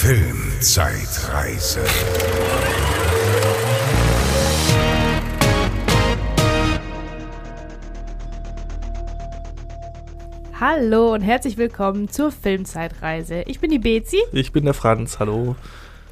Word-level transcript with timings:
Filmzeitreise. 0.00 1.84
Hallo 10.60 11.14
und 11.14 11.22
herzlich 11.22 11.56
willkommen 11.56 12.08
zur 12.08 12.30
Filmzeitreise. 12.30 13.42
Ich 13.46 13.58
bin 13.58 13.70
die 13.70 13.80
Bezi 13.80 14.18
Ich 14.32 14.52
bin 14.52 14.66
der 14.66 14.74
Franz, 14.74 15.18
hallo. 15.18 15.56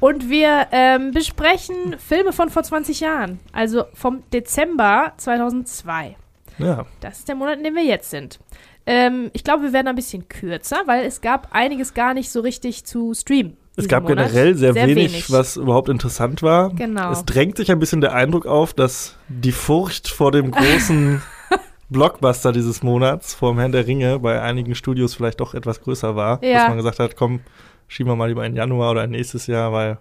und 0.01 0.29
wir 0.29 0.67
ähm, 0.73 1.11
besprechen 1.11 1.97
Filme 1.97 2.33
von 2.33 2.49
vor 2.49 2.63
20 2.63 2.99
Jahren, 2.99 3.39
also 3.53 3.85
vom 3.93 4.21
Dezember 4.33 5.13
2002. 5.15 6.17
Ja, 6.57 6.85
Das 6.99 7.19
ist 7.19 7.29
der 7.29 7.35
Monat, 7.35 7.59
in 7.59 7.63
dem 7.63 7.75
wir 7.75 7.85
jetzt 7.85 8.09
sind. 8.09 8.37
Ähm, 8.85 9.29
ich 9.31 9.45
glaube, 9.45 9.63
wir 9.63 9.71
werden 9.71 9.87
ein 9.87 9.95
bisschen 9.95 10.27
kürzer, 10.27 10.81
weil 10.87 11.05
es 11.05 11.21
gab 11.21 11.55
einiges 11.55 11.93
gar 11.93 12.13
nicht 12.13 12.29
so 12.29 12.41
richtig 12.41 12.83
zu 12.83 13.13
streamen. 13.13 13.55
Es 13.77 13.87
gab 13.87 14.03
Monat. 14.03 14.29
generell 14.31 14.55
sehr, 14.55 14.73
wenig, 14.73 15.31
was 15.31 15.55
überhaupt 15.55 15.87
interessant 15.87 16.41
war. 16.41 16.71
Genau. 16.71 17.11
Es 17.11 17.25
drängt 17.25 17.57
sich 17.57 17.71
ein 17.71 17.79
bisschen 17.79 18.01
der 18.01 18.13
Eindruck 18.13 18.47
auf, 18.47 18.73
dass 18.73 19.15
die 19.29 19.51
Furcht 19.51 20.07
vor 20.09 20.31
dem 20.31 20.49
großen 20.49 21.21
Blockbuster 21.89 22.51
dieses 22.51 22.81
Monats, 22.81 23.35
vor 23.35 23.53
dem 23.53 23.59
Herrn 23.59 23.71
der 23.71 23.85
Ringe, 23.85 24.19
bei 24.19 24.41
einigen 24.41 24.73
Studios 24.73 25.13
vielleicht 25.13 25.39
doch 25.39 25.53
etwas 25.53 25.81
größer 25.81 26.15
war. 26.15 26.43
Ja. 26.43 26.53
Dass 26.53 26.67
man 26.69 26.77
gesagt 26.77 26.99
hat, 26.99 27.15
komm, 27.15 27.41
schieben 27.87 28.11
wir 28.11 28.15
mal 28.15 28.27
lieber 28.27 28.45
in 28.45 28.55
Januar 28.55 28.91
oder 28.91 29.03
in 29.03 29.11
nächstes 29.11 29.45
Jahr, 29.45 29.71
weil 29.71 29.99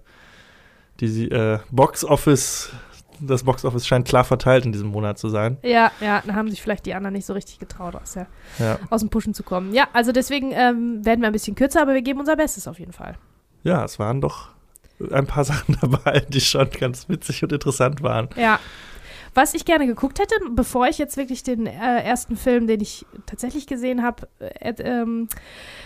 die 1.01 1.31
äh, 1.31 1.59
Box 1.71 2.03
Office, 2.03 2.71
das 3.21 3.45
Box 3.45 3.63
Office 3.67 3.87
scheint 3.87 4.09
klar 4.09 4.25
verteilt 4.25 4.65
in 4.65 4.73
diesem 4.73 4.89
Monat 4.89 5.19
zu 5.19 5.29
sein. 5.29 5.59
Ja, 5.63 5.93
ja, 6.01 6.23
dann 6.25 6.35
haben 6.35 6.49
sich 6.49 6.63
vielleicht 6.63 6.87
die 6.87 6.95
anderen 6.95 7.13
nicht 7.13 7.27
so 7.27 7.35
richtig 7.35 7.59
getraut, 7.59 7.95
aus, 7.95 8.15
der, 8.15 8.27
Ja, 8.59 8.79
aus 8.89 9.01
dem 9.01 9.11
Pushen 9.11 9.35
zu 9.35 9.43
kommen. 9.43 9.75
Ja, 9.75 9.89
also 9.93 10.13
deswegen 10.13 10.53
ähm, 10.53 11.05
werden 11.05 11.21
wir 11.21 11.27
ein 11.27 11.33
bisschen 11.35 11.55
kürzer, 11.55 11.83
aber 11.83 11.93
wir 11.93 12.01
geben 12.01 12.21
unser 12.21 12.37
Bestes 12.37 12.67
auf 12.67 12.79
jeden 12.79 12.93
Fall. 12.93 13.17
Ja 13.67 13.85
es 13.85 13.99
waren 13.99 14.21
doch 14.21 14.49
ein 15.13 15.27
paar 15.27 15.45
Sachen 15.53 15.77
dabei, 15.81 16.25
die 16.29 16.41
schon 16.41 16.71
ganz 16.71 17.09
witzig 17.09 17.43
und 17.43 17.53
interessant 17.53 18.03
waren. 18.03 18.29
Ja. 18.37 18.59
Was 19.35 19.53
ich 19.53 19.67
gerne 19.67 19.87
geguckt 19.87 20.19
hätte, 20.19 20.35
bevor 20.55 20.87
ich 20.89 20.97
jetzt 20.97 21.19
wirklich 21.19 21.43
den 21.43 21.67
äh, 21.67 22.03
ersten 22.03 22.37
Film, 22.39 22.67
den 22.67 22.81
ich 22.81 23.05
tatsächlich 23.27 23.67
gesehen 23.67 24.03
habe, 24.03 24.27
äh, 24.39 24.73
ähm, 24.79 25.29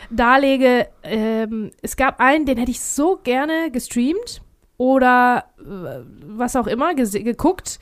darlege, 0.08 0.86
ähm, 1.02 1.72
es 1.82 1.96
gab 1.96 2.20
einen, 2.20 2.46
den 2.46 2.58
hätte 2.58 2.70
ich 2.70 2.80
so 2.80 3.18
gerne 3.24 3.72
gestreamt 3.72 4.42
oder 4.76 5.46
äh, 5.58 6.04
was 6.24 6.54
auch 6.54 6.68
immer 6.68 6.94
geguckt, 6.94 7.80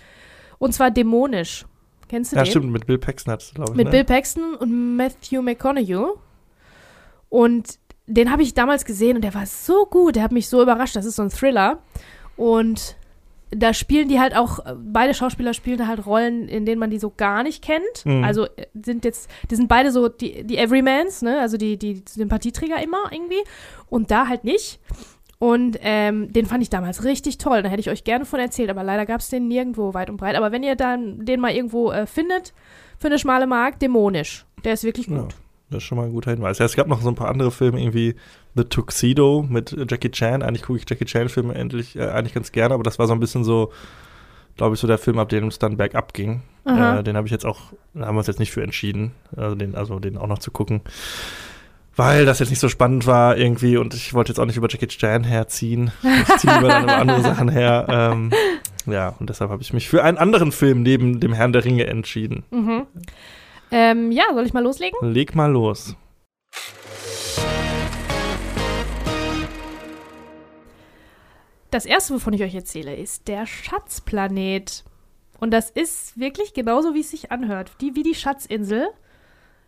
und 0.59 0.73
zwar 0.73 0.91
dämonisch. 0.91 1.67
Kennst 2.09 2.33
du 2.33 2.37
Ja, 2.37 2.45
den? 2.45 2.51
stimmt, 2.51 2.73
mit 2.73 2.87
Bill 2.87 2.99
Paxton 2.99 3.33
hat 3.33 3.53
glaube 3.55 3.73
ich. 3.73 3.77
Mit 3.77 3.85
ne? 3.87 3.91
Bill 3.91 4.05
Paxton 4.05 4.55
und 4.55 4.97
Matthew 4.97 5.43
McConaughey. 5.43 6.07
Und 7.29 7.79
den 8.09 8.33
habe 8.33 8.43
ich 8.43 8.55
damals 8.55 8.85
gesehen 8.85 9.17
und 9.17 9.23
der 9.23 9.35
war 9.35 9.47
so 9.47 9.87
gut. 9.87 10.17
Der 10.17 10.23
hat 10.23 10.33
mich 10.33 10.49
so 10.49 10.63
überrascht. 10.63 10.97
Das 10.97 11.05
ist 11.05 11.17
so 11.17 11.23
ein 11.23 11.31
Thriller. 11.31 11.79
Und 12.37 12.97
da 13.51 13.73
spielen 13.73 14.09
die 14.09 14.19
halt 14.19 14.37
auch, 14.37 14.61
beide 14.77 15.15
Schauspieler 15.15 15.55
spielen 15.55 15.79
da 15.79 15.87
halt 15.87 16.05
Rollen, 16.05 16.49
in 16.49 16.67
denen 16.67 16.79
man 16.79 16.91
die 16.91 16.99
so 16.99 17.13
gar 17.17 17.43
nicht 17.43 17.63
kennt. 17.63 18.05
Mhm. 18.05 18.25
Also 18.25 18.45
äh, 18.45 18.67
sind 18.83 19.05
jetzt, 19.05 19.31
die 19.51 19.57
sind 19.57 19.69
beide 19.69 19.93
so 19.93 20.09
die, 20.09 20.45
die 20.45 20.57
Everymans, 20.57 21.23
ne? 21.23 21.41
Also 21.41 21.57
die, 21.57 21.77
die 21.77 22.03
Sympathieträger 22.09 22.83
immer 22.83 23.11
irgendwie. 23.11 23.43
Und 23.89 24.11
da 24.11 24.27
halt 24.27 24.45
nicht. 24.45 24.81
Und 25.39 25.79
ähm, 25.83 26.33
den 26.33 26.47
fand 26.47 26.63
ich 26.63 26.71
damals 26.71 27.05
richtig 27.05 27.39
toll. 27.39 27.63
Da 27.63 27.69
hätte 27.69 27.81
ich 27.81 27.91
euch 27.91 28.05
gerne 28.05 28.25
von 28.25 28.41
erzählt, 28.41 28.71
aber 28.71 28.83
leider 28.83 29.07
gab 29.07 29.21
es 29.21 29.29
den 29.29 29.49
nirgendwo 29.49 29.95
weit 29.95 30.11
und 30.11 30.17
breit. 30.17 30.35
Aber 30.35 30.51
wenn 30.51 30.63
ihr 30.63 30.77
dann 30.77 31.25
den 31.25 31.41
mal 31.41 31.53
irgendwo 31.53 31.93
äh, 31.93 32.07
findet, 32.07 32.53
für 32.99 33.07
eine 33.07 33.19
schmale 33.19 33.47
Mark, 33.47 33.79
dämonisch. 33.79 34.45
Der 34.65 34.73
ist 34.73 34.83
wirklich 34.83 35.07
Ja. 35.07 35.29
Das 35.71 35.79
ist 35.79 35.85
schon 35.85 35.99
mal 35.99 36.05
ein 36.05 36.13
guter 36.13 36.31
Hinweis. 36.31 36.59
Ja, 36.59 36.65
es 36.65 36.77
gab 36.77 36.87
noch 36.87 37.03
so 37.03 37.09
ein 37.09 37.15
paar 37.15 37.29
andere 37.29 37.51
Filme, 37.51 37.81
irgendwie 37.81 38.15
The 38.55 38.65
Tuxedo 38.65 39.45
mit 39.49 39.77
Jackie 39.91 40.11
Chan. 40.11 40.43
Eigentlich 40.43 40.63
gucke 40.63 40.79
ich 40.79 40.89
Jackie 40.89 41.05
Chan-Filme 41.05 41.55
endlich 41.55 41.97
äh, 41.97 42.09
eigentlich 42.09 42.35
ganz 42.35 42.53
gerne, 42.53 42.75
aber 42.75 42.83
das 42.83 42.99
war 42.99 43.07
so 43.07 43.13
ein 43.13 43.21
bisschen 43.21 43.45
so, 43.45 43.73
glaube 44.57 44.75
ich, 44.75 44.81
so 44.81 44.87
der 44.87 44.99
Film, 44.99 45.19
ab 45.19 45.29
dem 45.29 45.49
es 45.49 45.59
dann 45.59 45.77
bergab 45.77 46.15
ging. 46.15 46.43
Äh, 46.65 47.03
den 47.03 47.17
habe 47.17 47.27
ich 47.27 47.33
jetzt 47.33 47.47
auch, 47.47 47.73
da 47.95 48.07
haben 48.07 48.15
wir 48.15 48.19
uns 48.19 48.27
jetzt 48.27 48.41
nicht 48.41 48.51
für 48.51 48.63
entschieden, 48.63 49.13
also 49.37 49.55
den, 49.55 49.75
also 49.75 49.99
den 49.99 50.19
auch 50.19 50.27
noch 50.27 50.39
zu 50.39 50.51
gucken. 50.51 50.83
Weil 51.97 52.27
das 52.27 52.39
jetzt 52.39 52.51
nicht 52.51 52.61
so 52.61 52.69
spannend 52.69 53.07
war 53.07 53.37
irgendwie 53.37 53.77
und 53.77 53.93
ich 53.93 54.15
wollte 54.15 54.31
jetzt 54.31 54.39
auch 54.39 54.45
nicht 54.47 54.57
über 54.57 54.69
Jackie 54.71 54.87
Chan 54.87 55.25
herziehen. 55.25 55.91
Ich 56.03 56.37
ziehe 56.37 56.55
lieber 56.55 56.69
dann 56.69 56.85
über 56.85 56.97
andere 56.97 57.23
Sachen 57.23 57.49
her. 57.49 57.87
Ähm, 57.89 58.33
ja, 58.87 59.15
und 59.19 59.29
deshalb 59.29 59.51
habe 59.51 59.63
ich 59.63 59.73
mich 59.73 59.89
für 59.89 60.05
einen 60.05 60.17
anderen 60.17 60.53
Film 60.53 60.83
neben 60.83 61.21
dem 61.21 61.33
Herrn 61.33 61.53
der 61.53 61.65
Ringe 61.65 61.87
entschieden. 61.87 62.45
Mhm. 62.51 62.87
Ähm, 63.71 64.11
ja, 64.11 64.25
soll 64.33 64.47
ich 64.47 64.53
mal 64.53 64.63
loslegen? 64.63 64.99
Leg 65.03 65.35
mal 65.35 65.51
los. 65.51 65.95
Das 71.71 71.85
erste, 71.85 72.15
wovon 72.15 72.33
ich 72.33 72.43
euch 72.43 72.55
erzähle, 72.55 72.97
ist 72.97 73.29
der 73.29 73.47
Schatzplanet. 73.47 74.85
Und 75.39 75.51
das 75.51 75.71
ist 75.71 76.19
wirklich 76.19 76.55
genauso, 76.55 76.95
wie 76.95 77.01
es 77.01 77.11
sich 77.11 77.31
anhört. 77.31 77.73
Die, 77.81 77.95
wie 77.95 78.03
die 78.03 78.15
Schatzinsel, 78.15 78.89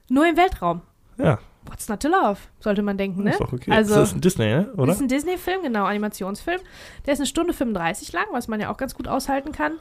nur 0.09 0.27
im 0.27 0.37
Weltraum. 0.37 0.81
Ja, 1.19 1.39
What's 1.67 1.89
not 1.89 2.01
to 2.01 2.09
love, 2.09 2.39
sollte 2.61 2.81
man 2.83 2.97
denken, 2.97 3.23
ne? 3.23 3.31
ist 3.31 3.43
auch 3.43 3.53
okay. 3.53 3.71
Also, 3.71 3.95
das 3.95 4.09
ist 4.11 4.15
ein 4.17 4.21
Disney, 4.23 4.47
ne? 4.47 4.73
oder? 4.75 4.87
Das 4.87 4.97
ist 4.97 5.03
ein 5.03 5.09
Disney-Film, 5.09 5.63
genau, 5.63 5.85
Animationsfilm. 5.85 6.61
Der 7.05 7.13
ist 7.13 7.21
eine 7.21 7.27
Stunde 7.27 7.53
35 7.53 8.13
lang, 8.13 8.27
was 8.33 8.49
man 8.49 8.61
ja 8.61 8.73
auch 8.73 8.79
ganz 8.79 8.95
gut 8.95 9.07
aushalten 9.07 9.53
kann. 9.53 9.75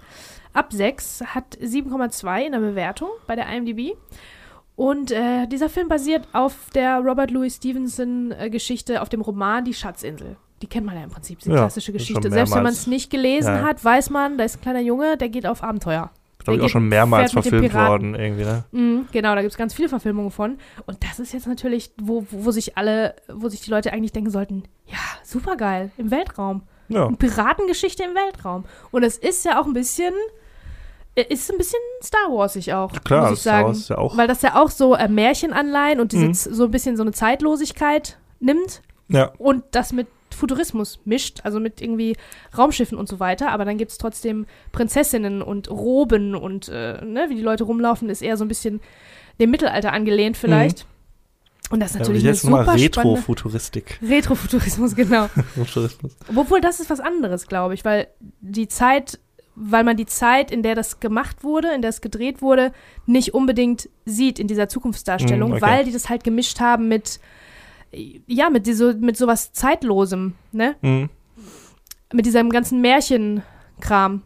Ab 0.53 0.73
6, 0.73 1.23
hat 1.27 1.57
7,2 1.61 2.45
in 2.45 2.51
der 2.53 2.59
Bewertung 2.59 3.09
bei 3.27 3.35
der 3.35 3.47
IMDb. 3.47 3.95
Und 4.75 5.11
äh, 5.11 5.45
dieser 5.47 5.69
Film 5.69 5.89
basiert 5.89 6.27
auf 6.33 6.69
der 6.73 6.99
Robert 6.99 7.31
Louis 7.31 7.55
Stevenson-Geschichte, 7.57 9.01
auf 9.01 9.09
dem 9.09 9.21
Roman 9.21 9.65
Die 9.65 9.73
Schatzinsel. 9.73 10.37
Die 10.61 10.67
kennt 10.67 10.85
man 10.85 10.95
ja 10.95 11.03
im 11.03 11.09
Prinzip, 11.09 11.39
diese 11.39 11.51
Ja, 11.51 11.57
klassische 11.61 11.91
Geschichte. 11.91 12.29
Selbst 12.31 12.53
wenn 12.53 12.63
man 12.63 12.73
es 12.73 12.87
nicht 12.87 13.09
gelesen 13.09 13.55
Ja. 13.55 13.63
hat, 13.63 13.83
weiß 13.83 14.09
man, 14.09 14.37
da 14.37 14.43
ist 14.43 14.57
ein 14.57 14.61
kleiner 14.61 14.81
Junge, 14.81 15.17
der 15.17 15.29
geht 15.29 15.45
auf 15.45 15.63
Abenteuer. 15.63 16.11
glaube 16.39 16.59
ich 16.59 16.65
auch 16.65 16.69
schon 16.69 16.87
mehrmals 16.87 17.33
verfilmt 17.33 17.73
worden 17.73 18.15
irgendwie, 18.15 18.45
ne? 18.45 18.63
Mhm, 18.71 19.07
genau, 19.11 19.35
da 19.35 19.41
gibt 19.41 19.51
es 19.51 19.57
ganz 19.57 19.73
viele 19.73 19.89
Verfilmungen 19.89 20.31
von. 20.31 20.57
Und 20.85 21.03
das 21.03 21.19
ist 21.19 21.33
jetzt 21.33 21.47
natürlich, 21.47 21.91
wo, 22.01 22.25
wo, 22.31 22.51
sich 22.51 22.77
alle, 22.77 23.15
wo 23.27 23.49
sich 23.49 23.61
die 23.61 23.69
Leute 23.69 23.91
eigentlich 23.93 24.13
denken 24.13 24.31
sollten, 24.31 24.63
ja, 24.87 24.97
super 25.23 25.57
geil, 25.57 25.91
im 25.97 26.09
Weltraum. 26.11 26.63
Ja. 26.87 27.07
Piratengeschichte 27.09 28.03
im 28.03 28.15
Weltraum. 28.15 28.63
Und 28.91 29.03
es 29.03 29.17
ist 29.17 29.45
ja 29.45 29.61
auch 29.61 29.65
ein 29.67 29.73
bisschen, 29.73 30.13
äh, 30.13 30.38
ist 31.21 31.51
ein 31.51 31.57
bisschen 31.57 31.79
Star 32.03 32.29
Warsig 32.31 32.73
auch, 32.73 32.91
Klar, 33.03 33.29
muss 33.29 33.33
ich 33.37 33.41
Star 33.41 33.53
sagen. 33.53 33.67
Wars 33.67 33.77
ist 33.79 33.89
ja 33.89 33.97
auch. 33.97 34.17
Weil 34.17 34.27
das 34.27 34.41
ja 34.41 34.55
auch 34.61 34.69
so 34.69 34.95
äh, 34.95 35.07
Märchenanleihen 35.07 35.99
und 35.99 36.11
diese, 36.11 36.25
Mhm. 36.27 36.33
so 36.33 36.63
ein 36.65 36.71
bisschen 36.71 36.97
so 36.97 37.03
eine 37.03 37.11
Zeitlosigkeit 37.11 38.17
nimmt 38.39 38.81
Ja, 39.07 39.31
und 39.37 39.63
das 39.71 39.91
mit 39.93 40.07
Futurismus 40.35 40.99
mischt, 41.05 41.39
also 41.43 41.59
mit 41.59 41.81
irgendwie 41.81 42.15
Raumschiffen 42.57 42.97
und 42.97 43.09
so 43.09 43.19
weiter, 43.19 43.49
aber 43.51 43.65
dann 43.65 43.77
gibt 43.77 43.91
es 43.91 43.97
trotzdem 43.97 44.45
Prinzessinnen 44.71 45.41
und 45.41 45.69
Roben 45.69 46.35
und 46.35 46.69
äh, 46.69 47.03
ne, 47.03 47.25
wie 47.29 47.35
die 47.35 47.41
Leute 47.41 47.63
rumlaufen, 47.65 48.09
ist 48.09 48.21
eher 48.21 48.37
so 48.37 48.45
ein 48.45 48.47
bisschen 48.47 48.79
dem 49.41 49.49
Mittelalter 49.51 49.91
angelehnt 49.91 50.37
vielleicht. 50.37 50.85
Und 51.71 51.81
das 51.81 51.89
ist 51.91 51.95
ja 51.95 51.99
natürlich 51.99 52.23
eine 52.23 52.31
jetzt 52.31 52.43
mal 52.45 52.63
super 52.65 52.77
Retrofuturistik. 52.81 53.99
Retrofuturismus, 54.01 54.95
genau. 54.95 55.27
Futurismus. 55.55 56.15
Obwohl, 56.35 56.61
das 56.61 56.79
ist 56.79 56.89
was 56.89 56.99
anderes, 56.99 57.47
glaube 57.47 57.73
ich, 57.73 57.83
weil 57.85 58.07
die 58.41 58.67
Zeit, 58.67 59.19
weil 59.61 59.83
man 59.83 59.97
die 59.97 60.05
Zeit, 60.05 60.51
in 60.51 60.63
der 60.63 60.73
das 60.73 60.99
gemacht 61.01 61.43
wurde, 61.43 61.69
in 61.73 61.81
der 61.81 61.89
es 61.89 61.99
gedreht 62.01 62.41
wurde, 62.41 62.71
nicht 63.05 63.33
unbedingt 63.33 63.89
sieht 64.05 64.39
in 64.39 64.47
dieser 64.47 64.69
Zukunftsdarstellung, 64.69 65.49
Mm, 65.51 65.53
okay. 65.53 65.61
weil 65.61 65.83
die 65.85 65.91
das 65.91 66.07
halt 66.09 66.23
gemischt 66.23 66.59
haben 66.61 66.87
mit, 66.87 67.19
ja, 67.91 68.49
mit, 68.49 68.65
diese, 68.67 68.93
mit 68.93 69.17
sowas 69.17 69.51
Zeitlosem, 69.51 70.35
ne? 70.53 70.75
Mhm. 70.81 71.09
Mit 72.13 72.25
diesem 72.25 72.49
ganzen 72.49 72.79
Märchenkram. 72.81 74.23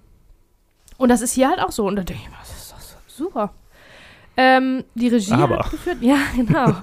Und 0.97 1.09
das 1.09 1.21
ist 1.21 1.33
hier 1.33 1.49
halt 1.49 1.59
auch 1.59 1.71
so. 1.71 1.85
Und 1.87 1.95
da 1.95 2.03
denke 2.03 2.21
ich 2.23 2.37
das 2.39 2.49
ist 2.49 2.69
so 3.07 3.25
super. 3.25 3.53
Ähm, 4.35 4.83
die 4.95 5.09
Regie 5.09 5.33
Aber. 5.33 5.59
hat 5.59 5.71
geführt, 5.71 5.97
ja, 6.01 6.17
genau. 6.35 6.73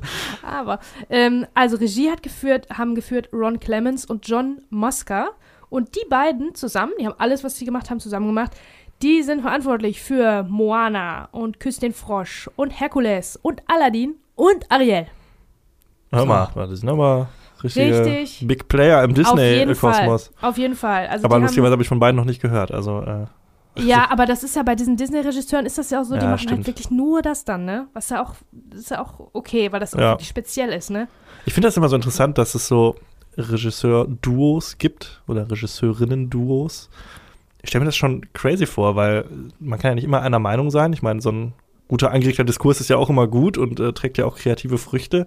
Aber, 0.42 0.78
ähm, 1.08 1.46
also 1.54 1.76
Regie 1.76 2.10
hat 2.10 2.22
geführt, 2.22 2.68
haben 2.70 2.94
geführt 2.94 3.28
Ron 3.32 3.58
Clements 3.60 4.04
und 4.04 4.26
John 4.28 4.60
Mosca. 4.70 5.30
Und 5.70 5.94
die 5.96 6.06
beiden 6.10 6.54
zusammen, 6.54 6.92
die 7.00 7.06
haben 7.06 7.14
alles, 7.18 7.42
was 7.44 7.56
sie 7.56 7.64
gemacht 7.64 7.88
haben, 7.90 8.00
zusammen 8.00 8.26
gemacht. 8.26 8.52
Die 9.02 9.22
sind 9.22 9.40
verantwortlich 9.40 10.02
für 10.02 10.42
Moana 10.42 11.28
und 11.32 11.58
Küss 11.60 11.78
den 11.78 11.92
Frosch 11.94 12.50
und 12.56 12.70
Herkules 12.70 13.38
und 13.40 13.62
Aladdin 13.66 14.16
und 14.34 14.70
Ariel. 14.70 15.06
Hör 16.12 16.20
So. 16.20 16.26
mal, 16.26 16.48
das 16.68 16.80
sind 16.80 16.88
aber 16.88 17.28
richtige 17.62 18.04
Richtig. 18.04 18.46
Big 18.46 18.68
Player 18.68 19.02
im 19.04 19.10
Auf 19.12 19.16
Disney-Kosmos. 19.16 20.30
Fall. 20.38 20.48
Auf 20.50 20.58
jeden 20.58 20.74
Fall. 20.74 21.06
Also 21.06 21.24
Aber 21.24 21.38
lustigerweise 21.38 21.72
habe 21.72 21.82
ich 21.82 21.88
von 21.88 22.00
beiden 22.00 22.16
noch 22.16 22.24
nicht 22.24 22.42
gehört. 22.42 22.72
Also, 22.72 23.00
äh, 23.02 23.26
Ja, 23.80 24.10
aber 24.10 24.26
das 24.26 24.42
ist 24.42 24.56
ja 24.56 24.62
bei 24.64 24.74
diesen 24.74 24.96
Disney-Regisseuren 24.96 25.64
ist 25.66 25.78
das 25.78 25.90
ja 25.90 26.00
auch 26.00 26.04
so, 26.04 26.16
die 26.16 26.20
Ja, 26.24 26.26
machen 26.30 26.40
stimmt. 26.40 26.58
halt 26.58 26.66
wirklich 26.66 26.90
nur 26.90 27.22
das 27.22 27.44
dann, 27.44 27.64
ne? 27.64 27.86
Was 27.94 28.10
ja 28.10 28.22
auch, 28.22 28.34
das 28.50 28.80
ist 28.80 28.90
ja 28.90 29.00
auch 29.00 29.30
okay, 29.32 29.70
weil 29.72 29.78
das 29.80 29.94
auch 29.94 30.00
Ja. 30.00 30.10
wirklich 30.12 30.28
speziell 30.28 30.70
ist, 30.72 30.90
ne? 30.90 31.06
ich 31.46 31.54
finde 31.54 31.68
das 31.68 31.76
immer 31.78 31.88
so 31.88 31.96
interessant, 31.96 32.36
dass 32.36 32.54
es 32.54 32.68
so 32.68 32.96
Regisseur-Duos 33.36 34.78
gibt 34.78 35.22
oder 35.28 35.50
Regisseurinnen-Duos. 35.50 36.90
Ich 37.62 37.68
stelle 37.68 37.80
mir 37.80 37.86
das 37.88 37.96
schon 37.96 38.26
crazy 38.32 38.66
vor, 38.66 38.96
weil 38.96 39.24
man 39.58 39.78
kann 39.78 39.90
ja 39.90 39.94
nicht 39.96 40.04
immer 40.04 40.22
einer 40.22 40.38
Meinung 40.38 40.70
sein. 40.70 40.92
Ich 40.92 41.02
meine, 41.02 41.20
so 41.20 41.30
ein 41.30 41.52
guter 41.88 42.10
angeregter 42.10 42.44
Diskurs 42.44 42.80
ist 42.80 42.88
ja 42.88 42.96
auch 42.96 43.10
immer 43.10 43.26
gut 43.26 43.58
und 43.58 43.80
äh, 43.80 43.92
trägt 43.92 44.16
ja 44.18 44.24
auch 44.24 44.36
kreative 44.36 44.78
Früchte. 44.78 45.26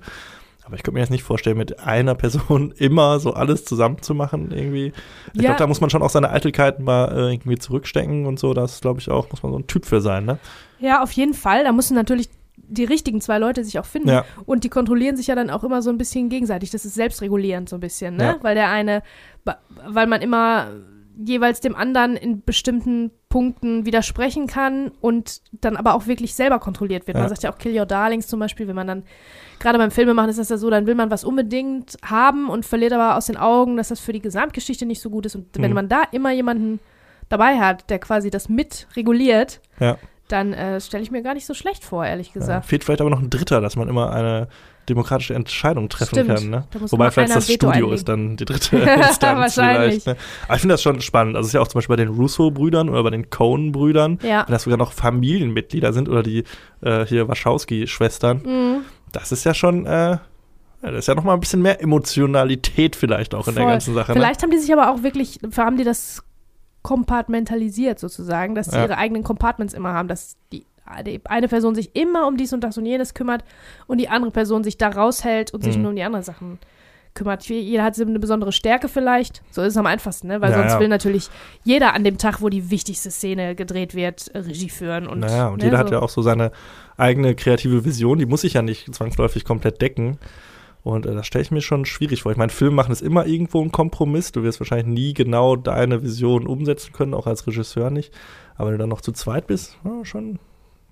Aber 0.65 0.75
ich 0.77 0.83
könnte 0.83 0.93
mir 0.95 1.01
jetzt 1.01 1.09
nicht 1.09 1.23
vorstellen, 1.23 1.57
mit 1.57 1.79
einer 1.81 2.15
Person 2.15 2.71
immer 2.77 3.19
so 3.19 3.33
alles 3.33 3.65
zusammenzumachen 3.65 4.51
irgendwie. 4.51 4.93
Ich 5.33 5.41
Ja. 5.41 5.49
glaube, 5.49 5.59
da 5.59 5.67
muss 5.67 5.81
man 5.81 5.89
schon 5.89 6.01
auch 6.01 6.09
seine 6.09 6.29
Eitelkeiten 6.31 6.85
mal 6.85 7.09
äh, 7.11 7.33
irgendwie 7.33 7.57
zurückstecken 7.57 8.25
und 8.25 8.39
so. 8.39 8.53
Das 8.53 8.79
glaube 8.81 8.99
ich 8.99 9.11
auch, 9.11 9.29
muss 9.29 9.43
man 9.43 9.51
so 9.51 9.59
ein 9.59 9.67
Typ 9.67 9.85
für 9.85 9.99
sein, 10.01 10.25
ne? 10.25 10.39
Ja, 10.79 11.03
auf 11.03 11.11
jeden 11.11 11.33
Fall. 11.33 11.65
Da 11.65 11.71
müssen 11.73 11.95
natürlich 11.95 12.29
die 12.73 12.83
richtigen 12.85 13.21
zwei 13.21 13.37
Leute 13.39 13.63
sich 13.63 13.79
auch 13.79 13.85
finden. 13.85 14.09
Ja. 14.09 14.25
Und 14.45 14.63
die 14.63 14.69
kontrollieren 14.69 15.15
sich 15.15 15.27
ja 15.27 15.35
dann 15.35 15.49
auch 15.49 15.63
immer 15.63 15.81
so 15.81 15.89
ein 15.89 15.97
bisschen 15.97 16.29
gegenseitig. 16.29 16.71
Das 16.71 16.85
ist 16.85 16.95
selbstregulierend 16.95 17.69
so 17.69 17.77
ein 17.77 17.79
bisschen, 17.79 18.17
ne? 18.17 18.23
Ja. 18.23 18.37
Weil 18.41 18.55
der 18.55 18.69
eine, 18.69 19.03
weil 19.87 20.07
man 20.07 20.21
immer 20.21 20.67
jeweils 21.23 21.59
dem 21.59 21.75
anderen 21.75 22.15
in 22.15 22.43
bestimmten 22.43 23.11
Punkten 23.29 23.85
widersprechen 23.85 24.47
kann 24.47 24.91
und 24.99 25.41
dann 25.51 25.77
aber 25.77 25.93
auch 25.93 26.07
wirklich 26.07 26.33
selber 26.33 26.59
kontrolliert 26.59 27.05
wird. 27.05 27.15
Man 27.15 27.25
Ja. 27.25 27.29
sagt 27.29 27.43
ja 27.43 27.51
auch 27.53 27.57
Kill 27.59 27.77
Your 27.79 27.85
Darlings 27.85 28.27
zum 28.27 28.39
Beispiel, 28.39 28.67
wenn 28.67 28.75
man 28.75 28.87
dann, 28.87 29.03
gerade 29.59 29.77
beim 29.77 29.91
Filmemachen 29.91 30.29
ist 30.29 30.39
das 30.39 30.49
ja 30.49 30.57
so, 30.57 30.69
dann 30.71 30.87
will 30.87 30.95
man 30.95 31.11
was 31.11 31.23
unbedingt 31.23 31.97
haben 32.03 32.49
und 32.49 32.65
verliert 32.65 32.93
aber 32.93 33.15
aus 33.15 33.27
den 33.27 33.37
Augen, 33.37 33.77
dass 33.77 33.89
das 33.89 33.99
für 33.99 34.11
die 34.13 34.21
Gesamtgeschichte 34.21 34.85
nicht 34.87 35.01
so 35.01 35.11
gut 35.11 35.27
ist. 35.27 35.35
Und 35.35 35.47
wenn 35.55 35.69
Mhm. 35.71 35.75
man 35.75 35.89
da 35.89 36.01
immer 36.11 36.31
jemanden 36.31 36.79
dabei 37.29 37.59
hat, 37.59 37.89
der 37.91 37.99
quasi 37.99 38.29
das 38.31 38.49
mit 38.49 38.87
reguliert, 38.95 39.61
Ja. 39.79 39.97
Dann 40.27 40.53
äh, 40.53 40.79
stelle 40.79 41.03
ich 41.03 41.11
mir 41.11 41.21
gar 41.21 41.33
nicht 41.33 41.45
so 41.45 41.53
schlecht 41.53 41.83
vor, 41.83 42.05
ehrlich 42.05 42.27
ja. 42.27 42.33
gesagt. 42.33 42.65
Fehlt 42.65 42.83
vielleicht 42.83 43.01
aber 43.01 43.09
noch 43.09 43.19
ein 43.19 43.29
Dritter, 43.29 43.61
dass 43.61 43.75
man 43.75 43.87
immer 43.87 44.11
eine 44.11 44.47
demokratische 44.89 45.33
Entscheidung 45.33 45.87
treffen 45.89 46.15
Stimmt. 46.15 46.33
kann. 46.35 46.49
Ne? 46.49 46.67
Wobei 46.89 47.09
vielleicht 47.11 47.35
das 47.35 47.47
Veto 47.47 47.67
Studio 47.67 47.71
einlegen. 47.71 47.93
ist 47.93 48.09
dann 48.09 48.35
die 48.37 48.45
dritte 48.45 48.77
Instanz 48.77 49.21
Wahrscheinlich. 49.57 50.03
vielleicht. 50.03 50.07
Ne? 50.07 50.15
Aber 50.47 50.55
ich 50.55 50.61
finde 50.61 50.73
das 50.73 50.81
schon 50.81 50.99
spannend. 51.01 51.35
Also 51.37 51.45
es 51.45 51.49
ist 51.49 51.53
ja 51.53 51.61
auch 51.61 51.67
zum 51.67 51.79
Beispiel 51.79 51.95
bei 51.95 52.03
den 52.03 52.13
Russo-Brüdern 52.13 52.89
oder 52.89 53.03
bei 53.03 53.09
den 53.09 53.29
Cohen-Brüdern, 53.29 54.19
Ja. 54.23 54.43
wenn 54.45 54.51
das 54.51 54.63
sogar 54.63 54.77
noch 54.77 54.91
Familienmitglieder 54.91 55.93
sind 55.93 56.09
oder 56.09 56.21
die 56.23 56.43
äh, 56.81 57.05
hier 57.05 57.27
Wachowski-Schwestern. 57.27 58.41
Mhm. 58.43 58.81
Das 59.11 59.31
ist 59.31 59.45
ja 59.45 59.53
schon, 59.53 59.85
äh, 59.85 59.89
ja, 59.91 60.19
das 60.81 60.95
ist 60.99 61.07
ja 61.07 61.15
noch 61.15 61.23
mal 61.23 61.33
ein 61.33 61.39
bisschen 61.39 61.61
mehr 61.61 61.81
Emotionalität 61.81 62.95
vielleicht 62.95 63.35
auch 63.35 63.47
in 63.47 63.55
der 63.55 63.63
Voll. 63.63 63.71
ganzen 63.71 63.93
Sache. 63.93 64.11
Ne? 64.11 64.17
Vielleicht 64.19 64.43
haben 64.43 64.51
die 64.51 64.57
sich 64.57 64.73
aber 64.73 64.91
auch 64.91 65.01
wirklich, 65.03 65.39
haben 65.55 65.77
die 65.77 65.83
das 65.85 66.23
kompartmentalisiert 66.83 67.99
sozusagen, 67.99 68.55
dass 68.55 68.67
sie 68.67 68.77
Ja. 68.77 68.83
ihre 68.83 68.97
eigenen 68.97 69.23
Compartments 69.23 69.73
immer 69.73 69.93
haben, 69.93 70.07
dass 70.07 70.35
die, 70.51 70.65
die 71.05 71.21
eine 71.25 71.47
Person 71.47 71.75
sich 71.75 71.95
immer 71.95 72.27
um 72.27 72.37
dies 72.37 72.53
und 72.53 72.61
das 72.63 72.77
und 72.77 72.85
jenes 72.85 73.13
kümmert 73.13 73.43
und 73.87 73.97
die 73.99 74.09
andere 74.09 74.31
Person 74.31 74.63
sich 74.63 74.77
da 74.77 74.89
raushält 74.89 75.53
und 75.53 75.63
sich 75.63 75.75
Mhm. 75.77 75.81
nur 75.81 75.89
um 75.91 75.95
die 75.95 76.03
anderen 76.03 76.23
Sachen 76.23 76.59
kümmert. 77.15 77.47
Jeder 77.47 77.83
hat 77.83 77.99
eine 77.99 78.17
besondere 78.19 78.51
Stärke 78.51 78.87
vielleicht. 78.89 79.43
So 79.51 79.61
ist 79.61 79.73
es 79.73 79.77
am 79.77 79.85
einfachsten, 79.85 80.27
ne? 80.27 80.41
Weil 80.41 80.51
Ja, 80.51 80.57
sonst 80.57 80.73
ja. 80.73 80.79
will 80.79 80.87
natürlich 80.87 81.29
jeder 81.63 81.93
an 81.93 82.03
dem 82.03 82.17
Tag, 82.17 82.41
wo 82.41 82.49
die 82.49 82.71
wichtigste 82.71 83.11
Szene 83.11 83.53
gedreht 83.55 83.93
wird, 83.93 84.31
Regie 84.33 84.69
führen. 84.69 85.07
Und, 85.07 85.19
naja, 85.19 85.47
und 85.49 85.59
ne, 85.59 85.65
jeder 85.65 85.77
so. 85.77 85.83
hat 85.83 85.91
ja 85.91 85.99
auch 86.01 86.09
so 86.09 86.21
seine 86.23 86.51
eigene 86.97 87.35
kreative 87.35 87.85
Vision, 87.85 88.17
die 88.17 88.25
muss 88.25 88.41
sich 88.41 88.53
ja 88.53 88.61
nicht 88.63 88.93
zwangsläufig 88.95 89.45
komplett 89.45 89.79
decken. 89.81 90.17
Und 90.83 91.05
äh, 91.05 91.13
das 91.13 91.25
stelle 91.25 91.43
ich 91.43 91.51
mir 91.51 91.61
schon 91.61 91.85
schwierig 91.85 92.23
vor. 92.23 92.31
Ich 92.31 92.37
meine, 92.37 92.51
Film 92.51 92.75
machen 92.75 92.91
ist 92.91 93.01
immer 93.01 93.25
irgendwo 93.25 93.61
ein 93.61 93.71
Kompromiss. 93.71 94.31
Du 94.31 94.43
wirst 94.43 94.59
wahrscheinlich 94.59 94.87
nie 94.87 95.13
genau 95.13 95.55
deine 95.55 96.03
Vision 96.03 96.45
umsetzen 96.45 96.91
können, 96.93 97.13
auch 97.13 97.27
als 97.27 97.47
Regisseur 97.47 97.89
nicht. 97.89 98.13
Aber 98.55 98.67
wenn 98.67 98.73
du 98.73 98.79
dann 98.79 98.89
noch 98.89 99.01
zu 99.01 99.13
zweit 99.13 99.47
bist, 99.47 99.77
ja, 99.83 100.03
schon 100.03 100.39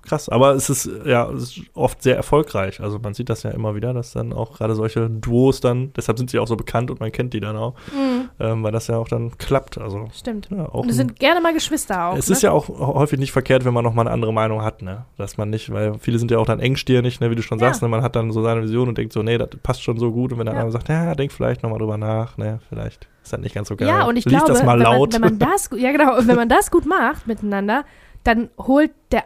krass. 0.02 0.30
Aber 0.30 0.52
es 0.56 0.70
ist 0.70 0.90
ja 1.06 1.30
es 1.32 1.44
ist 1.44 1.62
oft 1.74 2.02
sehr 2.04 2.16
erfolgreich. 2.16 2.80
Also 2.82 3.00
man 3.00 3.14
sieht 3.14 3.30
das 3.30 3.44
ja 3.44 3.52
immer 3.52 3.76
wieder, 3.76 3.94
dass 3.94 4.12
dann 4.14 4.34
auch 4.34 4.54
gerade 4.58 4.76
solche 4.76 5.10
Duos 5.10 5.62
dann, 5.62 5.92
deshalb 5.96 6.18
sind 6.18 6.30
sie 6.30 6.40
auch 6.40 6.48
so 6.48 6.56
bekannt 6.56 6.90
und 6.92 7.00
man 7.00 7.12
kennt 7.12 7.34
die 7.34 7.40
dann 7.40 7.56
auch, 7.56 7.74
Mhm, 7.94 8.30
ähm, 8.40 8.64
weil 8.64 8.72
das 8.72 8.88
ja 8.88 8.98
auch 8.98 9.08
dann 9.08 9.38
klappt. 9.38 9.78
Also 9.78 10.08
stimmt. 10.14 10.50
ja, 10.52 10.64
Und 10.66 10.90
es 10.90 10.96
sind 10.98 11.20
gerne 11.20 11.42
mal 11.42 11.54
Geschwister 11.54 12.08
auch. 12.08 12.18
es 12.18 12.28
ne? 12.30 12.34
ist 12.36 12.42
ja 12.42 12.52
auch 12.52 12.68
häufig 12.70 13.20
nicht 13.20 13.32
verkehrt, 13.32 13.66
wenn 13.66 13.74
man 13.74 13.84
noch 13.84 13.94
mal 13.94 14.02
eine 14.04 14.12
andere 14.12 14.34
Meinung 14.34 14.62
hat, 14.64 14.82
ne? 14.82 15.06
Dass 15.18 15.38
man 15.38 15.50
nicht, 15.50 15.72
weil 15.72 15.96
viele 16.00 16.20
sind 16.20 16.32
ja 16.32 16.38
auch 16.40 16.46
dann 16.46 16.60
engstirnig, 16.60 17.20
ne, 17.20 17.30
wie 17.32 17.36
du 17.36 17.42
schon 17.42 17.60
Ja. 17.60 17.68
sagst, 17.68 17.82
ne? 17.82 17.88
Man 17.88 18.02
hat 18.02 18.16
dann 18.16 18.32
so 18.32 18.42
seine 18.42 18.64
Vision 18.64 18.88
und 18.90 18.98
denkt 18.98 19.14
so, 19.14 19.22
nee, 19.24 19.38
das 19.38 19.50
passt 19.64 19.84
schon 19.84 19.98
so 19.98 20.12
gut. 20.12 20.32
Und 20.34 20.40
wenn 20.40 20.46
der 20.46 20.56
Ja. 20.56 20.62
andere 20.62 20.72
sagt, 20.74 20.90
ja, 20.90 21.14
denk 21.16 21.32
vielleicht 21.32 21.64
noch 21.64 21.70
mal 21.70 21.78
drüber 21.80 21.98
nach, 21.98 22.38
ne, 22.38 22.60
vielleicht 22.70 23.08
ist 23.24 23.34
das 23.34 23.40
nicht 23.40 23.54
ganz 23.54 23.68
so 23.68 23.76
geil. 23.76 23.88
Ja, 23.88 24.06
und 24.06 24.16
ich 24.18 24.26
Lies 24.26 24.34
glaube, 24.34 24.52
das 24.54 24.64
mal 24.64 24.78
wenn, 24.80 24.84
laut. 24.86 25.14
Man, 25.14 25.22
wenn 25.22 25.38
man 25.38 25.40
das, 25.52 25.70
ja 25.78 25.92
genau, 25.92 26.18
und 26.18 26.28
wenn 26.28 26.36
man 26.36 26.50
das 26.50 26.72
gut 26.72 26.86
macht 26.86 27.28
miteinander, 27.28 27.84
dann 28.24 28.50
holt 28.58 28.92
der 29.12 29.24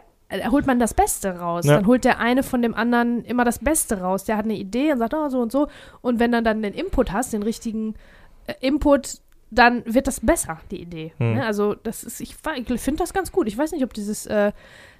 holt 0.50 0.66
man 0.66 0.78
das 0.78 0.94
Beste 0.94 1.38
raus. 1.38 1.66
Ja. 1.66 1.76
Dann 1.76 1.86
holt 1.86 2.04
der 2.04 2.18
eine 2.18 2.42
von 2.42 2.62
dem 2.62 2.74
anderen 2.74 3.24
immer 3.24 3.44
das 3.44 3.58
Beste 3.60 4.00
raus. 4.00 4.24
Der 4.24 4.36
hat 4.36 4.44
eine 4.44 4.56
Idee 4.56 4.92
und 4.92 4.98
sagt, 4.98 5.14
oh, 5.14 5.28
so 5.28 5.40
und 5.40 5.52
so. 5.52 5.68
Und 6.00 6.18
wenn 6.18 6.32
du 6.32 6.42
dann 6.42 6.62
den 6.62 6.74
Input 6.74 7.12
hast, 7.12 7.32
den 7.32 7.42
richtigen 7.42 7.94
äh, 8.46 8.54
Input, 8.60 9.20
dann 9.50 9.82
wird 9.86 10.08
das 10.08 10.20
besser, 10.20 10.58
die 10.70 10.82
Idee. 10.82 11.12
Hm. 11.18 11.34
Ne? 11.34 11.46
Also, 11.46 11.74
das 11.74 12.02
ist, 12.02 12.20
ich, 12.20 12.34
ich 12.56 12.80
finde 12.80 12.98
das 12.98 13.12
ganz 13.12 13.30
gut. 13.30 13.46
Ich 13.46 13.56
weiß 13.56 13.72
nicht, 13.72 13.84
ob 13.84 13.94
dieses, 13.94 14.26
äh, 14.26 14.52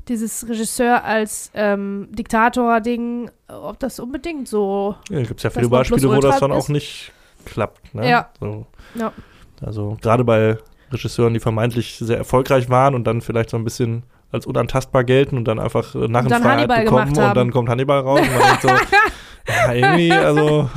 dieses 0.08 0.48
Regisseur 0.48 1.02
als 1.02 1.50
ähm, 1.54 2.08
Diktator-Ding, 2.12 3.30
äh, 3.48 3.52
ob 3.52 3.80
das 3.80 3.98
unbedingt 3.98 4.46
so. 4.46 4.94
ja, 5.10 5.22
gibt 5.22 5.40
es 5.40 5.42
ja 5.42 5.50
viele 5.50 5.68
Beispiele, 5.68 6.08
wo 6.08 6.20
das 6.20 6.38
dann 6.38 6.52
auch 6.52 6.58
ist. 6.58 6.68
nicht 6.68 7.12
klappt, 7.44 7.94
ne? 7.94 8.08
Ja. 8.08 8.30
So. 8.38 8.66
Ja. 8.94 9.12
Also 9.60 9.96
gerade 10.00 10.22
bei 10.22 10.58
Regisseuren, 10.92 11.34
die 11.34 11.40
vermeintlich 11.40 11.96
sehr 11.98 12.18
erfolgreich 12.18 12.70
waren 12.70 12.94
und 12.94 13.04
dann 13.04 13.20
vielleicht 13.20 13.50
so 13.50 13.56
ein 13.56 13.64
bisschen 13.64 14.04
als 14.32 14.46
unantastbar 14.46 15.04
gelten 15.04 15.36
und 15.36 15.44
dann 15.46 15.58
einfach 15.58 15.94
äh, 15.94 16.08
Narrenfreiheit 16.08 16.44
Hannibal 16.44 16.84
bekommen 16.84 17.08
und 17.10 17.18
haben. 17.18 17.34
dann 17.34 17.50
kommt 17.52 17.68
Hannibal 17.68 18.00
raus 18.00 18.20
und 18.20 18.30
man 18.32 18.42
denkt 18.42 18.62
so, 18.62 18.68
ja, 19.48 19.72
irgendwie, 19.72 20.12
also, 20.12 20.68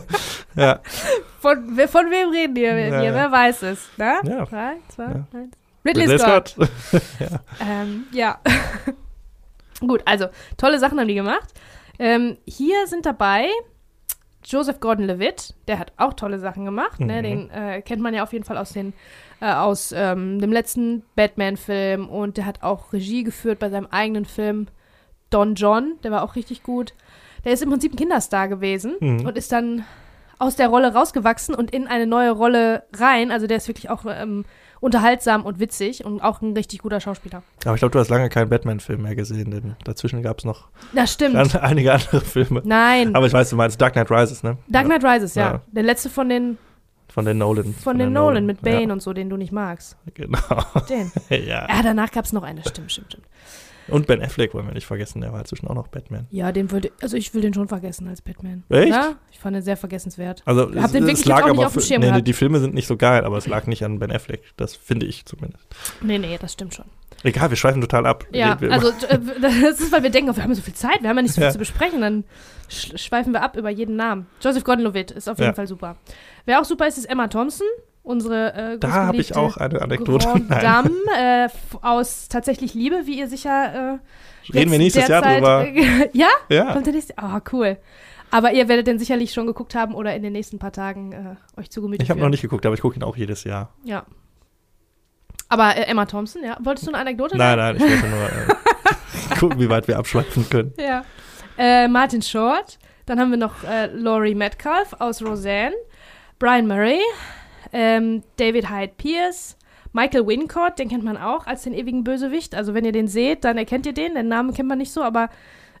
ja. 0.56 0.80
Von, 1.40 1.56
von 1.88 2.10
wem 2.10 2.30
reden 2.30 2.54
wir 2.54 2.78
Ja, 2.78 3.00
hier? 3.00 3.02
ja. 3.10 3.14
Wer 3.14 3.32
weiß 3.32 3.62
es? 3.62 3.88
Ne? 3.96 4.20
Ja. 4.24 4.44
Drei, 4.44 4.72
zwei, 4.88 5.04
Ja. 5.04 5.26
eins. 5.34 5.54
Ridley, 5.84 6.02
Ridley 6.04 6.18
Scott. 6.18 6.48
Scott. 6.50 6.68
Ähm, 7.60 8.04
ja. 8.12 8.38
Gut, 9.80 10.02
also 10.04 10.26
tolle 10.58 10.78
Sachen 10.78 11.00
haben 11.00 11.08
die 11.08 11.14
gemacht. 11.14 11.48
Ähm, 11.98 12.36
hier 12.46 12.86
sind 12.86 13.06
dabei 13.06 13.46
Joseph 14.44 14.80
Gordon-Levitt, 14.80 15.54
der 15.68 15.78
hat 15.78 15.92
auch 15.96 16.14
tolle 16.14 16.38
Sachen 16.38 16.64
gemacht. 16.64 16.98
Ne? 17.00 17.18
Mhm. 17.18 17.22
Den 17.22 17.50
äh, 17.50 17.82
kennt 17.82 18.00
man 18.02 18.14
ja 18.14 18.22
auf 18.22 18.32
jeden 18.32 18.44
Fall 18.44 18.56
aus, 18.56 18.72
den, 18.72 18.92
äh, 19.40 19.52
aus 19.52 19.92
ähm, 19.96 20.40
dem 20.40 20.52
letzten 20.52 21.02
Batman-Film 21.14 22.08
und 22.08 22.36
der 22.36 22.46
hat 22.46 22.62
auch 22.62 22.92
Regie 22.92 23.22
geführt 23.22 23.58
bei 23.58 23.68
seinem 23.70 23.86
eigenen 23.90 24.24
Film 24.24 24.66
Don 25.30 25.54
John, 25.54 25.94
der 26.02 26.10
war 26.10 26.22
auch 26.22 26.34
richtig 26.36 26.62
gut. 26.62 26.94
Der 27.44 27.52
ist 27.52 27.62
im 27.62 27.70
Prinzip 27.70 27.92
ein 27.92 27.96
Kinderstar 27.96 28.48
gewesen 28.48 28.94
Mhm. 29.00 29.26
und 29.26 29.38
ist 29.38 29.52
dann 29.52 29.84
aus 30.38 30.56
der 30.56 30.68
Rolle 30.68 30.92
rausgewachsen 30.94 31.54
und 31.54 31.70
in 31.70 31.86
eine 31.86 32.06
neue 32.06 32.30
Rolle 32.30 32.82
rein. 32.96 33.30
Also 33.30 33.46
der 33.46 33.58
ist 33.58 33.68
wirklich 33.68 33.90
auch 33.90 34.04
ähm, 34.08 34.44
unterhaltsam 34.80 35.44
und 35.44 35.60
witzig 35.60 36.04
und 36.04 36.20
auch 36.20 36.40
ein 36.40 36.52
richtig 36.54 36.80
guter 36.80 37.00
Schauspieler. 37.00 37.42
Aber 37.64 37.74
ich 37.74 37.80
glaube, 37.80 37.92
du 37.92 37.98
hast 37.98 38.08
lange 38.08 38.28
keinen 38.28 38.48
Batman-Film 38.48 39.02
mehr 39.02 39.14
gesehen, 39.14 39.50
denn 39.50 39.76
dazwischen 39.84 40.22
gab 40.22 40.38
es 40.38 40.44
noch 40.44 40.68
Das 40.94 41.12
stimmt. 41.12 41.54
einige 41.62 41.92
andere 41.92 42.20
Filme. 42.22 42.62
Nein. 42.64 43.14
Aber 43.14 43.26
ich 43.26 43.32
weiß, 43.32 43.50
du 43.50 43.56
meinst 43.56 43.80
Dark 43.80 43.92
Knight 43.92 44.10
Rises, 44.10 44.42
ne? 44.42 44.56
Dark 44.68 44.86
Knight 44.86 45.04
Rises, 45.04 45.34
ja. 45.34 45.52
Ja. 45.52 45.60
Der 45.68 45.82
letzte 45.82 46.08
von 46.10 46.28
den, 46.28 46.56
Von 47.08 47.24
den 47.24 47.38
Nolan. 47.38 47.74
von 47.74 47.98
den 47.98 48.12
der 48.14 48.22
Nolan 48.22 48.46
mit 48.46 48.62
Bane 48.62 48.86
Ja, 48.86 48.92
und 48.92 49.02
so, 49.02 49.12
den 49.12 49.28
du 49.28 49.36
nicht 49.36 49.52
magst. 49.52 49.96
genau. 50.14 50.38
Den. 50.88 51.10
ja. 51.28 51.66
Ja, 51.68 51.82
danach 51.82 52.10
gab 52.10 52.24
es 52.24 52.32
noch 52.32 52.42
eine. 52.42 52.62
Stimmt, 52.62 52.90
stimmt, 52.92 53.08
stimmt. 53.12 53.26
Und 53.92 54.06
Ben 54.06 54.22
Affleck 54.22 54.54
wollen 54.54 54.66
wir 54.66 54.74
nicht 54.74 54.86
vergessen, 54.86 55.20
der 55.20 55.32
war 55.32 55.40
inzwischen 55.40 55.66
auch 55.68 55.74
noch 55.74 55.88
Batman. 55.88 56.26
Ja, 56.30 56.52
den 56.52 56.70
würde, 56.70 56.90
also 57.02 57.16
ich 57.16 57.32
will 57.34 57.42
den 57.42 57.54
schon 57.54 57.68
vergessen 57.68 58.08
als 58.08 58.22
Batman. 58.22 58.64
Echt? 58.68 58.88
Ja? 58.88 59.16
Ich 59.30 59.38
fand 59.38 59.56
den 59.56 59.62
sehr 59.62 59.76
vergessenswert. 59.76 60.42
Also 60.44 60.62
Hab 60.74 60.86
es, 60.86 60.92
den 60.92 61.02
wirklich 61.04 61.20
es 61.20 61.24
lag 61.24 61.44
auch 61.44 61.52
nicht 61.52 61.64
auf 61.64 61.72
dem 61.72 61.82
Schirm 61.82 62.00
nee, 62.00 62.08
gehabt. 62.08 62.26
die 62.26 62.32
Filme 62.32 62.60
sind 62.60 62.74
nicht 62.74 62.86
so 62.86 62.96
geil, 62.96 63.24
aber 63.24 63.38
es 63.38 63.46
lag 63.46 63.66
nicht 63.66 63.84
an 63.84 63.98
Ben 63.98 64.10
Affleck. 64.12 64.42
Das 64.56 64.76
finde 64.76 65.06
ich 65.06 65.24
zumindest. 65.26 65.66
Nee, 66.00 66.18
nee, 66.18 66.38
das 66.40 66.52
stimmt 66.52 66.74
schon. 66.74 66.86
Egal, 67.22 67.50
wir 67.50 67.56
schweifen 67.56 67.80
total 67.82 68.06
ab. 68.06 68.24
Ja, 68.32 68.56
also 68.70 68.88
äh, 69.08 69.18
das 69.42 69.80
ist, 69.80 69.92
weil 69.92 70.02
wir 70.02 70.10
denken, 70.10 70.34
wir 70.34 70.42
haben 70.42 70.54
so 70.54 70.62
viel 70.62 70.74
Zeit, 70.74 71.02
wir 71.02 71.08
haben 71.10 71.16
ja 71.16 71.22
nicht 71.22 71.32
so 71.34 71.40
viel 71.40 71.44
Ja. 71.48 71.50
zu 71.50 71.58
besprechen, 71.58 72.00
dann 72.00 72.24
sch 72.68 72.98
schweifen 72.98 73.32
wir 73.32 73.42
ab 73.42 73.56
über 73.56 73.68
jeden 73.68 73.96
Namen. 73.96 74.26
Joseph 74.42 74.64
Gordon-Levitt 74.64 75.10
ist 75.10 75.28
auf 75.28 75.38
jeden 75.38 75.50
Ja. 75.50 75.54
Fall 75.54 75.66
super. 75.66 75.96
Wer 76.46 76.60
auch 76.60 76.64
super 76.64 76.86
ist, 76.86 76.96
ist 76.96 77.04
Emma 77.04 77.28
Thompson, 77.28 77.66
unsere 78.02 78.54
äh, 78.54 78.78
da 78.78 78.92
habe 78.92 79.18
ich 79.18 79.36
auch 79.36 79.56
eine 79.56 79.82
Anekdote. 79.82 80.26
Dame 80.48 80.90
äh, 81.18 81.48
aus 81.82 82.28
tatsächlich 82.28 82.74
Liebe, 82.74 83.02
wie 83.06 83.18
ihr 83.18 83.28
sicher 83.28 83.98
äh, 84.00 84.52
Reden 84.52 84.70
wir 84.72 84.78
nächstes 84.78 85.08
Jahr 85.08 85.22
derzeit- 85.22 85.38
drüber. 85.38 86.08
ja? 86.12 86.28
Ja, 86.48 86.72
Kommt 86.72 86.86
der 86.86 86.94
nächste? 86.94 87.16
Ah, 87.18 87.40
cool. 87.52 87.76
Aber 88.32 88.52
ihr 88.52 88.68
werdet 88.68 88.86
den 88.86 88.98
sicherlich 88.98 89.32
schon 89.32 89.46
geguckt 89.46 89.74
haben 89.74 89.94
oder 89.94 90.14
in 90.14 90.22
den 90.22 90.32
nächsten 90.32 90.58
paar 90.58 90.72
Tagen 90.72 91.12
äh, 91.12 91.60
euch 91.60 91.70
zu 91.70 91.82
Gemüte 91.82 92.02
ich 92.02 92.10
habe 92.10 92.20
noch 92.20 92.28
nicht 92.28 92.42
geguckt, 92.42 92.64
aber 92.64 92.74
ich 92.74 92.80
gucke 92.80 92.96
ihn 92.96 93.02
auch 93.02 93.16
jedes 93.16 93.44
Jahr. 93.44 93.74
Ja. 93.84 94.04
Aber 95.48 95.76
äh, 95.76 95.82
Emma 95.82 96.06
Thompson, 96.06 96.44
ja. 96.44 96.56
Wolltest 96.60 96.86
du 96.86 96.92
eine 96.92 97.00
Anekdote? 97.00 97.36
Nein, 97.36 97.58
nein, 97.58 97.76
ich 97.76 97.82
wollte 97.82 98.06
nur 98.08 98.24
äh, 98.24 99.36
gucken, 99.40 99.58
wie 99.60 99.68
weit 99.68 99.88
wir 99.88 99.98
abschweifen 99.98 100.48
können. 100.48 100.72
Ja. 100.78 101.04
Äh, 101.58 101.88
Martin 101.88 102.22
Short. 102.22 102.78
Dann 103.06 103.18
haben 103.18 103.30
wir 103.32 103.38
noch 103.38 103.64
äh, 103.64 103.86
Laurie 103.86 104.36
Metcalf 104.36 104.94
aus 105.00 105.20
Roseanne. 105.22 105.74
Brian 106.38 106.68
Murray. 106.68 107.00
Ähm, 107.72 108.22
David 108.36 108.70
Hyde 108.70 108.92
Pierce. 108.96 109.56
Michael 109.92 110.26
Wincott, 110.26 110.78
den 110.78 110.88
kennt 110.88 111.02
man 111.04 111.16
auch 111.16 111.46
als 111.46 111.62
den 111.62 111.74
ewigen 111.74 112.04
Bösewicht. 112.04 112.54
Also 112.54 112.74
wenn 112.74 112.84
ihr 112.84 112.92
den 112.92 113.08
seht, 113.08 113.44
dann 113.44 113.58
erkennt 113.58 113.86
ihr 113.86 113.92
den. 113.92 114.14
Den 114.14 114.28
Namen 114.28 114.54
kennt 114.54 114.68
man 114.68 114.78
nicht 114.78 114.92
so, 114.92 115.02
aber 115.02 115.30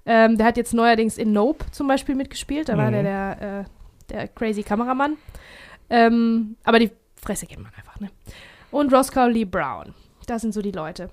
ähm, 0.04 0.36
der 0.36 0.46
hat 0.46 0.56
jetzt 0.56 0.74
neuerdings 0.74 1.16
in 1.18 1.32
Nope 1.32 1.64
zum 1.70 1.86
Beispiel 1.86 2.14
mitgespielt. 2.16 2.68
Da 2.68 2.76
war 2.76 2.88
Mhm. 2.88 2.92
der 2.92 3.02
der, 3.02 3.60
äh, 3.60 3.64
der 4.12 4.28
crazy 4.28 4.62
Kameramann. 4.64 5.16
Ähm, 5.88 6.56
aber 6.64 6.78
die 6.80 6.90
Fresse 7.22 7.46
kennt 7.46 7.62
man 7.62 7.72
einfach, 7.76 8.00
ne? 8.00 8.08
Und 8.70 8.92
Roscoe 8.92 9.28
Lee 9.28 9.44
Brown. 9.44 9.94
Das 10.26 10.42
sind 10.42 10.54
so 10.54 10.62
die 10.62 10.70
Leute. 10.72 11.10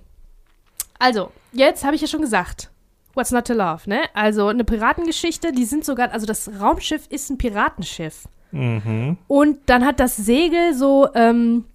Also, 0.99 1.31
jetzt 1.51 1.83
habe 1.83 1.95
ich 1.95 2.01
ja 2.01 2.07
schon 2.07 2.21
gesagt. 2.21 2.71
What's 3.13 3.31
Not 3.31 3.47
to 3.47 3.53
Love, 3.53 3.87
ne? 3.89 4.01
Also 4.13 4.47
eine 4.47 4.63
Piratengeschichte, 4.63 5.51
die 5.51 5.65
sind 5.65 5.83
sogar, 5.85 6.11
also 6.11 6.25
das 6.27 6.49
Raumschiff 6.59 7.07
ist 7.09 7.29
ein 7.31 7.37
Piratenschiff. 7.39 8.27
Mhm. 8.51 9.17
Und 9.27 9.57
dann 9.67 9.85
hat 9.85 9.99
das 9.99 10.15
Segel 10.15 10.73
so, 10.73 11.09
ähm, 11.13 11.65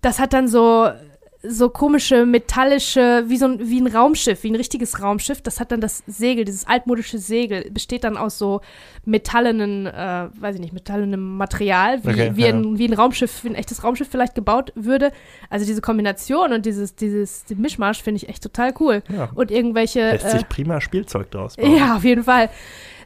das 0.00 0.18
hat 0.18 0.32
dann 0.32 0.48
so, 0.48 0.90
so 1.46 1.68
komische 1.68 2.26
metallische, 2.26 3.24
wie 3.26 3.36
so 3.36 3.46
ein, 3.46 3.58
wie 3.60 3.80
ein 3.80 3.86
Raumschiff, 3.86 4.42
wie 4.42 4.50
ein 4.50 4.56
richtiges 4.56 5.02
Raumschiff. 5.02 5.42
Das 5.42 5.60
hat 5.60 5.72
dann 5.72 5.80
das 5.80 6.02
Segel, 6.06 6.44
dieses 6.44 6.66
altmodische 6.66 7.18
Segel, 7.18 7.70
besteht 7.70 8.04
dann 8.04 8.16
aus 8.16 8.38
so 8.38 8.60
metallenen, 9.04 9.86
äh, 9.86 10.28
weiß 10.38 10.56
ich 10.56 10.60
nicht, 10.60 10.72
metallenem 10.72 11.36
Material, 11.36 12.02
wie, 12.04 12.10
Okay, 12.10 12.32
wie, 12.34 12.42
ja. 12.42 12.48
ein, 12.48 12.78
wie 12.78 12.86
ein 12.86 12.94
Raumschiff, 12.94 13.44
wie 13.44 13.48
ein 13.48 13.54
echtes 13.54 13.84
Raumschiff 13.84 14.08
vielleicht 14.08 14.34
gebaut 14.34 14.72
würde. 14.74 15.12
Also 15.50 15.66
diese 15.66 15.80
Kombination 15.80 16.52
und 16.52 16.66
dieses, 16.66 16.94
dieses 16.94 17.44
den 17.44 17.60
Mischmasch 17.60 18.02
finde 18.02 18.16
ich 18.16 18.28
echt 18.28 18.42
total 18.42 18.72
cool. 18.80 19.02
Ja. 19.08 19.30
Und 19.34 19.50
irgendwelche. 19.50 20.00
Lässt 20.12 20.26
äh, 20.26 20.30
sich 20.30 20.48
prima 20.48 20.80
Spielzeug 20.80 21.30
draus 21.30 21.56
bauen. 21.56 21.76
ja, 21.76 21.96
auf 21.96 22.04
jeden 22.04 22.24
Fall. 22.24 22.48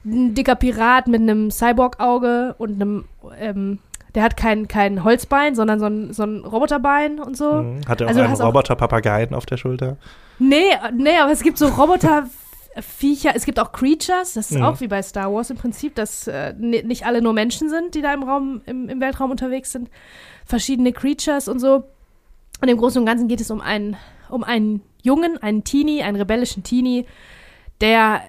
Ein 0.04 0.34
dicker 0.34 0.54
Pirat 0.54 1.08
mit 1.08 1.20
einem 1.20 1.50
Cyborg-Auge 1.50 2.54
und 2.58 2.80
einem, 2.80 3.04
ähm, 3.38 3.80
der 4.14 4.22
hat 4.22 4.36
kein, 4.36 4.68
kein 4.68 5.04
Holzbein, 5.04 5.54
sondern 5.54 5.78
so 5.80 5.86
ein, 5.86 6.12
so 6.12 6.22
ein 6.24 6.44
Roboterbein 6.44 7.20
und 7.20 7.36
so. 7.36 7.62
Mhm. 7.62 7.80
Hat 7.88 8.00
er 8.00 8.06
auch 8.06 8.08
Also 8.08 8.20
du 8.20 8.26
einen 8.26 8.34
auch- 8.40 8.46
Roboter-Papageien 8.46 9.34
auf 9.34 9.46
der 9.46 9.56
Schulter? 9.56 9.96
Nee, 10.38 10.70
nee, 10.94 11.16
aber 11.18 11.32
es 11.32 11.42
gibt 11.42 11.58
so 11.58 11.66
Roboterviecher, 11.68 13.32
es 13.34 13.44
gibt 13.44 13.58
auch 13.58 13.72
Creatures, 13.72 14.34
das 14.34 14.50
ist 14.50 14.58
Mhm. 14.58 14.64
auch 14.64 14.80
wie 14.80 14.88
bei 14.88 15.02
Star 15.02 15.32
Wars 15.32 15.50
im 15.50 15.56
Prinzip, 15.56 15.94
dass 15.94 16.26
äh, 16.26 16.54
ni- 16.58 16.82
nicht 16.82 17.06
alle 17.06 17.22
nur 17.22 17.32
Menschen 17.32 17.68
sind, 17.68 17.94
die 17.94 18.02
da 18.02 18.12
im 18.14 18.22
Raum, 18.22 18.62
im, 18.66 18.88
im 18.88 19.00
Weltraum 19.00 19.30
unterwegs 19.30 19.72
sind. 19.72 19.90
Verschiedene 20.44 20.92
Creatures 20.92 21.48
und 21.48 21.58
so. 21.58 21.84
Und 22.60 22.68
im 22.68 22.76
Großen 22.76 22.98
und 23.00 23.06
Ganzen 23.06 23.28
geht 23.28 23.40
es 23.40 23.50
um 23.50 23.60
einen, 23.60 23.96
um 24.28 24.42
einen 24.44 24.82
Jungen, 25.02 25.40
einen 25.42 25.64
Teenie, 25.64 26.02
einen 26.02 26.16
rebellischen 26.16 26.62
Teenie, 26.62 27.06
der 27.80 28.20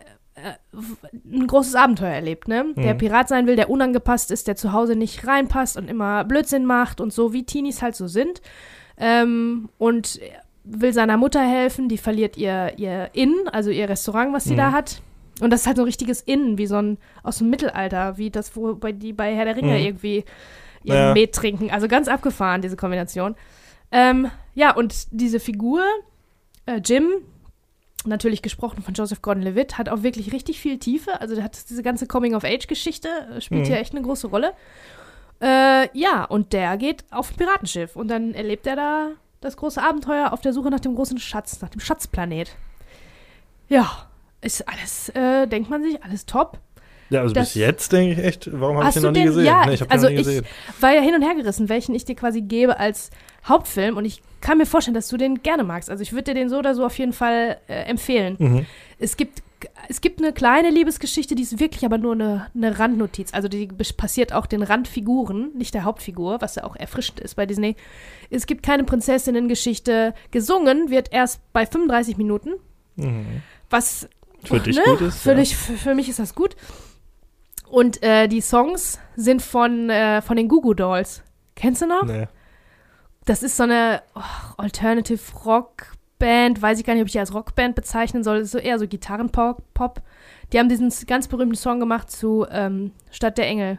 ein 1.31 1.47
großes 1.47 1.75
Abenteuer 1.75 2.09
erlebt, 2.13 2.47
ne? 2.47 2.73
Der 2.77 2.93
Mhm. 2.93 2.97
Pirat 2.97 3.27
sein 3.29 3.47
will, 3.47 3.55
der 3.55 3.69
unangepasst 3.69 4.31
ist, 4.31 4.47
der 4.47 4.55
zu 4.55 4.71
Hause 4.73 4.95
nicht 4.95 5.25
reinpasst 5.27 5.77
und 5.77 5.89
immer 5.89 6.23
Blödsinn 6.23 6.65
macht 6.65 7.01
und 7.01 7.11
so, 7.13 7.33
wie 7.33 7.43
Teenies 7.43 7.81
halt 7.81 7.95
so 7.95 8.07
sind. 8.07 8.41
Ähm, 8.97 9.69
und 9.77 10.19
will 10.63 10.93
seiner 10.93 11.17
Mutter 11.17 11.41
helfen, 11.41 11.89
die 11.89 11.97
verliert 11.97 12.37
ihr, 12.37 12.73
ihr 12.77 13.09
Inn, 13.13 13.33
also 13.51 13.69
ihr 13.71 13.87
Restaurant, 13.89 14.33
was 14.33 14.43
sie 14.43 14.53
Mhm. 14.53 14.57
da 14.57 14.71
hat. 14.71 15.01
Und 15.41 15.51
das 15.51 15.61
ist 15.61 15.67
halt 15.67 15.77
so 15.77 15.83
ein 15.83 15.87
richtiges 15.87 16.21
Inn, 16.21 16.57
wie 16.57 16.67
so 16.67 16.75
ein 16.75 16.97
aus 17.23 17.37
dem 17.37 17.49
Mittelalter, 17.49 18.17
wie 18.17 18.29
das, 18.29 18.55
wo 18.55 18.75
bei, 18.75 18.91
die 18.91 19.13
bei 19.13 19.33
Herr 19.35 19.45
der 19.45 19.55
Ringe 19.55 19.77
Mhm. 19.79 19.85
irgendwie 19.85 20.25
ihren 20.83 20.97
Ja. 21.07 21.13
Met 21.13 21.33
trinken. 21.33 21.71
Also 21.71 21.87
ganz 21.87 22.07
abgefahren, 22.09 22.61
diese 22.61 22.75
Kombination. 22.75 23.35
Ähm, 23.91 24.29
ja, 24.53 24.75
und 24.75 25.07
diese 25.11 25.39
Figur, 25.39 25.81
äh, 26.65 26.81
Jim, 26.83 27.09
natürlich 28.05 28.41
gesprochen 28.41 28.81
von 28.83 28.93
Joseph 28.93 29.21
Gordon-Levitt, 29.21 29.77
hat 29.77 29.89
auch 29.89 30.03
wirklich 30.03 30.31
richtig 30.33 30.59
viel 30.59 30.77
Tiefe. 30.79 31.19
Also 31.21 31.35
der 31.35 31.43
hat 31.43 31.57
diese 31.69 31.83
ganze 31.83 32.07
Coming-of-Age-Geschichte, 32.07 33.07
äh, 33.37 33.41
spielt 33.41 33.61
Mhm. 33.61 33.65
hier 33.65 33.79
echt 33.79 33.93
eine 33.93 34.01
große 34.03 34.27
Rolle. 34.27 34.53
Äh, 35.41 35.87
ja, 35.97 36.25
und 36.25 36.51
der 36.53 36.77
geht 36.77 37.05
auf 37.11 37.31
ein 37.31 37.35
Piratenschiff 37.37 37.95
und 37.95 38.09
dann 38.09 38.33
erlebt 38.33 38.67
er 38.67 38.75
da 38.75 39.07
das 39.41 39.55
große 39.55 39.81
Abenteuer 39.81 40.33
auf 40.33 40.41
der 40.41 40.51
Suche 40.53 40.69
nach 40.69 40.81
dem 40.81 40.95
großen 40.95 41.17
Schatz, 41.17 41.61
nach 41.61 41.69
dem 41.69 41.79
Schatzplanet. 41.79 42.51
Ja, 43.69 44.07
ist 44.41 44.67
alles, 44.67 45.09
äh, 45.09 45.47
denkt 45.47 45.69
man 45.69 45.83
sich, 45.83 46.03
alles 46.03 46.25
top. 46.25 46.57
Ja, 47.09 47.21
also 47.21 47.33
Das- 47.33 47.49
bis 47.49 47.55
jetzt 47.55 47.91
denke 47.91 48.13
ich 48.13 48.19
echt, 48.27 48.49
warum 48.51 48.77
habe 48.77 48.89
ich 48.89 48.93
den 48.93 49.03
noch 49.03 49.11
nie 49.11 49.19
den- 49.19 49.27
gesehen? 49.27 49.45
ja, 49.45 49.65
nee, 49.65 49.73
ich 49.73 49.81
habe 49.81 49.91
also 49.91 50.07
den 50.07 50.15
noch 50.17 50.23
nie 50.25 50.29
ich- 50.37 50.41
gesehen. 50.43 50.55
War 50.79 50.93
ja 50.93 51.01
hin 51.01 51.15
und 51.15 51.21
her 51.23 51.35
gerissen, 51.35 51.69
welchen 51.69 51.95
ich 51.95 52.05
dir 52.05 52.15
quasi 52.15 52.41
gebe 52.41 52.77
als 52.79 53.09
Hauptfilm 53.47 53.97
und 53.97 54.05
ich 54.05 54.21
kann 54.41 54.57
mir 54.57 54.65
vorstellen, 54.65 54.95
dass 54.95 55.07
du 55.09 55.17
den 55.17 55.41
gerne 55.43 55.63
magst. 55.63 55.89
Also 55.89 56.01
ich 56.01 56.11
würde 56.13 56.25
dir 56.25 56.33
den 56.33 56.49
so 56.49 56.57
oder 56.59 56.75
so 56.75 56.85
auf 56.85 56.97
jeden 56.97 57.13
Fall 57.13 57.57
äh, 57.67 57.83
empfehlen. 57.83 58.35
Mhm. 58.39 58.65
Es 58.99 59.17
gibt, 59.17 59.41
es 59.87 60.01
gibt 60.01 60.19
eine 60.21 60.31
kleine 60.33 60.69
Liebesgeschichte, 60.69 61.35
die 61.35 61.43
ist 61.43 61.59
wirklich 61.59 61.85
aber 61.85 61.97
nur 61.97 62.13
eine, 62.13 62.47
eine 62.55 62.79
Randnotiz. 62.79 63.33
Also 63.33 63.47
die 63.47 63.67
passiert 63.67 64.33
auch 64.33 64.45
den 64.45 64.63
Randfiguren, 64.63 65.51
nicht 65.55 65.73
der 65.73 65.83
Hauptfigur, 65.83 66.41
was 66.41 66.55
ja 66.55 66.63
auch 66.63 66.75
erfrischend 66.75 67.19
ist 67.19 67.35
bei 67.35 67.45
Disney. 67.45 67.75
Es 68.29 68.45
gibt 68.45 68.63
keine 68.63 68.83
Prinzessinnengeschichte. 68.83 70.13
Gesungen 70.31 70.89
wird 70.89 71.11
erst 71.11 71.41
bei 71.53 71.65
35 71.65 72.17
Minuten, 72.17 72.51
Mhm. 72.95 73.41
was 73.69 74.09
Für 74.43 74.59
dich 74.59 74.75
ne? 74.75 74.83
gut 74.85 75.01
ist. 75.01 75.21
Für, 75.21 75.29
ja. 75.29 75.35
dich, 75.35 75.55
für, 75.55 75.73
für 75.73 75.95
mich 75.95 76.09
ist 76.09 76.19
das 76.19 76.35
gut. 76.35 76.55
Und 77.69 78.01
äh, 78.01 78.27
die 78.27 78.41
Songs 78.41 78.99
sind 79.15 79.41
von, 79.41 79.89
äh, 79.89 80.21
von 80.21 80.35
den 80.37 80.47
Goo 80.47 80.61
Goo 80.61 80.73
Dolls. 80.73 81.21
Kennst 81.55 81.81
du 81.81 81.85
noch? 81.87 82.03
Nee. 82.05 82.27
Das 83.29 83.43
ist 83.43 83.57
so 83.57 83.61
eine 83.63 84.01
oh, 84.15 84.21
Alternative 84.57 85.21
Rock 85.45 85.91
Band. 86.17 86.63
Weiß 86.63 86.79
ich 86.79 86.85
gar 86.85 86.93
nicht, 86.95 87.01
ob 87.03 87.07
ich 87.09 87.11
die 87.11 87.19
als 87.19 87.31
Rockband 87.31 87.75
bezeichnen 87.75 88.23
soll. 88.23 88.39
Das 88.39 88.45
ist 88.45 88.51
so 88.53 88.57
eher 88.57 88.79
so 88.79 88.87
Gitarrenpop. 88.87 89.61
Pop. 89.75 90.01
Die 90.51 90.57
haben 90.57 90.67
diesen 90.67 90.91
ganz 91.05 91.27
berühmten 91.27 91.53
Song 91.55 91.79
gemacht 91.79 92.09
zu 92.09 92.47
ähm, 92.49 92.91
Stadt 93.11 93.37
der 93.37 93.45
Engel. 93.45 93.77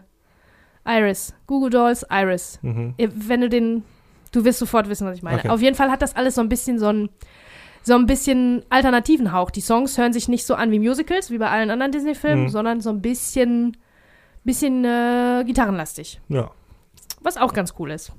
Iris. 0.87 1.35
Goo 1.49 1.59
Goo 1.59 1.69
Dolls, 1.69 2.07
Iris. 2.09 2.61
Mhm. 2.63 2.95
Wenn 2.97 3.41
du 3.41 3.49
den, 3.49 3.83
du 4.31 4.45
wirst 4.45 4.61
sofort 4.61 4.89
wissen, 4.89 5.05
was 5.09 5.17
ich 5.17 5.25
meine. 5.25 5.41
Okay. 5.41 5.49
Auf 5.49 5.61
jeden 5.61 5.75
Fall 5.75 5.91
hat 5.91 6.01
das 6.01 6.15
alles 6.15 6.37
so 6.37 6.43
ein 6.43 6.49
bisschen 6.49 6.79
so 6.79 6.87
ein, 6.87 7.09
so 7.83 7.97
ein 7.97 8.07
bisschen 8.07 8.63
alternativen 8.71 9.33
Hauch. 9.33 9.51
Die 9.51 9.63
Songs 9.63 9.99
hören 9.99 10.13
sich 10.13 10.29
nicht 10.29 10.47
so 10.47 10.55
an 10.55 10.71
wie 10.71 10.79
Musicals, 10.79 11.33
wie 11.33 11.39
bei 11.39 11.51
allen 11.51 11.71
anderen 11.71 11.91
Disney-Filmen, 11.91 12.45
Mhm. 12.45 12.49
sondern 12.51 12.81
so 12.81 12.91
ein 12.91 13.03
bisschen, 13.03 13.77
bisschen 14.45 14.85
äh, 14.85 15.43
gitarrenlastig. 15.45 16.21
Ja. 16.29 16.53
Was 17.21 17.37
auch 17.37 17.53
ganz 17.53 17.75
cool 17.81 17.91
ist. 17.91 18.13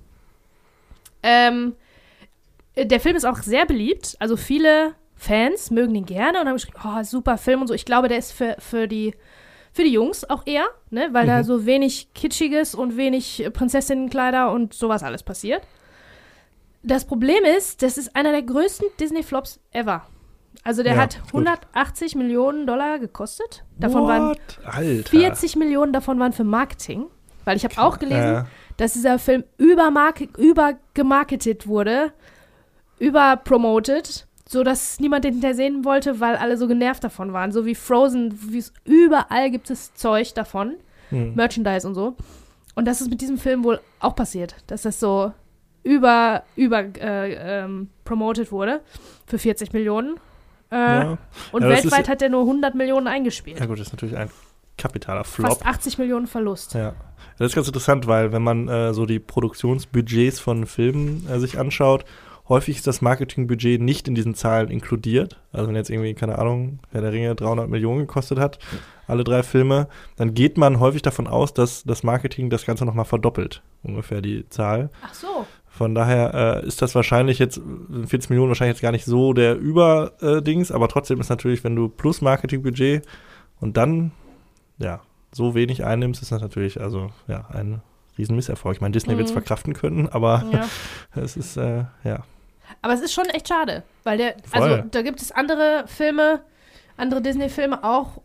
Ähm, 1.23 1.75
äh, 2.75 2.85
der 2.85 2.99
Film 2.99 3.15
ist 3.15 3.25
auch 3.25 3.37
sehr 3.37 3.65
beliebt. 3.65 4.15
Also 4.19 4.37
viele 4.37 4.93
Fans 5.15 5.69
mögen 5.71 5.93
den 5.93 6.05
gerne 6.05 6.41
und 6.41 6.47
haben 6.47 6.55
geschrieben, 6.55 6.77
oh, 6.83 7.03
super 7.03 7.37
Film 7.37 7.61
und 7.61 7.67
so. 7.67 7.73
Ich 7.73 7.85
glaube, 7.85 8.07
der 8.07 8.17
ist 8.17 8.31
für, 8.31 8.55
für 8.59 8.87
die 8.87 9.13
für 9.73 9.83
die 9.85 9.93
Jungs 9.93 10.29
auch 10.29 10.45
eher, 10.45 10.65
ne? 10.89 11.07
weil 11.13 11.27
da 11.27 11.37
Mhm. 11.37 11.43
so 11.43 11.65
wenig 11.65 12.13
Kitschiges 12.13 12.75
und 12.75 12.97
wenig 12.97 13.47
Prinzessinnenkleider 13.53 14.51
und 14.51 14.73
sowas 14.73 15.01
alles 15.01 15.23
passiert. 15.23 15.61
Das 16.83 17.05
Problem 17.05 17.45
ist, 17.45 17.81
das 17.81 17.97
ist 17.97 18.13
einer 18.15 18.31
der 18.31 18.41
größten 18.41 18.87
Disney-Flops 18.99 19.61
ever. 19.71 20.05
Also 20.63 20.83
der 20.83 20.95
Ja, 20.95 21.01
hat 21.01 21.19
gut. 21.31 21.47
180 21.47 22.15
Millionen 22.15 22.67
Dollar 22.67 22.99
gekostet. 22.99 23.63
Davon 23.79 24.07
waren 24.07 24.29
What? 24.31 24.59
Alter. 24.65 25.09
40 25.09 25.55
Millionen 25.55 25.93
davon 25.93 26.19
waren 26.19 26.33
für 26.33 26.43
Marketing. 26.43 27.05
Weil 27.45 27.55
ich 27.55 27.63
habe 27.63 27.77
auch 27.77 27.97
gelesen, 27.97 28.35
Äh, 28.39 28.43
dass 28.77 28.93
dieser 28.93 29.19
Film 29.19 29.43
übergemarketet 29.57 31.67
wurde, 31.67 32.11
überpromoted, 32.99 34.27
sodass 34.47 34.99
niemand 34.99 35.23
den 35.25 35.33
hinterher 35.33 35.55
sehen 35.55 35.85
wollte, 35.85 36.19
weil 36.19 36.35
alle 36.35 36.57
so 36.57 36.67
genervt 36.67 37.03
davon 37.03 37.33
waren. 37.33 37.51
So 37.51 37.65
wie 37.65 37.75
Frozen, 37.75 38.37
überall 38.85 39.51
gibt 39.51 39.69
es 39.69 39.93
Zeug 39.93 40.33
davon, 40.33 40.75
hm. 41.09 41.35
Merchandise 41.35 41.87
und 41.87 41.95
so. 41.95 42.15
Und 42.75 42.85
das 42.85 43.01
ist 43.01 43.09
mit 43.09 43.21
diesem 43.21 43.37
Film 43.37 43.63
wohl 43.63 43.79
auch 43.99 44.15
passiert, 44.15 44.55
dass 44.67 44.83
das 44.83 44.99
so 44.99 45.33
über, 45.83 46.43
über 46.55 46.79
äh, 46.99 47.63
ähm, 47.63 47.89
promoted 48.05 48.51
wurde 48.51 48.81
für 49.25 49.39
40 49.39 49.73
Millionen. 49.73 50.15
Äh, 50.71 50.75
ja. 50.75 51.17
Und 51.51 51.63
Ja, 51.63 51.69
weltweit 51.69 52.01
ist- 52.03 52.09
hat 52.09 52.21
er 52.21 52.29
nur 52.29 52.41
100 52.41 52.75
Millionen 52.75 53.07
eingespielt. 53.07 53.59
ja 53.59 53.65
gut, 53.65 53.79
das 53.79 53.87
ist 53.87 53.93
natürlich 53.93 54.15
ein 54.15 54.29
kapitaler 54.81 55.23
Flop. 55.23 55.49
Fast 55.49 55.65
80 55.65 55.97
Millionen 55.99 56.27
Verlust. 56.27 56.73
Ja. 56.73 56.93
Das 57.37 57.47
ist 57.47 57.55
ganz 57.55 57.67
interessant, 57.67 58.07
weil 58.07 58.31
wenn 58.31 58.41
man 58.41 58.67
äh, 58.67 58.93
so 58.93 59.05
die 59.05 59.19
Produktionsbudgets 59.19 60.39
von 60.39 60.65
Filmen 60.65 61.27
äh, 61.29 61.39
sich 61.39 61.59
anschaut, 61.59 62.05
häufig 62.49 62.77
ist 62.77 62.87
das 62.87 63.01
Marketingbudget 63.01 63.81
nicht 63.81 64.07
in 64.07 64.15
diesen 64.15 64.35
Zahlen 64.35 64.69
inkludiert. 64.69 65.39
Also 65.53 65.67
wenn 65.67 65.75
jetzt 65.75 65.89
irgendwie, 65.89 66.13
keine 66.13 66.37
Ahnung, 66.37 66.79
Herr 66.91 67.01
der 67.01 67.13
Ringe 67.13 67.35
300 67.35 67.69
Millionen 67.69 68.01
gekostet 68.01 68.39
hat, 68.39 68.59
alle 69.07 69.23
drei 69.23 69.43
Filme, 69.43 69.87
dann 70.17 70.33
geht 70.33 70.57
man 70.57 70.79
häufig 70.79 71.01
davon 71.01 71.27
aus, 71.27 71.53
dass 71.53 71.83
das 71.83 72.03
Marketing 72.03 72.49
das 72.49 72.65
Ganze 72.65 72.85
nochmal 72.85 73.05
verdoppelt, 73.05 73.61
ungefähr 73.83 74.21
die 74.21 74.49
Zahl. 74.49 74.89
Ach 75.03 75.13
so. 75.13 75.45
Von 75.67 75.95
daher 75.95 76.61
äh, 76.63 76.67
ist 76.67 76.81
das 76.81 76.95
wahrscheinlich 76.95 77.39
jetzt, 77.39 77.57
äh, 77.57 78.07
40 78.07 78.29
Millionen 78.29 78.49
wahrscheinlich 78.49 78.75
jetzt 78.75 78.81
gar 78.81 78.91
nicht 78.91 79.05
so 79.05 79.33
der 79.33 79.57
Überdings, 79.57 80.71
aber 80.71 80.87
trotzdem 80.89 81.19
ist 81.19 81.29
natürlich, 81.29 81.63
wenn 81.63 81.75
du 81.75 81.87
plus 81.87 82.21
Marketingbudget 82.21 83.05
und 83.61 83.77
dann, 83.77 84.11
ja, 84.81 85.01
so 85.31 85.55
wenig 85.55 85.83
einnimmst, 85.85 86.21
ist 86.21 86.31
das 86.31 86.41
natürlich, 86.41 86.79
also, 86.81 87.09
ja, 87.27 87.45
ein 87.53 87.81
riesen 88.17 88.35
Misserfolg. 88.35 88.75
Ich 88.75 88.81
meine, 88.81 88.91
Disney 88.91 89.13
Mhm. 89.13 89.17
wird 89.19 89.27
es 89.27 89.33
verkraften 89.33 89.73
können, 89.73 90.09
aber 90.09 90.43
Ja. 90.51 90.67
es 91.21 91.37
ist, 91.37 91.57
äh, 91.57 91.85
ja. 92.03 92.23
Aber 92.81 92.93
es 92.93 93.01
ist 93.01 93.13
schon 93.13 93.25
echt 93.25 93.47
schade, 93.47 93.83
weil 94.03 94.17
der, 94.17 94.35
also 94.51 94.67
Voll. 94.67 94.85
da 94.91 95.01
gibt 95.01 95.21
es 95.21 95.31
andere 95.31 95.83
Filme, 95.87 96.41
andere 96.97 97.21
Disney-Filme 97.21 97.83
auch, 97.83 98.21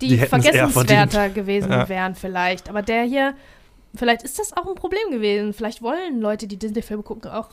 die, 0.00 0.08
Die 0.08 0.18
vergessenswerter 0.18 1.28
gewesen 1.28 1.70
Ja. 1.70 1.88
wären 1.88 2.14
vielleicht. 2.14 2.68
Aber 2.68 2.82
der 2.82 3.02
hier, 3.02 3.34
vielleicht 3.94 4.22
ist 4.22 4.38
das 4.38 4.56
auch 4.56 4.66
ein 4.66 4.74
Problem 4.74 5.10
gewesen. 5.10 5.52
Vielleicht 5.52 5.82
wollen 5.82 6.20
Leute, 6.20 6.46
die 6.46 6.56
Disney-Filme 6.56 7.02
gucken, 7.02 7.30
auch 7.30 7.50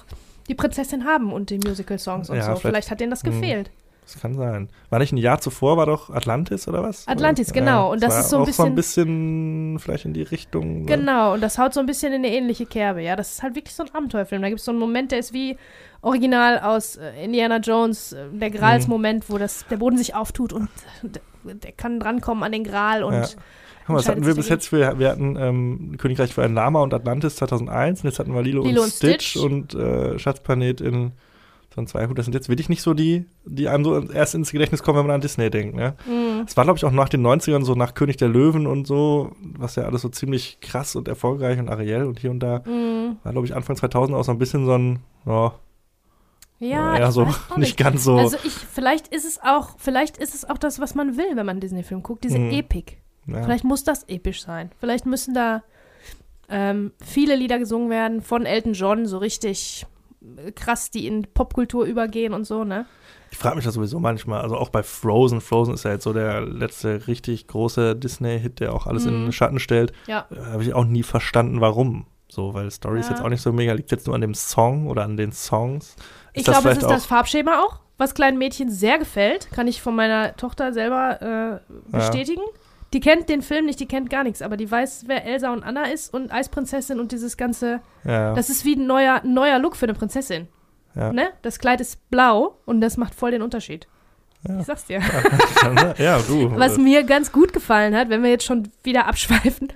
die 0.48 0.56
Prinzessin 0.56 1.06
haben 1.06 1.32
und 1.34 1.50
die 1.50 1.58
Musical-Songs 1.58 2.30
und 2.30 2.38
Ja, 2.38 2.44
so. 2.44 2.48
vielleicht- 2.56 2.62
Vielleicht 2.62 2.92
hat 2.92 3.00
denen 3.00 3.10
das 3.12 3.24
Mhm. 3.24 3.32
gefehlt. 3.32 3.72
Das 4.06 4.22
kann 4.22 4.36
sein. 4.36 4.70
War 4.92 5.00
nicht 5.00 5.12
ein 5.14 5.18
Jahr 5.18 5.40
zuvor, 5.42 5.78
war 5.78 5.88
doch 5.88 6.10
Atlantis 6.12 6.68
oder 6.68 6.84
was? 6.84 7.08
Atlantis, 7.08 7.52
genau. 7.52 7.92
Und 7.92 8.04
das 8.04 8.14
war 8.14 8.20
ist 8.20 8.30
so 8.30 8.38
ein 8.38 8.42
auch 8.44 8.48
so 8.50 8.64
ein 8.64 8.76
bisschen- 8.76 9.16
bisschen 9.16 9.80
vielleicht 9.80 10.06
in 10.06 10.14
die 10.14 10.22
Richtung. 10.22 10.82
ne? 10.82 10.86
Genau, 10.86 11.34
und 11.34 11.42
das 11.42 11.58
haut 11.58 11.74
so 11.74 11.80
ein 11.80 11.86
bisschen 11.88 12.14
in 12.14 12.24
eine 12.24 12.34
ähnliche 12.36 12.66
Kerbe, 12.68 13.02
ja. 13.02 13.16
Das 13.16 13.32
ist 13.34 13.44
halt 13.44 13.56
wirklich 13.56 13.74
so 13.76 13.84
ein 13.84 13.90
Abenteuerfilm. 13.94 14.42
Da 14.44 14.50
gibt 14.50 14.60
es 14.60 14.66
so 14.66 14.72
einen 14.72 14.80
Moment, 14.80 15.12
der 15.12 15.20
ist 15.20 15.34
wie 15.34 15.58
original 16.02 16.60
aus 16.60 16.98
äh, 16.98 17.24
Indiana 17.26 17.58
Jones, 17.58 18.14
äh, 18.14 18.26
der 18.32 18.52
Grals-Moment, 18.52 19.30
wo 19.30 19.38
das, 19.40 19.66
der 19.70 19.78
Boden 19.78 19.98
sich 19.98 20.14
auftut 20.14 20.54
und 20.54 20.70
der 21.44 21.72
kann 21.72 22.00
drankommen 22.00 22.44
an 22.44 22.52
den 22.52 22.64
Gral 22.64 23.04
und 23.04 23.14
Ja. 23.14 23.22
Guck 23.88 23.90
mal, 23.94 24.00
was 24.00 24.10
hatten 24.10 24.26
wir 24.26 24.34
bis 24.34 24.50
jetzt? 24.50 24.72
Wir, 24.72 24.98
wir 24.98 25.10
hatten 25.12 25.36
ähm, 25.40 25.96
Königreich 26.00 26.34
für 26.34 26.44
ein 26.44 26.56
Lama 26.56 26.82
und 26.82 26.92
Atlantis 26.94 27.36
2001 27.36 28.02
und 28.04 28.10
jetzt 28.10 28.18
hatten 28.18 28.34
wir 28.34 28.42
Lilo, 28.42 28.64
Lilo 28.64 28.82
und 28.82 28.86
und 28.88 28.94
Stitch, 28.94 29.30
Stitch. 29.32 29.44
und 29.44 29.76
äh, 29.76 30.18
Schatzplanet 30.18 30.82
in 30.82 31.12
2002. 31.76 32.08
Gut, 32.08 32.18
das 32.18 32.26
sind 32.26 32.34
jetzt 32.34 32.50
wirklich 32.50 32.70
nicht 32.70 32.82
so 32.82 32.94
die, 32.94 33.26
die 33.46 33.68
einem 33.70 33.84
so 33.84 34.00
erst 34.10 34.34
ins 34.36 34.52
Gedächtnis 34.52 34.82
kommen, 34.84 34.98
wenn 35.00 35.06
man 35.08 35.16
an 35.16 35.22
Disney 35.22 35.50
denkt. 35.50 35.76
Ne? 35.76 35.96
mh, 36.08 36.46
Es 36.48 36.58
war, 36.58 36.64
glaube 36.64 36.78
ich, 36.78 36.86
auch 36.86 36.92
nach 36.92 37.10
den 37.10 37.22
90ern, 37.26 37.64
so 37.64 37.76
nach 37.76 37.94
König 37.94 38.18
der 38.18 38.30
Löwen 38.30 38.66
und 38.68 38.88
so, 38.88 39.32
was 39.58 39.76
ja 39.76 39.84
alles 39.84 40.02
so 40.02 40.10
ziemlich 40.10 40.60
krass 40.62 40.96
und 40.96 41.08
erfolgreich 41.08 41.60
und 41.60 41.70
Ariel 41.70 42.04
und 42.04 42.20
hier 42.20 42.32
und 42.32 42.40
da. 42.40 42.60
mh. 42.66 43.18
War, 43.24 43.32
glaube 43.32 43.46
ich, 43.48 43.56
Anfang 43.56 43.76
2000 43.76 44.18
auch 44.18 44.24
so 44.24 44.32
ein 44.32 44.38
bisschen 44.40 44.66
so 44.66 44.74
ein, 44.78 45.00
ja, 45.26 45.54
ja, 46.60 47.08
ich 47.08 47.14
so 47.14 47.24
auch 47.24 47.58
nicht 47.58 47.78
ganz 47.78 48.04
so. 48.04 48.16
Also 48.16 48.38
ich, 48.44 48.54
vielleicht 48.54 49.10
ist 49.10 49.26
es 49.26 49.40
auch, 49.44 49.72
vielleicht 49.78 50.18
ist 50.18 50.34
es 50.34 50.50
auch 50.50 50.58
das, 50.58 50.80
was 50.80 50.96
man 50.96 51.18
will, 51.18 51.36
wenn 51.36 51.46
man 51.46 51.60
Disney-Film 51.60 52.02
guckt, 52.02 52.24
diese 52.24 52.40
Mhm. 52.40 52.52
Epik. 52.52 52.98
ja. 53.28 53.44
Vielleicht 53.44 53.66
muss 53.66 53.84
das 53.84 54.04
episch 54.08 54.42
sein. 54.44 54.72
Vielleicht 54.80 55.06
müssen 55.06 55.34
da 55.34 55.64
ähm, 56.48 56.94
viele 57.04 57.36
Lieder 57.36 57.60
gesungen 57.60 57.90
werden 57.90 58.22
von 58.22 58.46
Elton 58.46 58.74
John, 58.74 59.06
so 59.06 59.18
richtig 59.18 59.86
krass, 60.56 60.92
die 60.92 61.08
in 61.08 61.24
Popkultur 61.34 61.86
übergehen 61.86 62.34
und 62.34 62.46
so, 62.46 62.64
ne? 62.64 62.86
Ich 63.32 63.38
frage 63.38 63.56
mich 63.58 63.66
das 63.66 63.74
sowieso 63.74 64.00
manchmal, 64.00 64.42
also 64.42 64.56
auch 64.56 64.70
bei 64.70 64.82
Frozen. 64.84 65.42
Frozen 65.42 65.74
ist 65.74 65.84
ja 65.84 65.92
jetzt 65.92 66.04
so 66.04 66.14
der 66.14 66.42
letzte 66.42 67.08
richtig 67.08 67.48
große 67.48 67.96
Disney-Hit, 67.96 68.60
der 68.60 68.74
auch 68.74 68.88
alles 68.88 69.06
in 69.06 69.20
Mhm. 69.20 69.26
den 69.26 69.32
Schatten 69.34 69.60
stellt. 69.60 69.92
Ja. 70.08 70.26
Äh, 70.32 70.52
Habe 70.54 70.64
ich 70.64 70.74
auch 70.74 70.86
nie 70.86 71.04
verstanden, 71.04 71.60
warum. 71.62 72.06
So, 72.30 72.54
weil 72.54 72.70
Story 72.72 73.00
ist 73.00 73.10
Ja. 73.10 73.16
jetzt 73.16 73.24
auch 73.24 73.30
nicht 73.30 73.42
so 73.42 73.52
mega. 73.52 73.74
Liegt 73.74 73.92
jetzt 73.92 74.08
nur 74.08 74.16
an 74.16 74.22
dem 74.22 74.34
Song 74.34 74.88
oder 74.88 75.04
an 75.04 75.18
den 75.18 75.32
Songs? 75.32 75.96
Ich 76.34 76.44
das 76.44 76.56
glaube, 76.56 76.70
es 76.70 76.78
ist 76.80 76.90
das 76.90 77.06
Farbschema 77.06 77.62
auch, 77.62 77.80
was 77.98 78.14
kleinen 78.14 78.38
Mädchen 78.38 78.70
sehr 78.70 78.98
gefällt. 79.00 79.50
Kann 79.52 79.68
ich 79.68 79.82
von 79.82 79.96
meiner 79.96 80.36
Tochter 80.36 80.74
selber 80.74 81.62
äh, 81.62 81.92
bestätigen. 81.92 82.42
Die 82.96 83.02
kennt 83.02 83.28
den 83.28 83.42
Film 83.42 83.66
nicht, 83.66 83.82
die 83.82 83.88
kennt 83.88 84.10
gar 84.10 84.24
nichts, 84.24 84.42
aber 84.42 84.56
die 84.56 84.72
weiß, 84.72 85.04
wer 85.08 85.26
Elsa 85.26 85.52
und 85.52 85.64
Anna 85.64 85.84
ist 85.92 86.14
und 86.14 86.32
Eisprinzessin 86.32 86.98
und 86.98 87.12
dieses 87.12 87.36
ganze. 87.36 87.82
Ja, 88.06 88.34
Das 88.34 88.50
ist 88.50 88.64
wie 88.64 88.78
ein 88.78 88.88
neuer, 88.88 89.22
ein 89.22 89.34
neuer 89.34 89.60
Look 89.60 89.76
für 89.76 89.86
eine 89.86 89.94
Prinzessin. 89.96 90.48
ja. 90.96 91.12
Ne? 91.12 91.28
Das 91.42 91.60
Kleid 91.60 91.82
ist 91.82 92.10
blau 92.10 92.58
und 92.64 92.80
das 92.80 92.96
macht 92.96 93.14
voll 93.14 93.32
den 93.32 93.42
Unterschied. 93.42 93.86
Ja. 94.48 94.62
Ich 94.62 94.66
sag's 94.66 94.86
dir. 94.86 95.02
ja, 95.98 96.20
du. 96.20 96.50
Was 96.58 96.78
mir 96.78 97.04
ganz 97.04 97.34
gut 97.34 97.52
gefallen 97.52 97.94
hat, 97.98 98.08
wenn 98.08 98.24
wir 98.24 98.30
jetzt 98.30 98.46
schon 98.46 98.70
wieder 98.84 99.08
abschweifen, 99.08 99.74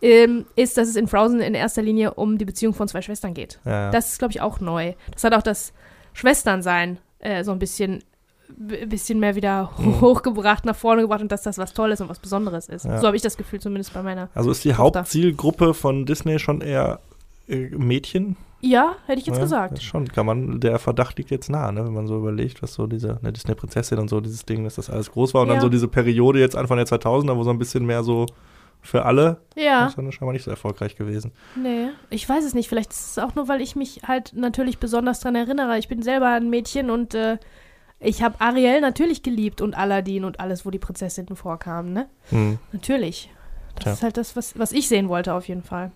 ähm, 0.00 0.46
ist, 0.54 0.76
dass 0.78 0.88
es 0.88 0.94
in 0.94 1.08
Frozen 1.08 1.40
in 1.40 1.54
erster 1.54 1.82
Linie 1.82 2.14
um 2.14 2.38
die 2.38 2.44
Beziehung 2.44 2.72
von 2.72 2.86
zwei 2.86 3.02
Schwestern 3.02 3.34
geht. 3.34 3.58
ja. 3.64 3.90
Das 3.90 4.12
ist, 4.12 4.20
glaube 4.20 4.30
ich, 4.30 4.40
auch 4.42 4.60
neu. 4.60 4.94
Das 5.10 5.24
hat 5.24 5.34
auch 5.34 5.42
das 5.42 5.72
Schwesternsein 6.12 6.98
äh, 7.18 7.42
so 7.42 7.50
ein 7.50 7.58
bisschen, 7.58 8.04
b- 8.56 8.86
bisschen 8.86 9.18
mehr 9.20 9.34
wieder 9.34 9.70
Mhm. 9.78 10.00
hochgebracht, 10.00 10.64
nach 10.64 10.76
vorne 10.76 11.02
gebracht 11.02 11.20
und 11.22 11.30
dass 11.32 11.42
das 11.42 11.58
was 11.58 11.72
Tolles 11.72 12.00
und 12.00 12.08
was 12.08 12.18
Besonderes 12.18 12.68
ist. 12.68 12.84
Ja. 12.84 12.98
So 12.98 13.06
habe 13.06 13.16
ich 13.16 13.22
das 13.22 13.36
Gefühl 13.36 13.60
zumindest 13.60 13.92
bei 13.94 14.02
meiner. 14.02 14.28
also 14.34 14.50
ist 14.50 14.64
die 14.64 14.70
Tochter. 14.72 15.00
Hauptzielgruppe 15.00 15.74
von 15.74 16.06
Disney 16.06 16.38
schon 16.38 16.60
eher 16.60 17.00
äh, 17.48 17.68
Mädchen? 17.70 18.36
Ja, 18.62 18.96
hätte 19.06 19.20
ich 19.20 19.26
jetzt 19.26 19.36
ja, 19.38 19.42
gesagt. 19.42 19.82
Schon, 19.82 20.06
kann 20.08 20.26
man, 20.26 20.60
der 20.60 20.78
Verdacht 20.78 21.16
liegt 21.16 21.30
jetzt 21.30 21.48
nah, 21.48 21.72
ne, 21.72 21.84
wenn 21.84 21.94
man 21.94 22.06
so 22.06 22.16
überlegt, 22.18 22.62
was 22.62 22.74
so 22.74 22.86
diese 22.86 23.18
eine 23.22 23.32
Disney-Prinzessin 23.32 23.98
und 23.98 24.08
so 24.08 24.20
dieses 24.20 24.44
Ding, 24.44 24.64
dass 24.64 24.74
das 24.74 24.90
alles 24.90 25.10
groß 25.10 25.32
war 25.32 25.42
und 25.42 25.48
dann 25.48 25.56
Ja. 25.56 25.62
so 25.62 25.70
diese 25.70 25.88
Periode 25.88 26.40
jetzt 26.40 26.56
Anfang 26.56 26.76
der 26.76 26.86
2000er, 26.86 27.36
wo 27.36 27.42
so 27.42 27.48
ein 27.50 27.58
bisschen 27.58 27.86
mehr 27.86 28.02
so 28.02 28.26
für 28.82 29.04
alle, 29.06 29.38
Ja, 29.56 29.80
das 29.84 29.90
ist 29.92 29.98
dann 29.98 30.12
scheinbar 30.12 30.32
nicht 30.34 30.44
so 30.44 30.50
erfolgreich 30.50 30.94
gewesen. 30.96 31.32
nee. 31.56 31.88
Ich 32.10 32.28
weiß 32.28 32.44
es 32.44 32.52
nicht. 32.54 32.68
Vielleicht 32.68 32.90
ist 32.92 33.12
es 33.12 33.18
auch 33.18 33.34
nur, 33.34 33.48
weil 33.48 33.60
ich 33.62 33.76
mich 33.76 34.02
halt 34.06 34.32
natürlich 34.34 34.78
besonders 34.78 35.20
dran 35.20 35.34
erinnere. 35.34 35.78
Ich 35.78 35.88
bin 35.88 36.02
selber 36.02 36.28
ein 36.28 36.48
Mädchen 36.50 36.90
und 36.90 37.14
äh, 37.14 37.38
ich 38.00 38.22
habe 38.22 38.40
Ariel 38.40 38.80
natürlich 38.80 39.22
geliebt 39.22 39.60
und 39.60 39.74
Aladdin 39.76 40.24
und 40.24 40.40
alles, 40.40 40.64
wo 40.66 40.70
die 40.70 40.78
Prinzessinnen 40.78 41.36
vorkamen, 41.36 41.92
ne? 41.92 42.08
Hm. 42.30 42.58
Natürlich. 42.72 43.30
Das 43.76 43.84
Tja. 43.84 43.92
ist 43.92 44.02
halt 44.02 44.16
das, 44.16 44.36
was, 44.36 44.58
was 44.58 44.72
ich 44.72 44.88
sehen 44.88 45.08
wollte, 45.08 45.34
auf 45.34 45.46
jeden 45.48 45.62
Fall. 45.62 45.92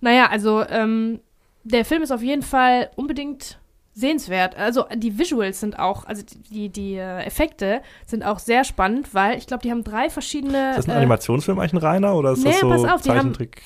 Naja, 0.00 0.26
also 0.30 0.64
ähm, 0.68 1.20
der 1.64 1.84
Film 1.84 2.02
ist 2.02 2.10
auf 2.10 2.22
jeden 2.22 2.42
Fall 2.42 2.90
unbedingt 2.96 3.58
sehenswert. 3.94 4.56
Also 4.56 4.86
die 4.94 5.18
Visuals 5.18 5.60
sind 5.60 5.78
auch, 5.78 6.06
also 6.06 6.22
die, 6.50 6.68
die, 6.70 6.94
äh, 6.96 7.24
Effekte 7.24 7.82
sind 8.06 8.24
auch 8.24 8.38
sehr 8.38 8.64
spannend, 8.64 9.14
weil 9.14 9.36
ich 9.36 9.46
glaube, 9.46 9.62
die 9.62 9.70
haben 9.70 9.84
drei 9.84 10.08
verschiedene. 10.10 10.70
Ist 10.70 10.78
das 10.78 10.84
ein 10.88 10.92
äh, 10.92 10.98
Animationsfilm 10.98 11.58
eigentlich 11.58 11.74
ein 11.74 11.78
reiner 11.78 12.14
oder 12.14 12.32
ist 12.32 12.42
nee, 12.44 12.50
das 12.50 12.60
so 12.60 12.68
pass 12.68 12.84
auf, 12.84 13.02
die 13.02 13.10
haben- 13.10 13.18
Zeichentrick 13.18 13.62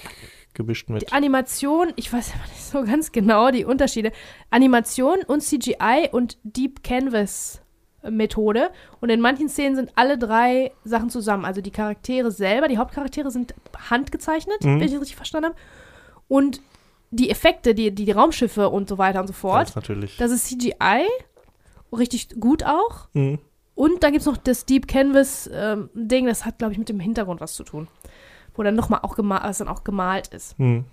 gemischt 0.56 0.88
mit? 0.90 1.02
die 1.02 1.12
Animation, 1.12 1.92
ich 1.96 2.12
weiß 2.12 2.32
aber 2.34 2.48
nicht 2.48 2.64
so 2.64 2.82
ganz 2.82 3.12
genau 3.12 3.50
die 3.52 3.64
Unterschiede. 3.64 4.10
Animation 4.50 5.18
und 5.26 5.42
CGI 5.42 6.08
und 6.10 6.38
Deep 6.42 6.82
Canvas 6.82 7.62
Methode. 8.08 8.70
Und 9.00 9.10
in 9.10 9.20
manchen 9.20 9.48
Szenen 9.48 9.76
sind 9.76 9.92
alle 9.96 10.18
drei 10.18 10.72
Sachen 10.84 11.10
zusammen. 11.10 11.44
Also 11.44 11.60
die 11.60 11.70
Charaktere 11.70 12.30
selber, 12.30 12.68
die 12.68 12.78
Hauptcharaktere 12.78 13.30
sind 13.30 13.54
handgezeichnet, 13.90 14.64
Mhm. 14.64 14.80
wenn 14.80 14.86
ich 14.86 14.92
das 14.92 15.00
richtig 15.00 15.16
verstanden 15.16 15.50
habe. 15.50 15.56
Und 16.28 16.60
die 17.10 17.30
Effekte, 17.30 17.74
die, 17.74 17.94
die, 17.94 18.04
die 18.04 18.10
Raumschiffe 18.12 18.68
und 18.68 18.88
so 18.88 18.98
weiter 18.98 19.20
und 19.20 19.26
so 19.28 19.32
das 19.32 19.40
fort, 19.40 19.68
ist 19.70 19.76
natürlich. 19.76 20.16
das 20.16 20.30
ist 20.32 20.46
CGI. 20.48 21.04
Richtig 21.96 22.40
gut 22.40 22.64
auch. 22.64 23.08
Hm. 23.14 23.38
Und 23.74 24.02
dann 24.02 24.12
gibt 24.12 24.20
es 24.22 24.26
noch 24.26 24.36
das 24.36 24.64
Deep 24.66 24.88
Canvas 24.88 25.48
ähm, 25.52 25.90
Ding, 25.94 26.26
das 26.26 26.44
hat, 26.44 26.58
glaube 26.58 26.72
ich, 26.72 26.78
mit 26.78 26.88
dem 26.88 26.98
Hintergrund 26.98 27.40
was 27.40 27.54
zu 27.54 27.62
tun. 27.62 27.88
Wo 28.56 28.62
dann 28.62 28.74
nochmal 28.74 29.00
auch 29.02 29.14
gemalt, 29.14 29.42
was 29.44 29.58
dann 29.58 29.68
auch 29.68 29.84
gemalt 29.84 30.28
ist. 30.28 30.58
Hm. 30.58 30.84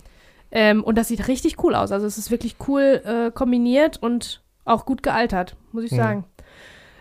Ähm, 0.51 0.83
und 0.83 0.97
das 0.97 1.07
sieht 1.07 1.27
richtig 1.27 1.63
cool 1.63 1.73
aus. 1.75 1.91
Also 1.91 2.05
es 2.05 2.17
ist 2.17 2.29
wirklich 2.29 2.57
cool 2.67 3.01
äh, 3.05 3.31
kombiniert 3.31 3.97
und 4.01 4.41
auch 4.65 4.85
gut 4.85 5.01
gealtert, 5.03 5.55
muss 5.71 5.83
ich 5.83 5.91
Mhm. 5.91 5.95
sagen. 5.97 6.23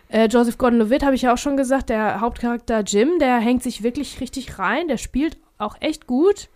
Äh, 0.09 0.27
Joseph 0.27 0.57
Gordon-Levitt 0.57 1.03
habe 1.03 1.15
ich 1.15 1.23
ja 1.23 1.33
auch 1.33 1.37
schon 1.37 1.57
gesagt, 1.57 1.89
der 1.89 2.19
Hauptcharakter 2.21 2.81
Jim, 2.81 3.19
der 3.19 3.37
hängt 3.39 3.63
sich 3.63 3.83
wirklich 3.83 4.19
richtig 4.21 4.59
rein, 4.59 4.87
der 4.87 4.97
spielt 4.97 5.37
auch 5.57 5.75
echt 5.79 6.07
gut. 6.07 6.49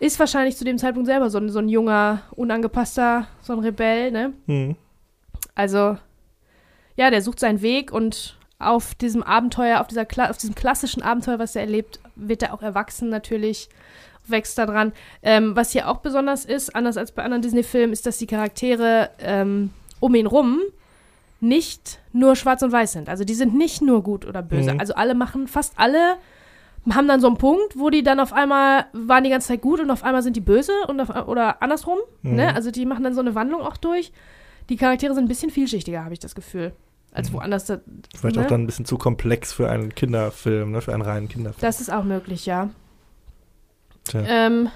Ist 0.00 0.18
wahrscheinlich 0.20 0.56
zu 0.56 0.64
dem 0.64 0.76
Zeitpunkt 0.78 1.06
selber 1.06 1.30
so 1.30 1.38
ein, 1.38 1.48
so 1.50 1.60
ein 1.60 1.68
junger, 1.68 2.22
unangepasster, 2.32 3.26
so 3.40 3.52
ein 3.52 3.60
Rebell, 3.60 4.10
ne? 4.10 4.32
Hm. 4.46 4.76
Also, 5.54 5.96
ja, 6.96 7.10
der 7.10 7.22
sucht 7.22 7.40
seinen 7.40 7.62
Weg 7.62 7.92
und 7.92 8.36
auf 8.66 8.94
diesem 8.94 9.22
Abenteuer, 9.22 9.80
auf, 9.80 9.86
dieser 9.86 10.04
Kla 10.04 10.30
auf 10.30 10.38
diesem 10.38 10.54
klassischen 10.54 11.02
Abenteuer, 11.02 11.38
was 11.38 11.56
er 11.56 11.62
erlebt, 11.62 12.00
wird 12.16 12.42
er 12.42 12.54
auch 12.54 12.62
erwachsen 12.62 13.08
natürlich, 13.08 13.68
wächst 14.26 14.58
da 14.58 14.66
dran. 14.66 14.92
Ähm, 15.22 15.54
was 15.56 15.72
hier 15.72 15.88
auch 15.88 15.98
besonders 15.98 16.44
ist, 16.44 16.74
anders 16.74 16.96
als 16.96 17.12
bei 17.12 17.22
anderen 17.22 17.42
Disney-Filmen, 17.42 17.92
ist, 17.92 18.06
dass 18.06 18.18
die 18.18 18.26
Charaktere 18.26 19.10
ähm, 19.18 19.70
um 20.00 20.14
ihn 20.14 20.26
rum 20.26 20.60
nicht 21.40 21.98
nur 22.12 22.36
schwarz 22.36 22.62
und 22.62 22.72
weiß 22.72 22.92
sind. 22.92 23.08
Also 23.08 23.24
die 23.24 23.34
sind 23.34 23.54
nicht 23.54 23.82
nur 23.82 24.02
gut 24.02 24.26
oder 24.26 24.42
böse. 24.42 24.74
Mhm. 24.74 24.80
Also 24.80 24.94
alle 24.94 25.14
machen, 25.14 25.46
fast 25.46 25.74
alle 25.76 26.16
haben 26.90 27.08
dann 27.08 27.20
so 27.20 27.26
einen 27.28 27.38
Punkt, 27.38 27.78
wo 27.78 27.88
die 27.88 28.02
dann 28.02 28.20
auf 28.20 28.32
einmal 28.32 28.86
waren 28.92 29.24
die 29.24 29.30
ganze 29.30 29.48
Zeit 29.48 29.62
gut 29.62 29.80
und 29.80 29.90
auf 29.90 30.04
einmal 30.04 30.22
sind 30.22 30.36
die 30.36 30.40
böse 30.40 30.72
und 30.88 31.00
auf, 31.00 31.28
oder 31.28 31.62
andersrum. 31.62 31.98
Mhm. 32.22 32.36
Ne? 32.36 32.54
Also 32.54 32.70
die 32.70 32.86
machen 32.86 33.04
dann 33.04 33.14
so 33.14 33.20
eine 33.20 33.34
Wandlung 33.34 33.62
auch 33.62 33.76
durch. 33.76 34.12
Die 34.68 34.76
Charaktere 34.76 35.14
sind 35.14 35.24
ein 35.24 35.28
bisschen 35.28 35.50
vielschichtiger, 35.50 36.04
habe 36.04 36.14
ich 36.14 36.20
das 36.20 36.34
Gefühl. 36.34 36.72
Als 37.14 37.30
Mhm. 37.30 37.34
woanders. 37.36 37.64
Da, 37.64 37.78
Vielleicht 38.16 38.36
ne? 38.36 38.42
auch 38.42 38.46
dann 38.48 38.62
ein 38.62 38.66
bisschen 38.66 38.84
zu 38.84 38.98
komplex 38.98 39.52
für 39.52 39.70
einen 39.70 39.94
Kinderfilm, 39.94 40.72
ne? 40.72 40.82
für 40.82 40.92
einen 40.92 41.02
reinen 41.02 41.28
Kinderfilm. 41.28 41.60
Das 41.62 41.80
ist 41.80 41.90
auch 41.90 42.04
möglich, 42.04 42.44
ja. 42.44 42.68
Tja. 44.04 44.22
Ähm, 44.26 44.68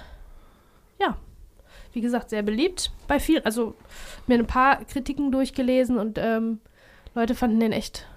ja. 0.99 1.15
Wie 1.93 2.01
gesagt, 2.01 2.29
sehr 2.31 2.41
beliebt 2.41 2.91
bei 3.07 3.19
vielen. 3.19 3.43
Also 3.45 3.75
mir 4.25 4.39
ein 4.39 4.47
paar 4.47 4.83
Kritiken 4.85 5.31
durchgelesen 5.31 5.97
und 5.99 6.17
ähm, 6.17 6.59
Leute 7.13 7.35
fanden 7.35 7.59
den 7.59 7.71
echt, 7.73 8.07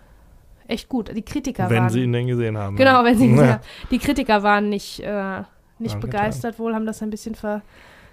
echt 0.68 0.88
gut. 0.88 1.14
Die 1.16 1.22
Kritiker 1.22 1.68
Wenn 1.68 1.82
waren. 1.84 1.90
sie 1.90 2.02
ihn 2.04 2.12
denn 2.12 2.26
gesehen 2.28 2.56
haben. 2.56 2.76
Genau, 2.76 3.00
ja. 3.00 3.04
wenn 3.04 3.18
sie 3.18 3.26
ihn 3.26 3.36
Ja. 3.36 3.44
ja. 3.44 3.60
Die 3.90 3.98
Kritiker 3.98 4.42
waren 4.42 4.68
nicht, 4.68 5.00
äh, 5.00 5.40
nicht 5.78 5.94
Angetan. 5.94 6.00
begeistert 6.00 6.58
wohl, 6.58 6.74
haben 6.74 6.86
das 6.86 7.02
ein 7.02 7.10
bisschen 7.10 7.34
ver, 7.34 7.62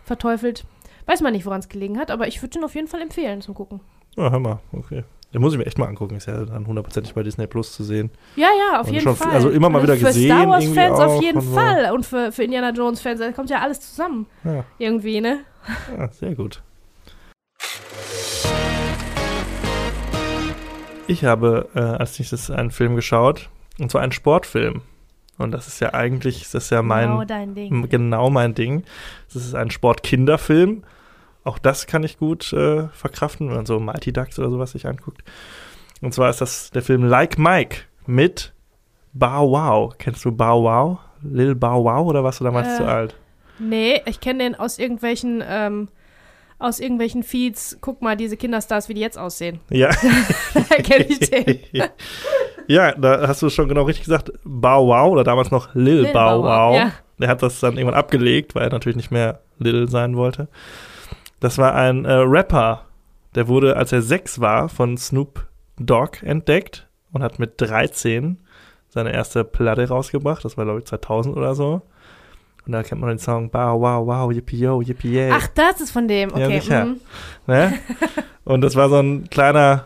verteufelt. 0.04 0.66
Weiß 1.06 1.22
man 1.22 1.34
nicht, 1.34 1.46
woran 1.46 1.60
es 1.60 1.70
gelegen 1.70 1.98
hat, 2.00 2.10
aber 2.12 2.28
ich 2.28 2.42
würde 2.42 2.58
ihn 2.60 2.64
auf 2.66 2.74
jeden 2.76 2.88
Fall 2.88 3.02
empfehlen 3.02 3.42
zum 3.42 3.54
Gucken. 3.54 3.80
Ja, 4.16 4.32
hör 4.32 4.40
mal, 4.40 4.60
okay. 4.72 5.04
Den 5.34 5.42
muss 5.42 5.54
ich 5.54 5.60
mir 5.60 5.66
echt 5.68 5.78
mal 5.78 5.86
angucken. 5.88 6.16
Ist 6.16 6.26
ja 6.26 6.44
dann 6.44 6.66
hundertprozentig 6.66 7.14
bei 7.14 7.22
Disney 7.22 7.46
Plus 7.46 7.74
zu 7.74 7.84
sehen. 7.84 8.10
Ja, 8.36 8.48
ja, 8.48 8.80
auf 8.82 8.88
Und 8.88 8.94
jeden 8.94 9.04
schon- 9.04 9.16
Fall. 9.16 9.32
also 9.32 9.50
immer 9.52 9.70
mal 9.70 9.84
wieder 9.84 9.96
für 9.96 10.06
gesehen 10.06 10.32
Star 10.36 10.48
Wars-Fans 10.50 11.00
auf 11.00 11.22
jeden 11.22 11.38
und 11.38 11.44
so. 11.46 11.54
Fall. 11.54 11.92
Und 11.94 12.06
für, 12.06 12.32
für 12.32 12.44
Indiana 12.44 12.72
Jones-Fans, 12.72 13.20
da 13.20 13.32
kommt 13.32 13.50
ja 13.52 13.60
alles 13.62 13.80
zusammen. 13.82 14.26
Ja, 14.44 14.64
Irgendwie, 14.80 15.22
ne? 15.22 15.42
ja 15.96 16.08
sehr 16.10 16.34
gut. 16.34 16.64
Ich 21.08 21.26
habe 21.26 21.70
äh, 21.76 21.80
als 21.80 22.18
nächstes 22.20 22.52
einen 22.52 22.72
Film 22.72 22.96
geschaut, 22.96 23.50
und 23.80 23.90
zwar 23.92 24.02
einen 24.02 24.12
Sportfilm. 24.12 24.82
Und 25.38 25.52
das 25.52 25.68
ist 25.68 25.80
ja 25.80 25.94
eigentlich, 25.94 26.44
das 26.52 26.66
ist 26.66 26.70
ja 26.70 26.82
mein, 26.82 27.10
genau 27.10 27.24
dein 27.24 27.56
Ding. 27.56 27.88
Genau 27.90 28.30
mein 28.30 28.54
Ding. 28.54 28.84
Das 29.34 29.44
ist 29.44 29.56
ein 29.56 29.72
Sport-Kinderfilm. 29.72 30.84
Auch 31.50 31.58
das 31.58 31.88
kann 31.88 32.04
ich 32.04 32.20
gut 32.20 32.54
äh, 32.54 32.90
verkraften, 32.90 33.48
wenn 33.50 33.56
man 33.56 33.66
so 33.66 33.80
Mighty 33.80 34.14
Ducks 34.14 34.38
oder 34.38 34.52
sowas 34.52 34.74
sich 34.74 34.86
anguckt. 34.86 35.24
Und 36.00 36.14
zwar 36.14 36.30
ist 36.30 36.42
das 36.42 36.70
der 36.70 36.84
Film 36.84 37.04
Like 37.04 37.40
Mike 37.40 37.78
mit 38.06 38.54
Bow 39.14 39.50
Wow. 39.52 39.96
Kennst 39.98 40.24
du 40.26 40.32
Bow 40.32 40.64
Wow? 40.64 41.00
Lil 41.24 41.56
Bow 41.56 41.84
Wow 41.84 42.06
oder 42.08 42.24
warst 42.24 42.40
du 42.40 42.44
damals 42.44 42.68
Äh. 42.68 42.78
zu 42.78 42.86
alt? 42.86 43.16
Nee, 43.58 44.00
ich 44.06 44.20
kenne 44.22 44.44
den 44.44 44.54
aus 44.54 44.78
irgendwelchen, 44.78 45.44
ähm, 45.44 45.88
aus 46.60 46.80
irgendwelchen 46.80 47.24
Feeds. 47.24 47.80
Guck 47.82 48.04
mal, 48.04 48.16
diese 48.16 48.38
Kinderstars, 48.38 48.88
wie 48.88 48.94
die 48.94 49.02
jetzt 49.02 49.18
aussehen. 49.18 49.60
Ja. 49.72 49.90
da 50.54 50.76
kenne 50.76 51.06
ich 51.06 51.20
den. 51.32 51.62
ja, 52.68 52.92
da 52.92 53.28
hast 53.28 53.42
du 53.42 53.50
schon 53.50 53.68
genau 53.68 53.86
richtig 53.86 54.06
gesagt. 54.06 54.32
Bow 54.44 54.86
Wow 54.88 55.12
oder 55.14 55.24
damals 55.24 55.50
noch 55.50 55.74
Lil, 55.74 56.02
Lil 56.04 56.14
Bow 56.14 56.14
Bow 56.14 56.44
Wow, 56.44 56.44
Wow. 56.44 56.76
ja. 56.76 56.92
Der 57.18 57.28
hat 57.28 57.42
das 57.42 57.60
dann 57.60 57.76
irgendwann 57.76 58.00
abgelegt, 58.00 58.54
weil 58.54 58.66
er 58.66 58.70
natürlich 58.70 58.96
nicht 58.98 59.10
mehr 59.10 59.40
Lil 59.58 59.90
sein 59.90 60.16
wollte. 60.16 60.48
Das 61.40 61.58
war 61.58 61.76
ein 61.76 62.06
äh, 62.06 62.12
Rapper, 62.14 62.86
der 63.36 63.48
wurde, 63.48 63.78
als 63.78 63.92
er 63.92 64.02
sechs 64.02 64.40
war, 64.40 64.70
von 64.70 64.98
Snoop 64.98 65.46
Dogg 65.78 66.18
entdeckt 66.24 66.88
und 67.12 67.24
hat 67.24 67.40
mit 67.40 67.54
13 67.62 68.38
seine 68.90 69.14
erste 69.14 69.44
Platte 69.44 69.88
rausgebracht. 69.88 70.44
Das 70.44 70.58
war, 70.58 70.66
glaube 70.66 70.80
ich, 70.80 70.86
2000 70.86 71.38
oder 71.38 71.56
so. 71.56 71.82
Und 72.66 72.74
da 72.74 72.84
kennt 72.84 73.02
man 73.02 73.10
den 73.10 73.20
Song 73.20 73.50
Bow 73.50 73.80
Wow 73.80 74.06
Wow 74.08 74.32
Yippie 74.34 74.58
Yo 74.60 74.82
Yippie 74.82 75.12
Yay. 75.14 75.32
Ach, 75.32 75.48
das 75.56 75.80
ist 75.82 75.92
von 75.92 76.08
dem. 76.08 76.30
Ja, 76.32 76.46
Okay. 76.48 76.60
sicher. 76.60 76.86
mhm. 76.86 77.00
Ne? 77.48 77.74
Und 78.46 78.62
das 78.62 78.76
war 78.76 78.90
so 78.90 78.98
ein 78.98 79.30
kleiner, 79.30 79.86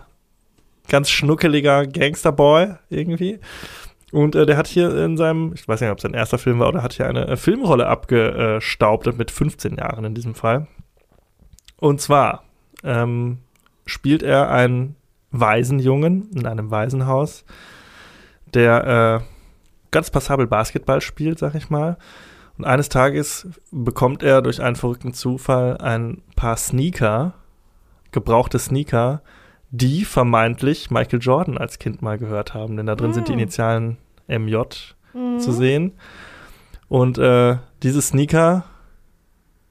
ganz 0.89 1.09
schnuckeliger 1.09 1.85
Gangsterboy 1.85 2.73
irgendwie. 2.89 3.39
Und 4.11 4.35
äh, 4.35 4.45
der 4.45 4.57
hat 4.57 4.67
hier 4.67 4.95
in 5.03 5.17
seinem, 5.17 5.53
ich 5.53 5.67
weiß 5.67 5.81
nicht, 5.81 5.89
ob 5.91 5.97
es 5.97 6.03
sein 6.03 6.13
erster 6.13 6.37
Film 6.37 6.59
war, 6.59 6.69
oder 6.69 6.81
hat 6.83 6.93
hier 6.93 7.07
eine 7.07 7.27
äh, 7.27 7.35
Filmrolle 7.37 7.87
abgestaubt 7.87 9.17
mit 9.17 9.31
15 9.31 9.75
Jahren 9.75 10.05
in 10.05 10.13
diesem 10.15 10.35
Fall. 10.35 10.67
Und 11.83 11.99
zwar 11.99 12.45
ähm, 12.85 13.39
spielt 13.85 14.23
er 14.23 14.49
einen 14.49 14.95
Waisenjungen 15.31 16.29
in 16.31 16.47
einem 16.47 16.71
Waisenhaus, 16.71 17.43
der 18.53 19.21
äh, 19.21 19.25
ganz 19.91 20.09
passabel 20.09 20.47
Basketball 20.47 21.01
spielt, 21.01 21.39
sag 21.39 21.55
ich 21.55 21.69
mal. 21.69 21.97
Und 22.57 22.63
eines 22.63 22.87
Tages 22.87 23.49
bekommt 23.69 24.23
er 24.23 24.41
durch 24.41 24.61
einen 24.61 24.77
verrückten 24.77 25.13
Zufall 25.13 25.77
ein 25.79 26.21
paar 26.37 26.55
Sneaker, 26.55 27.33
gebrauchte 28.13 28.59
Sneaker, 28.59 29.21
die 29.69 30.05
vermeintlich 30.05 30.89
Michael 30.89 31.19
Jordan 31.19 31.57
als 31.57 31.79
Kind 31.79 32.01
mal 32.01 32.17
gehört 32.17 32.53
haben, 32.53 32.77
denn 32.77 32.85
da 32.85 32.95
drin 32.95 33.11
sind 33.13 33.27
die 33.27 33.33
Mm. 33.33 33.39
Initialen 33.39 33.97
MJ 34.29 34.55
Mhm. 35.13 35.39
zu 35.39 35.51
sehen. 35.51 35.91
Und 36.87 37.17
äh, 37.17 37.57
diese 37.81 38.01
Sneaker 38.01 38.63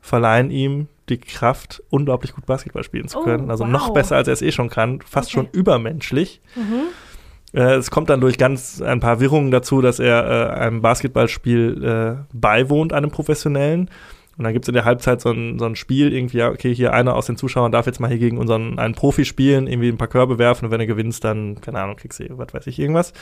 verleihen 0.02 0.50
ihm 0.50 0.88
die 1.08 1.18
Kraft, 1.18 1.82
unglaublich 1.90 2.32
gut 2.32 2.46
Basketball 2.46 2.84
spielen 2.84 3.08
zu 3.08 3.18
Oh, 3.18 3.22
können. 3.24 3.50
Also 3.50 3.66
noch 3.66 3.88
wow. 3.88 3.94
besser, 3.94 4.16
als 4.16 4.28
er 4.28 4.34
es 4.34 4.42
eh 4.42 4.52
schon 4.52 4.70
kann, 4.70 5.00
fast 5.02 5.28
Okay. 5.28 5.34
schon 5.34 5.48
übermenschlich. 5.52 6.40
Mhm. 6.54 7.58
Äh, 7.58 7.74
es 7.74 7.90
kommt 7.90 8.08
dann 8.08 8.20
durch 8.20 8.38
ganz 8.38 8.80
ein 8.80 9.00
paar 9.00 9.20
Wirrungen 9.20 9.50
dazu, 9.50 9.80
dass 9.82 9.98
er 9.98 10.24
äh, 10.56 10.60
einem 10.60 10.80
Basketballspiel 10.80 11.84
äh, 11.84 12.24
beiwohnt, 12.32 12.92
einem 12.92 13.10
professionellen. 13.10 13.90
Und 14.38 14.44
dann 14.44 14.54
gibt 14.54 14.64
es 14.64 14.68
in 14.68 14.74
der 14.74 14.86
Halbzeit 14.86 15.20
so 15.20 15.30
ein, 15.30 15.58
so 15.58 15.66
ein 15.66 15.76
Spiel, 15.76 16.12
irgendwie, 16.12 16.38
ja, 16.38 16.48
okay, 16.48 16.74
hier 16.74 16.94
einer 16.94 17.14
aus 17.14 17.26
den 17.26 17.36
Zuschauern 17.36 17.70
darf 17.70 17.84
jetzt 17.84 18.00
mal 18.00 18.08
hier 18.08 18.18
gegen 18.18 18.38
unseren 18.38 18.78
einen 18.78 18.94
Profi 18.94 19.26
spielen, 19.26 19.66
irgendwie 19.66 19.90
ein 19.90 19.98
paar 19.98 20.08
Körbe 20.08 20.38
werfen 20.38 20.64
und 20.64 20.70
wenn 20.70 20.80
du 20.80 20.86
gewinnst, 20.86 21.22
dann, 21.24 21.60
keine 21.60 21.80
Ahnung, 21.80 21.96
kriegst 21.96 22.18
du, 22.18 22.38
was 22.38 22.54
weiß 22.54 22.66
ich, 22.66 22.78
irgendwas. 22.78 23.12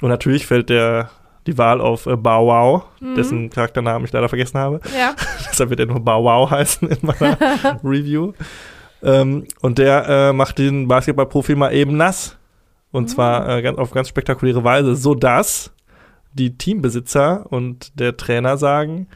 Und 0.00 0.10
natürlich 0.10 0.46
fällt 0.46 0.70
der 0.70 1.10
die 1.46 1.56
Wahl 1.58 1.80
auf 1.80 2.06
äh, 2.06 2.16
Bow 2.16 2.46
Wow, 2.46 2.82
Mhm. 3.00 3.14
dessen 3.14 3.50
Charakternamen 3.50 4.04
ich 4.04 4.12
leider 4.12 4.28
vergessen 4.28 4.58
habe. 4.58 4.80
Ja. 4.98 5.14
Deshalb 5.50 5.70
wird 5.70 5.80
er 5.80 5.86
nur 5.86 6.00
Bow 6.00 6.22
Wow 6.24 6.50
heißen 6.50 6.88
in 6.88 6.98
meiner 7.02 7.36
Review. 7.84 8.32
Ähm, 9.02 9.46
und 9.60 9.78
der 9.78 10.08
äh, 10.08 10.32
macht 10.32 10.58
den 10.58 10.86
Basketballprofi 10.88 11.54
mal 11.54 11.72
eben 11.72 11.96
nass. 11.96 12.36
Und 12.92 13.04
Mhm. 13.04 13.08
zwar 13.08 13.48
äh, 13.48 13.62
ganz, 13.62 13.78
auf 13.78 13.92
ganz 13.92 14.08
spektakuläre 14.08 14.64
Weise, 14.64 14.96
sodass 14.96 15.72
die 16.34 16.56
Teambesitzer 16.58 17.46
und 17.50 17.98
der 17.98 18.16
Trainer 18.16 18.56
sagen, 18.56 19.06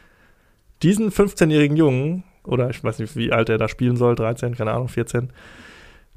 diesen 0.82 1.10
15-jährigen 1.10 1.76
Jungen, 1.76 2.24
oder 2.44 2.70
ich 2.70 2.82
weiß 2.82 2.98
nicht, 2.98 3.14
wie 3.16 3.32
alt 3.32 3.48
er 3.48 3.58
da 3.58 3.68
spielen 3.68 3.96
soll, 3.96 4.14
13, 4.16 4.54
keine 4.56 4.72
Ahnung, 4.72 4.88
14, 4.88 5.30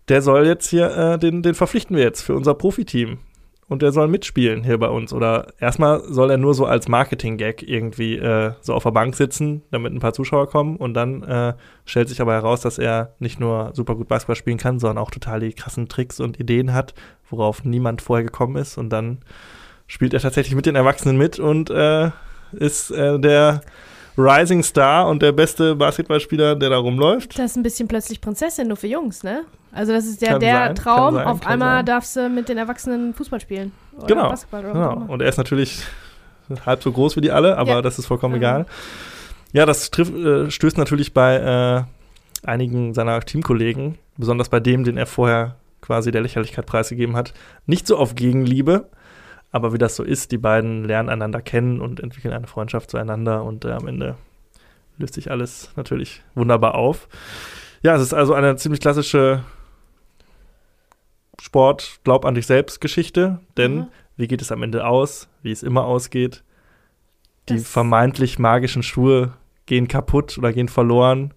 der 0.09 0.21
soll 0.21 0.45
jetzt 0.47 0.69
hier, 0.69 0.95
äh, 0.95 1.19
den, 1.19 1.41
den 1.43 1.53
verpflichten 1.55 1.95
wir 1.95 2.03
jetzt 2.03 2.21
für 2.21 2.33
unser 2.35 2.53
Profiteam. 2.53 3.19
Und 3.69 3.81
der 3.81 3.91
soll 3.91 4.07
mitspielen 4.07 4.63
hier 4.63 4.77
bei 4.77 4.87
uns. 4.87 5.11
Oder 5.11 5.53
erstmal 5.59 6.01
soll 6.05 6.31
er 6.31 6.37
nur 6.37 6.53
so 6.53 6.65
als 6.65 6.87
Marketing-Gag 6.87 7.63
irgendwie 7.67 8.15
äh, 8.15 8.53
so 8.61 8.73
auf 8.73 8.83
der 8.83 8.91
Bank 8.91 9.15
sitzen, 9.15 9.61
damit 9.71 9.93
ein 9.93 9.99
paar 9.99 10.13
Zuschauer 10.13 10.47
kommen. 10.47 10.77
Und 10.77 10.93
dann 10.93 11.21
äh, 11.23 11.53
stellt 11.85 12.07
sich 12.07 12.21
aber 12.21 12.33
heraus, 12.33 12.61
dass 12.61 12.77
er 12.77 13.13
nicht 13.19 13.41
nur 13.41 13.71
super 13.73 13.95
gut 13.95 14.07
Basketball 14.07 14.37
spielen 14.37 14.57
kann, 14.57 14.79
sondern 14.79 14.97
auch 14.97 15.11
total 15.11 15.41
die 15.41 15.51
krassen 15.51 15.89
Tricks 15.89 16.21
und 16.21 16.39
Ideen 16.39 16.73
hat, 16.73 16.93
worauf 17.29 17.65
niemand 17.65 18.01
vorher 18.01 18.23
gekommen 18.23 18.55
ist. 18.55 18.77
Und 18.77 18.89
dann 18.89 19.19
spielt 19.85 20.13
er 20.13 20.21
tatsächlich 20.21 20.55
mit 20.55 20.65
den 20.65 20.75
Erwachsenen 20.75 21.17
mit 21.17 21.37
und 21.37 21.69
äh, 21.69 22.11
ist 22.53 22.91
äh, 22.91 23.19
der 23.19 23.61
Rising 24.17 24.63
Star 24.63 25.07
und 25.07 25.21
der 25.21 25.31
beste 25.31 25.75
Basketballspieler, 25.75 26.55
der 26.55 26.69
da 26.71 26.77
rumläuft. 26.77 27.37
Das 27.37 27.51
ist 27.51 27.57
ein 27.57 27.63
bisschen 27.63 27.87
plötzlich 27.87 28.19
Prinzessin, 28.19 28.67
nur 28.67 28.77
für 28.77 28.87
Jungs, 28.87 29.23
ne? 29.23 29.43
Also 29.71 29.91
das 29.93 30.05
ist 30.07 30.21
der, 30.21 30.29
Kann 30.31 30.39
der 30.39 30.55
sein, 30.55 30.75
Traum. 30.75 31.13
sein, 31.15 31.27
Auf 31.27 31.45
einmal 31.45 31.77
sein. 31.79 31.85
darfst 31.85 32.15
du 32.15 32.29
mit 32.29 32.49
den 32.49 32.57
Erwachsenen 32.57 33.13
Fußball 33.13 33.39
spielen. 33.39 33.71
Oder 33.97 34.07
Genau, 34.07 34.29
Basketball 34.29 34.65
oder 34.65 34.73
Genau. 34.73 35.05
Und 35.07 35.21
er 35.21 35.29
ist 35.29 35.37
natürlich 35.37 35.83
halb 36.65 36.81
so 36.81 36.91
groß 36.91 37.15
wie 37.15 37.21
die 37.21 37.31
alle, 37.31 37.57
aber 37.57 37.71
Ja. 37.75 37.81
das 37.81 37.99
ist 37.99 38.05
vollkommen 38.07 38.33
Mhm. 38.35 38.41
egal. 38.41 38.65
Ja, 39.53 39.65
das 39.65 39.91
trifft, 39.91 40.13
äh, 40.15 40.49
stößt 40.49 40.77
natürlich 40.77 41.13
bei 41.13 41.85
äh, 42.43 42.47
einigen 42.49 42.93
seiner 42.93 43.19
Teamkollegen, 43.21 43.97
besonders 44.17 44.49
bei 44.49 44.59
dem, 44.59 44.83
den 44.83 44.97
er 44.97 45.05
vorher 45.05 45.55
quasi 45.81 46.11
der 46.11 46.21
Lächerlichkeit 46.21 46.65
preisgegeben 46.65 47.15
hat, 47.15 47.33
nicht 47.65 47.85
so 47.85 47.97
auf 47.97 48.15
Gegenliebe. 48.15 48.89
Aber 49.51 49.73
wie 49.73 49.77
das 49.77 49.95
so 49.95 50.03
ist, 50.03 50.31
die 50.31 50.37
beiden 50.37 50.83
lernen 50.83 51.09
einander 51.09 51.41
kennen 51.41 51.79
und 51.81 51.99
entwickeln 52.01 52.33
eine 52.33 52.47
Freundschaft 52.47 52.91
zueinander 52.91 53.43
und 53.43 53.63
äh, 53.65 53.71
am 53.71 53.87
Ende 53.87 54.17
löst 54.97 55.13
sich 55.13 55.31
alles 55.31 55.71
natürlich 55.75 56.21
wunderbar 56.35 56.75
auf. 56.75 57.07
Ja, 57.81 57.95
es 57.95 58.01
ist 58.01 58.13
also 58.13 58.33
eine 58.33 58.55
ziemlich 58.57 58.81
klassische 58.81 59.43
Sport, 61.39 61.99
glaub 62.03 62.25
an 62.25 62.35
dich 62.35 62.47
selbst 62.47 62.81
Geschichte, 62.81 63.39
denn 63.57 63.75
Mhm. 63.75 63.87
wie 64.15 64.27
geht 64.27 64.41
es 64.41 64.51
am 64.51 64.63
Ende 64.63 64.85
aus, 64.87 65.29
wie 65.43 65.51
es 65.51 65.63
immer 65.63 65.85
ausgeht. 65.85 66.43
Die 67.49 67.55
Das- 67.55 67.67
vermeintlich 67.69 68.39
magischen 68.39 68.83
Schuhe 68.83 69.33
gehen 69.65 69.87
kaputt 69.87 70.37
oder 70.37 70.51
gehen 70.51 70.67
verloren. 70.67 71.33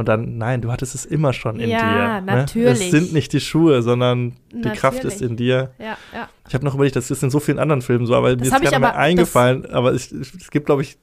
Und 0.00 0.06
dann, 0.08 0.38
nein, 0.38 0.62
du 0.62 0.72
hattest 0.72 0.94
es 0.94 1.04
immer 1.04 1.32
schon 1.32 1.60
in 1.60 1.68
Ja, 1.70 2.20
dir. 2.20 2.20
Ne? 2.22 2.36
natürlich. 2.36 2.80
Es 2.80 2.90
sind 2.90 3.12
nicht 3.12 3.32
die 3.32 3.40
Schuhe, 3.40 3.82
sondern 3.82 4.32
die 4.50 4.56
Natürlich. 4.56 4.78
Kraft 4.80 5.04
ist 5.04 5.20
in 5.22 5.36
dir. 5.36 5.70
Ja, 5.78 5.96
ja. 6.14 6.28
Ich 6.48 6.54
habe 6.54 6.64
noch 6.64 6.74
überlegt, 6.74 6.96
das 6.96 7.10
ist 7.10 7.22
in 7.22 7.30
so 7.30 7.38
vielen 7.38 7.58
anderen 7.58 7.82
Filmen 7.82 8.06
so, 8.06 8.14
aber 8.14 8.34
Das 8.34 8.48
mir 8.50 8.54
ist 8.56 8.60
mehr 8.62 8.72
aber- 8.76 8.96
eingefallen. 8.96 9.66
aber 9.70 9.92
es, 9.92 10.10
es 10.10 10.50
gibt, 10.50 10.66
glaube 10.66 10.82
ich, 10.82 10.96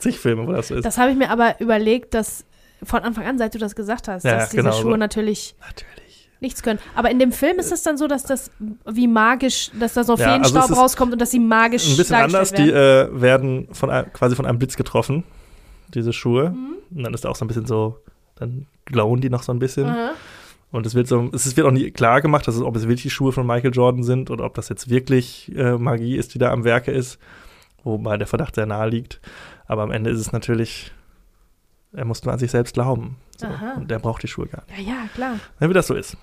zig 0.00 0.18
Filme, 0.18 0.46
wo 0.46 0.52
das 0.52 0.68
so 0.68 0.74
ist. 0.74 0.84
Das 0.84 0.98
habe 0.98 1.12
ich 1.12 1.16
mir 1.16 1.30
aber 1.30 1.60
überlegt, 1.60 2.14
dass 2.14 2.44
von 2.82 3.02
Anfang 3.04 3.24
an, 3.26 3.38
seit 3.38 3.54
du 3.54 3.58
das 3.58 3.76
gesagt 3.76 4.08
hast, 4.08 4.24
Ja, 4.24 4.38
dass 4.38 4.50
diese 4.50 4.62
genau 4.64 4.74
Schuhe 4.74 4.90
so. 4.92 4.96
natürlich 4.96 5.54
Natürlich. 5.64 6.28
nichts 6.40 6.62
können. 6.64 6.80
Aber 6.96 7.10
in 7.12 7.20
dem 7.20 7.30
Film 7.30 7.60
ist 7.60 7.70
es 7.70 7.84
dann 7.84 7.96
so, 7.96 8.08
dass 8.08 8.24
das 8.24 8.50
wie 8.90 9.06
magisch, 9.06 9.70
dass 9.78 9.94
da 9.94 10.02
so 10.02 10.16
Ja, 10.16 10.26
also 10.32 10.34
Feenstaub 10.54 10.70
ist 10.72 10.76
rauskommt 10.76 11.12
und 11.12 11.20
dass 11.22 11.30
sie 11.30 11.38
magisch 11.38 11.88
Ein 11.88 11.96
bisschen 11.96 12.16
anders, 12.16 12.50
dargestellt 12.50 12.68
die 12.70 12.74
werden. 12.74 13.16
äh, 13.18 13.20
werden 13.22 13.68
von, 13.70 13.90
quasi 14.12 14.34
von 14.34 14.46
einem 14.46 14.58
Blitz 14.58 14.74
getroffen, 14.76 15.22
diese 15.94 16.12
Schuhe. 16.12 16.50
Mhm. 16.50 16.72
Und 16.96 17.04
dann 17.04 17.14
ist 17.14 17.24
da 17.24 17.28
auch 17.30 17.36
so 17.36 17.44
ein 17.44 17.48
bisschen 17.48 17.64
so, 17.66 18.00
dann 18.42 18.66
glowen 18.84 19.20
die 19.20 19.30
noch 19.30 19.42
so 19.42 19.52
ein 19.52 19.58
bisschen. 19.58 19.86
Aha. 19.86 20.12
Und 20.70 20.86
es 20.86 20.94
wird 20.94 21.06
so, 21.06 21.30
es 21.32 21.56
wird 21.56 21.66
auch 21.66 21.70
nie 21.70 21.90
klar 21.90 22.22
gemacht, 22.22 22.48
dass 22.48 22.56
es, 22.56 22.62
ob 22.62 22.74
es 22.76 22.82
wirklich 22.82 23.02
die 23.02 23.10
Schuhe 23.10 23.32
von 23.32 23.46
Michael 23.46 23.74
Jordan 23.74 24.02
sind 24.02 24.30
oder 24.30 24.44
ob 24.44 24.54
das 24.54 24.70
jetzt 24.70 24.88
wirklich 24.88 25.52
äh, 25.54 25.76
Magie 25.76 26.16
ist, 26.16 26.34
die 26.34 26.38
da 26.38 26.50
am 26.50 26.64
Werke 26.64 26.90
ist, 26.90 27.18
wobei 27.84 28.16
der 28.16 28.26
Verdacht 28.26 28.54
sehr 28.54 28.66
nahe 28.66 28.88
liegt. 28.88 29.20
Aber 29.66 29.82
am 29.82 29.90
Ende 29.90 30.10
ist 30.10 30.18
es 30.18 30.32
natürlich, 30.32 30.92
er 31.92 32.06
muss 32.06 32.24
nur 32.24 32.32
an 32.32 32.38
sich 32.38 32.50
selbst 32.50 32.72
glauben. 32.72 33.16
So. 33.36 33.46
Und 33.76 33.90
der 33.90 33.98
braucht 33.98 34.22
die 34.22 34.28
Schuhe 34.28 34.46
gar 34.46 34.64
nicht. 34.66 34.88
Ja, 34.88 34.94
ja, 34.94 35.08
klar. 35.14 35.38
Ja, 35.60 35.68
wie 35.68 35.74
das 35.74 35.88
so 35.88 35.94
ist. 35.94 36.16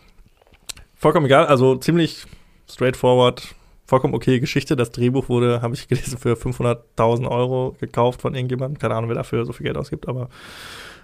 Vollkommen 0.96 1.28
egal, 1.28 1.46
also 1.46 1.76
ziemlich 1.76 2.26
straightforward, 2.68 3.56
vollkommen 3.86 4.16
okay 4.16 4.40
Geschichte. 4.40 4.76
Das 4.76 4.92
Drehbuch 4.92 5.30
wurde, 5.30 5.62
habe 5.62 5.76
ich 5.76 5.88
gelesen, 5.88 6.18
für 6.18 6.34
500.000 6.34 7.30
Euro 7.30 7.76
gekauft 7.80 8.22
von 8.22 8.34
irgendjemandem. 8.34 8.80
Keine 8.80 8.96
Ahnung, 8.96 9.10
wer 9.10 9.16
dafür 9.16 9.46
so 9.46 9.54
viel 9.54 9.66
Geld 9.66 9.78
ausgibt, 9.78 10.08
aber 10.08 10.30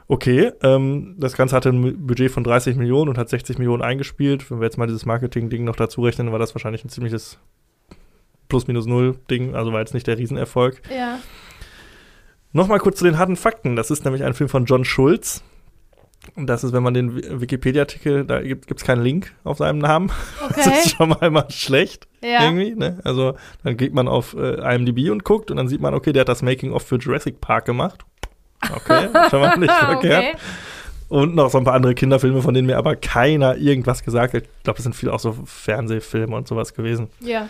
okay. 0.07 0.51
Ähm, 0.63 1.15
das 1.17 1.35
Ganze 1.35 1.55
hatte 1.55 1.69
ein 1.69 2.05
Budget 2.07 2.31
von 2.31 2.43
30 2.43 2.75
Millionen 2.75 3.09
und 3.09 3.17
hat 3.17 3.29
60 3.29 3.57
Millionen 3.57 3.81
eingespielt. 3.81 4.49
Wenn 4.51 4.59
wir 4.59 4.65
jetzt 4.65 4.77
mal 4.77 4.87
dieses 4.87 5.05
Marketing-Ding 5.05 5.63
noch 5.63 5.75
dazu 5.75 6.01
rechnen, 6.03 6.31
war 6.31 6.39
das 6.39 6.53
wahrscheinlich 6.55 6.83
ein 6.85 6.89
ziemliches 6.89 7.39
Plus-Minus-Null-Ding, 8.49 9.55
also 9.55 9.73
war 9.73 9.79
jetzt 9.79 9.93
nicht 9.93 10.07
der 10.07 10.17
Riesenerfolg. 10.17 10.81
Ja. 10.95 11.19
Nochmal 12.53 12.79
kurz 12.79 12.99
zu 12.99 13.05
den 13.05 13.17
harten 13.17 13.35
Fakten. 13.35 13.75
Das 13.75 13.91
ist 13.91 14.05
nämlich 14.05 14.23
ein 14.23 14.33
Film 14.33 14.49
von 14.49 14.65
John 14.65 14.85
Schulz. 14.85 15.43
Und 16.35 16.47
das 16.47 16.63
ist, 16.63 16.73
wenn 16.73 16.81
man 16.83 16.93
den 16.93 17.15
Wi- 17.15 17.41
Wikipedia-Artikel, 17.41 18.25
da 18.25 18.41
gibt 18.41 18.71
es 18.71 18.83
keinen 18.83 19.03
Link 19.03 19.33
auf 19.43 19.57
seinem 19.57 19.77
Namen. 19.79 20.11
Das 20.55 20.65
Okay. 20.67 20.77
ist 20.79 20.95
schon 20.95 21.09
mal 21.09 21.21
immer 21.23 21.45
schlecht 21.49 22.07
Ja. 22.23 22.43
irgendwie. 22.45 22.73
Ne? 22.75 22.99
Also 23.03 23.35
dann 23.63 23.77
geht 23.77 23.93
man 23.93 24.07
auf 24.07 24.35
äh, 24.35 24.75
IMDb 24.75 25.11
und 25.11 25.23
guckt 25.23 25.51
und 25.51 25.57
dann 25.57 25.67
sieht 25.67 25.81
man, 25.81 25.93
okay, 25.93 26.13
der 26.13 26.21
hat 26.21 26.29
das 26.29 26.41
Making-of 26.41 26.83
für 26.83 26.95
Jurassic 26.97 27.41
Park 27.41 27.65
gemacht. 27.65 28.05
Okay, 28.61 29.09
schon 29.29 29.41
mal 29.41 29.57
nicht 29.57 29.71
verkehrt. 29.71 30.35
okay. 30.35 30.37
Und 31.07 31.35
noch 31.35 31.49
so 31.51 31.59
ein 31.59 31.63
paar 31.63 31.75
andere 31.75 31.93
Kinderfilme, 31.93 32.41
von 32.41 32.53
denen 32.53 32.65
mir 32.65 32.77
aber 32.77 32.95
keiner 32.95 33.57
irgendwas 33.57 34.03
gesagt 34.03 34.33
hat. 34.33 34.43
Ich 34.43 34.63
glaube, 34.63 34.77
das 34.77 34.83
sind 34.83 34.95
viel 34.95 35.09
auch 35.09 35.19
so 35.19 35.35
Fernsehfilme 35.45 36.35
und 36.35 36.47
sowas 36.47 36.73
gewesen. 36.73 37.09
Ja. 37.19 37.47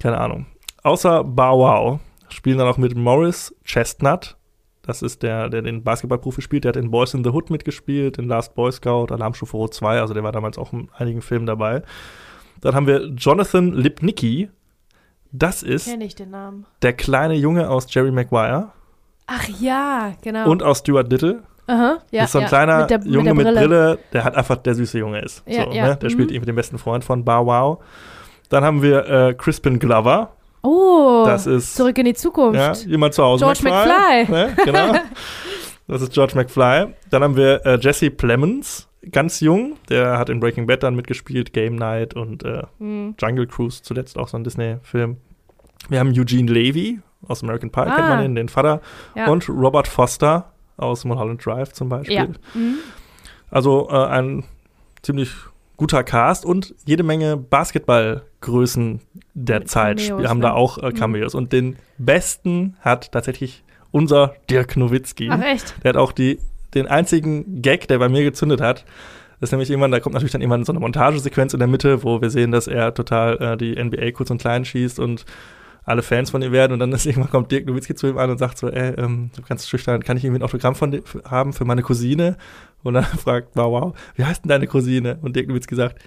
Keine 0.00 0.18
Ahnung. 0.18 0.46
Außer 0.82 1.22
Bow 1.22 1.58
Wow 1.58 2.00
spielen 2.28 2.58
dann 2.58 2.66
auch 2.66 2.76
mit 2.76 2.96
Morris 2.96 3.54
Chestnut. 3.64 4.36
Das 4.82 5.02
ist 5.02 5.22
der, 5.22 5.48
der 5.48 5.62
den 5.62 5.84
Basketballprofi 5.84 6.40
spielt. 6.42 6.64
Der 6.64 6.70
hat 6.70 6.76
in 6.76 6.90
Boys 6.90 7.14
in 7.14 7.22
the 7.22 7.30
Hood 7.30 7.50
mitgespielt, 7.50 8.18
in 8.18 8.26
Last 8.26 8.54
Boy 8.54 8.72
Scout, 8.72 9.12
Alarmstufe 9.12 9.56
Rot 9.56 9.74
2. 9.74 10.00
Also 10.00 10.14
der 10.14 10.22
war 10.24 10.32
damals 10.32 10.58
auch 10.58 10.72
in 10.72 10.88
einigen 10.96 11.22
Filmen 11.22 11.46
dabei. 11.46 11.82
Dann 12.60 12.74
haben 12.74 12.86
wir 12.86 13.06
Jonathan 13.10 13.72
Lipnicki. 13.72 14.48
Das 15.30 15.62
ist 15.62 15.94
der 16.82 16.92
kleine 16.94 17.34
Junge 17.34 17.68
aus 17.68 17.86
Jerry 17.92 18.10
Maguire 18.10 18.72
Ach 19.28 19.46
ja, 19.60 20.14
genau. 20.22 20.50
und 20.50 20.62
aus 20.62 20.78
Stuart 20.78 21.10
Little. 21.12 21.42
Aha, 21.66 21.98
ja, 22.10 22.22
das 22.22 22.28
ist 22.28 22.32
so 22.32 22.38
ein 22.38 22.42
ja. 22.42 22.48
kleiner 22.48 22.80
mit 22.80 22.90
der, 22.90 23.00
Junge 23.04 23.34
mit, 23.34 23.44
mit 23.44 23.54
der 23.54 23.60
Brille. 23.60 23.98
der 24.14 24.24
hat 24.24 24.34
einfach 24.34 24.56
der 24.56 24.74
süße 24.74 24.98
Junge 24.98 25.20
ist. 25.20 25.42
Ja, 25.46 25.64
so, 25.64 25.70
ja, 25.72 25.88
Ne? 25.88 25.96
Der 25.96 26.08
mhm. 26.08 26.12
spielt 26.12 26.30
irgendwie 26.30 26.46
den 26.46 26.56
besten 26.56 26.78
Freund 26.78 27.04
von 27.04 27.24
Bow 27.24 27.44
Wow. 27.46 27.78
Dann 28.48 28.64
haben 28.64 28.80
wir 28.82 29.06
äh, 29.06 29.34
Crispin 29.34 29.78
Glover. 29.78 30.32
Oh, 30.62 31.24
Das 31.26 31.46
ist- 31.46 31.76
zurück 31.76 31.98
in 31.98 32.06
die 32.06 32.14
Zukunft. 32.14 32.58
Ja, 32.58 32.72
jemand 32.90 33.12
zu 33.12 33.22
Hause. 33.22 33.44
George 33.44 33.60
McFly. 33.64 34.30
Ne? 34.32 34.56
Genau. 34.64 34.94
Das 35.86 36.02
ist 36.02 36.12
George 36.12 36.34
McFly. 36.34 36.94
Dann 37.10 37.22
haben 37.22 37.36
wir 37.36 37.64
äh, 37.64 37.78
Jesse 37.80 38.10
Plemons, 38.10 38.88
ganz 39.10 39.40
jung. 39.40 39.76
Der 39.88 40.18
hat 40.18 40.28
in 40.30 40.40
Breaking 40.40 40.66
Bad 40.66 40.82
dann 40.82 40.94
mitgespielt, 40.94 41.52
Game 41.52 41.76
Night 41.76 42.14
und 42.14 42.44
äh, 42.44 42.62
Hm. 42.78 43.14
Jungle 43.18 43.46
Cruise, 43.46 43.82
zuletzt 43.82 44.18
auch 44.18 44.28
so 44.28 44.36
ein 44.38 44.44
Disney-Film. 44.44 45.16
Wir 45.88 46.00
haben 46.00 46.10
Eugene 46.10 46.50
Levy 46.50 47.00
aus 47.28 47.42
American 47.44 47.70
Pie, 47.70 47.80
Ah. 47.82 47.94
kennt 47.94 48.08
man 48.08 48.24
ihn, 48.24 48.34
den 48.34 48.48
Vater. 48.48 48.80
Ja. 49.14 49.28
Und 49.28 49.48
Robert 49.48 49.86
Foster 49.86 50.52
aus 50.76 51.04
Mulholland 51.04 51.44
Drive 51.44 51.72
zum 51.72 51.88
Beispiel. 51.88 52.14
ja. 52.16 52.24
Mhm. 52.54 52.76
Also 53.50 53.88
äh, 53.90 54.06
ein 54.06 54.44
ziemlich 55.02 55.30
guter 55.76 56.02
Cast 56.02 56.44
und 56.44 56.74
jede 56.84 57.02
Menge 57.04 57.36
Basketballgrößen 57.36 59.00
der 59.34 59.60
Mit 59.60 59.70
Zeit 59.70 59.98
Cameos, 59.98 60.28
haben 60.28 60.38
ne? 60.38 60.42
da 60.42 60.52
auch 60.52 60.78
äh, 60.78 60.88
Mhm. 60.90 60.94
Cameos. 60.94 61.34
Und 61.34 61.52
den 61.52 61.76
besten 61.98 62.76
hat 62.80 63.12
tatsächlich 63.12 63.62
unser 63.90 64.34
Dirk 64.50 64.76
Nowitzki. 64.76 65.28
Ach 65.32 65.40
echt? 65.42 65.74
Der 65.84 65.90
hat 65.90 65.96
auch 65.96 66.12
die, 66.12 66.38
den 66.74 66.86
einzigen 66.86 67.62
Gag, 67.62 67.88
der 67.88 67.98
bei 67.98 68.08
mir 68.08 68.22
gezündet 68.22 68.60
hat. 68.60 68.84
Das 69.40 69.48
ist 69.48 69.52
nämlich 69.52 69.70
irgendwann, 69.70 69.92
da 69.92 70.00
kommt 70.00 70.14
natürlich 70.14 70.32
dann 70.32 70.40
irgendwann 70.40 70.64
so 70.64 70.72
eine 70.72 70.80
Montagesequenz 70.80 71.52
in 71.54 71.60
der 71.60 71.68
Mitte, 71.68 72.02
wo 72.02 72.20
wir 72.20 72.28
sehen, 72.30 72.50
dass 72.50 72.66
er 72.66 72.92
total 72.92 73.36
äh, 73.40 73.56
die 73.56 73.76
NBA 73.82 74.10
kurz 74.10 74.30
und 74.30 74.40
klein 74.40 74.64
schießt 74.64 74.98
und 74.98 75.24
alle 75.84 76.02
Fans 76.02 76.30
von 76.30 76.42
ihm 76.42 76.52
werden. 76.52 76.72
Und 76.72 76.78
dann 76.80 76.92
ist 76.92 77.06
irgendwann 77.06 77.30
kommt 77.30 77.50
Dirk 77.50 77.66
Nowitzki 77.66 77.94
zu 77.94 78.08
ihm 78.08 78.18
an 78.18 78.30
und 78.30 78.38
sagt 78.38 78.58
so, 78.58 78.68
ey, 78.68 78.94
ähm, 78.94 79.30
du 79.34 79.42
kannst 79.42 79.68
schüchtern, 79.68 80.02
kann 80.02 80.16
ich 80.16 80.24
irgendwie 80.24 80.40
ein 80.40 80.44
Autogramm 80.44 80.74
von 80.74 80.90
dir 80.90 81.02
haben 81.28 81.52
für 81.52 81.64
meine 81.64 81.82
Cousine? 81.82 82.36
Und 82.82 82.94
dann 82.94 83.04
fragt, 83.22 83.50
wow, 83.54 83.70
wow, 83.70 83.98
wie 84.16 84.24
heißt 84.24 84.44
denn 84.44 84.50
deine 84.50 84.66
Cousine? 84.66 85.18
Und 85.22 85.36
Dirk 85.36 85.48
Nowitzki 85.48 85.74
sagt, 85.74 86.02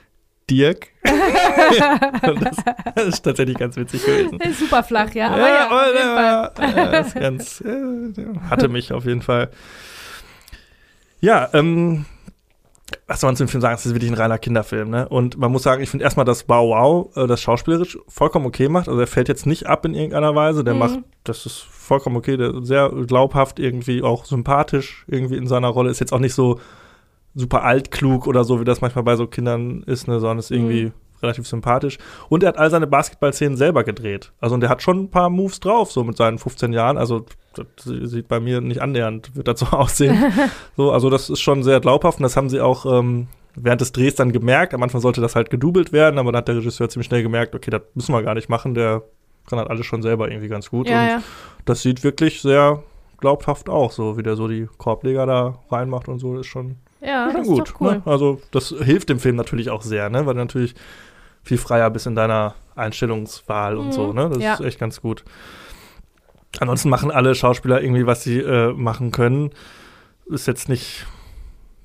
Dirk. 0.49 0.87
und 1.03 2.41
das, 2.43 2.57
das 2.95 3.05
ist 3.07 3.21
tatsächlich 3.21 3.57
ganz 3.57 3.75
witzig 3.77 4.05
gewesen. 4.05 4.39
Ist 4.39 4.59
super 4.59 4.83
flach, 4.83 5.13
ja. 5.13 5.29
Aber 5.29 5.49
ja, 5.49 6.45
äh, 6.47 6.91
das 6.91 7.07
ist 7.07 7.13
ganz, 7.15 7.61
äh, 7.61 8.13
hatte 8.49 8.67
mich 8.67 8.91
auf 8.91 9.05
jeden 9.05 9.21
Fall. 9.21 9.49
Ja, 11.21 11.49
ähm, 11.53 12.05
was 13.07 13.19
soll 13.21 13.29
man 13.29 13.35
zu 13.35 13.43
dem 13.43 13.47
Film 13.49 13.61
sagen? 13.61 13.75
Es 13.75 13.85
ist 13.85 13.93
wirklich 13.93 14.11
ein 14.11 14.17
reiner 14.17 14.37
Kinderfilm, 14.37 14.89
ne? 14.89 15.07
Und 15.09 15.37
man 15.37 15.51
muss 15.51 15.63
sagen, 15.63 15.81
ich 15.81 15.89
finde 15.89 16.03
erstmal, 16.03 16.25
dass 16.25 16.43
Bow 16.43 16.69
Wow 16.69 17.15
äh, 17.17 17.27
das 17.27 17.41
schauspielerisch 17.41 17.97
vollkommen 18.07 18.45
okay 18.45 18.69
macht. 18.69 18.87
Also 18.87 18.99
er 18.99 19.07
fällt 19.07 19.27
jetzt 19.27 19.45
nicht 19.45 19.67
ab 19.67 19.85
in 19.85 19.93
irgendeiner 19.93 20.35
Weise. 20.35 20.63
Der 20.63 20.73
Mhm. 20.73 20.79
macht, 20.79 20.99
das 21.23 21.45
ist 21.45 21.59
vollkommen 21.59 22.15
okay, 22.17 22.37
der 22.37 22.55
ist 22.55 22.67
sehr 22.67 22.89
glaubhaft, 22.89 23.59
irgendwie 23.59 24.01
auch 24.03 24.25
sympathisch, 24.25 25.05
irgendwie 25.07 25.37
in 25.37 25.47
seiner 25.47 25.67
Rolle. 25.69 25.89
Ist 25.89 25.99
jetzt 25.99 26.13
auch 26.13 26.19
nicht 26.19 26.33
so 26.33 26.59
super 27.35 27.63
altklug 27.63 28.27
oder 28.27 28.43
so, 28.43 28.59
wie 28.59 28.65
das 28.65 28.81
manchmal 28.81 29.03
bei 29.03 29.15
so 29.15 29.27
Kindern 29.27 29.83
ist, 29.83 30.07
ne? 30.07 30.19
Sondern 30.19 30.39
ist 30.39 30.51
irgendwie 30.51 30.85
Mhm. 30.85 30.91
relativ 31.21 31.47
sympathisch. 31.47 31.97
Und 32.29 32.43
er 32.43 32.49
hat 32.49 32.57
all 32.57 32.69
seine 32.69 32.87
Basketballszenen 32.87 33.55
selber 33.57 33.83
gedreht. 33.83 34.31
Also 34.39 34.55
und 34.55 34.63
er 34.63 34.69
hat 34.69 34.81
schon 34.81 35.03
ein 35.03 35.09
paar 35.11 35.29
Moves 35.29 35.59
drauf, 35.59 35.91
so 35.91 36.03
mit 36.03 36.17
seinen 36.17 36.39
15 36.39 36.73
Jahren. 36.73 36.97
Also 36.97 37.25
das 37.53 37.65
sieht 37.85 38.27
bei 38.27 38.39
mir 38.39 38.61
nicht 38.61 38.81
annähernd, 38.81 39.35
wird 39.35 39.47
das 39.47 39.59
so 39.59 39.65
aussehen. 39.71 40.17
so, 40.77 40.91
also 40.91 41.09
das 41.09 41.29
ist 41.29 41.41
schon 41.41 41.63
sehr 41.63 41.79
glaubhaft 41.79 42.19
und 42.19 42.23
das 42.23 42.37
haben 42.37 42.49
sie 42.49 42.61
auch 42.61 42.85
ähm, 42.85 43.27
während 43.55 43.81
des 43.81 43.91
Drehs 43.91 44.15
dann 44.15 44.31
gemerkt. 44.31 44.73
Am 44.73 44.83
Anfang 44.83 45.01
sollte 45.01 45.21
das 45.21 45.35
halt 45.35 45.49
gedoubelt 45.49 45.91
werden, 45.91 46.17
aber 46.17 46.31
dann 46.31 46.39
hat 46.39 46.47
der 46.47 46.55
Regisseur 46.57 46.89
ziemlich 46.89 47.07
schnell 47.07 47.23
gemerkt, 47.23 47.53
okay, 47.55 47.71
das 47.71 47.81
müssen 47.95 48.13
wir 48.13 48.23
gar 48.23 48.35
nicht 48.35 48.49
machen, 48.49 48.73
der 48.73 49.03
kann 49.47 49.59
halt 49.59 49.69
alles 49.69 49.85
schon 49.85 50.01
selber 50.01 50.29
irgendwie 50.29 50.47
ganz 50.47 50.69
gut. 50.69 50.87
Ja, 50.87 51.01
und 51.01 51.07
ja. 51.09 51.23
das 51.65 51.81
sieht 51.81 52.03
wirklich 52.03 52.41
sehr 52.41 52.83
glaubhaft 53.19 53.69
auch, 53.69 53.91
so 53.91 54.17
wie 54.17 54.23
der 54.23 54.35
so 54.35 54.47
die 54.47 54.67
Korbleger 54.77 55.25
da 55.25 55.59
reinmacht 55.69 56.07
und 56.07 56.19
so, 56.19 56.37
ist 56.39 56.47
schon 56.47 56.77
Ja, 57.01 57.25
schon 57.31 57.37
das 57.41 57.47
gut. 57.47 57.67
ist 57.67 57.73
doch 57.75 57.81
cool. 57.81 57.91
Ne? 57.95 58.01
Also 58.05 58.39
das 58.51 58.69
hilft 58.69 59.09
dem 59.09 59.19
Film 59.19 59.35
natürlich 59.35 59.69
auch 59.69 59.81
sehr, 59.81 60.09
ne? 60.09 60.25
weil 60.25 60.33
du 60.35 60.39
natürlich 60.39 60.73
viel 61.43 61.57
freier 61.57 61.89
bist 61.89 62.07
in 62.07 62.15
deiner 62.15 62.53
Einstellungswahl 62.75 63.77
und 63.77 63.87
Mhm, 63.87 63.91
so. 63.91 64.13
Ne? 64.13 64.29
Das 64.29 64.39
ja. 64.41 64.53
ist 64.53 64.61
echt 64.61 64.79
ganz 64.79 65.01
gut. 65.01 65.23
Ansonsten 66.59 66.89
machen 66.89 67.11
alle 67.11 67.33
Schauspieler 67.35 67.81
irgendwie, 67.81 68.05
was 68.05 68.23
sie 68.23 68.39
äh, 68.39 68.73
machen 68.73 69.11
können. 69.11 69.51
Ist 70.27 70.47
jetzt 70.47 70.69
nicht, 70.69 71.05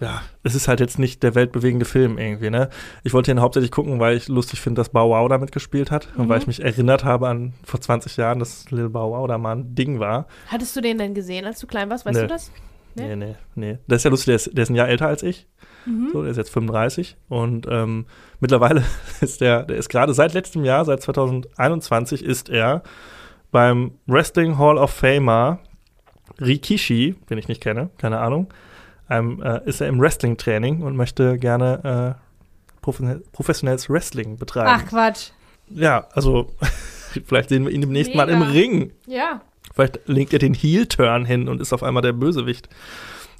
ja, 0.01 0.23
es 0.43 0.55
ist 0.55 0.69
halt 0.69 0.81
jetzt 0.81 0.99
nicht 0.99 1.23
der 1.23 1.35
weltbewegende 1.35 1.85
Film 1.87 2.19
irgendwie, 2.19 2.51
ne? 2.51 2.69
Ich 3.05 3.13
wollte 3.15 3.31
ihn 3.31 3.41
hauptsächlich 3.41 3.71
gucken, 3.71 3.99
weil 4.01 4.17
ich 4.17 4.29
lustig 4.29 4.61
finde, 4.61 4.81
dass 4.81 4.89
Bow 4.91 5.09
Wow 5.11 5.29
da 5.29 5.39
mitgespielt 5.39 5.91
hat 5.91 6.09
und 6.17 6.25
Mhm. 6.25 6.29
weil 6.29 6.39
ich 6.41 6.47
mich 6.47 6.63
erinnert 6.63 7.05
habe 7.05 7.29
an 7.29 7.55
vor 7.65 7.81
20 7.81 8.17
Jahren, 8.17 8.39
dass 8.41 8.71
Lil 8.71 8.89
Bow 8.89 9.11
Wow 9.13 9.27
da 9.29 9.39
mal 9.39 9.57
ein 9.57 9.75
Ding 9.75 9.99
war. 10.01 10.27
Hattest 10.49 10.75
du 10.77 10.81
den 10.81 10.99
denn 10.99 11.15
gesehen, 11.15 11.45
als 11.47 11.61
du 11.61 11.67
klein 11.67 11.89
warst? 11.91 12.05
Weißt 12.05 12.17
Nee. 12.17 12.23
du 12.23 12.29
das? 12.29 12.51
Nee? 12.97 13.15
Nee, 13.15 13.17
nee, 13.17 13.35
nee. 13.55 13.79
Das 13.89 13.99
ist 13.99 14.05
ja 14.05 14.11
lustig, 14.11 14.27
der 14.27 14.35
ist, 14.37 14.51
der 14.57 14.63
ist 14.65 14.71
ein 14.71 14.75
Jahr 14.75 14.89
älter 14.89 15.07
als 15.07 15.23
ich. 15.23 15.47
Mhm. 15.87 16.09
So, 16.13 16.23
der 16.23 16.31
ist 16.33 16.37
jetzt 16.39 16.51
35 16.51 17.17
und 17.29 17.67
ähm, 17.71 18.07
mittlerweile 18.41 18.83
ist 19.21 19.41
der, 19.41 19.63
der 19.65 19.77
ist 19.77 19.89
gerade 19.89 20.13
seit 20.15 20.35
letztem 20.35 20.65
Jahr, 20.65 20.85
seit 20.85 21.03
2021 21.03 22.25
ist 22.25 22.49
er 22.49 22.83
beim 23.51 23.93
Wrestling 24.07 24.59
Hall 24.59 24.79
of 24.79 24.91
Famer 24.91 25.59
Rikishi, 26.41 27.15
den 27.31 27.39
ich 27.39 27.49
nicht 27.49 27.63
kenne, 27.63 27.91
keine 27.99 28.19
Ahnung, 28.19 28.49
einem, 29.09 29.41
äh, 29.43 29.61
ist 29.65 29.81
er 29.81 29.89
im 29.89 30.01
Wrestling-Training 30.01 30.83
und 30.83 30.97
möchte 30.97 31.39
gerne 31.39 32.17
äh, 32.83 32.85
profe- 32.85 33.23
professionelles 33.33 33.89
Wrestling 33.89 34.37
betreiben. 34.37 34.69
Ach, 34.71 34.87
Quatsch. 34.87 35.31
Ja, 35.71 36.07
also 36.13 36.53
vielleicht 37.27 37.49
sehen 37.49 37.65
wir 37.65 37.73
ihn 37.73 37.81
demnächst 37.81 38.15
mal 38.15 38.29
im 38.29 38.41
Mega. 38.41 38.51
Ring. 38.51 38.93
Ja. 39.07 39.41
Vielleicht 39.75 40.07
legt 40.09 40.33
er 40.33 40.39
den 40.39 40.55
Heel-Turn 40.55 41.25
hin 41.25 41.49
und 41.49 41.61
ist 41.61 41.73
auf 41.73 41.83
einmal 41.83 42.03
der 42.03 42.13
Bösewicht. 42.13 42.69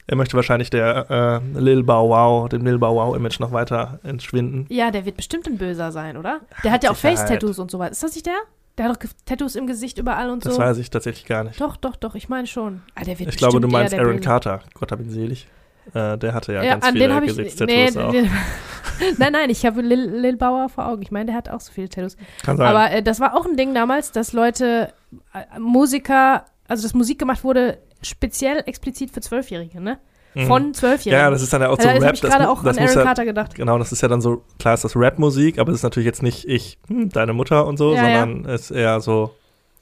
Er 0.07 0.17
möchte 0.17 0.37
wahrscheinlich 0.37 0.71
der 0.71 1.43
äh, 1.55 1.59
Lil 1.59 1.83
Bow 1.83 2.09
Wow, 2.11 2.49
dem 2.49 2.65
Lil 2.65 2.79
Bow 2.79 2.95
Wow-Image 2.95 3.41
noch 3.41 3.51
weiter 3.53 3.99
entschwinden. 4.05 4.67
Ja, 4.69 4.91
der 4.93 5.05
wird 5.05 5.17
bestimmt 5.17 5.49
ein 5.49 5.59
Böser 5.59 5.91
sein, 5.91 6.17
oder? 6.17 6.41
Der 6.63 6.71
hat 6.71 6.85
ja 6.85 6.91
auch. 6.93 6.97
Face-Tattoos 6.97 7.59
und 7.59 7.71
sowas. 7.73 7.91
Ist 7.91 8.03
das 8.05 8.15
nicht 8.15 8.27
der? 8.27 8.39
Der 8.79 8.89
hat 8.89 9.03
doch 9.03 9.09
Tattoos 9.25 9.55
im 9.57 9.67
Gesicht 9.67 9.99
überall 9.99 10.31
und 10.31 10.45
Das 10.45 10.55
so. 10.57 10.61
weiß 10.61 10.79
ich 10.79 10.91
tatsächlich 10.91 11.25
gar 11.25 11.45
nicht. 11.45 11.61
Doch, 11.61 11.77
doch, 11.77 11.97
doch, 11.97 12.15
ich 12.15 12.29
meine 12.29 12.47
schon. 12.47 12.83
Ah, 12.95 13.05
der 13.05 13.19
wird 13.19 13.31
Ich 13.31 13.37
glaube, 13.37 13.61
du 13.61 13.69
meinst 13.69 13.95
Aaron. 13.95 14.21
Carter. 14.21 14.61
Gott 14.75 14.93
hab 14.93 15.01
ihn 15.01 15.11
selig. 15.11 15.47
Äh, 15.95 16.19
der 16.19 16.35
hatte 16.35 16.53
ja, 16.53 16.63
Ja, 16.63 16.77
ganz 16.77 16.89
viele. 16.89 17.21
Gesichtstattoos 17.23 17.95
Nee, 17.95 18.01
auch. 18.01 18.13
nein, 19.19 19.33
nein, 19.33 19.51
ich 19.51 19.65
habe 19.65 19.81
Lil, 19.83 20.11
Lil 20.21 20.37
Bauer 20.37 20.69
vor 20.69 20.89
Augen. 20.89 21.03
Ich 21.03 21.11
meine, 21.11 21.27
der 21.27 21.35
hat 21.37 21.49
auch 21.49 21.61
so 21.61 21.73
viele 21.73 21.89
Tattoos. 21.89 22.17
Kann 22.43 22.57
sein. 22.57 22.67
Aber 22.67 22.91
äh, 22.91 23.03
das 23.03 23.21
war 23.21 23.35
auch 23.37 23.47
ein 23.47 23.57
Ding 23.57 23.73
damals, 23.73 24.13
dass 24.13 24.33
Leute, 24.33 24.93
äh, 25.33 25.59
Musiker, 25.59 26.45
also 26.69 26.83
dass 26.83 26.93
Musik 26.95 27.19
gemacht 27.19 27.45
wurde, 27.45 27.79
speziell 28.03 28.63
explizit 28.67 29.11
für 29.11 29.21
Zwölfjährige, 29.21 29.81
ne? 29.81 29.99
Mhm. 30.37 30.47
Von 30.49 30.75
Zwölfjährigen. 30.75 31.25
ja, 31.25 31.31
das 31.31 31.41
ist 31.41 31.51
dann 31.51 31.63
ja 31.63 31.71
auch 31.71 31.81
so 31.81 31.89
also, 31.89 32.05
Rap. 32.05 32.15
ich 32.15 32.21
gerade 32.21 32.51
auch 32.51 32.63
das 32.63 32.77
an 32.77 32.85
Aaron 32.85 32.99
ja, 32.99 33.05
Carter 33.05 33.25
gedacht. 33.25 33.55
Genau, 33.55 33.79
das 33.79 33.91
ist 33.91 34.03
ja 34.03 34.09
dann 34.09 34.21
so, 34.21 34.43
klar 34.59 34.75
ist 34.75 34.85
das 34.85 34.95
Rap-Musik, 34.95 35.59
aber 35.59 35.71
es 35.71 35.77
ist 35.79 35.83
natürlich 35.83 36.05
jetzt 36.07 36.23
nicht 36.23 36.45
ich, 36.47 36.79
hm, 36.89 37.09
deine 37.09 37.33
Mutter 37.33 37.67
und 37.67 37.79
so, 37.79 37.95
Ja, 37.95 38.07
ja. 38.07 38.21
sondern 38.21 38.53
es 38.53 38.71
ist 38.71 38.71
eher 38.73 39.01
so 39.01 39.35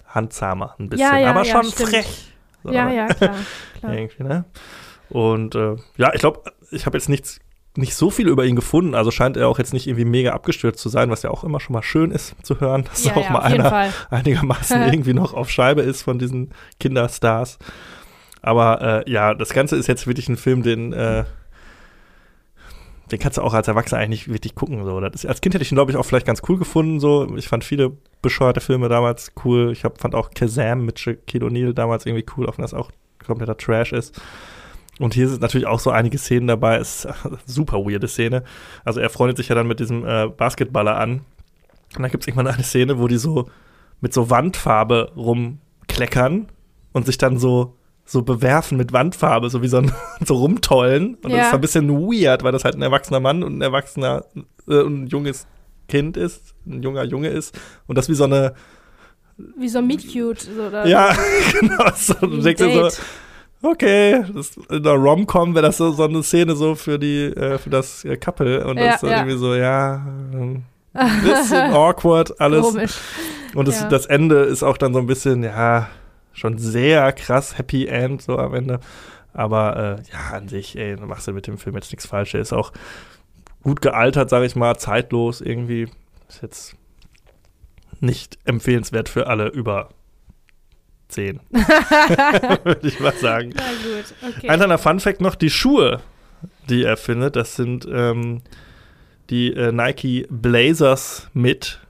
handzahmer 0.07 0.77
ein 0.79 0.89
bisschen. 0.89 1.09
Ja, 1.11 1.19
ja, 1.19 1.31
aber 1.31 1.43
ja, 1.45 1.61
schon 1.61 1.73
frech. 1.73 2.33
So, 2.63 2.71
Ja, 2.71 2.89
ja, 2.89 3.07
klar. 3.09 3.35
klar. 3.81 3.95
irgendwie, 3.95 4.23
ne? 4.23 4.45
Und 5.11 5.57
äh, 5.57 5.75
ja, 5.97 6.13
ich 6.15 6.21
glaube, 6.21 6.43
ich 6.71 6.87
habe 6.87 6.97
jetzt 6.97 7.09
nichts, 7.09 7.41
nicht 7.77 7.97
so 7.97 8.11
viel 8.11 8.29
über 8.29 8.45
ihn 8.45 8.55
gefunden. 8.55 8.95
Also 8.95 9.11
scheint 9.11 9.37
er 9.37 9.49
auch 9.49 9.59
jetzt 9.59 9.73
nicht 9.73 9.89
irgendwie 9.89 10.05
mega 10.05 10.33
abgestürzt 10.33 10.79
zu 10.81 10.89
sein, 10.89 11.11
was 11.11 11.23
ja 11.23 11.31
auch 11.31 11.43
immer 11.43 11.59
schon 11.59 11.75
mal 11.75 11.83
schön 11.83 12.13
ist 12.13 12.37
zu 12.45 12.61
hören, 12.61 12.85
dass 12.85 13.05
Ja, 13.05 13.17
auch 13.17 13.25
ja, 13.25 13.31
mal 13.33 13.41
einer 13.41 13.89
einigermaßen 14.11 14.83
irgendwie 14.85 15.15
noch 15.15 15.35
auf 15.35 15.51
Scheibe 15.51 15.83
ist 15.83 16.03
von 16.03 16.21
diesen 16.21 16.53
Kinderstars. 16.79 17.59
Aber 18.45 19.05
äh, 19.07 19.11
ja, 19.11 19.35
das 19.35 19.51
Ganze 19.55 19.77
ist 19.77 19.87
jetzt 19.87 20.07
wirklich 20.07 20.29
ein 20.29 20.37
Film, 20.37 20.63
den 20.63 20.93
äh, 20.93 21.25
den 23.11 23.19
kannst 23.19 23.39
du 23.39 23.43
auch 23.43 23.55
als 23.55 23.69
Erwachsener 23.69 24.01
eigentlich 24.01 24.33
wirklich 24.33 24.55
gucken. 24.55 24.85
So. 24.85 24.99
Ist, 25.01 25.27
als 25.27 25.41
Kind 25.41 25.55
hätte 25.55 25.63
ich 25.63 25.71
ihn, 25.71 25.77
glaube 25.77 25.91
ich, 25.91 25.97
auch 25.97 26.05
vielleicht 26.05 26.27
ganz 26.27 26.43
cool 26.49 26.59
gefunden. 26.59 27.01
So. 27.01 27.37
Ich 27.37 27.49
fand 27.49 27.65
viele 27.65 27.93
bescheuerte 28.23 28.61
Filme 28.61 28.89
damals 28.89 29.33
cool. 29.45 29.73
Ich 29.73 29.85
hab, 29.85 30.01
fand 30.01 30.15
auch 30.15 30.31
Kazam 30.31 30.85
mit 30.85 30.99
Shaquille 30.99 31.47
O'Neal 31.47 31.75
damals 31.75 32.07
irgendwie 32.07 32.25
cool, 32.37 32.49
auch 32.49 32.57
wenn 32.57 32.63
das 32.63 32.75
auch 32.75 32.91
kompletter 33.25 33.57
Trash 33.57 33.93
ist. 33.93 34.21
Und 34.99 35.13
hier 35.13 35.29
sind 35.29 35.43
natürlich 35.43 35.67
auch 35.67 35.81
so 35.81 35.91
einige 35.91 36.19
Szenen 36.19 36.47
dabei. 36.47 36.77
Es 36.77 37.05
ist 37.05 37.25
eine 37.25 37.39
super 37.47 37.79
weirde 37.79 38.09
Szene. 38.09 38.45
Also 38.85 39.01
er 39.01 39.11
freundet 39.11 39.37
sich 39.37 39.49
ja 39.49 39.55
dann 39.55 39.67
mit 39.67 39.81
diesem 39.81 40.07
äh, 40.07 40.29
Basketballer 40.29 40.97
an. 40.97 41.21
Und 41.97 42.03
dann 42.03 42.11
gibt 42.11 42.23
es 42.23 42.29
irgendwann 42.29 42.47
eine 42.47 42.63
Szene, 42.63 42.99
wo 42.99 43.07
die 43.07 43.19
so 43.19 43.49
mit 44.01 44.15
so 44.15 44.31
Wandfarbe 44.31 45.13
rumkleckern 45.17 46.49
und 46.93 47.07
sich 47.07 47.19
dann 47.19 47.39
so 47.39 47.77
so 48.07 48.23
bewerfen 48.23 48.77
mit 48.77 48.93
Wandfarbe, 48.93 49.49
so 49.51 49.63
wie 49.63 49.69
so, 49.69 49.79
ein, 49.79 49.93
so 50.25 50.35
rumtollen. 50.35 51.15
Und 51.23 51.31
Ja. 51.31 51.39
das 51.39 51.47
ist 51.49 51.55
ein 51.55 51.61
bisschen 51.61 51.89
weird, 51.91 52.43
weil 52.43 52.53
das 52.53 52.65
halt 52.65 52.75
ein 52.77 52.83
erwachsener 52.83 53.21
Mann 53.21 53.43
und 53.43 53.59
ein 53.59 53.63
erwachsener, 53.63 54.25
äh, 54.69 54.81
ein 54.83 55.07
junges 55.07 55.47
Kind 55.89 56.17
ist, 56.17 56.55
ein 56.67 56.83
junger 56.83 57.05
Junge 57.05 57.29
ist. 57.29 57.59
Und 57.87 57.97
das 57.99 58.09
wie 58.09 58.15
so 58.15 58.25
eine, 58.25 58.55
Wie 59.57 59.69
so 59.69 59.79
ein 59.79 59.87
Meet 59.87 60.13
Cute. 60.13 60.49
Oder 60.57 60.87
ja, 60.87 61.15
genau, 61.61 61.85
so, 61.97 62.15
du 62.15 62.27
ein 62.37 62.43
denkst 62.43 62.63
dir 62.63 62.91
so, 62.91 63.69
okay, 63.69 64.23
das, 64.35 64.53
in 64.71 64.83
der 64.83 64.93
Rom-Com 64.95 65.55
wäre 65.55 65.67
das 65.67 65.79
so, 65.79 65.91
so 65.93 66.05
eine 66.05 66.23
Szene 66.23 66.55
so 66.57 66.75
für 66.75 66.99
die, 66.99 67.25
äh, 67.25 67.59
für 67.59 67.71
das 67.71 68.05
äh, 68.05 68.17
Couple. 68.17 68.67
Und 68.67 68.77
Ja, 68.79 68.85
das 68.87 68.95
ist 68.97 69.03
dann 69.03 69.11
ja. 69.11 69.17
irgendwie 69.19 69.39
so, 69.39 69.55
ja, 69.55 70.07
ähm, 70.35 70.63
bisschen 71.23 71.73
awkward 71.73 72.39
alles. 72.41 72.63
Komisch. 72.67 72.95
Und 73.55 73.67
das, 73.69 73.81
Ja. 73.81 73.89
das 73.89 74.07
Ende 74.07 74.41
ist 74.43 74.63
auch 74.63 74.77
dann 74.77 74.93
so 74.93 75.01
ein 75.01 75.07
bisschen, 75.07 75.43
ja, 75.43 75.89
schon 76.35 76.59
sehr 76.59 77.13
krass 77.13 77.57
Happy 77.57 77.87
End 77.87 78.21
so 78.23 78.39
am 78.39 78.55
Ende. 78.55 78.81
Aber 79.33 79.77
äh, 79.77 80.13
ja, 80.13 80.37
an 80.37 80.49
sich, 80.49 80.77
ey, 80.77 80.97
machst 80.97 81.27
du 81.27 81.33
mit 81.33 81.47
dem 81.47 81.59
Film 81.59 81.75
jetzt 81.75 81.91
nichts 81.91 82.07
falsch. 82.07 82.35
Er 82.35 82.41
ist 82.41 82.53
auch 82.53 82.73
gut 83.63 83.81
gealtert, 83.81 84.31
sage 84.31 84.47
ich 84.47 84.55
mal, 84.55 84.77
zeitlos 84.77 85.41
irgendwie. 85.41 85.89
Ist 86.29 86.43
jetzt 86.43 86.77
nicht 88.01 88.39
empfehlenswert 88.45 89.09
für 89.09 89.27
alle 89.27 89.49
über 89.49 89.89
10. 91.09 91.41
Würde 91.51 92.87
ich 92.87 93.01
mal 93.01 93.13
sagen. 93.15 93.53
Na 93.55 93.63
gut, 93.63 94.37
okay. 94.37 94.49
Ein 94.49 94.59
kleiner 94.59 94.79
Fun-Fact 94.79 95.21
noch: 95.21 95.35
die 95.35 95.51
Schuhe, 95.51 96.01
die 96.69 96.85
er 96.85 96.97
findet, 96.97 97.37
das 97.37 97.57
sind 97.57 97.87
ähm, 97.91 98.43
die 99.31 99.53
äh, 99.53 99.73
Nike 99.73 100.27
Blazers 100.31 101.29
mit, 101.33 101.81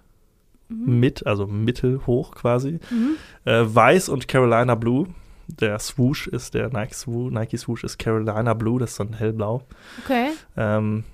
mit, 0.74 1.26
also 1.26 1.46
mittelhoch 1.46 2.32
quasi. 2.34 2.80
Mhm. 2.90 3.16
Äh, 3.44 3.62
Weiß 3.64 4.08
und 4.08 4.28
Carolina 4.28 4.74
Blue. 4.74 5.08
Der 5.46 5.78
Swoosh 5.78 6.26
ist 6.26 6.54
der 6.54 6.70
Nike 6.70 6.94
Swoosh, 6.94 7.30
Nike 7.30 7.58
Swoosh 7.58 7.84
ist 7.84 7.98
Carolina 7.98 8.54
Blue, 8.54 8.80
das 8.80 8.90
ist 8.90 8.96
so 8.96 9.04
ein 9.04 9.12
hellblau. 9.12 9.62
Okay. 10.02 10.28
Ähm, 10.56 11.04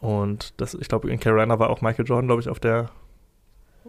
und 0.00 0.54
das, 0.58 0.74
ich 0.74 0.88
glaube, 0.88 1.10
in 1.10 1.20
Carolina 1.20 1.58
war 1.58 1.68
auch 1.68 1.82
Michael 1.82 2.06
Jordan, 2.06 2.26
glaube 2.26 2.40
ich, 2.40 2.48
auf 2.48 2.58
der 2.58 2.90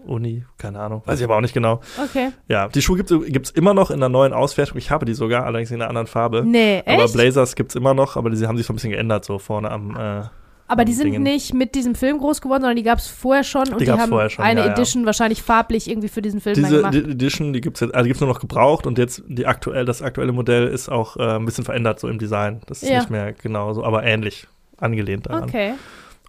Uni, 0.05 0.43
keine 0.57 0.79
Ahnung, 0.79 1.01
weiß 1.05 1.19
ich 1.19 1.25
aber 1.25 1.37
auch 1.37 1.41
nicht 1.41 1.53
genau. 1.53 1.81
Okay. 2.03 2.31
Ja, 2.47 2.67
die 2.67 2.81
Schuhe 2.81 2.97
gibt 2.97 3.11
es 3.11 3.51
immer 3.51 3.73
noch 3.73 3.91
in 3.91 3.99
der 3.99 4.09
neuen 4.09 4.33
Auswertung. 4.33 4.77
Ich 4.77 4.91
habe 4.91 5.05
die 5.05 5.13
sogar, 5.13 5.45
allerdings 5.45 5.71
in 5.71 5.81
einer 5.81 5.89
anderen 5.89 6.07
Farbe. 6.07 6.43
Nee, 6.45 6.79
echt? 6.79 6.87
Aber 6.87 7.07
Blazers 7.11 7.55
gibt 7.55 7.71
es 7.71 7.75
immer 7.75 7.93
noch, 7.93 8.15
aber 8.15 8.29
die 8.29 8.47
haben 8.47 8.57
sich 8.57 8.65
so 8.65 8.73
ein 8.73 8.75
bisschen 8.75 8.91
geändert, 8.91 9.25
so 9.25 9.39
vorne 9.39 9.71
am. 9.71 9.95
Äh, 9.95 10.23
Aber 10.69 10.83
die 10.83 10.93
sind 10.93 11.05
Dingen. 11.05 11.23
nicht 11.23 11.53
mit 11.53 11.75
diesem 11.75 11.95
Film 11.95 12.17
groß 12.17 12.41
geworden, 12.41 12.61
sondern 12.61 12.75
die 12.75 12.83
gab 12.83 12.99
es 12.99 13.07
vorher 13.07 13.43
schon 13.45 13.69
und 13.69 13.79
Die 13.79 13.85
die, 13.85 13.91
haben 13.91 14.09
vorher 14.09 14.29
schon, 14.29 14.43
eine 14.43 14.59
ja, 14.59 14.65
ja. 14.67 14.71
Edition 14.73 15.05
wahrscheinlich 15.05 15.41
farblich 15.41 15.89
irgendwie 15.89 16.09
für 16.09 16.21
diesen 16.21 16.41
Film 16.41 16.55
diese 16.55 16.77
gemacht. 16.77 16.93
die 16.93 16.99
Edition, 16.99 17.53
die 17.53 17.61
gibt 17.61 17.81
es 17.81 17.89
also 17.91 18.09
nur 18.25 18.33
noch 18.33 18.41
gebraucht 18.41 18.85
und 18.85 18.97
jetzt 18.97 19.23
die 19.27 19.45
aktuell, 19.45 19.85
das 19.85 20.01
aktuelle 20.01 20.33
Modell 20.33 20.67
ist 20.67 20.89
auch 20.89 21.15
äh, 21.17 21.21
ein 21.35 21.45
bisschen 21.45 21.63
verändert 21.63 21.99
so 22.01 22.09
im 22.09 22.19
Design. 22.19 22.59
Das 22.67 22.83
ist 22.83 22.89
Ja. 22.89 22.99
nicht 22.99 23.09
mehr 23.09 23.31
genau 23.33 23.73
so, 23.73 23.83
aber 23.85 24.03
ähnlich 24.03 24.47
angelehnt 24.77 25.27
daran. 25.27 25.43
okay. 25.45 25.73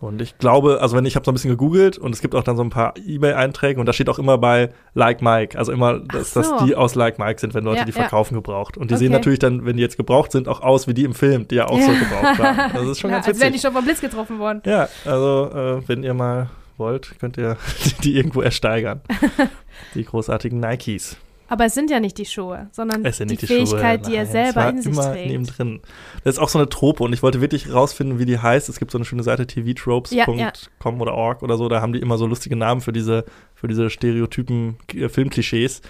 Und 0.01 0.23
ich 0.23 0.39
glaube, 0.39 0.81
also 0.81 0.97
wenn 0.97 1.05
ich 1.07 1.17
habe 1.17 1.25
so 1.25 1.33
ein 1.33 1.35
bisschen 1.35 1.51
gegoogelt 1.51 1.99
und 1.99 2.15
es 2.15 2.21
gibt 2.21 2.37
auch 2.37 2.45
dann 2.45 2.57
so 2.57 2.63
ein 2.63 2.71
paar 2.71 2.95
eBay-Einträge 2.97 3.81
und 3.81 3.87
da 3.87 3.93
steht 3.93 4.09
auch 4.09 4.21
immer 4.21 4.39
bei 4.39 4.71
Like 4.95 5.23
Mike, 5.23 5.59
also 5.59 5.73
immer, 5.73 5.99
dass, 5.99 6.35
so. 6.35 6.41
dass 6.43 6.65
die 6.65 6.77
aus 6.77 6.95
Like 6.95 7.19
Mike 7.19 7.41
sind, 7.41 7.53
wenn 7.55 7.65
Leute 7.65 7.79
Ja, 7.81 7.85
die 7.85 7.91
ja. 7.91 7.97
verkaufen 8.03 8.35
gebraucht. 8.35 8.77
Und 8.77 8.91
die 8.91 8.95
Okay. 8.95 9.05
sehen 9.05 9.13
natürlich 9.13 9.41
dann, 9.41 9.65
wenn 9.67 9.77
die 9.77 9.83
jetzt 9.83 9.97
gebraucht 9.97 10.31
sind, 10.31 10.47
auch 10.47 10.61
aus 10.61 10.87
wie 10.87 10.95
die 10.95 11.03
im 11.03 11.15
Film, 11.15 11.49
die 11.49 11.57
ja 11.57 11.67
auch 11.67 11.81
so 11.81 11.91
gebraucht 11.91 12.39
waren. 12.39 12.73
Das 12.75 12.87
ist 12.87 12.99
schon 13.01 13.11
ja, 13.11 13.17
ganz 13.17 13.27
als 13.29 13.41
wären 13.41 13.49
die 13.49 13.55
witzig. 13.55 13.63
schon 13.67 13.73
vom 13.75 13.85
Blitz 13.85 14.01
getroffen 14.01 14.39
worden. 14.39 14.63
Ja, 14.65 14.89
also 15.05 15.51
äh, 15.53 15.89
wenn 15.89 16.05
ihr 16.05 16.15
mal 16.15 16.49
wollt, 16.77 17.19
könnt 17.19 17.37
ihr 17.37 17.57
die 18.05 18.15
irgendwo 18.17 18.41
ersteigern. 18.41 19.01
die 19.97 20.05
großartigen 20.05 20.61
Nikes. 20.61 21.17
Aber 21.49 21.65
es 21.65 21.75
sind 21.75 21.91
ja 21.91 21.99
nicht 21.99 22.19
die 22.19 22.27
Schuhe, 22.27 22.69
sondern 22.73 23.03
die 23.03 23.27
die, 23.27 23.37
Fähigkeit, 23.39 24.05
Schuhe. 24.05 24.11
die 24.11 24.17
er 24.17 24.27
selber 24.27 24.69
in 24.69 24.83
sich 24.83 24.93
immer 24.93 25.13
trägt. 25.13 25.31
neben 25.31 25.47
drin. 25.47 25.81
Das 26.23 26.35
ist 26.35 26.39
auch 26.39 26.51
so 26.51 26.59
eine 26.59 26.69
Trope 26.69 27.03
und 27.03 27.13
ich 27.15 27.23
wollte 27.23 27.41
wirklich 27.41 27.73
rausfinden, 27.73 28.19
wie 28.19 28.27
die 28.27 28.39
heißt. 28.39 28.69
Es 28.69 28.79
gibt 28.79 28.91
so 28.91 28.99
eine 28.99 29.07
schöne 29.07 29.23
Seite 29.23 29.47
tvtropes.com 29.47 30.39
Ja, 30.39 30.53
oder 30.85 31.15
org 31.15 31.43
oder 31.43 31.57
so. 31.57 31.69
Da 31.69 31.81
haben 31.81 31.95
die 31.95 32.01
immer 32.01 32.19
so 32.19 32.27
lustige 32.27 32.55
Namen 32.55 32.83
für 32.83 32.93
diese, 32.93 33.25
für 33.55 33.67
diese 33.67 33.89
Stereotypen 33.89 34.77
äh, 34.95 35.09
Filmklischees. 35.09 35.81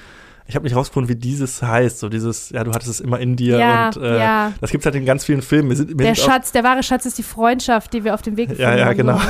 Ich 0.48 0.54
habe 0.56 0.64
nicht 0.64 0.74
rausgefunden, 0.74 1.10
wie 1.10 1.16
dieses 1.16 1.62
heißt. 1.62 1.98
So 1.98 2.08
dieses, 2.08 2.48
ja, 2.48 2.64
du 2.64 2.72
hattest 2.72 2.88
es 2.90 3.00
immer 3.00 3.20
in 3.20 3.36
dir 3.36 3.58
Ja, 3.58 3.86
und 3.88 3.98
äh, 3.98 4.18
ja. 4.18 4.52
das 4.62 4.70
gibt 4.70 4.80
es 4.82 4.86
halt 4.86 4.94
in 4.96 5.04
ganz 5.04 5.22
vielen 5.24 5.42
Filmen. 5.42 5.76
Sind, 5.76 6.00
Der 6.00 6.14
Schatz, 6.14 6.52
der 6.52 6.64
wahre 6.64 6.82
Schatz 6.82 7.04
ist 7.04 7.18
die 7.18 7.22
Freundschaft, 7.22 7.92
die 7.92 8.02
wir 8.02 8.14
auf 8.14 8.22
dem 8.22 8.38
Weg 8.38 8.48
gefunden 8.48 8.70
Ja, 8.70 8.76
ja, 8.76 8.92
genau. 8.94 9.20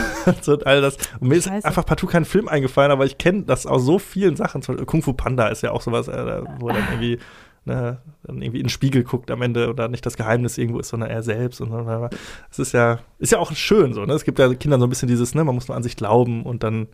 so, 0.40 0.52
und 0.54 0.66
all 0.66 0.80
das. 0.80 0.96
Und 1.18 1.28
mir 1.28 1.34
ist 1.34 1.48
Scheiße. 1.48 1.66
einfach 1.66 1.84
partout 1.84 2.06
kein 2.06 2.24
Film 2.24 2.46
eingefallen, 2.46 2.92
aber 2.92 3.04
ich 3.04 3.18
kenne 3.18 3.42
das 3.42 3.66
aus 3.66 3.84
so 3.84 3.98
vielen 3.98 4.36
Sachen. 4.36 4.62
Zum 4.62 4.74
Beispiel 4.76 4.86
Kung 4.86 5.02
Fu 5.02 5.12
Panda 5.12 5.48
ist 5.48 5.62
ja 5.64 5.72
auch 5.72 5.82
sowas, 5.82 6.06
äh, 6.06 6.42
wo 6.60 6.68
er 6.68 6.74
dann 6.74 6.84
irgendwie, 6.92 7.18
ne, 7.64 7.98
dann 8.22 8.40
irgendwie 8.40 8.60
in 8.60 8.66
den 8.66 8.70
Spiegel 8.70 9.02
guckt 9.02 9.32
am 9.32 9.42
Ende 9.42 9.70
oder 9.70 9.88
nicht 9.88 10.06
das 10.06 10.16
Geheimnis 10.16 10.56
irgendwo 10.56 10.78
ist, 10.78 10.88
sondern 10.88 11.10
er 11.10 11.24
selbst. 11.24 11.60
Und 11.60 11.70
so. 11.70 12.08
Es 12.48 12.60
ist 12.60 12.72
ja, 12.72 13.00
ist 13.18 13.32
ja 13.32 13.38
auch 13.38 13.50
schön 13.56 13.92
so. 13.92 14.04
Ne? 14.04 14.12
Es 14.12 14.22
gibt 14.24 14.38
ja 14.38 14.54
Kindern 14.54 14.78
so 14.78 14.86
ein 14.86 14.90
bisschen 14.90 15.08
dieses, 15.08 15.34
ne, 15.34 15.42
man 15.42 15.56
muss 15.56 15.66
nur 15.66 15.76
an 15.76 15.82
sich 15.82 15.96
glauben 15.96 16.44
und 16.44 16.62
dann 16.62 16.86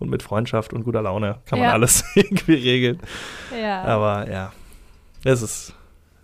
und 0.00 0.10
mit 0.10 0.22
Freundschaft 0.24 0.72
und 0.72 0.82
guter 0.82 1.02
Laune 1.02 1.38
kann 1.46 1.60
man 1.60 1.68
Ja. 1.68 1.72
alles 1.74 2.04
irgendwie 2.16 2.54
regeln. 2.54 2.98
Ja. 3.56 3.84
Aber 3.84 4.28
ja, 4.28 4.52
es 5.24 5.42
ist 5.42 5.74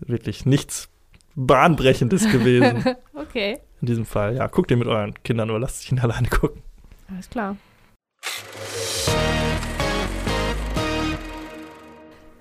wirklich 0.00 0.44
nichts 0.44 0.88
Bahnbrechendes 1.36 2.30
gewesen 2.32 2.84
okay, 3.14 3.58
in 3.80 3.86
diesem 3.86 4.04
Fall. 4.06 4.34
Ja, 4.36 4.46
guckt 4.48 4.70
ihr 4.72 4.76
mit 4.76 4.88
euren 4.88 5.14
Kindern 5.22 5.50
oder 5.50 5.60
lasst 5.60 5.80
sich 5.82 5.92
ihn 5.92 6.00
alleine 6.00 6.28
gucken. 6.28 6.62
alles 7.08 7.30
klar. 7.30 7.56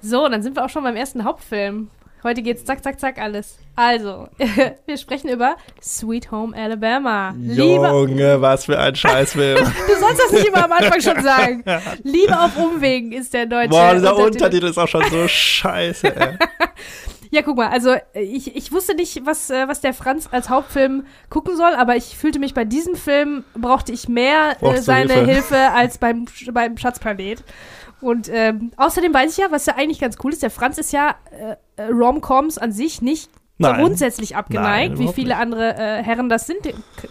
So, 0.02 0.28
dann 0.30 0.44
sind 0.44 0.56
wir 0.56 0.64
auch 0.64 0.70
schon 0.70 0.84
beim 0.84 0.96
ersten 0.96 1.24
Hauptfilm. 1.24 1.90
Heute 2.26 2.42
geht's 2.42 2.66
zack, 2.66 2.84
zack, 2.84 3.00
zack 3.00 3.20
alles. 3.20 3.60
Also, 3.76 4.28
wir 4.88 4.98
sprechen 4.98 5.30
über 5.30 5.58
Sweet 5.80 6.32
Home 6.32 6.58
Alabama. 6.58 7.36
Liebe, 7.38 7.86
Junge, 7.86 8.42
was 8.42 8.66
für 8.66 8.80
ein 8.80 8.96
Scheißfilm. 8.96 9.60
du 9.88 10.00
sollst 10.00 10.20
das 10.20 10.32
nicht 10.32 10.48
immer 10.48 10.66
am 10.66 10.72
Anfang 10.72 11.02
schon 11.02 11.22
sagen. 11.22 11.64
Liebe 12.04 12.36
auf 12.36 12.58
Umwegen 12.58 13.12
ist 13.12 13.32
der 13.36 13.46
deutsche 13.46 13.70
Boah, 13.70 13.94
dieser 13.94 14.18
Untertitel 14.18 14.66
ist 14.66 14.80
auch 14.80 14.88
schon 14.88 15.04
so 15.12 15.28
scheiße, 15.28 16.16
ey. 16.16 16.38
Ja, 17.30 17.44
guck 17.44 17.58
mal, 17.58 17.68
also 17.68 17.96
ich, 18.14 18.56
ich 18.56 18.72
wusste 18.72 18.96
nicht, 18.96 19.24
was, 19.26 19.52
äh, 19.52 19.68
was 19.68 19.82
der 19.82 19.94
Franz 19.94 20.28
als 20.32 20.50
Hauptfilm 20.50 21.06
gucken 21.30 21.56
soll, 21.56 21.76
aber 21.76 21.96
ich 21.96 22.18
fühlte 22.18 22.40
mich 22.40 22.56
bei 22.56 22.66
diesem 22.66 22.96
Film, 22.96 23.44
brauchte 23.54 23.92
ich 23.92 24.08
mehr 24.08 24.58
äh, 24.62 24.78
seine 24.78 25.14
Hilfe? 25.14 25.32
Hilfe. 25.32 25.72
als 25.76 26.00
beim, 26.00 26.26
beim 26.54 26.78
Schatzplanet. 26.78 27.44
Und 28.06 28.30
ähm, 28.32 28.72
außerdem 28.78 29.12
weiß 29.12 29.32
ich 29.32 29.38
ja, 29.40 29.48
was 29.50 29.66
ja 29.66 29.74
eigentlich 29.78 30.00
ganz 30.00 30.18
cool 30.24 30.32
ist, 30.32 30.44
der 30.44 30.52
Franz 30.52 30.78
ist 30.78 30.94
ja 30.94 31.16
äh, 31.32 31.56
äh, 31.82 31.88
Rom-Coms 31.88 32.60
an 32.60 32.72
sich 32.72 33.02
nicht 33.02 33.32
Nein. 33.58 33.80
grundsätzlich 33.80 34.36
abgeneigt, 34.36 35.00
Nein, 35.00 35.00
wie 35.00 35.12
viele 35.12 35.30
nicht. 35.30 35.38
andere 35.38 35.76
äh, 35.76 36.04
Herren 36.04 36.30
das 36.30 36.46
sind, 36.46 36.60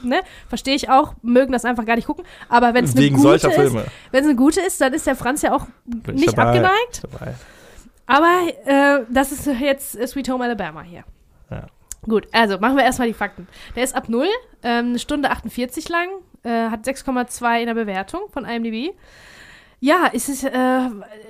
ne? 0.04 0.20
Verstehe 0.48 0.76
ich 0.76 0.90
auch, 0.90 1.14
mögen 1.20 1.50
das 1.50 1.64
einfach 1.64 1.84
gar 1.84 1.96
nicht 1.96 2.06
gucken. 2.06 2.24
Aber 2.48 2.74
wenn 2.74 2.84
es 2.84 2.96
eine 2.96 3.10
gute 3.10 3.34
ist, 3.34 3.54
Filme. 3.54 3.86
wenn 4.12 4.22
es 4.22 4.28
eine 4.28 4.36
gute 4.36 4.60
ist, 4.60 4.80
dann 4.80 4.92
ist 4.92 5.04
der 5.08 5.16
Franz 5.16 5.42
ja 5.42 5.52
auch 5.56 5.66
Bin 5.84 6.14
ich 6.14 6.26
nicht 6.26 6.38
dabei. 6.38 6.50
abgeneigt. 6.50 7.02
Dabei. 7.02 7.34
Aber 8.06 8.40
äh, 8.64 9.04
das 9.10 9.32
ist 9.32 9.46
jetzt 9.46 9.98
äh, 9.98 10.06
Sweet 10.06 10.28
Home 10.28 10.44
Alabama 10.44 10.82
hier. 10.82 11.02
Ja. 11.50 11.66
Gut, 12.02 12.28
also 12.30 12.58
machen 12.58 12.76
wir 12.76 12.84
erstmal 12.84 13.08
die 13.08 13.14
Fakten. 13.14 13.48
Der 13.74 13.82
ist 13.82 13.96
ab 13.96 14.08
0, 14.08 14.26
ähm, 14.62 14.90
eine 14.90 15.00
Stunde 15.00 15.30
48 15.30 15.88
lang, 15.88 16.06
äh, 16.44 16.68
hat 16.70 16.86
6,2 16.86 17.58
in 17.62 17.66
der 17.66 17.74
Bewertung 17.74 18.28
von 18.30 18.44
IMDb. 18.44 18.94
Ja, 19.84 20.08
es 20.14 20.30
ist 20.30 20.44
äh, 20.44 20.58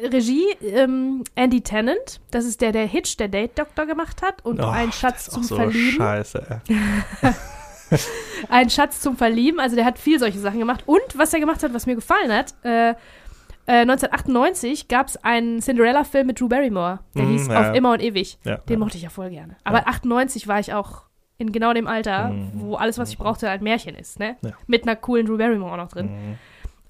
Regie 0.04 0.44
ähm, 0.62 1.24
Andy 1.34 1.60
Tennant. 1.60 2.20
Das 2.30 2.44
ist 2.44 2.60
der, 2.60 2.70
der 2.70 2.86
Hitch, 2.86 3.16
der 3.16 3.26
Date 3.26 3.58
Doctor 3.58 3.84
gemacht 3.84 4.22
hat 4.22 4.44
und 4.44 4.60
Oh, 4.60 4.66
ein 4.68 4.92
Schatz 4.92 5.28
zum 5.28 5.42
so 5.42 5.56
Verlieben. 5.56 5.96
Scheiße. 5.96 6.60
Ein 8.48 8.70
Schatz 8.70 9.00
zum 9.00 9.16
Verlieben. 9.16 9.58
Also 9.58 9.74
der 9.76 9.84
hat 9.84 9.98
viel 9.98 10.18
solche 10.20 10.38
Sachen 10.38 10.58
gemacht. 10.60 10.84
Und 10.86 11.02
was 11.16 11.32
er 11.34 11.40
gemacht 11.40 11.62
hat, 11.64 11.74
was 11.74 11.86
mir 11.86 11.96
gefallen 11.96 12.30
hat, 12.32 12.54
äh, 12.64 12.90
äh, 12.90 13.82
1998 13.82 14.86
gab 14.88 15.08
es 15.08 15.16
einen 15.24 15.60
Cinderella-Film 15.60 16.26
mit 16.28 16.40
Drew 16.40 16.48
Barrymore. 16.48 17.00
Der 17.16 17.24
Mhm, 17.24 17.30
hieß 17.32 17.48
ja. 17.48 17.60
Auf 17.70 17.76
immer 17.76 17.92
und 17.92 18.02
ewig. 18.02 18.38
Ja, 18.44 18.58
Den 18.58 18.74
ja. 18.74 18.78
mochte 18.78 18.96
ich 18.98 19.02
ja 19.02 19.10
voll 19.10 19.30
gerne. 19.30 19.56
Aber 19.64 19.88
98 19.88 20.46
war 20.48 20.60
ich 20.60 20.72
auch 20.72 21.02
in 21.38 21.50
genau 21.50 21.72
dem 21.72 21.86
Alter, 21.88 22.28
Mhm. 22.30 22.50
wo 22.54 22.74
alles, 22.76 22.98
was 22.98 23.10
ich 23.10 23.18
brauchte, 23.18 23.48
ein 23.50 23.62
Märchen 23.64 23.96
ist, 23.96 24.18
ne? 24.20 24.36
Mit 24.68 24.84
einer 24.84 24.94
coolen 24.96 25.26
Drew 25.26 25.38
Barrymore 25.38 25.72
auch 25.72 25.76
noch 25.76 25.88
drin. 25.88 26.06
Mhm. 26.06 26.34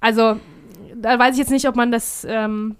Also, 0.00 0.38
da 0.96 1.18
weiß 1.18 1.34
ich 1.34 1.38
jetzt 1.38 1.50
nicht, 1.50 1.68
ob 1.68 1.76
man 1.76 1.90
das, 1.92 2.26
ähm, 2.28 2.76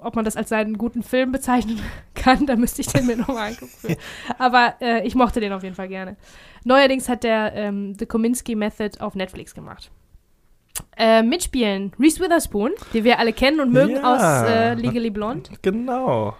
ob 0.00 0.14
man 0.16 0.24
das 0.24 0.36
als 0.36 0.48
seinen 0.50 0.78
guten 0.78 1.02
Film 1.02 1.32
bezeichnen 1.32 1.80
kann. 2.14 2.46
Da 2.46 2.56
müsste 2.56 2.80
ich 2.82 2.88
den 2.88 3.06
mir 3.06 3.16
nochmal 3.16 3.48
angucken. 3.50 3.96
Aber 4.38 4.74
äh, 4.80 5.06
ich 5.06 5.14
mochte 5.14 5.40
den 5.40 5.52
auf 5.52 5.62
jeden 5.62 5.74
Fall 5.74 5.88
gerne. 5.88 6.16
Neuerdings 6.64 7.08
hat 7.08 7.24
der 7.24 7.52
ähm, 7.54 7.94
The 7.98 8.06
Kominsky 8.06 8.54
Method 8.54 8.98
auf 9.00 9.14
Netflix 9.14 9.54
gemacht. 9.54 9.90
Äh, 10.96 11.22
mitspielen 11.22 11.92
Reese 11.98 12.20
Witherspoon, 12.20 12.72
die 12.92 13.02
wir 13.04 13.18
alle 13.18 13.32
kennen 13.32 13.60
und 13.60 13.72
mögen 13.72 13.94
Ja. 13.96 14.14
aus 14.14 14.48
äh, 14.50 14.74
Legally 14.74 15.10
Blonde. 15.10 15.50
Genau. 15.62 16.36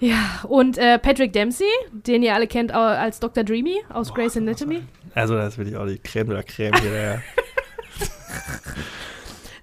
Ja, 0.00 0.40
und 0.48 0.76
äh, 0.76 0.98
Patrick 0.98 1.32
Dempsey, 1.32 1.68
den 1.92 2.22
ihr 2.22 2.34
alle 2.34 2.46
kennt 2.46 2.72
als 2.72 3.20
Dr. 3.20 3.42
Dreamy 3.44 3.76
aus 3.90 4.12
Grey's 4.12 4.36
Anatomy. 4.36 4.82
Also, 5.14 5.36
das 5.36 5.56
will 5.56 5.68
ich 5.68 5.76
auch 5.76 5.86
die 5.86 5.98
Creme 5.98 6.26
de 6.26 6.36
la 6.36 6.42
Creme 6.42 6.74
hier. 6.80 7.22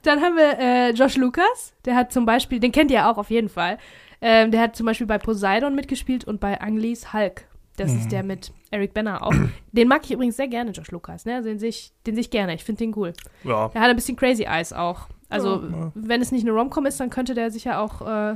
Dann 0.03 0.21
haben 0.21 0.35
wir 0.35 0.57
äh, 0.59 0.91
Josh 0.91 1.15
Lucas, 1.17 1.73
der 1.85 1.95
hat 1.95 2.11
zum 2.11 2.25
Beispiel, 2.25 2.59
den 2.59 2.71
kennt 2.71 2.89
ihr 2.91 3.07
auch 3.07 3.17
auf 3.17 3.29
jeden 3.29 3.49
Fall, 3.49 3.77
Ähm, 4.23 4.51
der 4.51 4.61
hat 4.61 4.75
zum 4.75 4.85
Beispiel 4.85 5.07
bei 5.07 5.17
Poseidon 5.17 5.73
mitgespielt 5.73 6.25
und 6.25 6.39
bei 6.39 6.61
Ang 6.61 6.77
Lees 6.77 7.11
Hulk. 7.11 7.45
Das 7.77 7.91
Mhm. 7.91 7.97
ist 7.99 8.11
der 8.11 8.21
mit 8.21 8.51
Eric 8.69 8.93
Banner 8.93 9.25
auch. 9.25 9.33
Den 9.71 9.87
mag 9.87 10.01
ich 10.05 10.11
übrigens 10.11 10.37
sehr 10.37 10.47
gerne, 10.47 10.69
Josh 10.71 10.91
Lucas. 10.91 11.25
Ne? 11.25 11.35
Also 11.37 11.49
den 11.49 11.57
sehe 11.57 11.69
ich, 11.69 11.91
den 12.05 12.13
sehe 12.13 12.21
ich 12.21 12.29
gerne. 12.29 12.53
Ich 12.53 12.63
finde 12.63 12.79
den 12.83 12.93
cool. 12.95 13.13
Ja. 13.43 13.69
Der 13.69 13.81
hat 13.81 13.89
ein 13.89 13.95
bisschen 13.95 14.15
Crazy 14.15 14.43
Eyes 14.43 14.73
auch. 14.73 15.07
Also, 15.27 15.63
Ja. 15.63 15.91
wenn 15.95 16.21
es 16.21 16.31
nicht 16.31 16.43
eine 16.43 16.51
Rom-Com 16.51 16.85
ist, 16.85 16.99
dann 16.99 17.09
könnte 17.09 17.33
der 17.33 17.49
sicher 17.49 17.79
auch 17.81 18.01
äh, 18.01 18.35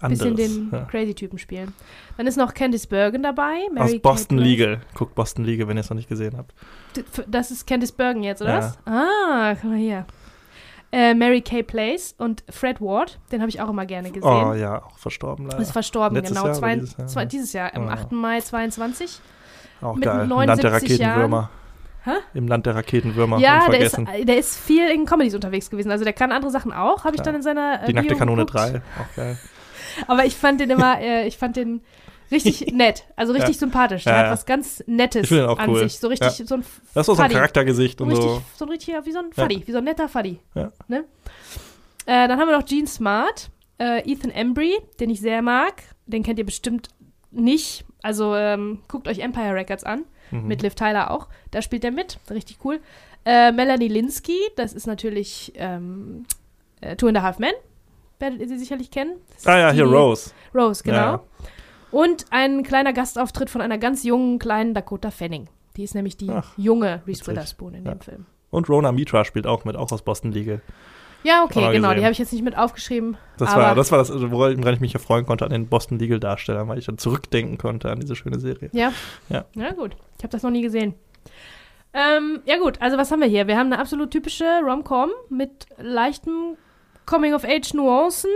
ein 0.00 0.10
bisschen 0.10 0.34
den 0.34 0.70
ja. 0.72 0.80
Crazy-Typen 0.86 1.38
spielen. 1.38 1.72
Dann 2.16 2.26
ist 2.26 2.36
noch 2.36 2.52
Candice 2.52 2.88
Bergen 2.88 3.22
dabei. 3.22 3.58
Aus 3.68 3.72
Mary 3.90 3.98
Boston 4.00 4.38
Kate 4.38 4.48
Legal. 4.48 4.80
Guckt 4.94 5.14
Boston 5.14 5.44
Legal, 5.44 5.68
wenn 5.68 5.76
ihr 5.76 5.80
es 5.82 5.90
noch 5.90 5.96
nicht 5.96 6.08
gesehen 6.08 6.36
habt. 6.36 6.52
Das 7.28 7.52
ist 7.52 7.66
Candice 7.68 7.92
Bergen 7.92 8.24
jetzt, 8.24 8.42
oder 8.42 8.50
Ja. 8.54 8.58
was? 8.58 8.78
Ah, 8.86 9.54
guck 9.60 9.70
mal 9.70 9.78
hier. 9.78 10.06
Äh, 10.96 11.14
Mary 11.14 11.40
Kay 11.40 11.62
Place 11.64 12.14
und 12.18 12.44
Fred 12.48 12.80
Ward, 12.80 13.18
den 13.32 13.40
habe 13.40 13.48
ich 13.50 13.60
auch 13.60 13.68
immer 13.68 13.84
gerne 13.84 14.10
gesehen. 14.10 14.22
Oh 14.30 14.54
ja, 14.54 14.82
auch 14.84 14.96
verstorben 14.96 15.46
leider. 15.46 15.60
Ist 15.60 15.72
verstorben, 15.72 16.16
Letztes 16.16 16.36
genau. 16.36 16.46
Jahr 16.46 16.54
zwei, 16.54 16.74
dieses 16.76 16.96
Jahr? 16.96 17.06
zwei, 17.08 17.24
dieses 17.24 17.52
Jahr, 17.52 17.74
am 17.74 17.88
Ah. 17.88 17.94
8. 17.94 18.12
Mai 18.12 18.40
22. 18.40 19.20
Auch 19.82 19.94
mit 19.96 20.04
geil. 20.04 20.22
Im 20.22 20.28
Land 20.30 20.62
der 20.62 20.70
79 20.70 21.00
Raketenwürmer. 21.00 21.50
Hä? 22.04 22.10
Im 22.34 22.46
Land 22.48 22.66
der 22.66 22.74
Raketenwürmer. 22.76 23.38
ja, 23.38 23.68
der 23.68 23.80
ist, 23.80 23.98
unvergessen. 23.98 24.26
der 24.26 24.38
ist 24.38 24.56
viel 24.58 24.88
in 24.90 25.04
Comedies 25.06 25.34
unterwegs 25.34 25.68
gewesen. 25.70 25.90
Also 25.90 26.04
der 26.04 26.12
kann 26.12 26.30
andere 26.32 26.52
Sachen 26.52 26.72
auch, 26.72 27.04
habe 27.04 27.16
ich 27.16 27.20
Ja. 27.20 27.24
dann 27.24 27.34
in 27.36 27.42
seiner 27.42 27.82
äh, 27.82 27.86
Die 27.86 27.92
nackte 27.94 28.14
Kanone 28.14 28.44
geguckt. 28.46 28.54
3. 28.74 28.82
Auch 29.00 29.16
geil. 29.16 29.38
Aber 30.06 30.24
ich 30.24 30.36
fand 30.36 30.60
den 30.60 30.70
immer, 30.70 31.00
äh, 31.00 31.26
ich 31.26 31.38
fand 31.38 31.56
den 31.56 31.80
richtig 32.34 32.66
nett, 32.72 33.04
also 33.16 33.32
richtig 33.32 33.54
Ja. 33.56 33.60
sympathisch. 33.60 34.04
Der 34.04 34.12
Ja, 34.12 34.18
hat 34.18 34.26
ja. 34.26 34.32
was 34.32 34.44
ganz 34.46 34.82
Nettes 34.86 35.32
an 35.32 35.70
cool. 35.70 35.78
sich. 35.78 35.98
So 35.98 36.08
richtig, 36.08 36.30
so 36.46 36.54
ein 36.56 36.64
Das 36.92 37.08
auch 37.08 37.16
so 37.16 37.22
ein. 37.22 37.30
Charaktergesicht 37.30 37.98
So 37.98 38.04
und 38.04 38.10
richtig, 38.10 38.26
so. 38.26 38.42
so 38.56 38.64
ein 38.66 38.68
richtiger, 38.70 39.06
wie 39.06 39.12
so 39.12 39.18
ein 39.20 39.30
Ja. 39.34 39.42
Fuddy, 39.42 39.62
wie 39.66 39.72
so 39.72 39.78
ein 39.78 39.84
netter 39.84 40.08
Fuddy. 40.08 40.40
Ja. 40.54 40.70
Ne? 40.88 41.04
Äh, 42.06 42.28
dann 42.28 42.38
haben 42.38 42.48
wir 42.48 42.58
noch 42.58 42.66
Gene 42.66 42.86
Smart, 42.86 43.50
äh, 43.78 44.00
Ethan 44.10 44.30
Embry, 44.30 44.74
den 45.00 45.10
ich 45.10 45.20
sehr 45.20 45.40
mag. 45.42 45.82
Den 46.06 46.22
kennt 46.22 46.38
ihr 46.38 46.44
bestimmt 46.44 46.88
nicht. 47.30 47.84
Also 48.02 48.34
ähm, 48.36 48.80
guckt 48.88 49.08
euch 49.08 49.20
Empire 49.20 49.54
Records 49.54 49.84
an, 49.84 50.04
Mhm. 50.30 50.46
mit 50.46 50.62
Liv 50.62 50.74
Tyler 50.74 51.10
auch. 51.10 51.28
Da 51.50 51.62
spielt 51.62 51.84
er 51.84 51.90
mit, 51.90 52.18
richtig 52.30 52.58
cool. 52.64 52.80
Äh, 53.24 53.52
Melanie 53.52 53.88
Linsky, 53.88 54.38
das 54.56 54.74
ist 54.74 54.86
natürlich 54.86 55.52
ähm, 55.56 56.26
äh, 56.82 56.94
Two 56.96 57.08
and 57.08 57.16
a 57.16 57.22
Half 57.22 57.38
Men. 57.38 57.52
Werdet 58.18 58.40
ihr 58.40 58.48
sie 58.48 58.58
sicherlich 58.58 58.90
kennen. 58.90 59.16
Ah 59.44 59.58
ja, 59.58 59.70
hier 59.72 59.84
Rose. 59.86 60.30
Rose, 60.54 60.82
genau. 60.84 60.96
Ja. 60.96 61.20
Und 61.94 62.26
ein 62.30 62.62
kleiner 62.64 62.92
Gastauftritt 62.92 63.50
von 63.50 63.60
einer 63.60 63.78
ganz 63.78 64.02
jungen, 64.02 64.38
kleinen 64.38 64.74
Dakota 64.74 65.10
Fanning. 65.10 65.48
Die 65.76 65.84
ist 65.84 65.94
nämlich 65.94 66.16
die 66.16 66.30
Ach, 66.30 66.52
junge 66.56 67.02
Reese. 67.06 67.26
Witherspoon 67.26 67.74
in 67.74 67.84
Ja. 67.84 67.94
dem 67.94 68.00
Film. 68.00 68.26
Und 68.50 68.68
Rona 68.68 68.92
Mitra 68.92 69.24
spielt 69.24 69.46
auch 69.46 69.64
mit, 69.64 69.76
auch 69.76 69.90
aus 69.90 70.02
Boston 70.02 70.32
Legal. 70.32 70.60
Ja, 71.24 71.42
okay, 71.42 71.60
genau. 71.72 71.88
Die 71.88 71.94
gesehen. 71.94 72.04
habe 72.04 72.12
ich 72.12 72.18
jetzt 72.18 72.32
nicht 72.32 72.44
mit 72.44 72.56
aufgeschrieben. 72.56 73.16
Das 73.38 73.56
war 73.56 73.74
das, 73.74 73.90
war 73.90 73.98
das 73.98 74.10
woran 74.12 74.74
ich 74.74 74.80
mich 74.80 74.94
erfreuen 74.94 75.24
konnte 75.24 75.44
an 75.44 75.50
den 75.50 75.68
Boston 75.68 75.98
Legal 75.98 76.20
Darstellern, 76.20 76.68
weil 76.68 76.78
ich 76.78 76.84
dann 76.84 76.98
zurückdenken 76.98 77.58
konnte 77.58 77.90
an 77.90 77.98
diese 77.98 78.14
schöne 78.14 78.38
Serie. 78.38 78.68
Ja. 78.72 78.92
Ja. 79.28 79.44
Ja, 79.54 79.72
gut. 79.72 79.96
Ich 80.18 80.22
habe 80.24 80.32
das 80.32 80.42
noch 80.42 80.50
nie 80.50 80.62
gesehen. 80.62 80.94
Ähm, 81.94 82.40
ja, 82.44 82.58
gut. 82.58 82.80
Also, 82.82 82.98
was 82.98 83.10
haben 83.10 83.20
wir 83.20 83.28
hier? 83.28 83.46
Wir 83.46 83.56
haben 83.56 83.72
eine 83.72 83.78
absolut 83.80 84.10
typische 84.10 84.44
Rom-Com 84.62 85.10
mit 85.30 85.66
leichten 85.78 86.56
Coming-of-Age-Nuancen. 87.06 88.30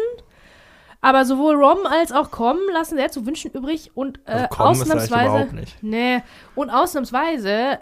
Aber 1.01 1.25
sowohl 1.25 1.55
Rom 1.55 1.87
als 1.87 2.11
auch 2.13 2.31
Com 2.31 2.57
lassen 2.73 2.97
sehr 2.97 3.11
zu 3.11 3.25
wünschen 3.25 3.53
übrig 3.53 3.93
und 3.95 4.19
äh, 4.27 4.49
Also 4.51 4.65
ausnahmsweise. 4.65 5.49
Nee, 5.81 6.23
und 6.57 6.71
ausnahmsweise 6.71 7.79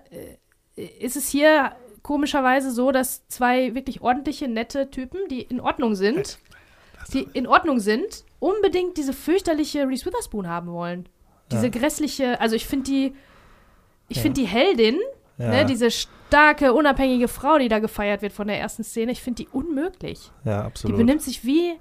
äh, 0.77 0.83
ist 1.01 1.17
es 1.17 1.29
hier 1.29 1.73
komischerweise 2.03 2.71
so, 2.71 2.93
dass 2.93 3.27
zwei 3.29 3.75
wirklich 3.75 4.01
ordentliche, 4.03 4.49
nette 4.49 4.91
Typen, 4.91 5.21
die 5.31 5.41
in 5.43 5.61
Ordnung 5.61 5.95
sind, 5.95 6.39
die 7.13 7.27
in 7.33 7.47
Ordnung 7.47 7.81
sind, 7.81 8.25
unbedingt 8.39 8.97
diese 8.97 9.13
fürchterliche 9.13 9.89
Reese 9.89 10.05
Witherspoon 10.07 10.47
haben 10.49 10.71
wollen. 10.73 11.09
Diese 11.51 11.67
Ja. 11.67 11.73
grässliche, 11.73 12.41
also 12.41 12.55
ich 12.55 12.67
finde 12.67 12.91
die, 12.91 13.15
ich 14.09 14.19
Ja. 14.19 14.23
finde 14.23 14.41
die 14.41 14.47
Heldin, 14.47 14.99
Ja, 15.39 15.49
ne, 15.51 15.65
diese 15.67 15.91
starke, 15.91 16.73
unabhängige 16.73 17.29
Frau, 17.29 17.59
die 17.59 17.69
da 17.69 17.79
gefeiert 17.79 18.23
wird 18.23 18.33
von 18.33 18.47
der 18.47 18.59
ersten 18.59 18.85
Szene, 18.85 19.13
ich 19.13 19.21
finde 19.23 19.43
die 19.45 19.49
unmöglich. 19.49 20.31
ja 20.45 20.61
Die 20.61 20.67
absolut. 20.67 20.97
benimmt 20.97 21.23
sich 21.23 21.45
wie, 21.45 21.75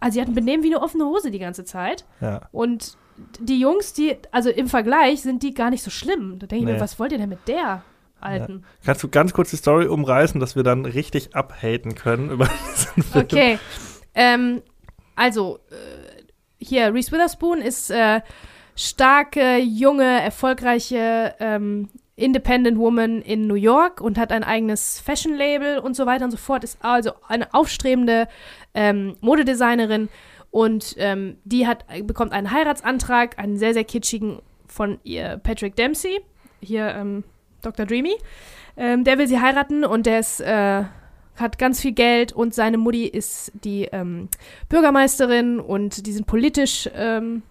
also 0.00 0.14
sie 0.14 0.20
hat 0.20 0.28
ein 0.28 0.34
Benehmen 0.34 0.62
wie 0.62 0.68
eine 0.74 0.82
offene 0.82 1.04
Hose 1.04 1.30
die 1.30 1.38
ganze 1.38 1.64
Zeit. 1.64 2.04
ja. 2.20 2.42
Und 2.52 2.96
die 3.40 3.58
Jungs, 3.58 3.94
die, 3.94 4.14
also 4.30 4.50
im 4.50 4.68
Vergleich 4.68 5.22
sind 5.22 5.42
die 5.42 5.54
gar 5.54 5.70
nicht 5.70 5.82
so 5.82 5.90
schlimm. 5.90 6.38
Da 6.38 6.46
denke 6.46 6.56
ich 6.64 6.66
Nee. 6.66 6.72
mir, 6.74 6.80
was 6.80 6.98
wollt 6.98 7.12
ihr 7.12 7.18
denn 7.18 7.30
mit 7.30 7.48
der 7.48 7.82
Alten? 8.20 8.62
Kannst 8.84 9.02
du 9.02 9.08
ganz 9.08 9.32
kurz 9.32 9.48
die 9.50 9.56
Story 9.56 9.86
umreißen, 9.86 10.38
dass 10.38 10.54
wir 10.54 10.62
dann 10.62 10.84
richtig 10.84 11.34
abhaten 11.34 11.94
können 11.94 12.30
über 12.30 12.46
diesen 12.74 13.02
Film? 13.02 13.24
Okay. 13.24 13.58
Ähm, 14.14 14.60
also, 15.14 15.60
äh, 15.70 16.22
hier, 16.58 16.92
Reese 16.92 17.10
Witherspoon 17.10 17.62
ist 17.62 17.90
äh, 17.90 18.20
starke, 18.74 19.58
junge, 19.58 20.20
erfolgreiche 20.20 21.34
ähm, 21.40 21.88
Independent 22.16 22.78
Woman 22.78 23.20
in 23.20 23.46
New 23.46 23.54
York 23.54 24.00
und 24.00 24.16
hat 24.16 24.32
ein 24.32 24.42
eigenes 24.42 24.98
Fashion-Label 25.00 25.78
und 25.78 25.94
so 25.94 26.06
weiter 26.06 26.24
und 26.24 26.30
so 26.30 26.38
fort. 26.38 26.64
Ist 26.64 26.78
also 26.82 27.12
eine 27.28 27.52
aufstrebende 27.52 28.26
ähm, 28.74 29.16
Modedesignerin 29.20 30.08
und 30.50 30.94
ähm, 30.98 31.36
die 31.44 31.66
hat, 31.66 31.84
bekommt 32.04 32.32
einen 32.32 32.50
Heiratsantrag, 32.50 33.38
einen 33.38 33.58
sehr, 33.58 33.74
sehr 33.74 33.84
kitschigen 33.84 34.40
von 34.66 34.98
ihr 35.04 35.38
Patrick 35.42 35.76
Dempsey, 35.76 36.20
hier 36.60 36.94
ähm, 36.94 37.24
Dr. 37.60 37.84
Dreamy. 37.84 38.16
Ähm, 38.78 39.04
der 39.04 39.18
will 39.18 39.28
sie 39.28 39.40
heiraten 39.40 39.84
und 39.84 40.06
der 40.06 40.20
ist, 40.20 40.40
äh, 40.40 40.84
hat 41.36 41.58
ganz 41.58 41.82
viel 41.82 41.92
Geld 41.92 42.32
und 42.32 42.54
seine 42.54 42.78
Mutti 42.78 43.06
ist 43.06 43.52
die 43.62 43.84
ähm, 43.92 44.30
Bürgermeisterin 44.70 45.60
und 45.60 46.06
die 46.06 46.12
sind 46.12 46.26
politisch 46.26 46.88
ähm, 46.94 47.42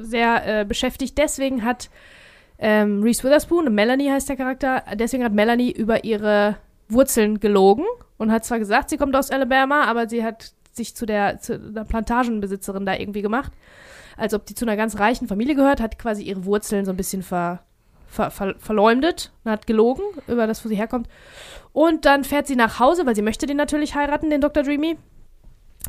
sehr 0.00 0.60
äh, 0.60 0.64
beschäftigt. 0.64 1.18
Deswegen 1.18 1.64
hat 1.64 1.90
ähm, 2.64 3.02
Reese 3.02 3.24
Witherspoon, 3.24 3.74
Melanie 3.74 4.08
heißt 4.08 4.28
der 4.28 4.36
Charakter, 4.36 4.84
deswegen 4.94 5.24
hat 5.24 5.32
Melanie 5.32 5.72
über 5.72 6.04
ihre 6.04 6.56
Wurzeln 6.88 7.40
gelogen 7.40 7.84
und 8.18 8.30
hat 8.30 8.44
zwar 8.44 8.60
gesagt, 8.60 8.88
sie 8.88 8.96
kommt 8.96 9.16
aus 9.16 9.32
Alabama, 9.32 9.86
aber 9.86 10.08
sie 10.08 10.22
hat 10.22 10.52
sich 10.70 10.94
zu 10.94 11.04
der, 11.04 11.40
zu 11.40 11.58
der 11.58 11.82
Plantagenbesitzerin 11.82 12.86
da 12.86 12.94
irgendwie 12.94 13.20
gemacht, 13.20 13.50
als 14.16 14.32
ob 14.32 14.46
die 14.46 14.54
zu 14.54 14.64
einer 14.64 14.76
ganz 14.76 15.00
reichen 15.00 15.26
Familie 15.26 15.56
gehört, 15.56 15.80
hat 15.80 15.98
quasi 15.98 16.22
ihre 16.22 16.44
Wurzeln 16.44 16.84
so 16.84 16.92
ein 16.92 16.96
bisschen 16.96 17.24
ver, 17.24 17.64
ver, 18.06 18.30
ver, 18.30 18.54
verleumdet 18.58 19.32
und 19.42 19.50
hat 19.50 19.66
gelogen 19.66 20.04
über 20.28 20.46
das, 20.46 20.64
wo 20.64 20.68
sie 20.68 20.76
herkommt. 20.76 21.08
Und 21.72 22.04
dann 22.04 22.22
fährt 22.22 22.46
sie 22.46 22.54
nach 22.54 22.78
Hause, 22.78 23.06
weil 23.06 23.16
sie 23.16 23.22
möchte 23.22 23.46
den 23.46 23.56
natürlich 23.56 23.96
heiraten, 23.96 24.30
den 24.30 24.40
Dr. 24.40 24.62
Dreamy. 24.62 24.98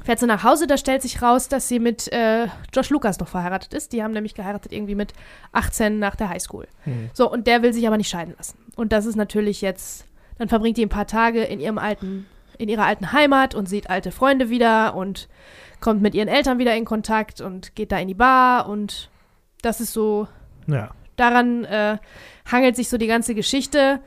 Fährt 0.04 0.20
sie 0.20 0.26
nach 0.26 0.44
Hause, 0.44 0.68
da 0.68 0.78
stellt 0.78 1.02
sich 1.02 1.22
raus, 1.22 1.48
dass 1.48 1.68
sie 1.68 1.80
mit 1.80 2.12
äh, 2.12 2.48
Josh 2.74 2.90
Lucas 2.90 3.20
noch 3.20 3.28
verheiratet 3.28 3.74
ist. 3.74 3.94
Die 3.94 4.04
haben 4.04 4.12
nämlich 4.12 4.34
geheiratet 4.34 4.72
irgendwie 4.74 4.96
mit 4.96 5.14
18 5.54 6.00
nach 6.00 6.16
der 6.16 6.30
Highschool. 6.30 6.68
Hm. 6.84 7.10
So, 7.14 7.32
und 7.32 7.48
der 7.48 7.62
will 7.62 7.74
sich 7.74 7.88
aber 7.88 7.98
nicht 7.98 8.10
scheiden 8.10 8.34
lassen. 8.38 8.58
Und 8.76 8.92
das 8.92 9.06
ist 9.06 9.16
natürlich 9.16 9.62
jetzt, 9.62 10.06
dann 10.38 10.50
verbringt 10.50 10.78
die 10.78 10.86
ein 10.86 10.90
paar 10.90 11.08
Tage 11.08 11.44
in 11.44 11.60
ihrem 11.60 11.78
alten, 11.78 12.26
in 12.58 12.68
ihrer 12.70 12.86
alten 12.86 13.14
Heimat 13.14 13.56
und 13.56 13.70
sieht 13.70 13.90
alte 13.90 14.12
Freunde 14.12 14.50
wieder 14.50 14.96
und 14.96 15.30
kommt 15.80 16.02
mit 16.02 16.16
ihren 16.16 16.28
Eltern 16.28 16.58
wieder 16.60 16.76
in 16.76 16.86
Kontakt 16.86 17.40
und 17.40 17.76
geht 17.76 17.92
da 17.92 17.98
in 17.98 18.08
die 18.08 18.14
Bar 18.14 18.68
und 18.68 19.10
das 19.62 19.80
ist 19.80 19.94
so, 19.94 20.28
Ja. 20.68 20.92
daran 21.16 21.64
äh, 21.66 21.98
hangelt 22.52 22.76
sich 22.76 22.90
so 22.90 22.98
die 22.98 23.08
ganze 23.08 23.36
Geschichte. 23.36 24.00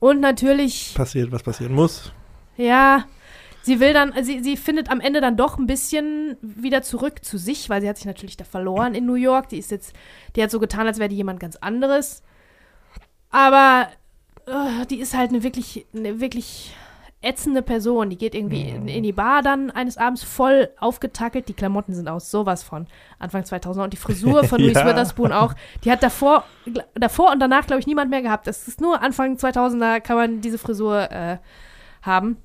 Und 0.00 0.20
natürlich 0.20 0.94
Passiert, 0.94 1.32
was 1.32 1.42
passieren 1.42 1.74
muss. 1.74 2.12
ja, 2.56 3.04
sie 3.62 3.80
will 3.80 3.92
dann, 3.92 4.12
sie, 4.22 4.42
sie 4.42 4.56
findet 4.56 4.90
am 4.90 5.00
Ende 5.00 5.20
dann 5.20 5.36
doch 5.36 5.58
ein 5.58 5.66
bisschen 5.66 6.36
wieder 6.40 6.82
zurück 6.82 7.24
zu 7.24 7.38
sich, 7.38 7.68
weil 7.68 7.80
sie 7.80 7.88
hat 7.88 7.96
sich 7.96 8.06
natürlich 8.06 8.36
da 8.36 8.44
verloren 8.44 8.94
in 8.94 9.06
New 9.06 9.14
York. 9.14 9.48
Die 9.48 9.58
ist 9.58 9.70
jetzt, 9.70 9.94
die 10.36 10.42
hat 10.42 10.50
so 10.50 10.58
getan, 10.60 10.86
als 10.86 10.98
wäre 10.98 11.08
die 11.08 11.16
jemand 11.16 11.40
ganz 11.40 11.56
anderes. 11.56 12.22
Aber 13.30 13.88
äh, 14.46 14.86
die 14.86 15.00
ist 15.00 15.16
halt 15.16 15.30
eine 15.30 15.42
wirklich, 15.42 15.86
eine 15.94 16.20
wirklich 16.20 16.74
ätzende 17.20 17.62
Person. 17.62 18.10
Die 18.10 18.16
geht 18.16 18.34
irgendwie 18.34 18.68
in, 18.68 18.86
in 18.88 19.02
die 19.02 19.12
Bar 19.12 19.42
dann 19.42 19.70
eines 19.70 19.98
Abends 19.98 20.22
voll 20.22 20.70
aufgetackelt. 20.78 21.48
Die 21.48 21.54
Klamotten 21.54 21.94
sind 21.94 22.08
aus 22.08 22.30
sowas 22.30 22.62
von 22.62 22.86
Anfang 23.18 23.44
2000 23.44 23.84
und 23.84 23.92
die 23.92 23.96
Frisur 23.96 24.44
von 24.44 24.60
Reese 24.62 24.80
Ja. 24.80 24.86
Witherspoon 24.86 25.32
auch. 25.32 25.54
Die 25.84 25.90
hat 25.90 26.02
davor, 26.02 26.44
davor 26.94 27.32
und 27.32 27.40
danach, 27.40 27.66
glaube 27.66 27.80
ich, 27.80 27.86
niemand 27.86 28.10
mehr 28.10 28.22
gehabt. 28.22 28.46
Das 28.46 28.68
ist 28.68 28.80
nur 28.80 29.02
Anfang 29.02 29.34
2000er 29.36 30.00
kann 30.00 30.16
man 30.16 30.40
diese 30.40 30.58
Frisur 30.58 31.10
äh, 31.10 31.38
haben. 32.02 32.36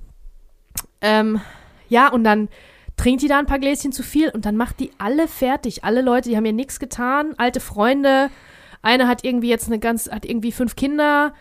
Ähm, 1.03 1.41
ja, 1.89 2.07
und 2.07 2.23
dann 2.23 2.49
trinkt 2.97 3.21
die 3.21 3.27
da 3.27 3.37
ein 3.37 3.45
paar 3.45 3.59
Gläschen 3.59 3.91
zu 3.91 4.01
viel 4.01 4.29
und 4.29 4.45
dann 4.45 4.55
macht 4.55 4.79
die 4.79 4.91
alle 4.97 5.27
fertig. 5.27 5.83
Alle 5.83 6.01
Leute, 6.01 6.29
die 6.29 6.37
haben 6.37 6.45
ihr 6.45 6.53
nichts 6.53 6.79
getan. 6.79 7.35
Alte 7.37 7.59
Freunde. 7.59 8.29
Eine 8.81 9.07
hat 9.07 9.23
irgendwie 9.23 9.49
jetzt 9.49 9.67
eine 9.67 9.79
ganz, 9.79 10.09
hat 10.09 10.25
irgendwie 10.25 10.51
fünf 10.51 10.75
Kinder. 10.75 11.33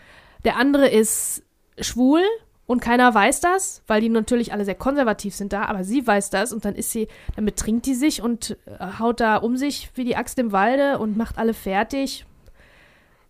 Der 0.43 0.57
andere 0.57 0.87
ist 0.89 1.43
schwul 1.79 2.21
und 2.65 2.81
keiner 2.81 3.13
weiß 3.13 3.41
das, 3.41 3.81
weil 3.87 4.01
die 4.01 4.09
natürlich 4.09 4.53
alle 4.53 4.65
sehr 4.65 4.75
konservativ 4.75 5.35
sind 5.35 5.53
da, 5.53 5.65
aber 5.65 5.83
sie 5.83 6.05
weiß 6.05 6.29
das 6.29 6.53
und 6.53 6.65
dann 6.65 6.75
ist 6.75 6.91
sie, 6.91 7.07
dann 7.35 7.45
betrinkt 7.45 7.85
die 7.85 7.93
sich 7.93 8.21
und 8.21 8.57
äh, 8.65 8.99
haut 8.99 9.19
da 9.19 9.37
um 9.37 9.57
sich 9.57 9.91
wie 9.95 10.05
die 10.05 10.15
Axt 10.15 10.39
im 10.39 10.51
Walde 10.51 10.97
und 10.99 11.17
macht 11.17 11.37
alle 11.37 11.53
fertig. 11.53 12.25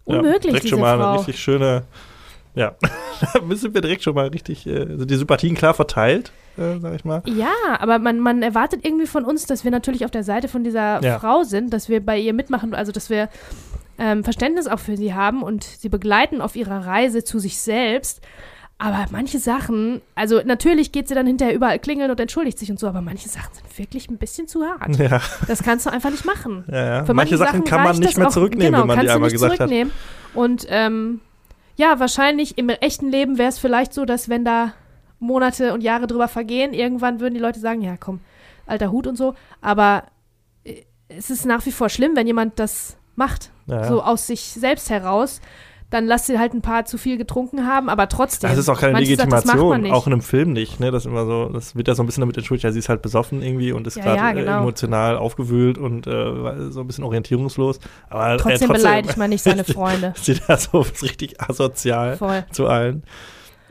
ja, 0.05 0.17
Unmöglich, 0.17 0.41
direkt 0.41 0.63
diese 0.63 0.69
schon 0.75 0.81
mal 0.81 0.97
Frau. 0.97 1.09
eine 1.09 1.19
richtig 1.19 1.39
schöne, 1.39 1.83
ja, 2.55 2.75
da 3.21 3.55
sind 3.55 3.73
wir 3.73 3.81
direkt 3.81 4.03
schon 4.03 4.15
mal 4.15 4.27
richtig, 4.27 4.65
äh, 4.67 4.85
sind 4.97 5.09
die 5.09 5.15
Sympathien 5.15 5.55
klar 5.55 5.73
verteilt, 5.73 6.31
äh, 6.57 6.79
sag 6.79 6.93
ich 6.95 7.05
mal. 7.05 7.21
Ja, 7.25 7.51
aber 7.79 7.99
man, 7.99 8.19
man 8.19 8.41
erwartet 8.43 8.81
irgendwie 8.83 9.07
von 9.07 9.25
uns, 9.25 9.45
dass 9.45 9.63
wir 9.63 9.71
natürlich 9.71 10.05
auf 10.05 10.11
der 10.11 10.23
Seite 10.23 10.47
von 10.47 10.63
dieser 10.63 11.01
Ja. 11.03 11.19
Frau 11.19 11.43
sind, 11.43 11.73
dass 11.73 11.89
wir 11.89 12.05
bei 12.05 12.17
ihr 12.19 12.33
mitmachen, 12.33 12.73
also 12.75 12.91
dass 12.91 13.09
wir 13.09 13.29
ähm, 13.99 14.23
Verständnis 14.23 14.67
auch 14.67 14.79
für 14.79 14.97
sie 14.97 15.13
haben 15.13 15.43
und 15.43 15.63
sie 15.63 15.89
begleiten 15.89 16.41
auf 16.41 16.55
ihrer 16.55 16.85
Reise 16.85 17.23
zu 17.23 17.39
sich 17.39 17.59
selbst. 17.59 18.21
Aber 18.79 19.05
manche 19.11 19.37
Sachen, 19.39 20.01
also 20.15 20.41
natürlich 20.43 20.91
geht 20.91 21.07
sie 21.07 21.13
dann 21.15 21.27
hinterher 21.27 21.53
überall 21.55 21.79
klingeln 21.79 22.09
und 22.11 22.19
entschuldigt 22.19 22.57
sich 22.59 22.69
und 22.71 22.79
so, 22.79 22.87
aber 22.87 23.01
manche 23.01 23.29
Sachen 23.29 23.53
sind 23.53 23.77
wirklich 23.79 24.09
ein 24.09 24.17
bisschen 24.17 24.47
zu 24.47 24.63
hart. 24.63 24.97
Ja, 24.97 25.21
Das 25.47 25.63
kannst 25.63 25.85
du 25.85 25.91
einfach 25.91 26.09
nicht 26.09 26.25
machen. 26.25 26.65
ja, 26.69 26.85
ja. 26.97 27.05
Für 27.05 27.13
Manche 27.13 27.37
Sachen 27.37 27.63
kann 27.63 27.83
man 27.83 27.97
nicht 27.97 28.17
mehr 28.17 28.27
auch- 28.27 28.31
zurücknehmen, 28.31 28.73
genau, 28.73 28.81
wenn 28.81 28.87
man 28.97 28.99
die 29.05 29.09
einmal 29.11 29.27
nicht 29.29 29.33
gesagt 29.33 29.53
hat. 29.53 29.57
zurücknehmen. 29.59 29.93
Und 30.33 30.65
ähm, 30.69 31.21
ja, 31.75 31.99
wahrscheinlich 31.99 32.57
im 32.57 32.69
echten 32.69 33.09
Leben 33.09 33.37
wäre 33.37 33.49
es 33.49 33.59
vielleicht 33.59 33.93
so, 33.93 34.05
dass 34.05 34.29
wenn 34.29 34.45
da 34.45 34.73
Monate 35.19 35.73
und 35.73 35.81
Jahre 35.81 36.07
drüber 36.07 36.27
vergehen, 36.27 36.73
irgendwann 36.73 37.19
würden 37.19 37.33
die 37.33 37.39
Leute 37.39 37.59
sagen, 37.59 37.81
ja 37.81 37.97
komm, 37.97 38.19
alter 38.65 38.91
Hut 38.91 39.07
und 39.07 39.15
so. 39.17 39.35
Aber 39.61 40.03
äh, 40.63 40.83
es 41.07 41.29
ist 41.29 41.45
nach 41.45 41.65
wie 41.65 41.71
vor 41.71 41.89
schlimm, 41.89 42.15
wenn 42.15 42.27
jemand 42.27 42.59
das 42.59 42.97
macht, 43.15 43.51
Ja, 43.67 43.81
ja. 43.81 43.87
so 43.87 44.03
aus 44.03 44.27
sich 44.27 44.41
selbst 44.41 44.89
heraus. 44.89 45.39
Dann 45.93 46.07
lass 46.07 46.25
sie 46.25 46.39
halt 46.39 46.55
ein 46.55 46.63
paar 46.63 46.85
zu 46.85 46.97
viel 46.97 47.17
getrunken 47.19 47.67
haben, 47.67 47.87
aber 47.87 48.09
trotzdem. 48.09 48.49
Das 48.49 48.57
ist 48.57 48.67
auch 48.67 48.79
keine 48.79 48.93
Manche 48.93 49.11
Legitimation, 49.11 49.81
nicht. 49.81 49.91
auch 49.91 50.07
in 50.07 50.13
einem 50.13 50.23
Film 50.23 50.51
nicht. 50.51 50.79
Ne? 50.79 50.89
Das, 50.89 51.05
immer 51.05 51.27
so, 51.27 51.49
das 51.49 51.75
wird 51.75 51.87
ja 51.87 51.93
so 51.93 52.01
ein 52.01 52.07
bisschen 52.07 52.21
damit 52.21 52.35
entschuldigt, 52.35 52.63
ja, 52.63 52.71
sie 52.71 52.79
ist 52.79 52.89
halt 52.89 53.03
besoffen 53.03 53.43
irgendwie 53.43 53.73
und 53.73 53.85
ist 53.85 53.97
Ja, 53.97 54.03
gerade 54.03 54.17
ja, 54.17 54.31
äh, 54.31 54.33
genau. 54.33 54.61
emotional 54.61 55.17
aufgewühlt 55.17 55.77
und 55.77 56.07
äh, 56.07 56.71
so 56.71 56.79
ein 56.79 56.87
bisschen 56.87 57.03
orientierungslos. 57.03 57.79
Aber 58.09 58.39
trotzdem, 58.39 58.71
äh, 58.71 58.73
beleidigt 58.73 59.17
man 59.17 59.29
nicht 59.29 59.43
seine 59.43 59.63
Freunde. 59.63 60.15
sie 60.19 60.33
da 60.47 60.57
so 60.57 60.79
richtig 60.79 61.39
asozial 61.39 62.17
Voll. 62.17 62.43
zu 62.51 62.65
allen. 62.65 63.03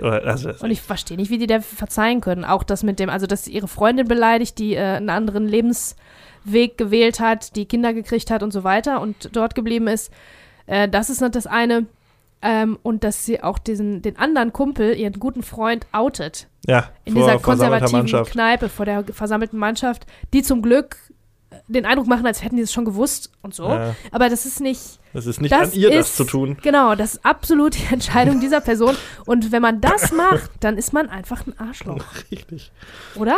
Also, 0.01 0.51
Und 0.61 0.71
ich 0.71 0.81
verstehe 0.81 1.17
nicht, 1.17 1.31
wie 1.33 1.39
die 1.39 1.49
der 1.49 1.61
verzeihen 1.61 2.21
können. 2.21 2.45
Auch 2.45 2.63
das 2.63 2.85
mit 2.85 3.01
dem, 3.01 3.11
also 3.11 3.27
dass 3.27 3.47
sie 3.47 3.53
ihre 3.53 3.67
Freundin 3.67 4.07
beleidigt, 4.07 4.61
die 4.61 4.75
äh, 4.75 4.81
einen 4.81 5.11
anderen 5.11 5.49
Lebensweg 5.49 6.79
gewählt 6.79 7.19
hat, 7.19 7.57
die 7.57 7.67
Kinder 7.67 7.93
gekriegt 7.93 8.31
hat 8.31 8.45
und 8.45 8.53
so 8.53 8.63
weiter 8.63 9.01
und 9.01 9.31
dort 9.37 9.57
geblieben 9.57 9.89
ist. 9.89 10.13
Äh, 10.67 10.89
das 10.89 11.11
ist 11.11 11.21
nicht 11.21 11.35
das 11.35 11.49
eine. 11.49 11.87
Ähm, 12.43 12.79
und 12.83 13.05
dass 13.05 13.25
sie 13.25 13.43
auch 13.43 13.59
diesen, 13.59 14.03
den 14.03 14.19
anderen 14.19 14.53
Kumpel, 14.53 14.97
ihren 14.97 15.21
guten 15.21 15.43
Freund, 15.45 15.87
outet. 15.93 16.49
ja, 16.67 16.91
In 17.05 17.15
dieser 17.15 17.39
konservativen. 17.39 18.25
Kneipe 18.25 18.69
vor 18.69 18.85
der 18.85 19.05
versammelten 19.05 19.59
Mannschaft, 19.59 20.07
die 20.33 20.43
zum 20.43 20.61
Glück 20.63 20.97
den 21.69 21.85
Eindruck 21.87 22.07
machen, 22.09 22.27
als 22.27 22.43
hätten 22.43 22.57
die 22.57 22.63
es 22.63 22.73
schon 22.73 22.85
gewusst 22.85 23.31
und 23.43 23.55
so. 23.55 23.69
Ja, 23.69 23.95
Aber 24.11 24.29
das 24.29 24.47
ist 24.47 24.61
nicht, 24.61 24.99
das 25.13 25.27
ist 25.27 25.41
nicht 25.41 25.53
Das 25.53 25.73
an 25.75 25.79
ihr, 25.79 25.91
das 25.91 26.09
ist- 26.09 26.17
zu 26.17 26.25
tun. 26.25 26.57
genau, 26.63 26.95
das 26.95 27.15
ist 27.15 27.25
absolut 27.25 27.75
die 27.77 27.87
Entscheidung 27.93 28.41
dieser 28.41 28.61
Person. 28.61 28.97
Und 29.27 29.53
wenn 29.53 29.63
man 29.63 29.81
das 29.81 30.11
macht, 30.13 30.51
dann 30.61 30.77
ist 30.79 30.93
man 30.93 31.09
einfach 31.11 31.47
ein 31.47 31.57
Arschloch, 31.59 32.05
Richtig. 32.33 32.73
oder? 33.15 33.37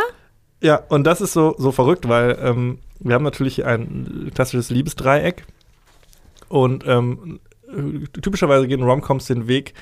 Ja, 0.61 0.77
und 0.89 1.03
das 1.03 1.21
ist 1.21 1.33
so, 1.33 1.53
so 1.59 1.71
verrückt, 1.71 2.07
weil 2.07 2.39
ähm, 2.41 2.79
wir 2.99 3.13
haben 3.15 3.23
natürlich 3.23 3.65
ein 3.65 4.31
klassisches 4.33 4.69
Liebesdreieck. 4.71 5.45
Und 6.47 6.85
ähm, 6.87 7.39
typischerweise 8.21 8.67
gehen 8.67 8.83
Romcoms 8.83 9.25
den 9.25 9.47
Weg, 9.47 9.73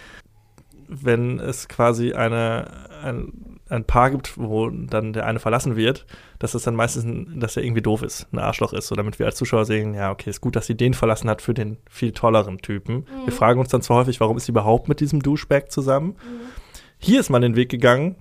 wenn 0.88 1.40
es 1.40 1.68
quasi 1.68 2.14
eine, 2.14 2.68
ein, 3.04 3.60
ein 3.70 3.86
Paar 3.86 4.12
gibt, 4.12 4.38
wo 4.38 4.70
dann 4.70 5.14
der 5.14 5.26
eine 5.26 5.40
verlassen 5.40 5.76
wird, 5.76 6.06
dass 6.40 6.54
es 6.54 6.64
dann 6.64 6.76
meistens, 6.76 7.06
ein, 7.06 7.40
dass 7.40 7.58
er 7.58 7.64
irgendwie 7.64 7.82
doof 7.82 8.04
ist, 8.04 8.28
ein 8.32 8.40
Arschloch 8.40 8.74
ist, 8.74 8.88
so 8.88 8.96
damit 8.96 9.20
wir 9.20 9.26
als 9.26 9.38
Zuschauer 9.38 9.66
sehen, 9.66 9.94
ja, 9.94 10.12
okay, 10.12 10.30
ist 10.30 10.42
gut, 10.42 10.56
dass 10.56 10.68
sie 10.68 10.76
den 10.76 10.94
verlassen 10.94 11.30
hat 11.30 11.42
für 11.42 11.54
den 11.54 11.78
viel 11.90 12.12
tolleren 12.12 12.60
Typen. 12.60 13.06
Wir 13.26 13.34
fragen 13.34 13.60
uns 13.60 13.70
dann 13.70 13.82
zwar 13.82 13.98
häufig, 13.98 14.20
warum 14.20 14.38
ist 14.38 14.46
sie 14.46 14.52
überhaupt 14.52 14.88
mit 14.88 15.00
diesem 15.00 15.22
Douchebag 15.22 15.70
zusammen? 15.70 16.16
Hier 17.00 17.20
ist 17.20 17.30
man 17.30 17.42
den 17.42 17.56
Weg 17.56 17.70
gegangen, 17.70 18.16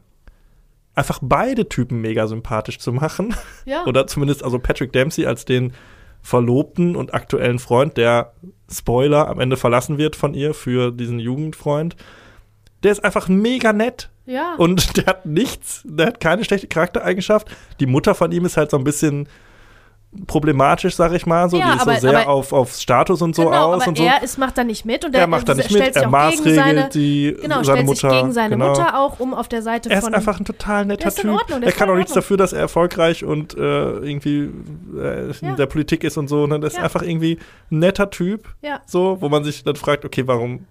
einfach 0.94 1.18
beide 1.22 1.68
Typen 1.68 2.00
mega 2.00 2.26
sympathisch 2.26 2.78
zu 2.78 2.92
machen. 2.92 3.34
Ja. 3.64 3.84
Oder 3.86 4.06
zumindest 4.06 4.42
also 4.42 4.58
Patrick 4.58 4.92
Dempsey 4.92 5.26
als 5.26 5.44
den 5.44 5.72
Verlobten 6.22 6.96
und 6.96 7.14
aktuellen 7.14 7.58
Freund, 7.58 7.96
der 7.96 8.32
Spoiler 8.70 9.28
am 9.28 9.40
Ende 9.40 9.56
verlassen 9.56 9.98
wird 9.98 10.16
von 10.16 10.34
ihr 10.34 10.54
für 10.54 10.92
diesen 10.92 11.18
Jugendfreund. 11.18 11.96
Der 12.82 12.92
ist 12.92 13.04
einfach 13.04 13.28
mega 13.28 13.72
nett 13.72 14.08
Ja. 14.24 14.54
und 14.56 14.96
der 14.96 15.06
hat 15.06 15.26
nichts, 15.26 15.82
der 15.84 16.06
hat 16.06 16.20
keine 16.20 16.44
schlechte 16.44 16.68
Charaktereigenschaft. 16.68 17.48
Die 17.80 17.86
Mutter 17.86 18.14
von 18.14 18.32
ihm 18.32 18.44
ist 18.44 18.56
halt 18.56 18.70
so 18.70 18.78
ein 18.78 18.84
bisschen 18.84 19.28
problematisch, 20.26 20.94
sag 20.94 21.12
ich 21.14 21.24
mal, 21.24 21.48
so. 21.48 21.56
Ja, 21.58 21.70
die 21.70 21.76
ist 21.76 21.82
aber- 21.82 21.94
so 21.94 22.00
sehr 22.00 22.18
aber- 22.20 22.28
auf, 22.28 22.52
auf 22.52 22.74
Status 22.74 23.22
und 23.22 23.34
so 23.34 23.44
genau, 23.46 23.72
aus 23.72 23.80
aber 23.82 23.88
und 23.88 23.98
so. 23.98 24.04
er 24.04 24.22
ist, 24.22 24.38
macht 24.38 24.58
da 24.58 24.64
nicht 24.64 24.84
mit 24.84 25.04
und 25.06 25.14
er 25.14 25.22
er, 25.22 25.26
macht 25.26 25.48
da 25.48 25.54
nicht 25.54 25.70
stellt 25.70 25.84
mit, 25.86 25.94
sich 25.94 26.02
er 26.02 26.08
auch 26.08 26.30
gegen 26.30 26.42
seine, 26.54 26.54
maßregelt 26.82 26.94
die, 26.94 27.36
genau, 27.40 27.54
seine 27.62 27.64
stellt 27.64 27.86
Mutter. 27.86 28.10
sich 28.10 28.18
gegen 28.20 28.32
seine 28.32 28.50
genau. 28.56 28.68
Mutter 28.68 28.98
auch, 29.00 29.20
um 29.20 29.32
auf 29.32 29.48
der 29.48 29.62
Seite 29.62 29.88
Er 29.90 29.98
ist 29.98 30.04
von 30.04 30.14
einfach 30.14 30.38
ein 30.38 30.44
total 30.44 30.84
netter 30.84 31.14
Typ. 31.14 31.30
Ordnung, 31.32 31.62
er 31.62 31.72
kann 31.72 31.88
auch 31.88 31.96
nichts 31.96 32.12
dafür, 32.12 32.36
dass 32.36 32.52
er 32.52 32.60
erfolgreich 32.60 33.24
und 33.24 33.56
äh, 33.56 33.60
irgendwie 33.60 34.50
äh, 34.98 35.28
Ja. 35.40 35.48
in 35.50 35.56
der 35.56 35.66
Politik 35.66 36.04
ist 36.04 36.18
und 36.18 36.28
so. 36.28 36.46
Ne? 36.46 36.60
Das 36.60 36.74
ist 36.74 36.78
Ja. 36.78 36.84
einfach 36.84 37.02
irgendwie 37.02 37.38
ein 37.70 37.78
netter 37.78 38.10
Typ, 38.10 38.48
Ja. 38.60 38.80
so, 38.84 39.16
wo 39.20 39.28
man 39.30 39.44
sich 39.44 39.64
dann 39.64 39.76
fragt, 39.76 40.04
okay, 40.04 40.26
warum, 40.26 40.66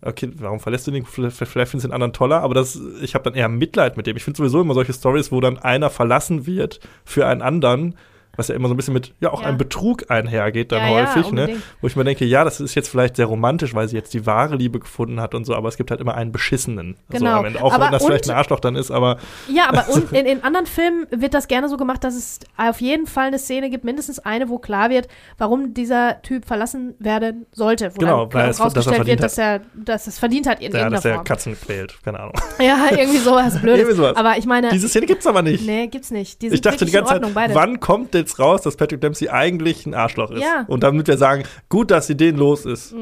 okay, 0.00 0.30
warum 0.38 0.58
verlässt 0.58 0.86
du 0.86 0.90
den? 0.90 1.04
Vielleicht 1.04 1.36
vielleicht 1.36 1.70
findest 1.70 1.84
du 1.84 1.88
den 1.88 1.92
anderen 1.92 2.14
toller, 2.14 2.40
aber 2.42 2.54
das, 2.54 2.80
ich 3.02 3.14
habe 3.14 3.24
dann 3.24 3.34
eher 3.34 3.48
Mitleid 3.50 3.98
mit 3.98 4.06
dem. 4.06 4.16
Ich 4.16 4.24
finde 4.24 4.38
sowieso 4.38 4.62
immer 4.62 4.72
solche 4.72 4.94
Stories, 4.94 5.30
wo 5.30 5.40
dann 5.42 5.58
einer 5.58 5.90
verlassen 5.90 6.46
wird 6.46 6.80
für 7.04 7.26
einen 7.26 7.42
anderen. 7.42 7.94
Was 8.40 8.48
ja 8.48 8.54
immer 8.54 8.68
so 8.68 8.74
ein 8.74 8.76
bisschen 8.78 8.94
mit, 8.94 9.12
ja, 9.20 9.30
auch 9.32 9.42
Ja. 9.42 9.48
einem 9.48 9.58
Betrug 9.58 10.10
einhergeht 10.10 10.72
dann 10.72 10.80
Ja, 10.80 10.88
häufig, 11.14 11.30
ne? 11.30 11.56
Wo 11.82 11.86
ich 11.86 11.94
mir 11.94 12.04
denke, 12.04 12.24
ja, 12.24 12.42
das 12.42 12.58
ist 12.60 12.74
jetzt 12.74 12.88
vielleicht 12.88 13.16
sehr 13.16 13.26
romantisch, 13.26 13.74
weil 13.74 13.86
sie 13.86 13.96
jetzt 13.96 14.14
die 14.14 14.24
wahre 14.24 14.56
Liebe 14.56 14.78
gefunden 14.80 15.20
hat 15.20 15.34
und 15.34 15.44
so, 15.44 15.54
aber 15.54 15.68
es 15.68 15.76
gibt 15.76 15.90
halt 15.90 16.00
immer 16.00 16.14
einen 16.14 16.32
beschissenen. 16.32 16.96
So 17.10 17.18
Genau. 17.18 17.40
am 17.40 17.44
Ende. 17.44 17.62
Auch 17.62 17.72
Aber 17.74 17.84
wenn 17.84 17.92
das 17.92 18.04
vielleicht 18.04 18.30
ein 18.30 18.36
Arschloch 18.36 18.60
dann 18.60 18.76
ist, 18.76 18.90
aber 18.90 19.18
Ja, 19.52 19.68
aber 19.68 19.88
und 19.92 20.10
in, 20.12 20.24
in 20.26 20.42
anderen 20.42 20.64
Filmen 20.66 21.06
wird 21.10 21.34
das 21.34 21.48
gerne 21.48 21.68
so 21.68 21.76
gemacht, 21.76 22.02
dass 22.02 22.14
es 22.16 22.40
auf 22.56 22.80
jeden 22.80 23.06
Fall 23.06 23.26
eine 23.26 23.38
Szene 23.38 23.68
gibt, 23.68 23.84
mindestens 23.84 24.18
eine, 24.20 24.48
wo 24.48 24.58
klar 24.58 24.88
wird, 24.90 25.06
warum 25.36 25.74
dieser 25.74 26.22
Typ 26.22 26.46
verlassen 26.46 26.94
werden 26.98 27.44
sollte. 27.52 27.92
Wo 27.94 27.98
Genau, 28.00 28.32
weil 28.32 28.48
es- 28.48 28.58
rausgestellt 28.60 28.96
verdient 28.96 29.20
wird, 29.20 29.22
dass 29.24 29.36
er, 29.38 29.60
dass 29.74 30.06
es 30.06 30.18
verdient 30.18 30.48
hat 30.48 30.62
in 30.62 30.72
ja, 30.72 30.88
dass 30.88 31.04
er. 31.04 31.22
Katzen 31.24 31.56
quält. 31.60 31.98
Keine 32.02 32.20
Ahnung. 32.20 32.32
Ja, 32.60 32.86
irgendwie 32.90 33.18
sowas 33.18 33.58
Blödes. 33.60 33.80
Irgendwie 33.80 33.96
sowas. 33.96 34.16
Aber 34.16 34.36
ich 34.38 34.46
meine, 34.46 34.70
Diese 34.70 34.88
Szene 34.88 35.06
gibt's 35.06 35.26
aber 35.26 35.42
nicht. 35.42 35.66
nee, 35.66 35.86
gibt's 35.88 36.10
nicht. 36.10 36.40
Die 36.42 36.48
sind 36.48 36.54
ich 36.54 36.60
dachte 36.62 36.84
die 36.84 36.92
ganze 36.92 37.14
Ordnung, 37.14 37.34
Zeit, 37.34 37.48
beide. 37.48 37.54
wann 37.54 37.80
kommt 37.80 38.14
jetzt 38.30 38.38
raus, 38.38 38.62
dass 38.62 38.76
Patrick 38.76 39.00
Dempsey 39.00 39.28
eigentlich 39.28 39.86
ein 39.86 39.94
Arschloch 39.94 40.30
ist? 40.30 40.42
Ja. 40.42 40.64
Und 40.68 40.82
damit 40.82 41.06
wir 41.08 41.18
sagen, 41.18 41.44
gut, 41.68 41.90
dass 41.90 42.06
sie 42.06 42.16
den 42.16 42.36
los 42.36 42.64
ist. 42.66 42.94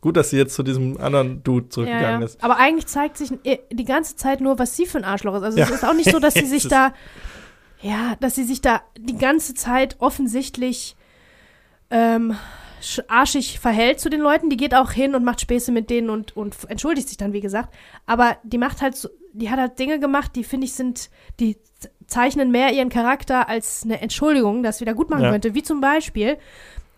Gut, 0.00 0.16
dass 0.16 0.30
sie 0.30 0.36
jetzt 0.38 0.54
zu 0.54 0.62
diesem 0.62 1.00
anderen 1.00 1.42
Dude 1.42 1.66
Mhm. 1.66 1.70
zurückgegangen 1.70 2.20
ja. 2.20 2.26
ist. 2.26 2.42
Aber 2.42 2.56
eigentlich 2.58 2.86
zeigt 2.86 3.16
sich 3.18 3.30
die 3.72 3.84
ganze 3.84 4.16
Zeit 4.16 4.40
nur, 4.40 4.58
was 4.58 4.76
sie 4.76 4.86
für 4.86 4.98
ein 4.98 5.04
Arschloch 5.04 5.34
ist. 5.36 5.42
Also 5.42 5.60
es 5.60 5.70
ist 5.70 5.84
auch 5.84 5.94
nicht 5.94 6.10
so, 6.10 6.18
dass 6.20 6.34
sie 6.34 6.46
sich 6.46 6.68
da, 6.68 6.92
ja, 7.82 8.16
dass 8.20 8.34
sie 8.34 8.44
sich 8.44 8.60
da 8.60 8.80
die 8.98 9.18
ganze 9.18 9.54
Zeit 9.54 9.96
offensichtlich 9.98 10.96
ähm, 11.90 12.34
sch- 12.82 13.04
arschig 13.08 13.58
verhält 13.60 14.00
zu 14.00 14.08
den 14.10 14.20
Leuten. 14.20 14.50
Die 14.50 14.56
geht 14.56 14.74
auch 14.74 14.90
hin 14.92 15.14
und 15.14 15.24
macht 15.24 15.40
Späße 15.40 15.72
mit 15.72 15.90
denen 15.90 16.10
und, 16.10 16.36
und 16.36 16.56
entschuldigt 16.68 17.08
sich 17.08 17.16
dann, 17.16 17.32
wie 17.32 17.40
gesagt. 17.40 17.74
Aber 18.06 18.36
die 18.42 18.58
macht 18.58 18.82
halt 18.82 18.96
so, 18.96 19.08
die 19.32 19.50
hat 19.50 19.58
halt 19.58 19.78
Dinge 19.78 20.00
gemacht, 20.00 20.32
die 20.34 20.44
finde 20.44 20.66
ich 20.66 20.72
sind, 20.74 21.10
die 21.40 21.58
zeichnen 22.06 22.50
mehr 22.50 22.72
ihren 22.72 22.88
Charakter 22.88 23.48
als 23.48 23.82
eine 23.84 24.00
Entschuldigung, 24.00 24.62
das 24.62 24.80
wieder 24.80 24.94
gut 24.94 25.10
machen 25.10 25.24
Ja. 25.24 25.30
könnte. 25.32 25.54
Wie 25.54 25.62
zum 25.62 25.80
Beispiel, 25.80 26.36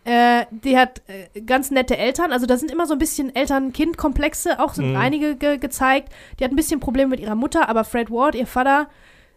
äh, 0.04 0.44
die 0.50 0.76
hat 0.78 1.02
äh, 1.06 1.40
ganz 1.42 1.70
nette 1.70 1.96
Eltern, 1.96 2.32
also 2.32 2.46
da 2.46 2.56
sind 2.56 2.70
immer 2.70 2.86
so 2.86 2.92
ein 2.94 2.98
bisschen 2.98 3.34
Eltern-Kind-Komplexe, 3.34 4.58
auch 4.60 4.74
sind 4.74 4.90
Mhm. 4.90 4.96
einige 4.96 5.36
ge 5.36 5.58
gezeigt. 5.58 6.10
Die 6.38 6.44
hat 6.44 6.50
ein 6.52 6.56
bisschen 6.56 6.80
Probleme 6.80 7.10
mit 7.10 7.20
ihrer 7.20 7.34
Mutter, 7.34 7.68
aber 7.68 7.84
Fred 7.84 8.10
Ward, 8.10 8.34
ihr 8.34 8.46
Vater, 8.46 8.88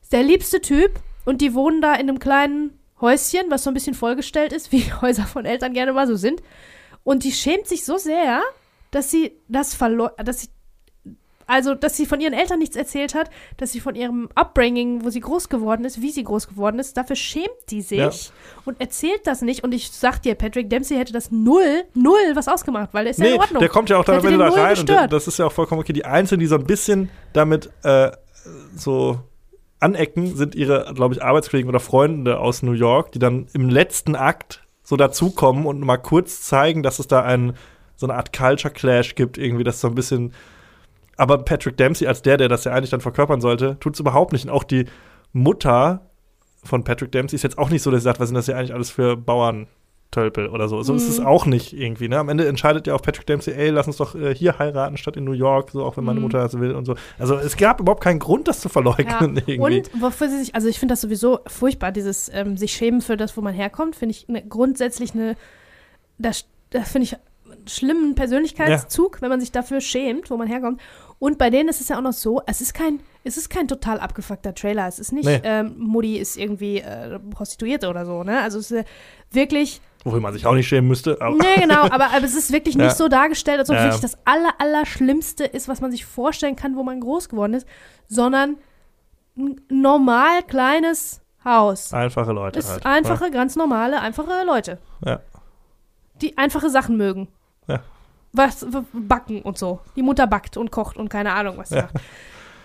ist 0.01 0.13
der 0.13 0.23
liebste 0.23 0.61
Typ 0.61 0.91
und 1.25 1.41
die 1.41 1.53
wohnen 1.53 1.81
da 1.81 1.93
in 1.93 2.09
einem 2.09 2.19
kleinen 2.19 2.77
Häuschen, 2.99 3.49
was 3.49 3.63
so 3.63 3.69
ein 3.69 3.73
bisschen 3.73 3.93
vollgestellt 3.95 4.53
ist, 4.53 4.71
wie 4.71 4.83
Häuser 5.01 5.23
von 5.25 5.45
Eltern 5.45 5.73
gerne 5.73 5.93
mal 5.93 6.07
so 6.07 6.15
sind. 6.15 6.41
Und 7.03 7.23
die 7.23 7.31
schämt 7.31 7.67
sich 7.67 7.83
so 7.85 7.97
sehr, 7.97 8.41
dass 8.91 9.09
sie 9.09 9.31
das 9.47 9.73
verloren, 9.73 10.11
dass 10.23 10.41
sie 10.41 10.49
also, 11.47 11.73
dass 11.75 11.97
sie 11.97 12.05
von 12.05 12.19
ihren 12.21 12.33
Eltern 12.33 12.59
nichts 12.59 12.75
erzählt 12.75 13.15
hat, 13.15 13.29
dass 13.57 13.71
sie 13.71 13.79
von 13.79 13.95
ihrem 13.95 14.29
Upbringing, 14.35 15.03
wo 15.03 15.09
sie 15.09 15.19
groß 15.19 15.49
geworden 15.49 15.85
ist, 15.85 16.01
wie 16.01 16.11
sie 16.11 16.23
groß 16.23 16.47
geworden 16.47 16.79
ist, 16.79 16.97
dafür 16.97 17.15
schämt 17.15 17.47
die 17.69 17.81
sich 17.81 17.97
Ja. 17.99 18.09
und 18.65 18.79
erzählt 18.81 19.21
das 19.25 19.41
nicht. 19.41 19.63
Und 19.63 19.73
ich 19.73 19.91
sag 19.91 20.21
dir, 20.21 20.35
Patrick 20.35 20.69
Dempsey 20.69 20.97
hätte 20.97 21.13
das 21.13 21.31
null, 21.31 21.83
null 21.93 22.15
was 22.35 22.47
ausgemacht, 22.47 22.89
weil 22.93 23.05
er 23.07 23.11
ist 23.11 23.19
ja 23.19 23.25
Nee, 23.25 23.33
in 23.35 23.39
Ordnung. 23.39 23.59
der 23.59 23.69
kommt 23.69 23.89
ja 23.89 23.97
auch 23.97 24.07
am 24.07 24.15
Hätte 24.15 24.27
Ende 24.27 24.39
da 24.39 24.49
rein 24.49 24.69
und 24.77 24.87
gestört. 24.87 25.13
das 25.13 25.27
ist 25.27 25.39
ja 25.39 25.45
auch 25.47 25.51
vollkommen 25.51 25.81
okay. 25.81 25.93
Die 25.93 26.05
Einzelnen, 26.05 26.39
die 26.39 26.47
so 26.47 26.55
ein 26.55 26.65
bisschen 26.65 27.09
damit 27.33 27.69
äh, 27.83 28.11
so 28.75 29.19
anecken, 29.79 30.35
sind 30.35 30.55
ihre, 30.55 30.91
glaube 30.93 31.15
ich, 31.15 31.23
Arbeitskollegen 31.23 31.69
oder 31.69 31.79
Freunde 31.79 32.39
aus 32.39 32.61
New 32.61 32.73
York, 32.73 33.11
die 33.13 33.19
dann 33.19 33.47
im 33.53 33.69
letzten 33.69 34.15
Akt 34.15 34.63
so 34.83 34.95
dazukommen 34.95 35.65
und 35.65 35.79
mal 35.79 35.97
kurz 35.97 36.41
zeigen, 36.41 36.83
dass 36.83 36.99
es 36.99 37.07
da 37.07 37.21
ein, 37.23 37.53
so 37.95 38.05
eine 38.05 38.15
Art 38.15 38.31
Culture 38.35 38.73
Clash 38.73 39.15
gibt, 39.15 39.37
irgendwie, 39.37 39.63
das 39.63 39.81
so 39.81 39.87
ein 39.87 39.95
bisschen. 39.95 40.33
Aber 41.21 41.37
Patrick 41.39 41.77
Dempsey 41.77 42.07
als 42.07 42.21
der, 42.21 42.37
der 42.37 42.49
das 42.49 42.63
ja 42.63 42.71
eigentlich 42.73 42.89
dann 42.89 43.01
verkörpern 43.01 43.41
sollte, 43.41 43.77
tut 43.79 43.93
es 43.93 43.99
überhaupt 43.99 44.33
nicht. 44.33 44.45
Und 44.45 44.51
auch 44.51 44.63
die 44.63 44.85
Mutter 45.33 46.09
von 46.63 46.83
Patrick 46.83 47.11
Dempsey 47.11 47.35
ist 47.35 47.43
jetzt 47.43 47.57
auch 47.57 47.69
nicht 47.69 47.81
so, 47.83 47.91
dass 47.91 48.01
sie 48.01 48.05
sagt, 48.05 48.19
was 48.19 48.29
sind 48.29 48.35
das 48.35 48.47
ja 48.47 48.55
eigentlich 48.57 48.73
alles 48.73 48.89
für 48.89 49.15
Bauern? 49.17 49.67
Tölpel 50.13 50.47
oder 50.49 50.67
so. 50.67 50.81
So 50.81 50.93
ist 50.93 51.07
es 51.07 51.19
Mhm. 51.21 51.25
auch 51.25 51.45
nicht 51.45 51.71
irgendwie. 51.71 52.09
Ne? 52.09 52.17
Am 52.19 52.27
Ende 52.27 52.45
entscheidet 52.45 52.85
ja 52.85 52.93
auch 52.95 53.01
Patrick 53.01 53.25
Dempsey, 53.27 53.53
ey, 53.53 53.69
lass 53.69 53.87
uns 53.87 53.95
doch 53.95 54.13
äh, 54.13 54.35
hier 54.35 54.59
heiraten 54.59 54.97
statt 54.97 55.15
in 55.15 55.23
New 55.23 55.31
York, 55.31 55.71
so 55.71 55.85
auch 55.85 55.95
wenn 55.95 56.03
meine 56.03 56.19
Mhm. 56.19 56.23
Mutter 56.25 56.39
das 56.39 56.59
will 56.59 56.75
und 56.75 56.83
so. 56.83 56.95
Also 57.17 57.35
es 57.35 57.55
gab 57.55 57.79
überhaupt 57.79 58.03
keinen 58.03 58.19
Grund, 58.19 58.49
das 58.49 58.59
zu 58.59 58.67
verleugnen 58.67 59.37
Ja. 59.37 59.41
irgendwie. 59.45 59.57
Und 59.79 60.01
wofür 60.01 60.27
sie 60.27 60.37
sich, 60.39 60.53
also 60.53 60.67
ich 60.67 60.79
finde 60.79 60.91
das 60.91 60.99
sowieso 60.99 61.39
furchtbar, 61.47 61.93
dieses 61.93 62.29
ähm, 62.33 62.57
sich 62.57 62.73
schämen 62.73 62.99
für 62.99 63.15
das, 63.15 63.37
wo 63.37 63.41
man 63.41 63.53
herkommt, 63.53 63.95
finde 63.95 64.11
ich 64.11 64.27
ne, 64.27 64.43
grundsätzlich 64.45 65.13
eine, 65.13 65.37
das, 66.17 66.43
das 66.71 66.91
finde 66.91 67.05
ich 67.05 67.13
einen 67.13 67.67
schlimmen 67.69 68.13
Persönlichkeitszug, 68.13 69.21
wenn 69.21 69.29
man 69.29 69.39
sich 69.39 69.53
dafür 69.53 69.79
schämt, 69.79 70.29
wo 70.29 70.35
man 70.35 70.49
herkommt. 70.49 70.81
Und 71.21 71.37
bei 71.37 71.51
denen 71.51 71.69
ist 71.69 71.79
es 71.79 71.89
ja 71.89 71.97
auch 71.99 72.01
noch 72.01 72.13
so, 72.13 72.41
es 72.47 72.61
ist 72.61 72.73
kein, 72.73 72.99
es 73.23 73.37
ist 73.37 73.51
kein 73.51 73.67
total 73.67 73.99
abgefuckter 73.99 74.55
Trailer. 74.55 74.87
Es 74.87 74.97
ist 74.97 75.11
nicht, 75.13 75.27
Nee. 75.27 75.39
ähm, 75.43 75.75
Mutti 75.77 76.17
ist 76.17 76.35
irgendwie 76.35 76.79
äh, 76.79 77.19
Prostituierte 77.19 77.89
oder 77.89 78.07
so, 78.07 78.23
ne? 78.23 78.41
Also 78.41 78.57
es 78.57 78.71
ist 78.71 78.79
äh, 78.79 78.85
wirklich 79.29 79.81
Wofür 80.03 80.19
man 80.19 80.33
sich 80.33 80.47
auch 80.47 80.55
nicht 80.55 80.67
schämen 80.67 80.87
müsste. 80.87 81.21
Aber 81.21 81.35
Nee, 81.35 81.61
genau, 81.61 81.81
aber, 81.91 82.05
aber 82.11 82.23
es 82.23 82.33
ist 82.35 82.51
wirklich 82.51 82.73
Ja. 82.73 82.85
nicht 82.85 82.95
so 82.97 83.07
dargestellt, 83.07 83.59
als 83.59 83.69
ob 83.69 83.75
es 83.75 83.81
Ja. 83.83 83.85
wirklich 83.89 84.01
das 84.01 84.17
aller, 84.25 84.49
Allerschlimmste 84.57 85.43
ist, 85.45 85.67
was 85.67 85.79
man 85.79 85.91
sich 85.91 86.05
vorstellen 86.07 86.55
kann, 86.55 86.75
wo 86.75 86.81
man 86.81 86.99
groß 86.99 87.29
geworden 87.29 87.53
ist, 87.53 87.67
sondern 88.07 88.57
ein 89.37 89.61
normal 89.69 90.41
kleines 90.47 91.21
Haus. 91.45 91.93
Einfache 91.93 92.31
Leute 92.31 92.59
halt. 92.67 92.77
ist 92.79 92.83
einfache, 92.85 93.29
ganz 93.29 93.55
normale, 93.55 94.01
einfache 94.01 94.43
Leute, 94.43 94.79
Ja. 95.05 95.19
die 96.19 96.35
einfache 96.35 96.71
Sachen 96.71 96.97
mögen. 96.97 97.27
Ja. 98.33 98.43
Was, 98.45 98.65
backen 98.93 99.41
und 99.41 99.57
so. 99.57 99.79
Die 99.95 100.01
Mutter 100.03 100.25
backt 100.27 100.57
und 100.57 100.71
kocht 100.71 100.97
und 100.97 101.09
keine 101.09 101.33
Ahnung, 101.33 101.57
was 101.57 101.69
sie 101.69 101.75
Ja. 101.75 101.83
macht. 101.93 102.03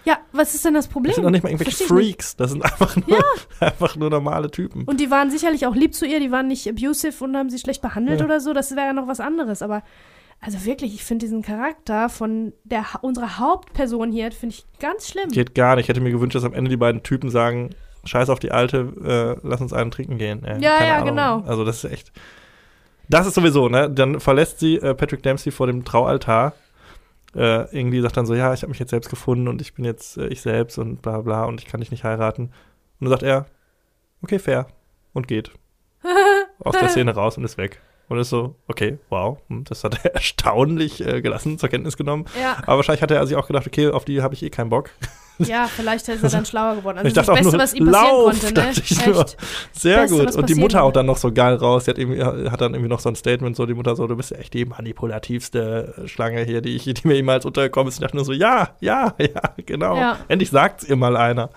Ja, 0.05 0.19
was 0.31 0.55
ist 0.55 0.65
denn 0.65 0.75
das 0.75 0.87
Problem? 0.87 1.09
Das 1.11 1.17
sind 1.17 1.25
doch 1.25 1.31
nicht 1.33 1.43
mal 1.43 1.51
irgendwelche. 1.51 1.83
Freaks. 1.85 2.37
Das 2.37 2.53
sind 2.53 2.63
einfach 2.65 2.95
nur, 2.95 3.19
einfach 3.61 3.97
nur 3.97 4.09
normale 4.09 4.49
Typen. 4.53 4.85
Und 4.85 5.01
die 5.01 5.11
waren 5.11 5.33
sicherlich 5.33 5.67
auch 5.67 5.75
lieb 5.75 5.95
zu 5.95 6.07
ihr, 6.07 6.21
die 6.21 6.31
waren 6.31 6.47
nicht 6.47 6.69
abusive 6.69 7.25
und 7.25 7.37
haben 7.37 7.51
sie 7.51 7.59
schlecht 7.59 7.83
behandelt 7.83 8.21
Ja. 8.21 8.27
oder 8.27 8.39
so. 8.41 8.53
Das 8.53 8.71
wäre 8.77 8.87
ja 8.87 8.93
noch 8.93 9.09
was 9.09 9.19
anderes. 9.19 9.63
Aber 9.63 9.83
also 10.41 10.65
wirklich, 10.65 10.95
ich 10.95 11.03
finde 11.03 11.25
diesen 11.27 11.43
Charakter 11.43 12.09
von 12.09 12.53
der 12.63 12.85
unserer 13.03 13.39
Hauptperson 13.41 14.13
hier, 14.13 14.31
finde 14.31 14.55
ich 14.55 14.65
ganz 14.79 15.09
schlimm. 15.09 15.31
Geht 15.31 15.57
gar 15.57 15.75
nicht. 15.75 15.87
Ich 15.87 15.89
hätte 15.89 16.01
mir 16.01 16.13
gewünscht, 16.13 16.37
dass 16.37 16.45
am 16.45 16.55
Ende 16.55 16.71
die 16.71 16.77
beiden 16.77 17.03
Typen 17.03 17.29
sagen, 17.29 17.71
scheiß 18.05 18.31
auf 18.31 18.39
die 18.39 18.53
Alte, 18.53 19.37
äh, 19.43 19.49
lass 19.49 19.61
uns 19.61 19.73
einen 19.73 19.91
trinken 19.91 20.19
gehen. 20.19 20.45
Äh, 20.45 20.61
Ja, 20.61 20.85
ja, 20.85 20.95
Ahnung. 20.99 21.09
genau. 21.09 21.41
Also 21.49 21.65
das 21.65 21.83
ist 21.83 21.91
echt. 21.91 22.13
Das 23.09 23.27
ist 23.27 23.35
sowieso, 23.35 23.69
ne? 23.69 23.91
Dann 23.91 24.21
verlässt 24.21 24.59
sie 24.59 24.77
äh, 24.77 24.95
Patrick 24.95 25.23
Dempsey 25.23 25.53
vor 25.53 25.67
dem 25.67 25.85
Traualtar. 25.85 26.55
Äh, 27.35 27.71
irgendwie 27.77 28.01
sagt 28.01 28.17
dann 28.17 28.27
so, 28.27 28.35
ja, 28.35 28.53
ich 28.55 28.63
habe 28.63 28.71
mich 28.71 28.79
jetzt 28.79 28.91
selbst 28.91 29.11
gefunden 29.11 29.49
und 29.49 29.61
ich 29.61 29.75
bin 29.75 29.85
jetzt 29.85 30.17
äh, 30.17 30.29
ich 30.29 30.41
selbst 30.41 30.79
und 30.79 31.03
bla 31.03 31.21
bla 31.21 31.45
und 31.45 31.61
ich 31.61 31.67
kann 31.67 31.81
dich 31.81 31.91
nicht 31.91 32.05
heiraten. 32.05 32.45
Und 32.45 32.53
dann 33.01 33.11
sagt 33.11 33.23
er, 33.23 33.47
okay, 34.23 34.39
fair. 34.39 34.67
Und 35.13 35.29
geht. 35.29 35.51
Aus 36.59 36.77
der 36.79 36.89
Szene 36.89 37.15
raus 37.15 37.37
und 37.37 37.45
ist 37.45 37.59
weg. 37.59 37.81
Und 38.09 38.19
ist 38.19 38.31
so, 38.31 38.55
okay, 38.69 38.99
wow, 39.09 39.39
hm, 39.49 39.65
das 39.65 39.83
hat 39.85 40.05
er 40.05 40.15
erstaunlich 40.15 41.05
äh, 41.05 41.21
gelassen 41.21 41.59
zur 41.59 41.69
Kenntnis 41.69 41.97
genommen. 41.97 42.27
ja, 42.41 42.57
Aber 42.63 42.77
wahrscheinlich 42.77 43.03
hat 43.03 43.11
er 43.11 43.27
sich 43.27 43.37
auch 43.37 43.47
gedacht, 43.47 43.67
okay, 43.67 43.89
auf 43.89 44.05
die 44.05 44.23
habe 44.23 44.35
ich 44.35 44.43
eh 44.43 44.51
keinen 44.51 44.71
Bock. 44.71 44.91
Ja, 45.39 45.67
vielleicht 45.67 46.09
ist 46.09 46.23
er 46.23 46.31
dann 46.31 46.47
schlauer 46.47 46.77
geworden. 46.77 46.99
Also 46.99 47.09
ich 47.09 47.15
das 47.15 47.27
dachte 47.27 47.41
auch 47.41 47.43
Beste, 47.43 47.53
nur, 47.53 47.63
was 47.63 47.75
ihm 47.75 47.87
passieren 47.87 48.15
lauf, 48.15 48.41
konnte, 48.41 48.55
ne? 48.55 49.13
nur. 49.13 49.21
Echt. 49.21 49.37
Sehr 49.73 50.01
Beste, 50.03 50.25
gut. 50.25 50.37
Und 50.37 50.49
die 50.49 50.55
Mutter 50.55 50.83
auch 50.83 50.93
dann 50.93 51.07
noch 51.07 51.17
so 51.17 51.33
geil 51.33 51.55
raus. 51.57 51.85
Sie 51.85 51.91
hat, 51.91 51.99
irgendwie, 51.99 52.23
hat 52.23 52.61
dann 52.61 52.75
irgendwie 52.75 52.91
noch 52.91 53.01
so 53.01 53.09
ein 53.09 53.17
Statement, 53.17 53.57
so 53.57 53.67
die 53.67 53.75
Mutter 53.75 53.97
so, 53.97 54.07
du 54.07 54.17
bist 54.17 54.31
ja 54.31 54.39
echt 54.39 54.55
die 54.55 54.65
manipulativste 54.65 56.05
Schlange 56.07 56.43
hier, 56.45 56.61
die, 56.61 56.77
ich, 56.77 56.85
die 56.85 57.07
mir 57.07 57.15
jemals 57.15 57.45
untergekommen 57.45 57.89
ist. 57.89 57.95
Ich 57.95 58.01
dachte 58.01 58.17
nur 58.17 58.25
so, 58.25 58.33
ja, 58.33 58.71
ja, 58.81 59.15
ja, 59.19 59.43
genau. 59.65 59.97
Ja. 59.97 60.19
Endlich 60.29 60.51
sagt's 60.51 60.85
ihr 60.85 60.97
mal 60.97 61.17
einer. 61.17 61.51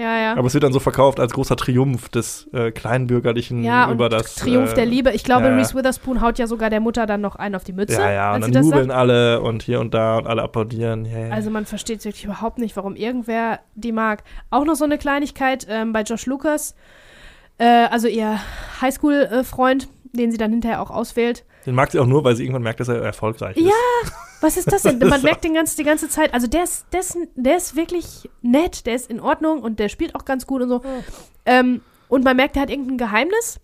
Ja, 0.00 0.18
ja. 0.18 0.32
Aber 0.32 0.46
es 0.46 0.54
wird 0.54 0.64
dann 0.64 0.72
so 0.72 0.80
verkauft 0.80 1.20
als 1.20 1.32
großer 1.34 1.56
Triumph 1.56 2.08
des 2.08 2.48
äh, 2.54 2.70
Kleinbürgerlichen 2.70 3.62
ja, 3.62 3.92
über 3.92 4.08
das. 4.08 4.34
Triumph 4.36 4.72
äh, 4.72 4.74
der 4.74 4.86
Liebe. 4.86 5.10
Ich 5.10 5.24
glaube, 5.24 5.48
ja. 5.48 5.54
Reese 5.54 5.74
Witherspoon 5.74 6.22
haut 6.22 6.38
ja 6.38 6.46
sogar 6.46 6.70
der 6.70 6.80
Mutter 6.80 7.04
dann 7.04 7.20
noch 7.20 7.36
einen 7.36 7.54
auf 7.54 7.64
die 7.64 7.74
Mütze, 7.74 8.00
Ja, 8.00 8.10
ja, 8.10 8.34
und 8.34 8.40
dann 8.40 8.52
jubeln 8.64 8.88
sagt. 8.88 8.98
alle 8.98 9.42
und 9.42 9.62
hier 9.62 9.78
und 9.78 9.92
da 9.92 10.16
und 10.16 10.26
alle 10.26 10.42
applaudieren. 10.42 11.04
Yeah. 11.04 11.34
Also 11.34 11.50
man 11.50 11.66
versteht 11.66 12.02
wirklich 12.04 12.24
überhaupt 12.24 12.56
nicht, 12.58 12.76
warum 12.76 12.96
irgendwer 12.96 13.60
die 13.74 13.92
mag. 13.92 14.24
Auch 14.48 14.64
noch 14.64 14.74
so 14.74 14.84
eine 14.84 14.96
Kleinigkeit 14.96 15.66
ähm, 15.68 15.92
bei 15.92 16.00
Josh 16.00 16.24
Lucas, 16.24 16.74
äh, 17.58 17.64
also 17.64 18.08
ihr 18.08 18.40
Highschool-Freund, 18.80 19.88
den 20.12 20.32
sie 20.32 20.38
dann 20.38 20.50
hinterher 20.50 20.80
auch 20.80 20.90
auswählt. 20.90 21.44
Den 21.70 21.76
mag 21.76 21.92
sie 21.92 22.00
auch 22.00 22.06
nur, 22.06 22.24
weil 22.24 22.34
sie 22.34 22.42
irgendwann 22.42 22.64
merkt, 22.64 22.80
dass 22.80 22.88
er 22.88 23.00
erfolgreich 23.00 23.56
Ja. 23.56 23.70
ist. 24.02 24.12
Was 24.40 24.56
ist 24.56 24.72
das 24.72 24.82
denn? 24.82 24.98
Man 25.08 25.22
merkt 25.22 25.44
den 25.44 25.54
ganz, 25.54 25.76
die 25.76 25.84
ganze 25.84 26.08
Zeit, 26.08 26.34
also 26.34 26.48
der 26.48 26.64
ist, 26.64 26.86
der, 26.92 26.98
ist, 26.98 27.16
der 27.36 27.56
ist 27.58 27.76
wirklich 27.76 28.28
nett, 28.42 28.86
der 28.86 28.96
ist 28.96 29.08
in 29.08 29.20
Ordnung 29.20 29.62
und 29.62 29.78
der 29.78 29.88
spielt 29.88 30.16
auch 30.16 30.24
ganz 30.24 30.48
gut 30.48 30.62
und 30.62 30.68
so. 30.68 30.82
Ähm, 31.46 31.80
und 32.08 32.24
man 32.24 32.36
merkt, 32.36 32.56
der 32.56 32.62
hat 32.62 32.70
irgendein 32.70 32.98
Geheimnis. 32.98 33.60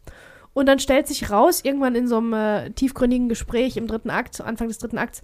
Und 0.54 0.66
dann 0.66 0.78
stellt 0.78 1.08
sich 1.08 1.32
raus, 1.32 1.62
irgendwann 1.64 1.96
in 1.96 2.06
so 2.06 2.18
einem 2.18 2.32
äh, 2.32 2.70
tiefgründigen 2.70 3.28
Gespräch 3.28 3.76
im 3.76 3.88
dritten 3.88 4.08
Akt, 4.10 4.40
Anfang 4.40 4.68
des 4.68 4.78
dritten 4.78 4.98
Akts, 4.98 5.20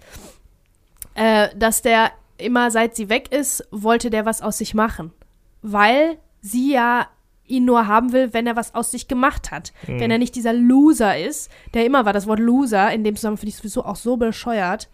äh, 1.15 1.47
dass 1.55 1.81
der 1.81 2.11
immer 2.37 2.69
seit 2.69 2.97
sie 2.97 3.07
weg 3.07 3.31
ist, 3.31 3.65
wollte 3.71 4.09
der 4.09 4.25
was 4.25 4.41
aus 4.41 4.57
sich 4.57 4.73
machen. 4.73 5.13
Weil 5.61 6.17
sie 6.41 6.73
ja 6.73 7.07
ihn 7.53 7.65
nur 7.65 7.87
haben 7.87 8.11
will, 8.11 8.33
wenn 8.33 8.47
er 8.47 8.55
was 8.55 8.73
aus 8.75 8.91
sich 8.91 9.07
gemacht 9.07 9.51
hat. 9.51 9.71
Mhm. 9.87 9.99
Wenn 9.99 10.11
er 10.11 10.17
nicht 10.17 10.35
dieser 10.35 10.53
Loser 10.53 11.17
ist, 11.17 11.49
der 11.73 11.85
immer 11.85 12.05
war, 12.05 12.13
das 12.13 12.27
Wort 12.27 12.39
Loser, 12.39 12.91
in 12.91 13.03
dem 13.03 13.15
Zusammenhang 13.15 13.37
finde 13.39 13.49
ich 13.51 13.57
sowieso 13.57 13.85
auch 13.85 13.95
so 13.95 14.17
bescheuert. 14.17 14.89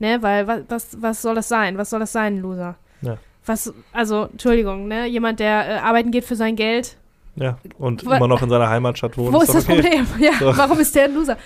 Ne, 0.00 0.22
weil 0.22 0.46
was, 0.46 0.60
was, 0.68 0.96
was 1.02 1.22
soll 1.22 1.34
das 1.34 1.48
sein? 1.48 1.76
Was 1.76 1.90
soll 1.90 1.98
das 2.00 2.12
sein, 2.12 2.38
Loser? 2.40 2.76
Ja. 3.02 3.16
Was, 3.44 3.72
also, 3.92 4.28
Entschuldigung, 4.30 4.86
ne? 4.86 5.06
Jemand, 5.06 5.40
der 5.40 5.68
äh, 5.68 5.78
arbeiten 5.78 6.10
geht 6.12 6.24
für 6.24 6.36
sein 6.36 6.54
Geld. 6.54 6.96
Ja, 7.34 7.58
und 7.78 8.04
Wo- 8.06 8.12
immer 8.12 8.28
noch 8.28 8.42
in 8.42 8.48
seiner 8.50 8.68
Heimatstadt 8.68 9.16
wohnt. 9.18 9.32
Wo 9.32 9.40
ist 9.40 9.54
das 9.54 9.64
okay. 9.68 9.80
Problem? 9.80 10.06
Ja, 10.20 10.32
So. 10.38 10.56
warum 10.56 10.78
ist 10.78 10.94
der 10.94 11.04
ein 11.06 11.14
Loser? 11.14 11.36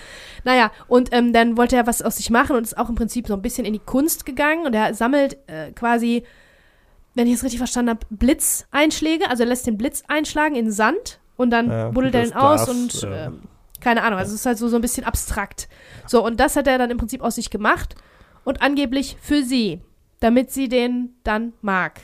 Naja, 0.43 0.71
und 0.87 1.09
ähm, 1.13 1.33
dann 1.33 1.55
wollte 1.57 1.75
er 1.75 1.87
was 1.87 2.01
aus 2.03 2.17
sich 2.17 2.29
machen 2.29 2.55
und 2.55 2.63
ist 2.63 2.77
auch 2.77 2.89
im 2.89 2.95
Prinzip 2.95 3.27
so 3.27 3.33
ein 3.33 3.41
bisschen 3.41 3.65
in 3.65 3.73
die 3.73 3.79
Kunst 3.79 4.25
gegangen 4.25 4.65
und 4.65 4.73
er 4.75 4.93
sammelt 4.93 5.37
äh, 5.47 5.71
quasi, 5.71 6.23
wenn 7.15 7.27
ich 7.27 7.33
es 7.33 7.43
richtig 7.43 7.59
verstanden 7.59 7.91
habe, 7.91 8.05
Blitzeinschläge. 8.09 9.29
Also 9.29 9.43
er 9.43 9.49
lässt 9.49 9.67
den 9.67 9.77
Blitz 9.77 10.03
einschlagen 10.07 10.55
in 10.55 10.71
Sand 10.71 11.19
und 11.37 11.49
dann 11.49 11.69
Ja, 11.69 11.89
buddelt 11.89 12.15
er 12.15 12.21
das 12.21 12.31
ihn 12.31 12.37
aus 12.37 12.69
und 12.69 13.07
ähm, 13.11 13.41
keine 13.81 14.03
Ahnung, 14.03 14.17
also 14.19 14.33
es 14.33 14.39
ist 14.41 14.45
halt 14.45 14.57
so, 14.57 14.67
so 14.69 14.77
ein 14.77 14.81
bisschen 14.81 15.03
abstrakt. 15.05 15.67
So, 16.07 16.25
und 16.25 16.39
das 16.39 16.55
hat 16.55 16.67
er 16.67 16.77
dann 16.77 16.89
im 16.89 16.97
Prinzip 16.97 17.21
aus 17.21 17.35
sich 17.35 17.49
gemacht 17.49 17.95
und 18.45 18.61
angeblich 18.61 19.17
für 19.21 19.43
sie, 19.43 19.81
damit 20.21 20.51
sie 20.51 20.69
den 20.69 21.15
dann 21.23 21.53
mag. 21.61 21.99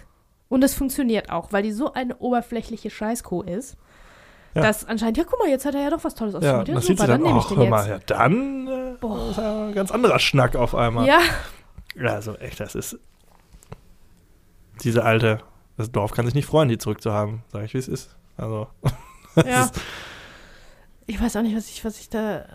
Und 0.50 0.64
es 0.64 0.74
funktioniert 0.74 1.30
auch, 1.30 1.54
weil 1.54 1.64
die 1.64 1.72
so 1.72 1.94
eine 1.94 2.18
oberflächliche 2.18 2.90
Scheißkuh 2.90 3.44
ist. 3.44 3.78
Ja. 4.56 4.64
Dass 4.64 4.84
anscheinend, 4.86 5.18
ja, 5.18 5.24
guck 5.26 5.38
mal, 5.40 5.48
jetzt 5.48 5.64
hat 5.66 5.76
er 5.76 5.82
ja 5.84 5.90
doch 5.92 6.04
was 6.04 6.16
Tolles 6.16 6.34
aus 6.34 6.44
Ja, 6.44 6.58
ja, 6.58 6.64
das 6.64 6.86
super, 6.88 7.06
dann 7.06 7.22
dann 7.22 7.22
nehme 7.22 7.40
ich 7.40 7.46
den 7.46 7.62
jetzt. 7.62 7.70
mal, 7.70 7.88
ja, 7.88 8.00
dann 8.08 8.68
äh, 8.68 8.96
Boah. 9.00 9.30
ist 9.30 9.38
ja 9.38 9.68
ein 9.68 9.74
ganz 9.76 9.92
anderer 9.92 10.18
Schnack 10.18 10.56
auf 10.56 10.74
einmal. 10.74 11.06
Ja, 11.08 11.20
Ja, 11.96 12.14
Also 12.16 12.34
echt, 12.36 12.60
das 12.60 12.74
ist 12.74 12.98
diese 14.84 15.04
alte, 15.04 15.40
das 15.78 15.92
Dorf 15.92 16.12
kann 16.12 16.26
sich 16.26 16.36
nicht 16.36 16.46
freuen, 16.46 16.70
die 16.70 16.78
zurückzuhaben, 16.78 17.44
sag 17.52 17.64
ich, 17.66 17.74
wie 17.74 17.78
es 17.78 17.88
ist. 17.88 18.16
Also, 18.38 18.68
ja. 19.36 19.66
ist, 19.66 19.80
Ich 21.08 21.22
weiß 21.22 21.36
auch 21.38 21.42
nicht, 21.42 21.56
was 21.56 21.70
ich, 21.70 21.84
was 21.84 22.00
ich 22.00 22.10
da. 22.10 22.46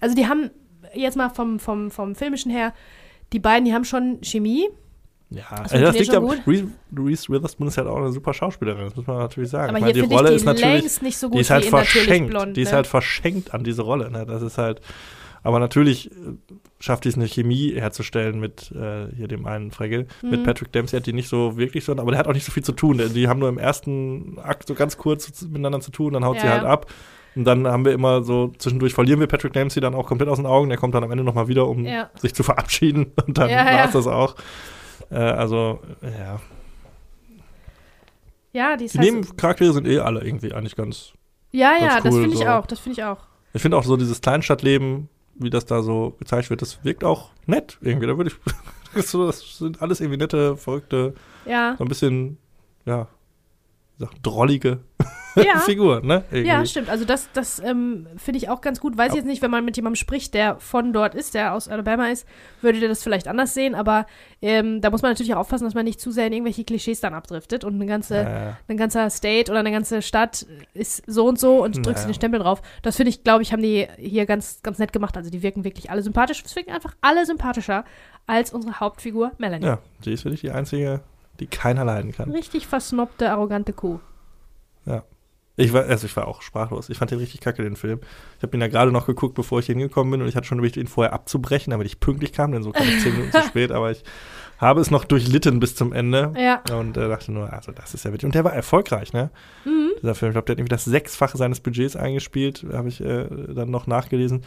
Also 0.00 0.14
die 0.14 0.26
haben 0.26 0.50
jetzt 0.94 1.16
mal 1.16 1.30
vom, 1.30 1.58
vom, 1.58 1.90
vom 1.90 2.14
Filmischen 2.14 2.50
her, 2.50 2.72
die 3.32 3.38
beiden, 3.38 3.64
die 3.64 3.74
haben 3.74 3.84
schon 3.84 4.18
Chemie. 4.22 4.68
ja, 5.30 5.42
Das 5.50 5.72
also 5.72 5.84
das 5.86 5.98
liegt 5.98 6.14
aber, 6.14 6.36
Reese, 6.46 6.68
Reese 6.96 7.28
Witherspoon 7.32 7.68
ist 7.68 7.78
halt 7.78 7.88
auch 7.88 7.96
eine 7.96 8.12
super 8.12 8.32
Schauspielerin, 8.34 8.84
das 8.84 8.96
muss 8.96 9.06
man 9.06 9.18
natürlich 9.18 9.50
sagen. 9.50 9.70
Aber 9.70 9.78
ich 9.78 9.82
meine, 9.84 9.94
hier 9.94 10.06
die 10.06 10.14
Rolle 10.14 10.28
ich 10.30 10.36
ist 10.36 10.42
die 10.42 10.46
natürlich, 10.46 10.82
längst 10.82 11.02
nicht 11.02 11.18
so 11.18 11.28
gut 11.28 11.36
die 11.36 11.40
ist 11.40 11.50
halt 11.50 11.70
Natürlich 11.70 11.90
verschenkt, 11.90 12.30
Blond. 12.30 12.56
die 12.56 12.62
ist 12.62 12.68
ne? 12.70 12.76
halt 12.76 12.86
verschenkt 12.86 13.54
an 13.54 13.64
diese 13.64 13.82
Rolle, 13.82 14.10
ne? 14.10 14.26
das 14.26 14.42
ist 14.42 14.58
halt, 14.58 14.80
aber 15.44 15.60
natürlich 15.60 16.10
äh, 16.10 16.14
schafft 16.80 17.04
die 17.04 17.10
es 17.10 17.14
eine 17.14 17.28
Chemie 17.28 17.74
herzustellen 17.76 18.40
mit 18.40 18.72
äh, 18.72 19.06
hier 19.14 19.28
dem 19.28 19.46
einen 19.46 19.70
Fregel. 19.70 20.08
Mit 20.22 20.40
Mhm. 20.40 20.44
Patrick 20.44 20.72
Dempsey 20.72 20.98
hat 20.98 21.06
die 21.06 21.12
nicht 21.12 21.28
so 21.28 21.56
wirklich 21.56 21.84
so, 21.84 21.92
aber 21.92 22.10
der 22.10 22.18
hat 22.18 22.26
auch 22.26 22.32
nicht 22.32 22.44
so 22.44 22.50
viel 22.50 22.64
zu 22.64 22.72
tun. 22.72 23.00
Die 23.14 23.28
haben 23.28 23.38
nur 23.38 23.48
im 23.48 23.58
ersten 23.58 24.38
Akt 24.42 24.66
so 24.66 24.74
ganz 24.74 24.96
kurz 24.98 25.42
miteinander 25.42 25.80
zu 25.80 25.92
tun, 25.92 26.12
dann 26.14 26.24
haut 26.24 26.36
Ja, 26.36 26.42
sie 26.42 26.48
halt 26.48 26.62
ja. 26.64 26.68
ab. 26.68 26.90
Und 27.36 27.44
dann 27.44 27.66
haben 27.66 27.84
wir 27.84 27.92
immer 27.92 28.22
so, 28.22 28.52
zwischendurch 28.58 28.94
verlieren 28.94 29.18
wir 29.20 29.26
Patrick 29.26 29.52
Dempsey 29.52 29.80
dann 29.80 29.94
auch 29.94 30.06
komplett 30.06 30.28
aus 30.28 30.38
den 30.38 30.46
Augen. 30.46 30.68
Der 30.68 30.78
kommt 30.78 30.94
dann 30.94 31.02
am 31.04 31.10
Ende 31.10 31.24
nochmal 31.24 31.48
wieder, 31.48 31.66
um 31.68 31.84
Ja. 31.84 32.08
sich 32.16 32.32
zu 32.34 32.42
verabschieden. 32.42 33.12
Und 33.26 33.38
dann 33.38 33.50
Ja, 33.50 33.64
war 33.64 33.72
ja. 33.72 33.84
es 33.86 33.92
das 33.92 34.06
auch. 34.06 34.36
Äh, 35.10 35.16
also, 35.16 35.80
ja. 36.02 36.40
Ja, 38.52 38.76
die 38.76 38.86
Die 38.86 38.98
halt 38.98 39.04
Nebencharaktere 39.12 39.72
sind 39.72 39.86
eh 39.88 39.98
alle 39.98 40.22
irgendwie 40.24 40.52
eigentlich 40.52 40.76
ganz. 40.76 41.12
Ja, 41.50 41.72
ja, 41.80 41.88
ganz 41.88 42.04
das 42.04 42.14
cool, 42.14 42.20
finde 42.22 42.36
ich 42.36 42.42
so. 42.42 42.48
auch. 42.48 42.66
Das 42.66 42.78
finde 42.78 42.98
ich 43.00 43.04
auch. 43.04 43.18
Ich 43.52 43.62
finde 43.62 43.76
auch 43.76 43.84
so 43.84 43.96
dieses 43.96 44.20
Kleinstadtleben, 44.20 45.08
wie 45.36 45.50
das 45.50 45.66
da 45.66 45.82
so 45.82 46.14
gezeigt 46.18 46.50
wird, 46.50 46.62
das 46.62 46.84
wirkt 46.84 47.04
auch 47.04 47.30
nett 47.46 47.78
irgendwie. 47.80 48.06
Da 48.06 48.16
würde 48.16 48.30
ich. 48.30 48.54
das 48.94 49.10
sind 49.58 49.82
alles 49.82 50.00
irgendwie 50.00 50.18
nette, 50.18 50.56
verrückte, 50.56 51.14
Ja. 51.46 51.74
so 51.78 51.84
ein 51.84 51.88
bisschen, 51.88 52.38
ja, 52.84 53.08
wie 53.98 54.04
gesagt, 54.04 54.18
drollige 54.22 54.80
Ja. 55.44 55.58
Figur, 55.60 56.00
ne? 56.02 56.24
Irgendwie. 56.30 56.48
Ja, 56.48 56.64
stimmt. 56.64 56.88
Also 56.88 57.04
das, 57.04 57.28
das 57.32 57.58
ähm, 57.58 58.06
finde 58.16 58.38
ich 58.38 58.48
auch 58.48 58.60
ganz 58.60 58.78
gut. 58.80 58.96
Weiß 58.96 59.10
ich 59.10 59.16
jetzt 59.16 59.26
nicht, 59.26 59.42
wenn 59.42 59.50
man 59.50 59.64
mit 59.64 59.76
jemandem 59.76 59.96
spricht, 59.96 60.32
der 60.34 60.56
von 60.60 60.92
dort 60.92 61.14
ist, 61.14 61.34
der 61.34 61.54
aus 61.54 61.68
Alabama 61.68 62.08
ist, 62.08 62.26
würde 62.60 62.78
der 62.80 62.88
das 62.88 63.02
vielleicht 63.02 63.26
anders 63.26 63.52
sehen. 63.52 63.74
Aber 63.74 64.06
ähm, 64.40 64.80
da 64.80 64.90
muss 64.90 65.02
man 65.02 65.10
natürlich 65.10 65.34
auch 65.34 65.38
aufpassen, 65.40 65.64
dass 65.64 65.74
man 65.74 65.84
nicht 65.84 66.00
zu 66.00 66.10
sehr 66.12 66.26
in 66.28 66.32
irgendwelche 66.34 66.62
Klischees 66.64 67.00
dann 67.00 67.14
abdriftet. 67.14 67.64
Und 67.64 67.74
eine 67.74 67.86
ganze, 67.86 68.18
Äh, 68.18 68.52
ein 68.68 68.76
ganzer 68.76 69.10
State 69.10 69.50
oder 69.50 69.60
eine 69.60 69.72
ganze 69.72 70.02
Stadt 70.02 70.46
ist 70.72 71.02
so 71.06 71.26
und 71.26 71.38
so 71.40 71.62
und 71.64 71.76
drückst 71.84 72.04
Naja. 72.04 72.06
den 72.08 72.14
Stempel 72.14 72.40
drauf. 72.40 72.62
Das 72.82 72.96
finde 72.96 73.10
ich, 73.10 73.24
glaube 73.24 73.42
ich, 73.42 73.52
haben 73.52 73.62
die 73.62 73.88
hier 73.98 74.26
ganz, 74.26 74.60
ganz 74.62 74.78
nett 74.78 74.92
gemacht. 74.92 75.16
Also 75.16 75.30
die 75.30 75.42
wirken 75.42 75.64
wirklich 75.64 75.90
alle 75.90 76.02
sympathisch. 76.02 76.42
Es 76.44 76.54
wirken 76.54 76.70
einfach 76.72 76.94
alle 77.00 77.26
sympathischer 77.26 77.84
als 78.26 78.52
unsere 78.52 78.78
Hauptfigur 78.80 79.32
Melanie. 79.38 79.66
ja, 79.66 79.78
sie 80.02 80.12
ist 80.12 80.24
wirklich 80.24 80.42
die 80.42 80.50
einzige, 80.52 81.00
die 81.40 81.46
keiner 81.46 81.84
leiden 81.84 82.12
kann. 82.12 82.30
Richtig 82.30 82.66
versnobte, 82.66 83.30
arrogante 83.30 83.72
Kuh. 83.72 83.98
Ich 85.56 85.72
war, 85.72 85.84
also 85.84 86.06
ich 86.06 86.16
war 86.16 86.26
auch 86.26 86.42
sprachlos. 86.42 86.88
Ich 86.90 86.98
fand 86.98 87.12
den 87.12 87.18
richtig 87.20 87.40
kacke, 87.40 87.62
den 87.62 87.76
Film. 87.76 88.00
Ich 88.38 88.42
habe 88.42 88.56
ihn 88.56 88.60
ja 88.60 88.66
gerade 88.66 88.90
noch 88.90 89.06
geguckt, 89.06 89.34
bevor 89.34 89.60
ich 89.60 89.66
hingekommen 89.66 90.10
bin 90.10 90.20
und 90.22 90.28
ich 90.28 90.34
hatte 90.34 90.46
schon 90.48 90.58
überlegt, 90.58 90.76
ihn 90.76 90.88
vorher 90.88 91.12
abzubrechen, 91.12 91.70
damit 91.70 91.86
ich 91.86 92.00
pünktlich 92.00 92.32
kam, 92.32 92.50
denn 92.50 92.62
so 92.64 92.72
kam 92.72 92.82
ich 92.88 93.00
zehn 93.02 93.12
Minuten 93.12 93.30
zu 93.32 93.42
spät, 93.48 93.70
aber 93.70 93.92
ich 93.92 94.02
habe 94.58 94.80
es 94.80 94.90
noch 94.90 95.04
durchlitten 95.04 95.60
bis 95.60 95.76
zum 95.76 95.92
Ende 95.92 96.32
Ja. 96.36 96.60
und 96.76 96.96
äh, 96.96 97.08
dachte 97.08 97.30
nur, 97.32 97.52
also 97.52 97.70
das 97.70 97.94
ist 97.94 98.04
ja 98.04 98.10
wirklich. 98.10 98.24
Und 98.26 98.34
der 98.34 98.42
war 98.44 98.52
erfolgreich, 98.52 99.12
ne? 99.12 99.30
Mhm. 99.64 99.90
Dieser 100.02 100.14
Film. 100.16 100.30
Ich 100.30 100.34
glaube, 100.34 100.46
der 100.46 100.54
hat 100.54 100.58
irgendwie 100.58 100.70
das 100.74 100.84
Sechsfache 100.84 101.36
seines 101.36 101.60
Budgets 101.60 101.94
eingespielt, 101.94 102.64
habe 102.72 102.88
ich 102.88 103.00
äh, 103.00 103.26
dann 103.54 103.70
noch 103.70 103.86
nachgelesen. 103.86 104.42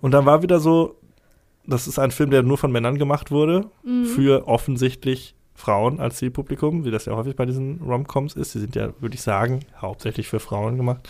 Und 0.00 0.10
dann 0.10 0.26
war 0.26 0.42
wieder 0.42 0.58
so, 0.58 0.96
das 1.66 1.86
ist 1.86 2.00
ein 2.00 2.10
Film, 2.10 2.30
der 2.30 2.42
nur 2.42 2.58
von 2.58 2.72
Männern 2.72 2.98
gemacht 2.98 3.30
wurde, 3.30 3.66
Mhm. 3.84 4.06
für 4.06 4.48
offensichtlich 4.48 5.36
Frauen 5.62 6.00
als 6.00 6.16
Zielpublikum, 6.16 6.84
wie 6.84 6.90
das 6.90 7.04
ja 7.04 7.14
häufig 7.14 7.36
bei 7.36 7.46
diesen 7.46 7.80
Romcoms 7.82 8.34
ist. 8.34 8.52
Die 8.54 8.58
sind 8.58 8.74
ja, 8.74 8.92
würde 9.00 9.14
ich 9.14 9.22
sagen, 9.22 9.60
hauptsächlich 9.80 10.26
für 10.26 10.40
Frauen 10.40 10.76
gemacht. 10.76 11.08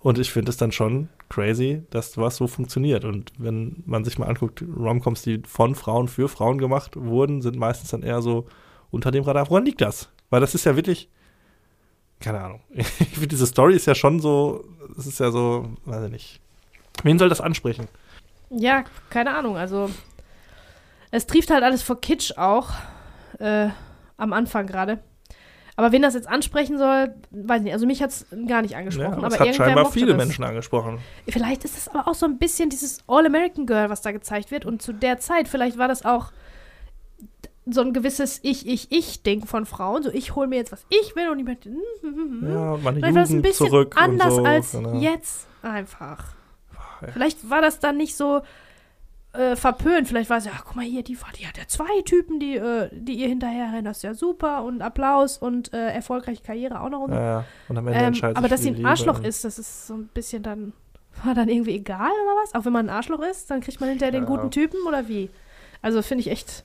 Und 0.00 0.18
ich 0.18 0.32
finde 0.32 0.48
es 0.50 0.56
dann 0.56 0.72
schon 0.72 1.10
crazy, 1.28 1.82
dass 1.90 2.12
sowas 2.12 2.36
so 2.36 2.46
funktioniert. 2.46 3.04
Und 3.04 3.32
wenn 3.36 3.82
man 3.84 4.02
sich 4.02 4.18
mal 4.18 4.26
anguckt, 4.26 4.62
Romcoms, 4.62 5.20
die 5.20 5.42
von 5.46 5.74
Frauen 5.74 6.08
für 6.08 6.30
Frauen 6.30 6.56
gemacht 6.56 6.96
wurden, 6.96 7.42
sind 7.42 7.56
meistens 7.56 7.90
dann 7.90 8.02
eher 8.02 8.22
so 8.22 8.46
unter 8.90 9.10
dem 9.10 9.22
Radar. 9.24 9.50
Woran 9.50 9.66
liegt 9.66 9.82
das? 9.82 10.08
Weil 10.30 10.40
das 10.40 10.54
ist 10.54 10.64
ja 10.64 10.76
wirklich, 10.76 11.10
keine 12.20 12.40
Ahnung. 12.40 12.60
Ich 12.74 12.86
finde, 12.86 13.28
diese 13.28 13.46
Story 13.46 13.76
ist 13.76 13.86
ja 13.86 13.94
schon 13.94 14.18
so, 14.18 14.64
es 14.96 15.06
ist 15.06 15.20
ja 15.20 15.30
so, 15.30 15.68
weiß 15.84 16.04
ich 16.06 16.10
nicht. 16.10 16.40
Wen 17.02 17.18
soll 17.18 17.28
das 17.28 17.42
ansprechen? 17.42 17.86
Ja, 18.48 18.84
keine 19.10 19.34
Ahnung. 19.34 19.58
Also, 19.58 19.90
es 21.10 21.26
trieft 21.26 21.50
halt 21.50 21.62
alles 21.62 21.82
vor 21.82 22.00
Kitsch 22.00 22.32
auch. 22.38 22.70
Äh, 23.38 23.68
am 24.16 24.32
Anfang 24.32 24.66
gerade. 24.66 25.00
Aber 25.76 25.90
wen 25.90 26.02
das 26.02 26.14
jetzt 26.14 26.28
ansprechen 26.28 26.78
soll, 26.78 27.14
weiß 27.32 27.58
ich 27.58 27.64
nicht. 27.64 27.72
Also, 27.72 27.86
mich 27.86 28.00
hat 28.00 28.10
es 28.10 28.26
gar 28.46 28.62
nicht 28.62 28.72
Ja, 28.72 28.78
angesprochen. 28.78 29.14
aber 29.14 29.26
aber 29.26 29.34
es 29.34 29.40
hat 29.40 29.54
scheinbar 29.56 29.90
viele 29.90 30.14
das. 30.14 30.18
Menschen 30.18 30.44
angesprochen. 30.44 30.98
Vielleicht 31.28 31.64
ist 31.64 31.76
es 31.76 31.88
aber 31.88 32.06
auch 32.08 32.14
so 32.14 32.26
ein 32.26 32.38
bisschen 32.38 32.70
dieses 32.70 32.98
All-American 33.08 33.66
Girl, 33.66 33.90
was 33.90 34.00
da 34.00 34.12
gezeigt 34.12 34.52
wird. 34.52 34.64
Und 34.66 34.82
zu 34.82 34.92
der 34.92 35.18
Zeit, 35.18 35.48
vielleicht 35.48 35.76
war 35.76 35.88
das 35.88 36.04
auch 36.04 36.30
so 37.66 37.80
ein 37.80 37.92
gewisses 37.92 38.40
Ich-Ich-Ich-Ding 38.42 39.46
von 39.46 39.66
Frauen. 39.66 40.02
So, 40.04 40.10
ich 40.12 40.36
hole 40.36 40.46
mir 40.46 40.56
jetzt, 40.56 40.70
was 40.70 40.86
ich 40.90 41.16
will 41.16 41.28
und 41.30 41.38
ich 41.40 41.44
möchte. 41.44 41.70
Ja, 41.70 42.72
und 42.72 42.84
meine 42.84 42.98
Vielleicht 42.98 43.14
war 43.14 43.22
das 43.22 43.30
ein 43.30 43.42
bisschen 43.42 43.66
zurück 43.68 43.94
anders 43.98 44.34
so. 44.36 44.44
als 44.44 44.72
genau. 44.72 44.94
jetzt 45.00 45.48
einfach. 45.62 46.34
ja. 47.02 47.08
Vielleicht 47.12 47.50
war 47.50 47.62
das 47.62 47.80
dann 47.80 47.96
nicht 47.96 48.16
so 48.16 48.42
äh, 49.34 49.56
verpönt. 49.56 50.08
Vielleicht 50.08 50.30
war 50.30 50.38
es 50.38 50.44
ja, 50.46 50.52
ach, 50.54 50.64
guck 50.64 50.76
mal 50.76 50.84
hier, 50.84 51.02
die, 51.02 51.18
die 51.38 51.46
hat 51.46 51.58
ja 51.58 51.64
zwei 51.66 52.02
Typen, 52.04 52.40
die, 52.40 52.56
äh, 52.56 52.88
die 52.92 53.14
ihr 53.14 53.28
hinterherrennen. 53.28 53.84
Das 53.84 53.98
ist 53.98 54.02
ja 54.02 54.14
super 54.14 54.62
und 54.64 54.80
Applaus 54.82 55.38
und 55.38 55.72
äh, 55.74 55.90
erfolgreiche 55.92 56.42
Karriere 56.42 56.80
auch 56.80 56.88
noch. 56.88 57.00
Und. 57.00 57.12
Ja, 57.12 57.20
ja. 57.20 57.44
Und 57.68 57.78
am 57.78 57.86
Ende 57.88 57.98
ähm, 58.00 58.06
entscheidet 58.06 58.36
aber 58.36 58.48
dass 58.48 58.62
sie 58.62 58.70
ein 58.70 58.86
Arschloch 58.86 59.16
Liebe. 59.16 59.28
ist, 59.28 59.44
das 59.44 59.58
ist 59.58 59.86
so 59.88 59.94
ein 59.94 60.08
bisschen 60.14 60.42
dann, 60.42 60.72
war 61.24 61.34
dann 61.34 61.48
irgendwie 61.48 61.74
egal 61.76 62.10
oder 62.10 62.42
was? 62.42 62.54
Auch 62.54 62.64
wenn 62.64 62.72
man 62.72 62.88
ein 62.88 62.94
Arschloch 62.96 63.20
ist, 63.20 63.50
dann 63.50 63.60
kriegt 63.60 63.80
man 63.80 63.90
hinterher 63.90 64.12
den 64.12 64.22
Ja. 64.22 64.28
guten 64.28 64.50
Typen 64.50 64.78
oder 64.86 65.08
wie? 65.08 65.30
Also 65.82 66.00
finde 66.02 66.22
ich 66.22 66.30
echt, 66.30 66.64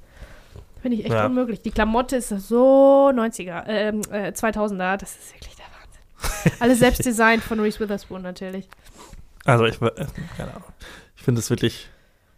finde 0.81 0.97
ich 0.97 1.05
echt 1.05 1.13
Ja. 1.13 1.25
unmöglich. 1.25 1.61
Die 1.61 1.71
Klamotte 1.71 2.15
ist 2.17 2.29
so 2.29 3.11
90er, 3.13 3.63
ähm, 3.67 4.01
äh, 4.11 4.31
2000er, 4.31 4.95
das 4.97 5.11
ist 5.17 5.33
wirklich 5.33 5.55
der 5.55 5.65
Wahnsinn. 5.65 6.51
Alles 6.61 6.79
selbst 6.79 7.05
designt 7.05 7.43
von 7.43 7.59
Reese 7.59 7.79
Witherspoon 7.79 8.21
natürlich. 8.21 8.69
Also 9.45 9.65
ich, 9.65 9.81
äh, 9.81 9.89
keine 10.37 10.51
Ahnung. 10.51 10.63
Ich 11.15 11.23
finde 11.23 11.39
es 11.39 11.49
wirklich 11.49 11.89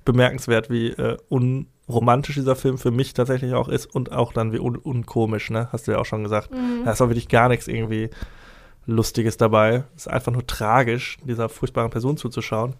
bemerkenswert, 0.05 0.69
wie 0.69 0.89
äh, 0.89 1.17
unromantisch 1.29 2.35
dieser 2.35 2.55
Film 2.55 2.77
für 2.77 2.91
mich 2.91 3.13
tatsächlich 3.13 3.53
auch 3.53 3.67
ist 3.67 3.85
und 3.85 4.11
auch 4.11 4.33
dann 4.33 4.53
wie 4.53 4.59
un 4.59 4.77
unkomisch, 4.77 5.49
ne? 5.49 5.69
Hast 5.71 5.87
du 5.87 5.91
ja 5.91 5.99
auch 5.99 6.05
schon 6.05 6.23
gesagt. 6.23 6.51
Mhm. 6.51 6.85
Da 6.85 6.91
ist 6.91 7.01
auch 7.01 7.09
wirklich 7.09 7.27
gar 7.27 7.49
nichts 7.49 7.67
irgendwie 7.67 8.09
Lustiges 8.85 9.37
dabei. 9.37 9.83
Es 9.95 10.03
ist 10.03 10.07
einfach 10.07 10.31
nur 10.31 10.45
tragisch, 10.47 11.17
dieser 11.23 11.49
furchtbaren 11.49 11.91
Person 11.91 12.17
zuzuschauen. 12.17 12.75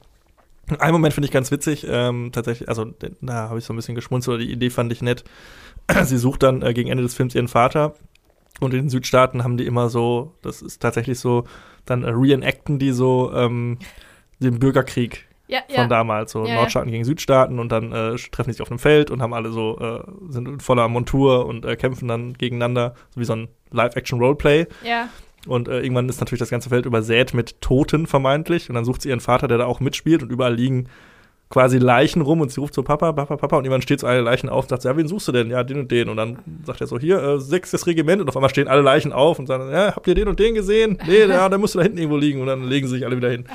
Einen 0.79 0.93
Moment 0.93 1.13
finde 1.13 1.25
ich 1.25 1.33
ganz 1.33 1.51
witzig, 1.51 1.85
ähm, 1.89 2.31
tatsächlich, 2.31 2.69
also 2.69 2.85
da 3.21 3.49
habe 3.49 3.59
ich 3.59 3.65
so 3.65 3.73
ein 3.73 3.75
bisschen 3.75 3.95
geschmunzelt, 3.95 4.35
oder 4.35 4.45
die 4.45 4.51
Idee 4.51 4.69
fand 4.69 4.91
ich 4.91 5.01
nett. 5.01 5.23
Sie 6.03 6.17
sucht 6.17 6.43
dann 6.43 6.61
äh, 6.61 6.73
gegen 6.73 6.89
Ende 6.89 7.03
des 7.03 7.13
Films 7.13 7.35
ihren 7.35 7.47
Vater 7.47 7.95
und 8.59 8.73
in 8.73 8.83
den 8.83 8.89
Südstaaten 8.89 9.43
haben 9.43 9.57
die 9.57 9.65
immer 9.65 9.89
so, 9.89 10.33
das 10.41 10.61
ist 10.61 10.81
tatsächlich 10.81 11.19
so, 11.19 11.45
dann 11.85 12.03
äh, 12.03 12.09
reenacten 12.09 12.79
die 12.79 12.91
so 12.91 13.33
ähm, 13.33 13.79
den 14.39 14.59
Bürgerkrieg 14.59 15.27
Ja, 15.51 15.59
von 15.81 15.89
damals, 15.89 16.31
so 16.31 16.43
Ja, 16.43 16.49
ja. 16.49 16.55
Nordstaaten 16.55 16.89
gegen 16.89 17.03
Südstaaten 17.03 17.59
und 17.59 17.71
dann 17.71 17.91
äh, 17.91 18.15
treffen 18.15 18.49
die 18.49 18.53
sich 18.53 18.61
auf 18.61 18.71
einem 18.71 18.79
Feld 18.79 19.11
und 19.11 19.21
haben 19.21 19.33
alle 19.33 19.51
so, 19.51 19.77
äh, 19.79 20.31
sind 20.31 20.47
in 20.47 20.59
voller 20.59 20.87
Montur 20.87 21.45
und 21.45 21.65
äh, 21.65 21.75
kämpfen 21.75 22.07
dann 22.07 22.33
gegeneinander, 22.33 22.95
so 23.13 23.19
wie 23.19 23.25
so 23.25 23.33
ein 23.33 23.49
Live-Action-Roleplay. 23.71 24.67
ja. 24.83 25.09
Und 25.47 25.67
äh, 25.67 25.79
irgendwann 25.79 26.07
ist 26.07 26.19
natürlich 26.19 26.39
das 26.39 26.51
ganze 26.51 26.69
Feld 26.69 26.85
übersät 26.85 27.33
mit 27.33 27.61
Toten 27.61 28.05
vermeintlich. 28.05 28.69
Und 28.69 28.75
dann 28.75 28.85
sucht 28.85 29.01
sie 29.01 29.09
ihren 29.09 29.21
Vater, 29.21 29.47
der 29.47 29.57
da 29.57 29.65
auch 29.65 29.79
mitspielt. 29.79 30.21
Und 30.21 30.31
überall 30.31 30.53
liegen 30.53 30.87
quasi 31.51 31.77
Leichen 31.77 32.21
rum. 32.21 32.41
Und 32.41 32.51
sie 32.51 32.59
ruft 32.59 32.73
so 32.73 32.81
Papa, 32.81 33.11
Papa, 33.11 33.37
Papa. 33.37 33.57
Und 33.57 33.65
irgendwann 33.65 33.83
steht 33.83 33.99
so 33.99 34.07
eine 34.07 34.21
Leichen 34.21 34.49
auf 34.49 34.65
und 34.65 34.69
sagt, 34.69 34.83
ja, 34.85 34.97
wen 34.97 35.07
suchst 35.07 35.27
du 35.27 35.31
denn? 35.31 35.51
Ja, 35.51 35.63
den 35.63 35.81
und 35.81 35.91
den. 35.91 36.09
Und 36.09 36.17
dann 36.17 36.39
sagt 36.65 36.81
er 36.81 36.87
so, 36.87 36.97
hier, 36.97 37.21
äh, 37.21 37.39
sechstes 37.39 37.85
Regiment. 37.85 38.21
Und 38.21 38.29
auf 38.29 38.35
einmal 38.35 38.49
stehen 38.49 38.67
alle 38.67 38.81
Leichen 38.81 39.13
auf 39.13 39.37
und 39.37 39.45
sagen, 39.45 39.71
ja, 39.71 39.95
habt 39.95 40.07
ihr 40.07 40.15
den 40.15 40.27
und 40.27 40.39
den 40.39 40.55
gesehen? 40.55 40.97
Nee, 41.05 41.25
ja, 41.25 41.47
der 41.47 41.59
müsste 41.59 41.77
da 41.77 41.83
hinten 41.83 41.99
irgendwo 41.99 42.17
liegen. 42.17 42.41
Und 42.41 42.47
dann 42.47 42.63
legen 42.63 42.87
sie 42.87 42.95
sich 42.95 43.05
alle 43.05 43.17
wieder 43.17 43.29
hin. 43.29 43.45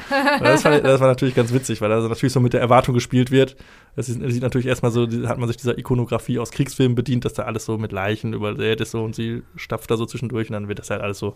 Das, 0.41 0.63
fand 0.63 0.85
das 0.85 1.01
war 1.01 1.09
natürlich 1.09 1.35
ganz 1.35 1.53
witzig, 1.53 1.81
weil 1.81 1.89
da 1.89 2.01
natürlich 2.01 2.33
so 2.33 2.41
mit 2.41 2.53
der 2.53 2.61
Erwartung 2.61 2.95
gespielt 2.95 3.31
wird. 3.31 3.57
Das 3.97 4.09
ist, 4.09 4.21
sieht 4.31 4.43
natürlich 4.43 4.67
erstmal 4.67 4.93
so, 4.93 5.09
hat 5.27 5.39
man 5.39 5.49
sich 5.49 5.57
dieser 5.57 5.79
Ikonografie 5.79 6.39
aus 6.39 6.51
Kriegsfilmen 6.51 6.95
bedient, 6.95 7.25
dass 7.25 7.33
da 7.33 7.45
alles 7.45 7.65
so 7.65 7.79
mit 7.79 7.93
Leichen 7.93 8.35
übersät 8.35 8.81
ist 8.81 8.91
so 8.91 9.03
und 9.03 9.15
sie 9.15 9.43
stapft 9.57 9.91
da 9.91 9.97
so 9.97 10.05
zwischendurch 10.05 10.51
und 10.51 10.53
dann 10.53 10.69
wird 10.69 10.79
das 10.79 10.91
halt 10.91 11.01
alles 11.01 11.19
so 11.19 11.35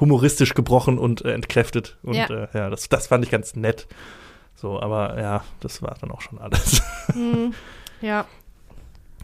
humoristisch 0.00 0.54
gebrochen 0.54 0.98
und 0.98 1.24
äh, 1.24 1.32
entkräftet. 1.32 1.96
Und 2.02 2.14
Ja. 2.14 2.26
ja, 2.28 2.44
äh, 2.44 2.48
ja 2.54 2.70
das, 2.70 2.88
das 2.88 3.06
fand 3.06 3.24
ich 3.24 3.30
ganz 3.30 3.54
nett. 3.54 3.86
So, 4.54 4.80
aber 4.80 5.20
ja, 5.20 5.44
das 5.60 5.82
war 5.82 5.96
dann 6.00 6.10
auch 6.10 6.20
schon 6.20 6.38
alles. 6.40 6.82
Mhm. 7.14 7.54
Ja. 8.00 8.24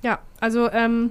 Ja, 0.02 0.20
also 0.40 0.70
ähm, 0.70 1.10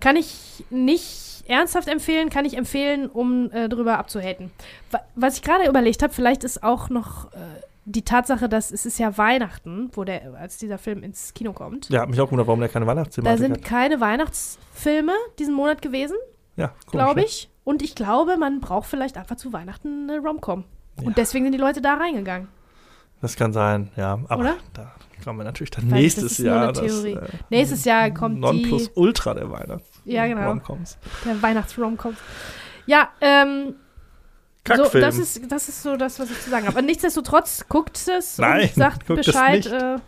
kann 0.00 0.16
ich 0.16 0.64
nicht 0.70 1.44
ernsthaft 1.46 1.88
empfehlen, 1.88 2.30
kann 2.30 2.46
ich 2.46 2.56
empfehlen, 2.56 3.10
um 3.10 3.50
äh, 3.52 3.68
drüber 3.68 3.98
abzuhaten. 3.98 4.50
Wa- 4.90 5.02
Was 5.14 5.36
ich 5.36 5.42
gerade 5.42 5.68
überlegt 5.68 6.02
habe, 6.02 6.10
vielleicht 6.14 6.42
ist 6.42 6.62
auch 6.62 6.88
noch 6.88 7.30
äh, 7.34 7.36
die 7.84 8.00
Tatsache, 8.02 8.48
dass 8.48 8.70
es 8.70 8.86
ist 8.86 8.98
ja 8.98 9.18
Weihnachten, 9.18 9.90
wo 9.92 10.04
der, 10.04 10.32
als 10.40 10.56
dieser 10.56 10.78
Film 10.78 11.02
ins 11.02 11.34
Kino 11.34 11.52
kommt. 11.52 11.90
ja, 11.90 12.00
hat 12.00 12.08
mich 12.08 12.18
auch 12.20 12.26
gewundert, 12.26 12.46
warum 12.46 12.60
der 12.60 12.70
keine 12.70 12.86
Da 12.86 12.92
Weihnachtsthematik 12.92 13.38
sind 13.40 13.52
hat. 13.58 13.64
keine 13.64 14.00
Weihnachtsfilme 14.00 15.12
diesen 15.38 15.52
Monat 15.54 15.82
gewesen, 15.82 16.16
Ja, 16.56 16.72
glaube 16.90 17.22
ich. 17.22 17.50
Und 17.64 17.82
ich 17.82 17.94
glaube, 17.94 18.38
man 18.38 18.60
braucht 18.60 18.88
vielleicht 18.88 19.18
einfach 19.18 19.36
zu 19.36 19.52
Weihnachten 19.52 20.08
eine 20.08 20.18
Romcom. 20.20 20.64
Ja. 21.00 21.06
Und 21.06 21.18
deswegen 21.18 21.44
sind 21.44 21.52
die 21.52 21.58
Leute 21.58 21.82
da 21.82 21.94
reingegangen. 21.94 22.48
Das 23.20 23.36
kann 23.36 23.52
sein, 23.52 23.90
ja. 23.96 24.18
Aber 24.28 24.42
Oder? 24.42 24.56
da 24.72 24.92
kommen 25.22 25.38
wir 25.40 25.44
natürlich 25.44 25.70
dann 25.70 25.90
Weil 25.90 26.00
nächstes 26.02 26.38
Jahr. 26.38 26.72
das, 26.72 27.04
äh, 27.04 27.18
Nächstes 27.50 27.84
Jahr 27.84 28.10
kommt 28.10 28.40
Nonplus 28.40 28.84
die 28.84 28.98
Ultra 28.98 29.34
der 29.34 29.50
Weihnachts 29.50 29.88
Ja, 30.06 30.26
genau. 30.26 30.48
Romcoms. 30.48 30.96
der 31.26 31.40
Weihnachts-Romcom. 31.42 32.16
Ja, 32.86 33.10
ähm, 33.20 33.74
So, 34.66 34.74
Kackfilm. 34.84 35.02
das, 35.04 35.18
ist, 35.18 35.52
das 35.52 35.68
ist 35.68 35.82
so 35.82 35.96
das, 35.96 36.18
was 36.18 36.30
ich 36.30 36.40
zu 36.40 36.48
sagen 36.50 36.66
habe. 36.66 36.76
Aber 36.78 36.86
nichtsdestotrotz, 36.86 37.66
guckt 37.68 37.96
es 38.08 38.38
Nein, 38.38 38.62
und 38.68 38.74
sagt 38.74 39.06
guckt 39.06 39.20
es 39.20 39.26
Bescheid. 39.26 39.66
Äh, 39.66 39.98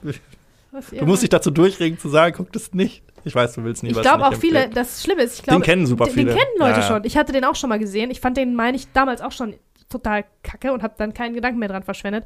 du 0.98 1.06
musst 1.06 1.22
dich 1.22 1.30
dazu 1.30 1.50
durchregen 1.50 1.98
zu 1.98 2.08
sagen, 2.08 2.34
guck 2.36 2.52
das 2.52 2.72
nicht. 2.72 3.02
Ich 3.24 3.34
weiß, 3.34 3.52
du 3.54 3.62
willst 3.64 3.82
nie 3.82 3.90
Ich 3.90 3.94
was 3.96 4.02
glaube 4.02 4.24
nicht 4.24 4.28
auch 4.34 4.40
viele, 4.40 4.58
empfehlen. 4.64 4.74
das 4.74 5.02
Schlimme 5.02 5.22
ist, 5.22 5.36
ich 5.36 5.42
glaube, 5.44 5.60
Den 5.60 5.64
kennen 5.64 5.86
super 5.86 6.06
den, 6.06 6.14
viele. 6.14 6.26
den 6.32 6.38
kennen 6.38 6.50
Leute 6.58 6.72
Ja, 6.72 6.80
ja. 6.80 6.88
schon. 6.88 7.04
Ich 7.04 7.16
hatte 7.16 7.32
den 7.32 7.44
auch 7.44 7.54
schon 7.54 7.68
mal 7.68 7.78
gesehen. 7.78 8.10
Ich 8.10 8.20
fand 8.20 8.36
den, 8.36 8.54
meine 8.56 8.76
ich, 8.76 8.90
damals 8.92 9.20
auch 9.20 9.30
schon 9.32 9.54
total 9.92 10.24
kacke 10.42 10.72
und 10.72 10.82
habe 10.82 10.94
dann 10.98 11.14
keinen 11.14 11.34
Gedanken 11.34 11.58
mehr 11.60 11.68
dran 11.68 11.82
verschwendet. 11.84 12.24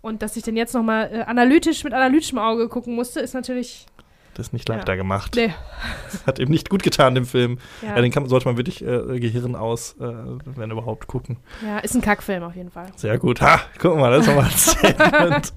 Und 0.00 0.22
dass 0.22 0.36
ich 0.36 0.42
den 0.44 0.56
jetzt 0.56 0.72
nochmal 0.74 1.10
äh, 1.12 1.20
analytisch 1.22 1.84
mit 1.84 1.92
analytischem 1.92 2.38
Auge 2.38 2.68
gucken 2.68 2.94
musste, 2.94 3.20
ist 3.20 3.34
natürlich. 3.34 3.86
Das 4.34 4.46
ist 4.48 4.52
nicht 4.52 4.68
Ja. 4.68 4.76
leichter 4.76 4.96
gemacht. 4.96 5.32
Nee. 5.34 5.52
Hat 6.26 6.38
eben 6.38 6.52
nicht 6.52 6.70
gut 6.70 6.84
getan, 6.84 7.16
dem 7.16 7.26
Film. 7.26 7.58
Ja, 7.82 7.96
Ja, 7.96 8.00
den 8.02 8.12
kann, 8.12 8.26
sollte 8.28 8.46
man 8.46 8.56
wirklich 8.56 8.82
äh, 8.84 9.18
Gehirn 9.18 9.56
aus, 9.56 9.96
äh, 10.00 10.04
wenn 10.44 10.70
überhaupt, 10.70 11.08
gucken. 11.08 11.38
ja, 11.66 11.78
ist 11.78 11.94
ein 11.96 12.00
Kackfilm 12.02 12.44
auf 12.44 12.54
jeden 12.54 12.70
Fall. 12.70 12.86
Sehr 12.94 13.18
gut. 13.18 13.40
Ha, 13.40 13.60
guck 13.80 13.96
mal, 13.96 14.12
das 14.12 14.20
ist 14.20 14.26
nochmal 14.28 14.44
ein 14.50 14.50
Statement. 14.52 15.52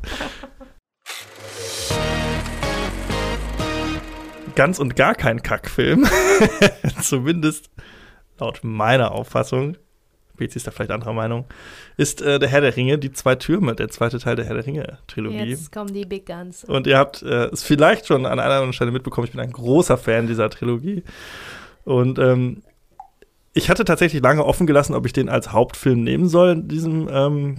Ganz 4.55 4.79
und 4.79 4.95
gar 4.95 5.15
kein 5.15 5.41
Kackfilm. 5.43 6.05
Zumindest 7.01 7.69
laut 8.39 8.59
meiner 8.63 9.11
Auffassung 9.11 9.77
Bezi 10.37 10.57
ist 10.57 10.67
da 10.67 10.71
vielleicht 10.71 10.91
anderer 10.91 11.13
Meinung, 11.13 11.45
ist 11.97 12.21
äh, 12.21 12.39
der 12.39 12.49
Herr 12.49 12.61
der 12.61 12.75
Ringe, 12.75 12.97
die 12.97 13.11
zwei 13.11 13.35
Türme, 13.35 13.75
der 13.75 13.89
zweite 13.89 14.19
Teil 14.19 14.35
der 14.35 14.45
Herr 14.45 14.55
der 14.55 14.65
Ringe-Trilogie. 14.65 15.43
Jetzt 15.43 15.71
kommen 15.71 15.93
die 15.93 16.05
Big 16.05 16.25
Guns. 16.25 16.63
Und 16.63 16.87
ihr 16.87 16.97
habt 16.97 17.21
äh, 17.21 17.45
es 17.47 17.63
vielleicht 17.63 18.07
schon 18.07 18.25
an 18.25 18.39
einer 18.39 18.53
anderen 18.53 18.73
Stelle 18.73 18.91
mitbekommen, 18.91 19.25
ich 19.25 19.31
bin 19.31 19.41
ein 19.41 19.51
großer 19.51 19.97
Fan 19.97 20.27
dieser 20.27 20.49
Trilogie. 20.49 21.03
Und 21.83 22.19
ähm, 22.19 22.63
ich 23.53 23.69
hatte 23.69 23.85
tatsächlich 23.85 24.21
lange 24.21 24.45
offen 24.45 24.67
gelassen, 24.67 24.95
ob 24.95 25.05
ich 25.05 25.13
den 25.13 25.29
als 25.29 25.51
Hauptfilm 25.51 26.03
nehmen 26.03 26.27
soll 26.27 26.51
in 26.51 26.67
diesem 26.67 27.09
ähm, 27.11 27.57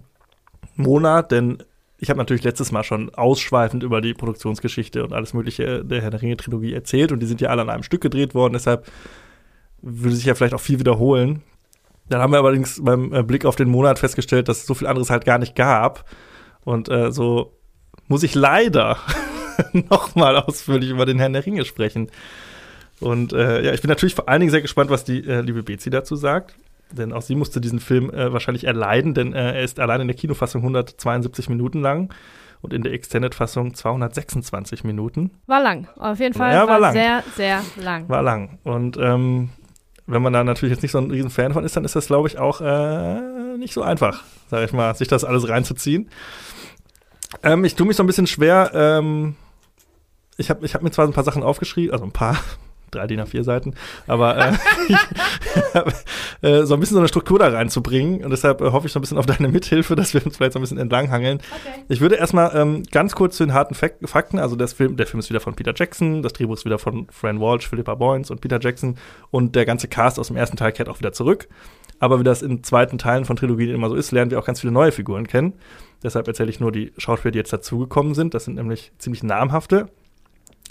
Monat, 0.77 1.33
denn 1.33 1.63
ich 1.99 2.11
habe 2.11 2.19
natürlich 2.19 2.43
letztes 2.43 2.73
Mal 2.73 2.83
schon 2.83 3.15
ausschweifend 3.15 3.83
über 3.83 4.01
die 4.01 4.15
Produktionsgeschichte 4.15 5.05
und 5.05 5.13
alles 5.13 5.35
Mögliche 5.35 5.85
der 5.85 6.03
Herr 6.03 6.11
der 6.11 6.23
Ringe-Trilogie 6.23 6.73
erzählt 6.73 7.13
und 7.13 7.21
die 7.21 7.27
sind 7.27 7.41
ja 7.41 7.51
alle 7.51 7.63
an 7.63 7.71
einem 7.71 7.83
Stück 7.83 8.01
gedreht 8.01 8.35
worden, 8.35 8.55
deshalb 8.55 8.91
würde 9.83 10.17
sich 10.17 10.25
ja 10.25 10.35
vielleicht 10.35 10.55
auch 10.55 10.61
viel 10.61 10.79
wiederholen. 10.79 11.43
Dann 12.13 12.21
haben 12.21 12.33
wir 12.33 12.39
allerdings 12.41 12.81
beim 12.85 13.13
äh, 13.13 13.23
Blick 13.23 13.45
auf 13.47 13.57
den 13.57 13.69
Monat 13.69 13.99
festgestellt, 13.99 14.49
dass 14.49 14.59
es 14.59 14.67
so 14.67 14.75
viel 14.75 14.87
anderes 14.87 15.09
halt 15.11 15.25
gar 15.25 15.39
nicht 15.39 15.57
gab. 15.57 16.05
Und 16.65 16.89
äh, 16.91 17.11
so 17.11 17.57
muss 18.07 18.23
ich 18.23 18.35
leider 18.35 18.99
nochmal 19.73 20.37
ausführlich 20.37 20.91
über 20.91 21.07
den 21.07 21.19
Herrn 21.19 21.33
der 21.33 21.47
Ringe 21.47 21.65
sprechen. 21.65 22.11
Und 23.01 23.33
äh, 23.33 23.65
ja, 23.65 23.73
ich 23.73 23.81
bin 23.81 23.89
natürlich 23.89 24.15
vor 24.15 24.29
allen 24.29 24.41
Dingen 24.41 24.51
sehr 24.51 24.61
gespannt, 24.61 24.91
was 24.91 25.05
die 25.05 25.27
äh, 25.27 25.41
liebe 25.41 25.63
Bezi 25.63 25.91
dazu 25.91 26.15
sagt. 26.15 26.55
Denn 26.93 27.13
auch 27.15 27.23
sie 27.23 27.35
musste 27.35 27.61
diesen 27.61 27.81
Film 27.81 28.11
äh, 28.11 28.33
wahrscheinlich 28.33 28.65
erleiden, 28.65 29.15
denn 29.15 29.33
äh, 29.33 29.55
er 29.55 29.63
ist 29.63 29.81
allein 29.81 30.03
in 30.03 30.09
der 30.09 30.17
Kinofassung 30.17 30.61
172 30.61 31.49
Minuten 31.49 31.81
lang 31.81 32.13
und 32.61 32.75
in 32.75 32.83
der 32.83 32.93
Extended-Fassung 32.93 33.73
226 33.75 34.85
Minuten. 34.85 35.31
War 35.47 35.63
lang. 35.63 35.89
Auf 35.97 36.21
jeden 36.21 36.35
Fall 36.35 36.53
Ja, 36.53 36.61
war 36.61 36.75
war, 36.75 36.81
lang. 36.81 36.93
sehr, 36.93 37.25
sehr 37.35 37.63
lang. 37.83 38.09
War 38.11 38.23
lang. 38.23 38.59
Und 38.65 38.99
ähm, 38.99 39.49
wenn 40.13 40.23
man 40.23 40.33
da 40.33 40.45
natürlich 40.45 40.73
jetzt 40.73 40.83
nicht 40.83 40.93
so 40.93 40.99
ein 40.99 41.11
riesen 41.11 41.31
Fan 41.31 41.53
von 41.53 41.65
ist, 41.65 41.77
dann 41.77 41.85
ist 41.85 41.97
das, 41.97 42.07
glaube 42.07 42.29
ich, 42.29 42.39
auch 42.39 42.61
äh, 42.61 43.57
nicht 43.57 43.75
so 43.75 43.83
einfach, 43.83 44.23
sage 44.51 44.65
ich 44.65 44.73
mal, 44.73 44.95
sich 44.95 45.09
das 45.09 45.25
alles 45.25 45.49
reinzuziehen. 45.49 46.11
Ähm, 47.43 47.65
ich 47.65 47.75
tue 47.75 47.87
mich 47.87 47.97
so 47.97 48.03
ein 48.03 48.07
bisschen 48.07 48.27
schwer. 48.27 48.71
Ähm, 48.75 49.37
ich 50.37 50.51
habe 50.51 50.65
ich 50.65 50.75
hab 50.75 50.83
mir 50.83 50.91
zwar 50.91 51.07
ein 51.07 51.13
paar 51.13 51.25
Sachen 51.25 51.43
aufgeschrieben, 51.43 51.93
also 51.93 52.05
ein 52.05 52.13
paar, 52.13 52.39
drei 52.93 53.07
DIN 53.07 53.21
A4 53.21 53.43
Seiten, 53.43 53.75
aber 54.07 54.39
äh, 54.39 54.53
äh, 56.43 56.65
so 56.65 56.75
ein 56.75 56.81
bisschen 56.81 56.95
so 56.95 57.01
eine 57.01 57.09
Struktur 57.09 57.39
da 57.39 57.49
reinzubringen. 57.49 58.25
Und 58.25 58.31
deshalb 58.31 58.61
äh, 58.61 58.71
hoffe 58.71 58.87
ich 58.87 58.93
so 58.93 59.01
ein 59.01 59.03
bisschen 59.03 59.19
auf 59.19 59.27
deine 59.27 59.49
Mithilfe, 59.49 59.97
dass 59.97 60.15
wir 60.15 60.25
uns 60.25 60.37
vielleicht 60.37 60.53
so 60.53 60.59
ein 60.59 60.63
bisschen 60.63 60.79
entlanghangeln. 60.79 61.39
Okay. 61.39 61.85
Ich 61.89 62.01
würde 62.01 62.17
erstmal 62.17 62.55
ähm, 62.55 62.85
ganz 62.91 63.15
kurz 63.15 63.37
zu 63.37 63.45
den 63.45 63.55
harten 63.55 63.75
Fak 63.75 63.95
Fakten, 64.05 64.39
also 64.39 64.57
das 64.57 64.73
Film, 64.73 64.97
der 64.97 65.07
Film 65.07 65.19
ist 65.21 65.31
wieder 65.31 65.41
von 65.41 65.55
Peter 65.55 65.73
Jackson, 65.75 66.23
das 66.23 66.33
Drehbuch 66.35 66.55
ist 66.55 66.65
wieder 66.65 66.79
von 66.79 67.07
Fran 67.11 67.41
Walsh, 67.41 67.69
Philippa 67.69 67.95
Boyens 67.95 68.31
und 68.31 68.41
Peter 68.41 68.61
Jackson 68.61 68.97
und 69.31 69.57
der 69.57 69.67
ganze 69.67 69.89
Cast 69.89 70.19
aus 70.19 70.29
dem 70.29 70.37
ersten 70.37 70.57
Teil 70.57 70.73
kehrt 70.73 70.89
auch 70.89 70.99
wieder 70.99 71.13
zurück. 71.13 71.49
Aber 71.99 72.19
wie 72.19 72.25
das 72.25 72.43
in 72.43 72.65
zweiten 72.65 72.99
Teilen 72.99 73.25
von 73.25 73.37
Trilogien 73.37 73.71
immer 73.71 73.89
so 73.89 73.95
ist, 73.95 74.11
lernen 74.11 74.33
wir 74.33 74.41
auch 74.41 74.45
ganz 74.45 74.61
viele 74.61 74.73
neue 74.73 74.91
Figuren 74.91 75.29
kennen. 75.29 75.53
Deshalb 76.03 76.27
erzähle 76.27 76.51
ich 76.51 76.59
nur 76.59 76.73
die 76.73 76.93
Schauspieler, 76.99 77.31
die 77.31 77.39
jetzt 77.39 77.53
dazugekommen 77.53 78.15
sind. 78.15 78.35
Das 78.35 78.45
sind 78.45 78.57
nämlich 78.57 78.91
ziemlich 78.99 79.23
namhafte. 79.23 79.89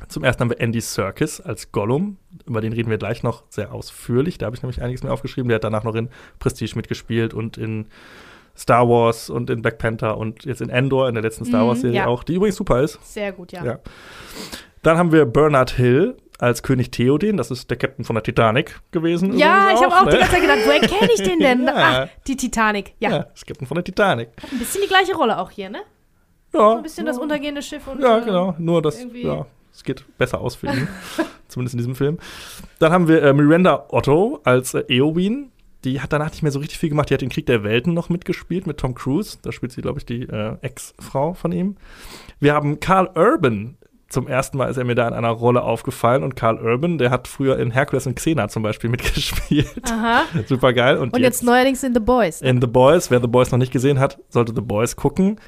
Zum 0.07 0.23
ersten 0.23 0.41
haben 0.41 0.49
wir 0.49 0.59
Andy 0.59 0.81
Serkis 0.81 1.39
als 1.41 1.71
Gollum. 1.71 2.17
Über 2.45 2.61
den 2.61 2.73
reden 2.73 2.89
wir 2.89 2.97
gleich 2.97 3.23
noch 3.23 3.43
sehr 3.49 3.73
ausführlich. 3.73 4.37
Da 4.37 4.47
habe 4.47 4.55
ich 4.55 4.61
nämlich 4.61 4.81
einiges 4.81 5.03
mehr 5.03 5.13
aufgeschrieben. 5.13 5.47
Der 5.49 5.55
hat 5.55 5.63
danach 5.63 5.83
noch 5.83 5.95
in 5.95 6.09
Prestige 6.39 6.75
mitgespielt 6.75 7.33
und 7.33 7.57
in 7.57 7.87
Star 8.57 8.87
Wars 8.89 9.29
und 9.29 9.49
in 9.49 9.61
Black 9.61 9.77
Panther 9.77 10.17
und 10.17 10.43
jetzt 10.45 10.61
in 10.61 10.69
Endor, 10.69 11.07
in 11.07 11.13
der 11.15 11.23
letzten 11.23 11.45
Star 11.45 11.63
Mhm, 11.63 11.67
Wars-Serie 11.69 11.97
ja. 11.97 12.07
auch, 12.07 12.23
die 12.23 12.35
übrigens 12.35 12.57
super 12.57 12.81
ist. 12.81 12.99
Sehr 13.03 13.31
gut, 13.31 13.51
ja. 13.53 13.63
Ja. 13.63 13.79
Dann 14.83 14.97
haben 14.97 15.11
wir 15.11 15.25
Bernard 15.25 15.71
Hill 15.71 16.17
als 16.39 16.63
König 16.63 16.91
Theoden. 16.91 17.37
Das 17.37 17.51
ist 17.51 17.69
der 17.69 17.77
Captain 17.77 18.03
von 18.03 18.15
der 18.15 18.23
Titanic 18.23 18.81
gewesen. 18.91 19.37
Ja, 19.37 19.69
ich 19.73 19.81
habe 19.81 19.93
auch 19.95 20.03
die 20.05 20.13
ne? 20.13 20.17
ganze 20.19 20.31
Zeit 20.31 20.41
gedacht, 20.41 20.59
woher 20.65 20.79
kenne 20.81 21.11
ich 21.13 21.21
den 21.23 21.39
denn? 21.39 21.65
Ja. 21.67 21.73
Ach, 21.75 22.07
die 22.27 22.35
Titanic. 22.35 22.93
Ja. 22.99 23.09
Ja, 23.11 23.19
das 23.31 23.45
Captain 23.45 23.67
von 23.67 23.75
der 23.75 23.83
Titanic. 23.83 24.29
Ein 24.51 24.57
bisschen 24.59 24.81
die 24.81 24.87
gleiche 24.87 25.15
Rolle 25.15 25.37
auch 25.37 25.51
hier, 25.51 25.69
ne? 25.69 25.81
Ja, 26.53 26.59
So 26.59 26.77
ein 26.77 26.83
bisschen 26.83 27.05
das 27.05 27.17
untergehende 27.17 27.61
Schiff 27.61 27.87
und. 27.87 28.01
Ja, 28.01 28.17
äh, 28.17 28.25
genau. 28.25 28.55
Nur 28.57 28.81
das, 28.81 29.05
ja, 29.13 29.45
es 29.81 29.83
geht 29.83 30.05
besser 30.17 30.39
aus 30.41 30.55
für 30.55 30.67
ihn. 30.67 30.87
Zumindest 31.47 31.73
in 31.73 31.79
diesem 31.79 31.95
Film. 31.95 32.17
Dann 32.79 32.91
haben 32.91 33.07
wir 33.07 33.23
äh, 33.23 33.33
Miranda 33.33 33.87
Otto 33.89 34.39
als 34.43 34.73
äh, 34.73 34.83
Eowyn. 34.87 35.51
Die 35.83 35.99
hat 35.99 36.13
danach 36.13 36.29
nicht 36.29 36.43
mehr 36.43 36.51
so 36.51 36.59
richtig 36.59 36.77
viel 36.77 36.89
gemacht. 36.89 37.09
Die 37.09 37.15
hat 37.15 37.21
den 37.21 37.29
Krieg 37.29 37.47
der 37.47 37.63
Welten 37.63 37.93
noch 37.95 38.09
mitgespielt 38.09 38.67
mit 38.67 38.77
Tom 38.77 38.93
Cruise. 38.93 39.39
Da 39.41 39.51
spielt 39.51 39.71
sie, 39.71 39.81
glaube 39.81 39.97
ich, 39.99 40.05
die 40.05 40.21
äh, 40.23 40.55
Ex-Frau 40.61 41.33
von 41.33 41.51
ihm. 41.51 41.75
Wir 42.39 42.53
haben 42.53 42.79
Carl 42.79 43.09
Urban. 43.15 43.77
Zum 44.07 44.27
ersten 44.27 44.57
Mal 44.57 44.69
ist 44.69 44.77
er 44.77 44.83
mir 44.83 44.93
da 44.93 45.07
in 45.07 45.13
einer 45.15 45.29
Rolle 45.31 45.63
aufgefallen. 45.63 46.21
Und 46.21 46.35
Carl 46.35 46.59
Urban, 46.59 46.99
der 46.99 47.09
hat 47.09 47.27
früher 47.27 47.57
in 47.57 47.71
Hercules 47.71 48.05
und 48.05 48.15
Xena 48.15 48.47
zum 48.49 48.61
Beispiel 48.61 48.89
mitgespielt. 48.91 49.67
Aha. 49.89 50.25
Super 50.45 50.73
geil. 50.73 50.97
Und, 50.97 51.13
Und 51.13 51.21
jetzt 51.21 51.43
neuerdings 51.43 51.83
in 51.83 51.93
The 51.95 51.99
Boys. 51.99 52.41
in 52.41 52.61
The 52.61 52.67
Boys. 52.67 53.09
Wer 53.09 53.19
The 53.19 53.27
Boys 53.27 53.51
noch 53.51 53.57
nicht 53.57 53.73
gesehen 53.73 53.99
hat, 53.99 54.19
sollte 54.29 54.53
The 54.53 54.61
Boys 54.61 54.95
gucken. 54.95 55.39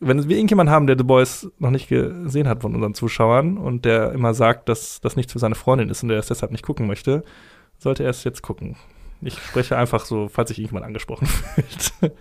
Wenn 0.00 0.28
wir 0.28 0.36
irgendjemanden 0.36 0.72
haben, 0.72 0.86
der 0.86 0.96
The 0.96 1.04
Boys 1.04 1.50
noch 1.58 1.70
nicht 1.70 1.88
gesehen 1.88 2.48
hat 2.48 2.62
von 2.62 2.74
unseren 2.74 2.94
Zuschauern 2.94 3.58
und 3.58 3.84
der 3.84 4.12
immer 4.12 4.32
sagt, 4.32 4.68
dass 4.68 5.00
das 5.00 5.16
nichts 5.16 5.32
für 5.32 5.40
seine 5.40 5.56
Freundin 5.56 5.88
ist 5.88 6.02
und 6.02 6.08
der 6.08 6.18
es 6.18 6.28
deshalb 6.28 6.52
nicht 6.52 6.64
gucken 6.64 6.86
möchte, 6.86 7.24
sollte 7.78 8.04
er 8.04 8.10
es 8.10 8.24
jetzt 8.24 8.42
gucken. 8.42 8.76
Ich 9.20 9.34
spreche 9.34 9.76
einfach 9.76 10.04
so, 10.04 10.28
falls 10.28 10.50
sich 10.50 10.58
irgendjemand 10.58 10.86
angesprochen 10.86 11.26
fühlt. 11.26 11.92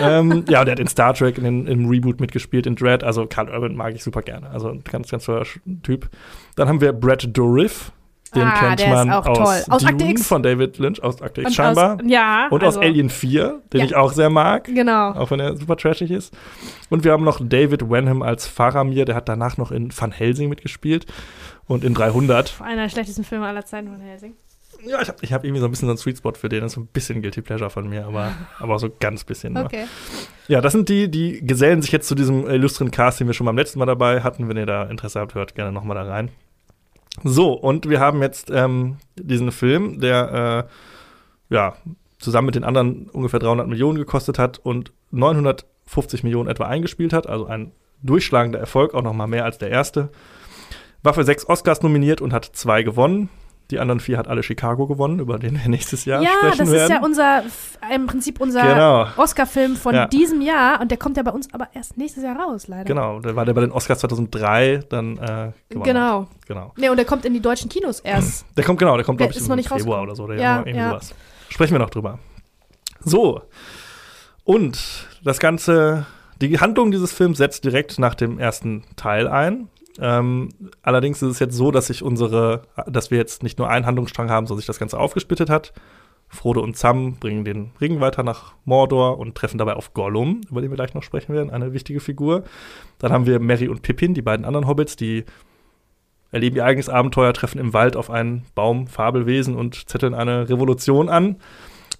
ähm, 0.00 0.44
ja, 0.48 0.64
der 0.64 0.72
hat 0.72 0.80
in 0.80 0.88
Star 0.88 1.14
Trek 1.14 1.38
in 1.38 1.44
den, 1.44 1.66
im 1.66 1.88
Reboot 1.88 2.20
mitgespielt, 2.20 2.66
in 2.66 2.74
Dread. 2.74 3.04
Also 3.04 3.26
Carl 3.26 3.48
Urban 3.48 3.76
mag 3.76 3.94
ich 3.94 4.02
super 4.02 4.22
gerne. 4.22 4.50
Also 4.50 4.68
ein 4.68 4.82
ganz, 4.82 5.10
ganz 5.10 5.24
toller 5.24 5.46
Typ. 5.82 6.10
Dann 6.56 6.68
haben 6.68 6.80
wir 6.80 6.92
Brad 6.92 7.36
Dourif. 7.36 7.92
Den 8.34 8.42
Ah, 8.42 8.58
kennt 8.58 8.80
der 8.80 8.86
ist 8.88 8.92
man 8.94 9.10
auch 9.12 9.26
aus, 9.26 9.38
toll. 9.38 9.74
Aus 9.74 9.82
Dune 9.82 9.92
Akte 9.92 10.04
X. 10.04 10.26
von 10.26 10.42
David 10.42 10.78
Lynch, 10.78 11.02
aus 11.02 11.22
Akte 11.22 11.42
X 11.42 11.54
scheinbar. 11.54 11.94
Aus, 11.94 12.00
ja. 12.06 12.48
Und 12.50 12.62
also, 12.62 12.78
aus 12.80 12.84
Alien 12.84 13.10
4, 13.10 13.60
den 13.72 13.80
Ja. 13.80 13.86
ich 13.86 13.94
auch 13.96 14.12
sehr 14.12 14.30
mag. 14.30 14.64
Genau. 14.64 15.10
Auch 15.12 15.30
wenn 15.30 15.40
er 15.40 15.56
super 15.56 15.76
trashig 15.76 16.10
ist. 16.10 16.34
Und 16.90 17.04
wir 17.04 17.12
haben 17.12 17.24
noch 17.24 17.40
David 17.42 17.88
Wenham 17.90 18.22
als 18.22 18.46
Faramir, 18.46 19.04
der 19.04 19.14
hat 19.14 19.28
danach 19.28 19.56
noch 19.56 19.70
in 19.72 19.90
Van 19.96 20.12
Helsing 20.12 20.48
mitgespielt 20.48 21.06
und 21.66 21.84
in 21.84 21.94
300. 21.94 22.54
Einer 22.62 22.82
der 22.82 22.88
schlechtesten 22.88 23.24
Filme 23.24 23.46
aller 23.46 23.64
Zeiten 23.64 23.88
von 23.88 24.00
Helsing. 24.00 24.34
Ja, 24.86 25.00
ich 25.00 25.08
habe 25.08 25.18
ich 25.22 25.32
hab 25.32 25.44
irgendwie 25.44 25.60
so 25.60 25.66
ein 25.66 25.70
bisschen 25.70 25.86
so 25.86 25.92
einen 25.92 25.98
Sweet 25.98 26.18
Spot 26.18 26.32
für 26.34 26.50
den. 26.50 26.60
Das 26.60 26.72
ist 26.72 26.74
so 26.74 26.80
ein 26.82 26.88
bisschen 26.88 27.22
Guilty 27.22 27.40
Pleasure 27.40 27.70
von 27.70 27.88
mir, 27.88 28.04
aber, 28.06 28.32
aber 28.58 28.74
auch 28.74 28.78
so 28.78 28.90
ganz 29.00 29.24
bisschen. 29.24 29.54
nur. 29.54 29.64
Okay. 29.64 29.84
Ja, 30.46 30.60
das 30.60 30.72
sind 30.72 30.90
die, 30.90 31.10
die 31.10 31.40
gesellen 31.46 31.80
sich 31.80 31.90
jetzt 31.90 32.06
zu 32.06 32.14
diesem 32.14 32.46
illustren 32.46 32.90
Cast, 32.90 33.18
den 33.18 33.26
wir 33.26 33.32
schon 33.32 33.46
beim 33.46 33.56
letzten 33.56 33.78
Mal 33.78 33.86
dabei 33.86 34.20
hatten. 34.22 34.46
Wenn 34.46 34.58
ihr 34.58 34.66
da 34.66 34.82
Interesse 34.84 35.20
habt, 35.20 35.34
hört 35.34 35.54
gerne 35.54 35.72
nochmal 35.72 35.94
da 35.96 36.02
rein. 36.02 36.30
So, 37.22 37.52
und 37.52 37.88
wir 37.88 38.00
haben 38.00 38.22
jetzt 38.22 38.50
ähm, 38.50 38.96
diesen 39.16 39.52
Film, 39.52 40.00
der 40.00 40.68
äh, 41.50 41.54
ja 41.54 41.76
zusammen 42.18 42.46
mit 42.46 42.54
den 42.54 42.64
anderen 42.64 43.08
ungefähr 43.10 43.40
300 43.40 43.68
Millionen 43.68 43.98
gekostet 43.98 44.38
hat 44.38 44.58
und 44.58 44.92
950 45.10 46.24
Millionen 46.24 46.48
etwa 46.48 46.64
eingespielt 46.64 47.12
hat. 47.12 47.28
Also 47.28 47.46
ein 47.46 47.72
durchschlagender 48.02 48.58
Erfolg, 48.58 48.94
auch 48.94 49.02
nochmal 49.02 49.28
mehr 49.28 49.44
als 49.44 49.58
der 49.58 49.70
erste. 49.70 50.10
War 51.02 51.14
für 51.14 51.24
sechs 51.24 51.48
Oscars 51.48 51.82
nominiert 51.82 52.20
und 52.20 52.32
hat 52.32 52.46
zwei 52.46 52.82
gewonnen. 52.82 53.28
Die 53.70 53.78
anderen 53.78 53.98
vier 53.98 54.18
hat 54.18 54.28
alle 54.28 54.42
Chicago 54.42 54.86
gewonnen, 54.86 55.20
über 55.20 55.38
den 55.38 55.54
wir 55.60 55.68
nächstes 55.68 56.04
Jahr 56.04 56.22
Ja, 56.22 56.28
sprechen 56.38 56.58
das 56.58 56.70
werden. 56.70 56.82
ist 56.84 56.90
ja 56.90 57.02
unser, 57.02 57.42
im 57.94 58.06
Prinzip 58.06 58.40
unser 58.40 58.62
Genau. 58.62 59.06
Oscar-Film 59.16 59.76
von 59.76 59.94
Ja. 59.94 60.06
diesem 60.06 60.42
Jahr 60.42 60.80
und 60.82 60.90
der 60.90 60.98
kommt 60.98 61.16
ja 61.16 61.22
bei 61.22 61.30
uns 61.30 61.52
aber 61.54 61.68
erst 61.72 61.96
nächstes 61.96 62.22
Jahr 62.24 62.36
raus, 62.38 62.68
leider. 62.68 62.84
Genau, 62.84 63.20
da 63.20 63.34
war 63.34 63.44
der 63.46 63.54
bei 63.54 63.62
den 63.62 63.72
Oscars 63.72 64.00
2003 64.00 64.80
dann 64.90 65.16
äh, 65.16 65.52
gewonnen. 65.70 65.84
Genau. 65.84 66.20
Hat. 66.22 66.28
Genau. 66.46 66.72
Nee, 66.76 66.90
und 66.90 66.96
der 66.96 67.06
kommt 67.06 67.24
in 67.24 67.32
die 67.32 67.40
deutschen 67.40 67.70
Kinos 67.70 68.00
erst. 68.00 68.44
Der 68.56 68.64
kommt 68.64 68.78
genau, 68.78 68.96
der 68.96 69.04
kommt 69.04 69.18
Der 69.20 69.28
glaube 69.28 69.32
ich 69.32 69.38
ist 69.38 69.44
im 69.46 69.48
noch 69.48 69.56
nicht 69.56 69.68
Februar 69.70 70.02
oder 70.02 70.14
so 70.14 70.24
oder 70.24 70.36
Ja, 70.36 70.58
irgendwie 70.58 70.76
ja. 70.78 70.90
sowas. 70.90 71.14
Sprechen 71.48 71.72
wir 71.74 71.78
noch 71.78 71.90
drüber. 71.90 72.18
So. 73.00 73.40
Und 74.44 75.08
das 75.24 75.38
ganze 75.38 76.06
die 76.40 76.58
Handlung 76.58 76.90
dieses 76.90 77.12
Films 77.12 77.38
setzt 77.38 77.64
direkt 77.64 77.98
nach 77.98 78.14
dem 78.14 78.38
ersten 78.38 78.82
Teil 78.96 79.28
ein. 79.28 79.68
Ähm, 80.00 80.48
allerdings 80.82 81.22
ist 81.22 81.30
es 81.30 81.38
jetzt 81.38 81.54
so, 81.54 81.70
dass 81.70 81.86
sich 81.86 82.02
unsere, 82.02 82.62
dass 82.86 83.10
wir 83.10 83.18
jetzt 83.18 83.42
nicht 83.42 83.58
nur 83.58 83.68
einen 83.68 83.86
Handlungsstrang 83.86 84.30
haben, 84.30 84.46
sondern 84.46 84.60
sich 84.60 84.66
das 84.66 84.78
Ganze 84.78 84.98
aufgesplittet 84.98 85.50
hat. 85.50 85.72
Frodo 86.28 86.60
und 86.60 86.76
Sam 86.76 87.14
bringen 87.14 87.44
den 87.44 87.70
Ring 87.80 88.00
weiter 88.00 88.22
nach 88.22 88.54
Mordor 88.64 89.18
und 89.18 89.36
treffen 89.36 89.58
dabei 89.58 89.74
auf 89.74 89.94
Gollum, 89.94 90.40
über 90.50 90.60
den 90.60 90.70
wir 90.70 90.76
gleich 90.76 90.94
noch 90.94 91.02
sprechen 91.02 91.34
werden, 91.34 91.50
eine 91.50 91.72
wichtige 91.72 92.00
Figur. 92.00 92.42
Dann 92.98 93.12
haben 93.12 93.26
wir 93.26 93.38
Merry 93.38 93.68
und 93.68 93.82
Pippin, 93.82 94.14
die 94.14 94.22
beiden 94.22 94.44
anderen 94.44 94.66
Hobbits, 94.66 94.96
die 94.96 95.24
erleben 96.32 96.56
ihr 96.56 96.64
eigenes 96.64 96.88
Abenteuer, 96.88 97.32
treffen 97.32 97.60
im 97.60 97.72
Wald 97.72 97.96
auf 97.96 98.10
einen 98.10 98.44
Baum 98.56 98.88
Fabelwesen 98.88 99.54
und 99.54 99.88
zetteln 99.88 100.14
eine 100.14 100.48
Revolution 100.48 101.08
an. 101.08 101.36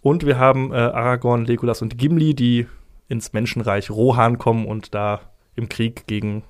Und 0.03 0.27
wir 0.27 0.39
haben 0.39 0.73
äh, 0.73 0.77
Aragorn, 0.77 1.45
Legolas 1.45 1.81
und 1.81 1.97
Gimli, 1.97 2.35
die 2.35 2.67
ins 3.09 3.33
Menschenreich 3.33 3.91
Rohan 3.91 4.39
kommen 4.39 4.67
und 4.67 4.95
da 4.95 5.21
im 5.55 5.69
Krieg 5.69 6.07
gegen 6.07 6.43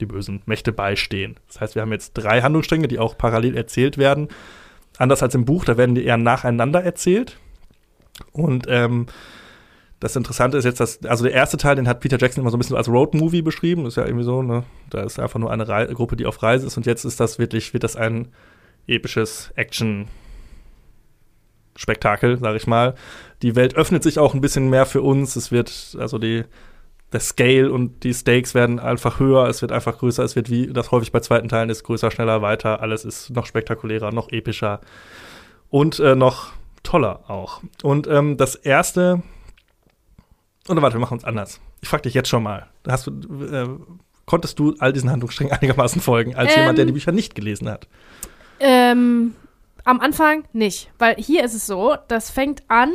die 0.00 0.06
bösen 0.06 0.42
Mächte 0.46 0.72
beistehen. 0.72 1.36
Das 1.48 1.60
heißt, 1.60 1.74
wir 1.74 1.82
haben 1.82 1.92
jetzt 1.92 2.14
drei 2.14 2.42
Handlungsstränge, 2.42 2.88
die 2.88 2.98
auch 2.98 3.16
parallel 3.16 3.56
erzählt 3.56 3.98
werden. 3.98 4.28
Anders 4.98 5.22
als 5.22 5.34
im 5.34 5.44
Buch, 5.44 5.64
da 5.64 5.76
werden 5.76 5.94
die 5.94 6.04
eher 6.04 6.16
nacheinander 6.16 6.82
erzählt. 6.82 7.38
Und 8.32 8.66
ähm, 8.68 9.06
das 10.00 10.16
Interessante 10.16 10.56
ist 10.56 10.64
jetzt, 10.64 10.80
dass, 10.80 11.04
also 11.04 11.24
der 11.24 11.34
erste 11.34 11.58
Teil, 11.58 11.76
den 11.76 11.86
hat 11.86 12.00
Peter 12.00 12.18
Jackson 12.18 12.42
immer 12.42 12.50
so 12.50 12.56
ein 12.56 12.60
bisschen 12.60 12.76
als 12.76 12.88
Roadmovie 12.88 13.42
beschrieben. 13.42 13.86
Ist 13.86 13.96
ja 13.96 14.06
irgendwie 14.06 14.24
so, 14.24 14.42
ne? 14.42 14.64
Da 14.88 15.02
ist 15.02 15.20
einfach 15.20 15.38
nur 15.38 15.50
eine 15.50 15.68
Rei 15.68 15.86
Gruppe, 15.86 16.16
die 16.16 16.26
auf 16.26 16.42
Reise 16.42 16.66
ist. 16.66 16.76
Und 16.76 16.86
jetzt 16.86 17.04
ist 17.04 17.20
das 17.20 17.38
wirklich, 17.38 17.72
wird 17.72 17.84
das 17.84 17.96
ein 17.96 18.28
episches 18.86 19.52
Action 19.56 20.08
Spektakel, 21.76 22.38
sag 22.38 22.56
ich 22.56 22.66
mal. 22.66 22.94
Die 23.42 23.56
Welt 23.56 23.74
öffnet 23.74 24.02
sich 24.02 24.18
auch 24.18 24.34
ein 24.34 24.40
bisschen 24.40 24.70
mehr 24.70 24.86
für 24.86 25.02
uns. 25.02 25.36
Es 25.36 25.52
wird, 25.52 25.96
also 25.98 26.18
die, 26.18 26.44
der 27.12 27.20
Scale 27.20 27.72
und 27.72 28.04
die 28.04 28.14
Stakes 28.14 28.54
werden 28.54 28.78
einfach 28.78 29.18
höher, 29.18 29.48
es 29.48 29.62
wird 29.62 29.72
einfach 29.72 29.98
größer, 29.98 30.22
es 30.22 30.36
wird 30.36 30.48
wie 30.48 30.68
das 30.68 30.90
häufig 30.92 31.10
bei 31.10 31.20
zweiten 31.20 31.48
Teilen 31.48 31.70
ist, 31.70 31.82
größer, 31.82 32.10
schneller, 32.10 32.40
weiter, 32.40 32.80
alles 32.80 33.04
ist 33.04 33.30
noch 33.30 33.46
spektakulärer, 33.46 34.12
noch 34.12 34.30
epischer 34.30 34.80
und 35.70 35.98
äh, 35.98 36.14
noch 36.14 36.52
toller 36.82 37.28
auch. 37.28 37.60
Und 37.82 38.06
ähm, 38.06 38.36
das 38.36 38.54
erste, 38.54 39.22
oder 40.68 40.82
warte, 40.82 40.96
wir 40.96 41.00
machen 41.00 41.14
uns 41.14 41.24
anders. 41.24 41.60
Ich 41.80 41.88
frag 41.88 42.02
dich 42.04 42.14
jetzt 42.14 42.28
schon 42.28 42.42
mal, 42.42 42.68
hast 42.86 43.08
du, 43.08 43.10
äh, 43.44 43.68
konntest 44.24 44.58
du 44.60 44.76
all 44.78 44.92
diesen 44.92 45.10
Handlungssträngen 45.10 45.52
einigermaßen 45.60 46.00
folgen, 46.00 46.36
als 46.36 46.52
Ähm. 46.52 46.60
jemand, 46.60 46.78
der 46.78 46.84
die 46.84 46.92
Bücher 46.92 47.12
nicht 47.12 47.34
gelesen 47.34 47.68
hat? 47.68 47.88
Ähm, 48.60 49.34
am 49.84 50.00
Anfang 50.00 50.44
nicht, 50.52 50.90
weil 50.98 51.16
hier 51.16 51.44
ist 51.44 51.54
es 51.54 51.66
so, 51.66 51.96
das 52.08 52.30
fängt 52.30 52.62
an 52.68 52.92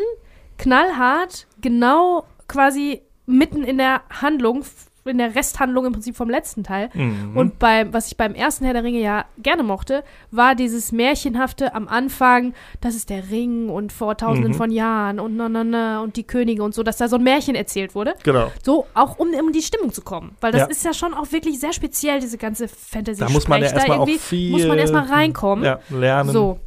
knallhart, 0.57 1.47
genau 1.59 2.26
quasi 2.47 3.01
mitten 3.26 3.63
in 3.63 3.78
der 3.78 4.01
Handlung, 4.21 4.63
in 5.07 5.19
der 5.19 5.36
Resthandlung 5.36 5.86
im 5.86 5.93
Prinzip 5.93 6.15
vom 6.15 6.32
letzten 6.32 6.63
Teil. 6.63 6.89
Mhm. 6.95 7.38
Und 7.38 7.59
beim, 7.59 7.93
was 7.93 8.07
ich 8.07 8.17
beim 8.17 8.34
ersten 8.34 8.65
Herr 8.65 8.73
der 8.73 8.84
Ringe 8.84 8.99
ja 8.99 9.26
gerne 9.38 9.61
mochte, 9.61 10.03
war 10.32 10.55
dieses 10.55 10.91
Märchenhafte 10.91 11.76
am 11.76 11.88
Anfang, 11.88 12.53
das 12.82 12.95
ist 12.95 13.11
der 13.11 13.30
Ring 13.30 13.69
und 13.69 13.93
vor 13.93 14.17
tausenden 14.17 14.53
Mhm. 14.53 14.57
von 14.57 14.71
Jahren 14.71 15.19
und 15.19 15.38
na, 15.38 15.47
na, 15.47 15.63
na 15.63 16.01
und 16.01 16.15
die 16.15 16.23
Könige 16.23 16.63
und 16.63 16.73
so, 16.73 16.82
dass 16.82 16.97
da 16.97 17.07
so 17.07 17.17
ein 17.17 17.23
Märchen 17.23 17.53
erzählt 17.53 17.93
wurde. 17.93 18.15
genau. 18.23 18.51
So, 18.63 18.88
auch 18.95 19.19
um 19.19 19.32
in 19.32 19.51
die 19.51 19.61
Stimmung 19.61 19.93
zu 19.93 20.01
kommen. 20.01 20.36
Weil 20.41 20.51
das 20.51 20.61
Ja. 20.61 20.67
ist 20.67 20.84
ja 20.84 20.93
schon 20.95 21.13
auch 21.13 21.32
wirklich 21.32 21.59
sehr 21.59 21.71
speziell, 21.73 22.19
diese 22.19 22.39
ganze 22.39 22.67
fantasy 22.67 23.19
Da 23.19 23.30
muss 23.30 23.47
man 23.47 23.61
ja 23.61 23.69
erstmal 23.69 23.97
auch 23.99 24.07
irgendwie 24.07 24.17
viel 24.19 24.51
muss 24.51 24.65
man 24.65 24.80
erstmal 24.80 25.05
reinkommen. 25.05 25.63
ja, 25.65 25.80
lernen 25.91 26.32
So. 26.32 26.59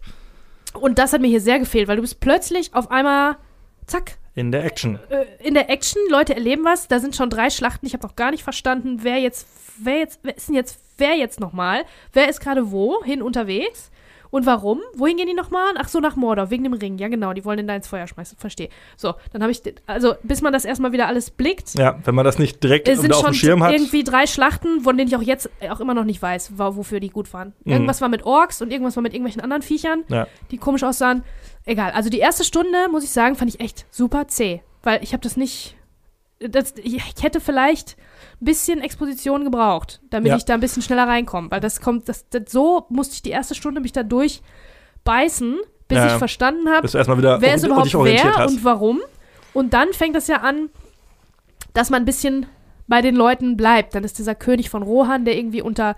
Und 0.75 1.01
das 1.01 1.13
hat 1.13 1.21
mir 1.21 1.27
hier 1.29 1.41
sehr 1.41 1.59
gefehlt, 1.59 1.89
weil 1.89 1.97
du 1.97 2.03
bist 2.03 2.21
plötzlich 2.21 2.73
auf 2.73 2.89
einmal, 2.93 3.37
zack, 3.87 4.13
in 4.39 4.53
der 4.53 4.65
Action. 4.65 4.99
äh, 5.11 5.25
in 5.47 5.55
der 5.55 5.69
Action, 5.71 6.01
Leute 6.11 6.35
erleben 6.35 6.65
was, 6.65 6.89
da 6.89 7.01
sind 7.01 7.17
schon 7.17 7.31
drei 7.31 7.51
Schlachten, 7.51 7.87
ich 7.87 7.93
habe 7.95 8.07
noch 8.07 8.17
gar 8.17 8.31
nicht 8.31 8.43
verstanden, 8.45 8.99
wer 9.03 9.19
jetzt, 9.19 9.47
wer 9.79 9.99
jetzt, 9.99 10.21
wer 10.23 10.37
ist 10.37 10.49
denn 10.49 10.55
jetzt, 10.55 10.81
wer 10.97 11.15
jetzt 11.17 11.41
nochmal, 11.41 11.83
wer 12.13 12.29
ist 12.29 12.41
gerade 12.41 12.71
wohin 12.71 13.23
unterwegs 13.23 13.91
und 14.31 14.45
warum, 14.45 14.81
wohin 14.95 15.17
gehen 15.17 15.27
die 15.27 15.33
nochmal? 15.35 15.73
Ach 15.79 15.89
so, 15.89 16.01
nach 16.01 16.15
Mordor, 16.15 16.51
wegen 16.51 16.63
dem 16.63 16.75
Ring, 16.75 16.99
ja 16.99 17.09
genau, 17.09 17.33
die 17.33 17.47
wollen 17.47 17.57
den 17.57 17.67
da 17.67 17.75
ins 17.75 17.89
Feuer 17.89 18.07
schmeißen, 18.07 18.37
verstehe. 18.37 18.69
So, 18.97 19.15
dann 19.33 19.41
habe 19.43 19.51
ich, 19.53 19.63
also 19.87 20.17
bis 20.23 20.43
man 20.43 20.53
das 20.53 20.67
erstmal 20.67 20.93
wieder 20.93 21.07
alles 21.07 21.31
blickt, 21.31 21.75
Ja, 21.79 21.99
wenn 22.05 22.15
man 22.15 22.27
das 22.27 22.39
nicht 22.39 22.63
direkt 22.63 22.89
sind 22.95 23.11
auf 23.15 23.25
dem 23.25 23.33
Schirm 23.33 23.63
hat. 23.63 23.73
irgendwie 23.73 24.05
drei 24.05 24.27
Schlachten, 24.27 24.83
von 24.83 24.99
denen 24.99 25.09
ich 25.09 25.17
auch 25.17 25.23
jetzt 25.23 25.49
auch 25.71 25.81
immer 25.81 25.95
noch 25.95 26.05
nicht 26.05 26.21
weiß, 26.21 26.53
wofür 26.59 27.01
die 27.01 27.09
gut 27.09 27.33
waren. 27.33 27.55
Mhm. 27.65 27.73
Irgendwas 27.73 28.03
war 28.03 28.11
mit 28.11 28.25
Orks 28.27 28.61
und 28.61 28.71
irgendwas 28.71 28.97
war 28.97 29.03
mit 29.03 29.15
irgendwelchen 29.15 29.41
anderen 29.41 29.63
Viechern, 29.63 30.05
Ja. 30.09 30.27
die 30.51 30.59
komisch 30.59 30.83
aussahen. 30.85 31.25
Egal. 31.69 31.91
Also 31.91 32.09
die 32.09 32.19
erste 32.19 32.45
Stunde, 32.45 32.89
muss 32.91 33.05
ich 33.05 33.11
sagen, 33.11 33.37
fand 33.37 33.55
ich 33.55 33.61
echt 33.61 33.85
super 33.91 34.27
zäh. 34.27 34.63
Weil 34.83 35.03
ich 35.03 35.13
habe 35.13 35.21
das 35.21 35.37
nicht. 35.37 35.77
Das, 36.41 36.73
ich, 36.83 37.03
hätte 37.21 37.41
vielleicht 37.41 37.99
ein 38.41 38.47
bisschen 38.47 38.81
Exposition 38.81 39.45
gebraucht, 39.45 40.01
damit 40.09 40.31
Ja. 40.31 40.37
ich 40.37 40.47
da 40.47 40.55
ein 40.55 40.61
bisschen 40.61 40.83
schneller 40.83 41.07
reinkomme. 41.07 41.51
Weil 41.51 41.61
das 41.61 41.83
kommt, 41.83 42.09
das, 42.09 42.27
das, 42.31 42.45
so 42.49 42.87
musste 42.89 43.17
ich 43.17 43.23
die 43.23 43.31
erste 43.31 43.55
Stunde 43.55 43.83
mich 43.83 43.93
da 43.93 44.03
durchbeißen, 44.03 45.57
bis 45.89 45.99
Ja, 45.99 46.07
ich 46.07 46.13
verstanden 46.13 46.71
habe, 46.71 46.89
wer 47.43 47.55
ist 47.55 47.65
überhaupt 47.67 47.93
wer 47.93 48.37
hast. 48.37 48.51
und 48.53 48.65
warum. 48.65 49.01
Und 49.53 49.75
dann 49.75 49.93
fängt 49.93 50.17
es 50.17 50.27
ja 50.29 50.37
an, 50.37 50.71
dass 51.75 51.91
man 51.91 52.03
ein 52.03 52.07
bisschen 52.07 52.47
bei 52.87 53.03
den 53.03 53.15
Leuten 53.15 53.59
bleibt. 53.59 53.95
Dann 53.95 54.05
ist 54.05 54.19
dieser 54.19 54.35
König 54.35 54.71
von 54.71 54.83
Rohan, 54.83 55.27
der 55.27 55.37
irgendwie 55.37 55.61
unter 55.61 55.97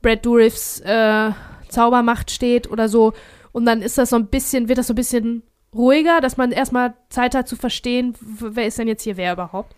Brad 0.00 0.24
Dourifs 0.24 0.78
äh, 0.80 1.30
Zaubermacht 1.70 2.30
steht 2.30 2.70
oder 2.70 2.88
so. 2.88 3.14
Und 3.52 3.66
dann 3.66 3.82
ist 3.82 3.98
das 3.98 4.10
so 4.10 4.16
ein 4.16 4.26
bisschen, 4.26 4.68
wird 4.68 4.78
das 4.78 4.86
so 4.86 4.92
ein 4.92 4.96
bisschen 4.96 5.42
ruhiger, 5.74 6.20
dass 6.20 6.36
man 6.36 6.52
erstmal 6.52 6.94
Zeit 7.10 7.34
hat 7.34 7.48
zu 7.48 7.56
verstehen, 7.56 8.14
wer 8.20 8.66
ist 8.66 8.78
denn 8.78 8.88
jetzt 8.88 9.02
hier 9.02 9.16
wer 9.16 9.32
überhaupt. 9.32 9.74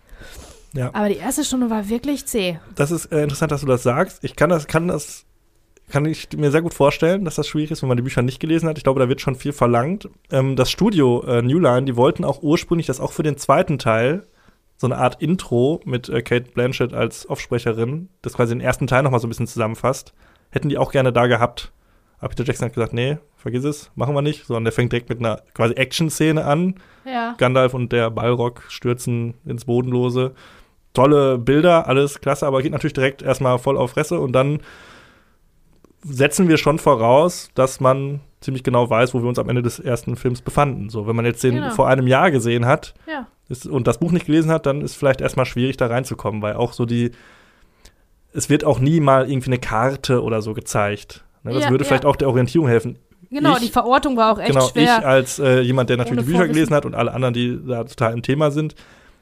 Ja. 0.73 0.89
Aber 0.93 1.09
die 1.09 1.17
erste 1.17 1.43
Stunde 1.43 1.69
war 1.69 1.89
wirklich 1.89 2.25
zäh. 2.25 2.59
Das 2.75 2.91
ist 2.91 3.07
äh, 3.07 3.23
interessant, 3.23 3.51
dass 3.51 3.61
du 3.61 3.67
das 3.67 3.83
sagst. 3.83 4.23
Ich 4.23 4.35
kann 4.35 4.49
das, 4.49 4.67
kann 4.67 4.87
das, 4.87 5.25
kann 5.89 6.05
ich 6.05 6.29
mir 6.35 6.51
sehr 6.51 6.61
gut 6.61 6.73
vorstellen, 6.73 7.25
dass 7.25 7.35
das 7.35 7.47
schwierig 7.47 7.71
ist, 7.71 7.81
wenn 7.81 7.89
man 7.89 7.97
die 7.97 8.03
Bücher 8.03 8.21
nicht 8.21 8.39
gelesen 8.39 8.69
hat. 8.69 8.77
Ich 8.77 8.85
glaube, 8.85 8.99
da 8.99 9.09
wird 9.09 9.19
schon 9.19 9.35
viel 9.35 9.51
verlangt. 9.51 10.09
Ähm, 10.31 10.55
das 10.55 10.71
Studio 10.71 11.23
äh, 11.23 11.41
New 11.41 11.59
Line, 11.59 11.83
die 11.83 11.97
wollten 11.97 12.23
auch 12.23 12.41
ursprünglich, 12.41 12.87
dass 12.87 13.01
auch 13.01 13.11
für 13.11 13.23
den 13.23 13.37
zweiten 13.37 13.77
Teil 13.77 14.25
so 14.77 14.87
eine 14.87 14.97
Art 14.97 15.21
Intro 15.21 15.81
mit 15.85 16.07
äh, 16.09 16.21
Kate 16.21 16.51
Blanchett 16.51 16.93
als 16.93 17.29
Offsprecherin, 17.29 18.09
das 18.21 18.33
quasi 18.33 18.53
den 18.53 18.61
ersten 18.61 18.87
Teil 18.87 19.03
noch 19.03 19.11
mal 19.11 19.19
so 19.19 19.27
ein 19.27 19.29
bisschen 19.29 19.47
zusammenfasst, 19.47 20.13
hätten 20.49 20.69
die 20.69 20.77
auch 20.77 20.91
gerne 20.91 21.11
da 21.11 21.27
gehabt. 21.27 21.71
Aber 22.21 22.29
Peter 22.29 22.43
Jackson 22.45 22.67
hat 22.67 22.73
gesagt, 22.75 22.93
nee, 22.93 23.17
vergiss 23.35 23.63
es, 23.65 23.91
machen 23.95 24.13
wir 24.15 24.21
nicht. 24.21 24.45
Sondern 24.45 24.63
der 24.63 24.71
fängt 24.73 24.91
direkt 24.93 25.09
mit 25.09 25.19
einer 25.19 25.41
quasi 25.53 25.73
Action-Szene 25.73 26.45
an. 26.45 26.75
Ja. 27.03 27.33
Gandalf 27.37 27.73
und 27.73 27.91
der 27.91 28.09
Balrog 28.11 28.63
stürzen 28.69 29.33
ins 29.43 29.65
Bodenlose. 29.65 30.33
Tolle 30.93 31.37
Bilder, 31.37 31.87
alles 31.87 32.21
klasse, 32.21 32.45
aber 32.45 32.61
geht 32.61 32.71
natürlich 32.71 32.93
direkt 32.93 33.21
erstmal 33.21 33.57
voll 33.59 33.77
auf 33.77 33.91
Fresse 33.91 34.19
und 34.19 34.33
dann 34.33 34.59
setzen 36.03 36.47
wir 36.47 36.57
schon 36.57 36.79
voraus, 36.79 37.49
dass 37.55 37.79
man 37.79 38.21
ziemlich 38.39 38.63
genau 38.63 38.89
weiß, 38.89 39.13
wo 39.13 39.21
wir 39.21 39.29
uns 39.29 39.37
am 39.39 39.49
Ende 39.49 39.61
des 39.61 39.79
ersten 39.79 40.15
Films 40.15 40.41
befanden. 40.41 40.89
So, 40.89 41.07
wenn 41.07 41.15
man 41.15 41.25
jetzt 41.25 41.43
den 41.43 41.55
Genau. 41.55 41.69
vor 41.71 41.87
einem 41.87 42.07
Jahr 42.07 42.31
gesehen 42.31 42.65
hat 42.65 42.93
Ja. 43.07 43.27
ist, 43.49 43.67
und 43.67 43.87
das 43.87 43.99
Buch 43.99 44.11
nicht 44.11 44.25
gelesen 44.25 44.51
hat, 44.51 44.65
dann 44.65 44.81
ist 44.81 44.95
vielleicht 44.95 45.21
erstmal 45.21 45.45
schwierig, 45.45 45.77
da 45.77 45.87
reinzukommen, 45.87 46.41
weil 46.41 46.55
auch 46.55 46.73
so 46.73 46.85
die, 46.85 47.11
es 48.33 48.49
wird 48.49 48.63
auch 48.65 48.79
nie 48.79 48.99
mal 48.99 49.29
irgendwie 49.29 49.49
eine 49.51 49.59
Karte 49.59 50.23
oder 50.23 50.41
so 50.41 50.53
gezeigt. 50.53 51.23
Ne, 51.43 51.53
das 51.53 51.63
Ja, 51.65 51.69
würde 51.71 51.83
ja. 51.83 51.87
vielleicht 51.87 52.05
auch 52.05 52.15
der 52.15 52.29
Orientierung 52.29 52.67
helfen. 52.67 52.97
Genau, 53.29 53.53
Ich- 53.53 53.59
die 53.63 53.69
Verortung 53.69 54.17
war 54.17 54.33
auch 54.33 54.39
echt 54.39 54.49
genau, 54.51 54.67
schwer. 54.67 54.97
ich 54.99 55.05
als 55.05 55.39
äh, 55.39 55.61
jemand, 55.61 55.89
der 55.89 55.97
natürlich 55.97 56.19
die 56.19 56.25
Bücher 56.25 56.37
Vorwissen. 56.39 56.53
gelesen 56.53 56.75
hat 56.75 56.85
und 56.85 56.95
alle 56.95 57.13
anderen, 57.13 57.33
die 57.33 57.59
da 57.65 57.83
total 57.83 58.13
im 58.13 58.21
Thema 58.21 58.51
sind, 58.51 58.75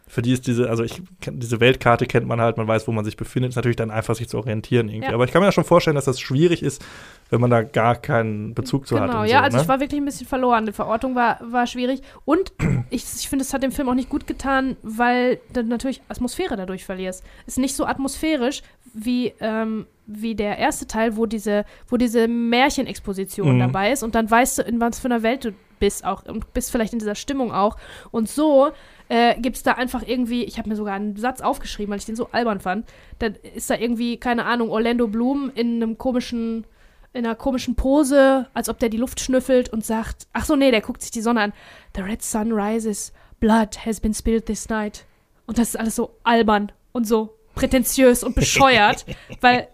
für 0.07 0.23
die 0.23 0.31
ist 0.33 0.47
diese, 0.47 0.67
also 0.71 0.83
ich 0.83 1.03
diese 1.27 1.59
Weltkarte 1.59 2.07
kennt 2.07 2.25
man 2.25 2.41
halt, 2.41 2.57
man 2.57 2.67
weiß, 2.67 2.87
wo 2.87 2.91
man 2.91 3.05
sich 3.05 3.15
befindet, 3.15 3.49
ist 3.51 3.55
natürlich 3.57 3.75
dann 3.75 3.91
einfach 3.91 4.15
sich 4.15 4.27
zu 4.27 4.39
orientieren 4.39 4.89
irgendwie. 4.89 5.07
Ja. 5.09 5.13
Aber 5.13 5.23
ich 5.25 5.31
kann 5.31 5.39
mir 5.41 5.45
ja 5.45 5.51
schon 5.51 5.63
vorstellen, 5.65 5.93
dass 5.93 6.05
das 6.05 6.19
schwierig 6.19 6.63
ist, 6.63 6.83
wenn 7.29 7.39
man 7.39 7.51
da 7.51 7.61
gar 7.61 7.95
keinen 7.95 8.55
Bezug 8.55 8.87
zu 8.87 8.99
hat. 8.99 9.11
Genau, 9.11 9.23
ja, 9.23 9.37
so, 9.37 9.43
also 9.43 9.57
ne? 9.57 9.63
ich 9.63 9.69
war 9.69 9.79
wirklich 9.79 10.01
ein 10.01 10.05
bisschen 10.05 10.25
verloren. 10.25 10.65
Die 10.65 10.71
Verortung 10.71 11.13
war, 11.13 11.37
war 11.51 11.67
schwierig. 11.67 12.01
Und 12.25 12.51
ich, 12.89 13.03
ich 13.19 13.29
finde, 13.29 13.45
es 13.45 13.53
hat 13.53 13.61
dem 13.61 13.71
Film 13.71 13.87
auch 13.87 13.93
nicht 13.93 14.09
gut 14.09 14.25
getan, 14.25 14.77
weil 14.81 15.39
du 15.53 15.63
natürlich 15.63 16.01
Atmosphäre 16.09 16.57
dadurch 16.57 16.85
verlierst. 16.85 17.23
Ist 17.45 17.59
nicht 17.59 17.75
so 17.75 17.85
atmosphärisch 17.85 18.63
wie, 18.95 19.33
ähm, 19.39 19.85
wie 20.11 20.35
der 20.35 20.57
erste 20.57 20.87
Teil, 20.87 21.15
wo 21.17 21.25
diese, 21.25 21.65
wo 21.87 21.97
diese 21.97 22.27
Märchenexposition 22.27 23.55
Mhm. 23.55 23.59
dabei 23.59 23.91
ist 23.91 24.03
und 24.03 24.15
dann 24.15 24.29
weißt 24.29 24.57
du, 24.59 24.61
in 24.63 24.79
was 24.81 24.99
für 24.99 25.05
einer 25.07 25.23
Welt 25.23 25.45
du 25.45 25.51
bist 25.79 26.03
auch 26.03 26.25
und 26.25 26.53
bist 26.53 26.71
vielleicht 26.71 26.93
in 26.93 26.99
dieser 26.99 27.15
Stimmung 27.15 27.51
auch. 27.53 27.77
Und 28.11 28.27
so 28.29 28.71
äh, 29.07 29.39
gibt 29.39 29.55
es 29.55 29.63
da 29.63 29.73
einfach 29.73 30.03
irgendwie, 30.05 30.43
ich 30.43 30.57
habe 30.57 30.67
mir 30.69 30.75
sogar 30.75 30.95
einen 30.95 31.15
Satz 31.15 31.41
aufgeschrieben, 31.41 31.91
weil 31.91 31.99
ich 31.99 32.05
den 32.05 32.15
so 32.17 32.29
albern 32.31 32.59
fand. 32.59 32.85
Dann 33.19 33.35
ist 33.55 33.69
da 33.69 33.75
irgendwie, 33.75 34.17
keine 34.17 34.45
Ahnung, 34.45 34.69
Orlando 34.69 35.07
Bloom 35.07 35.51
in 35.55 35.75
einem 35.81 35.97
komischen 35.97 36.65
in 37.11 37.25
einer 37.25 37.33
komischen 37.33 37.73
Pose, 37.73 38.45
als 38.53 38.69
ob 38.69 38.77
der 38.77 38.89
die 38.89 38.97
Luft 38.97 39.19
schnüffelt 39.19 39.69
und 39.69 39.83
sagt, 39.83 40.27
ach 40.31 40.45
so, 40.45 40.55
nee, 40.55 40.69
der 40.69 40.81
guckt 40.81 41.01
sich 41.01 41.09
die 41.09 41.21
Sonne 41.21 41.41
an. 41.41 41.53
The 41.95 42.01
red 42.01 42.21
sun 42.21 42.51
rises, 42.51 43.11
blood 43.39 43.83
has 43.83 43.99
been 43.99 44.13
spilled 44.13 44.45
this 44.45 44.69
night. 44.69 45.05
Und 45.47 45.57
das 45.57 45.69
ist 45.69 45.75
alles 45.79 45.95
so 45.95 46.11
albern 46.23 46.71
und 46.91 47.07
so 47.07 47.33
prätentiös 47.59 48.23
und 48.23 48.35
bescheuert, 48.35 49.05
weil, 49.41 49.67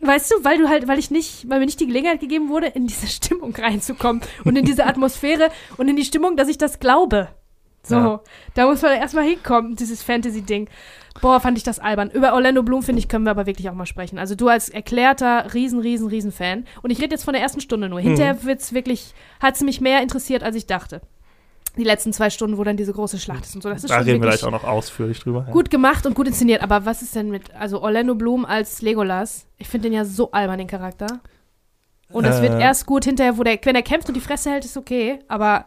weißt 0.00 0.30
du, 0.32 0.44
weil 0.44 0.58
du 0.58 0.68
halt, 0.68 0.88
weil 0.88 0.98
ich 0.98 1.10
nicht, 1.10 1.48
weil 1.48 1.58
mir 1.60 1.66
nicht 1.66 1.80
die 1.80 1.86
Gelegenheit 1.86 2.20
gegeben 2.20 2.48
wurde, 2.48 2.66
in 2.68 2.86
diese 2.86 3.06
Stimmung 3.06 3.54
reinzukommen 3.54 4.22
und 4.44 4.56
in 4.56 4.64
diese 4.64 4.86
Atmosphäre 4.92 5.50
und 5.76 5.88
in 5.88 5.96
die 5.96 6.04
Stimmung, 6.04 6.36
dass 6.36 6.48
ich 6.48 6.58
das 6.58 6.80
glaube. 6.80 7.28
So, 7.86 7.96
Ja. 7.96 8.20
da 8.54 8.66
muss 8.66 8.80
man 8.80 8.92
erstmal 8.96 9.24
hinkommen, 9.24 9.76
dieses 9.76 10.02
Fantasy-Ding. 10.02 10.68
Boah, 11.20 11.38
fand 11.38 11.58
ich 11.58 11.64
das 11.64 11.78
albern. 11.78 12.10
Über 12.10 12.32
Orlando 12.32 12.62
Bloom, 12.62 12.82
finde 12.82 12.98
ich, 12.98 13.08
können 13.08 13.24
wir 13.26 13.30
aber 13.30 13.44
wirklich 13.46 13.68
auch 13.68 13.74
mal 13.74 13.84
sprechen. 13.86 14.18
Also 14.18 14.34
du 14.34 14.48
als 14.48 14.68
erklärter 14.70 15.52
riesen, 15.52 15.80
riesen, 15.80 16.08
riesen 16.08 16.32
Fan. 16.32 16.64
Und 16.82 16.90
ich 16.90 16.98
rede 17.00 17.14
jetzt 17.14 17.24
von 17.24 17.34
der 17.34 17.42
ersten 17.42 17.60
Stunde 17.60 17.88
nur. 17.90 18.00
Hinterher 18.00 18.42
wird's 18.44 18.72
wirklich, 18.72 19.12
hat's 19.38 19.60
mich 19.60 19.80
mehr 19.82 20.00
interessiert, 20.02 20.42
als 20.42 20.56
ich 20.56 20.66
dachte. 20.66 21.02
Die 21.76 21.84
letzten 21.84 22.12
zwei 22.12 22.30
Stunden, 22.30 22.56
wo 22.56 22.62
dann 22.64 22.76
diese 22.76 22.92
große 22.92 23.18
Schlacht 23.18 23.44
ist 23.44 23.54
und 23.56 23.62
so. 23.62 23.68
Das 23.68 23.82
ist 23.82 23.90
da 23.90 23.96
schon 23.96 24.04
reden 24.04 24.22
wir 24.22 24.28
gleich 24.28 24.44
auch 24.44 24.50
noch 24.52 24.62
ausführlich 24.64 25.18
drüber. 25.20 25.44
ja. 25.46 25.52
gut 25.52 25.70
gemacht 25.70 26.06
und 26.06 26.14
gut 26.14 26.28
inszeniert. 26.28 26.62
Aber 26.62 26.86
was 26.86 27.02
ist 27.02 27.16
denn 27.16 27.30
mit, 27.30 27.52
also 27.54 27.82
Orlando 27.82 28.14
Bloom 28.14 28.44
als 28.44 28.80
Legolas? 28.80 29.46
Ich 29.58 29.68
finde 29.68 29.88
den 29.88 29.96
ja 29.96 30.04
so 30.04 30.30
albern, 30.30 30.58
den 30.58 30.68
Charakter. 30.68 31.06
Und 32.10 32.26
es 32.26 32.40
wird 32.40 32.54
Äh. 32.54 32.60
erst 32.60 32.86
gut 32.86 33.04
hinterher, 33.04 33.38
wo 33.38 33.42
der, 33.42 33.58
wenn 33.64 33.74
er 33.74 33.82
kämpft 33.82 34.06
und 34.08 34.14
die 34.14 34.20
Fresse 34.20 34.50
hält, 34.50 34.64
ist 34.64 34.76
okay. 34.76 35.18
Aber 35.26 35.64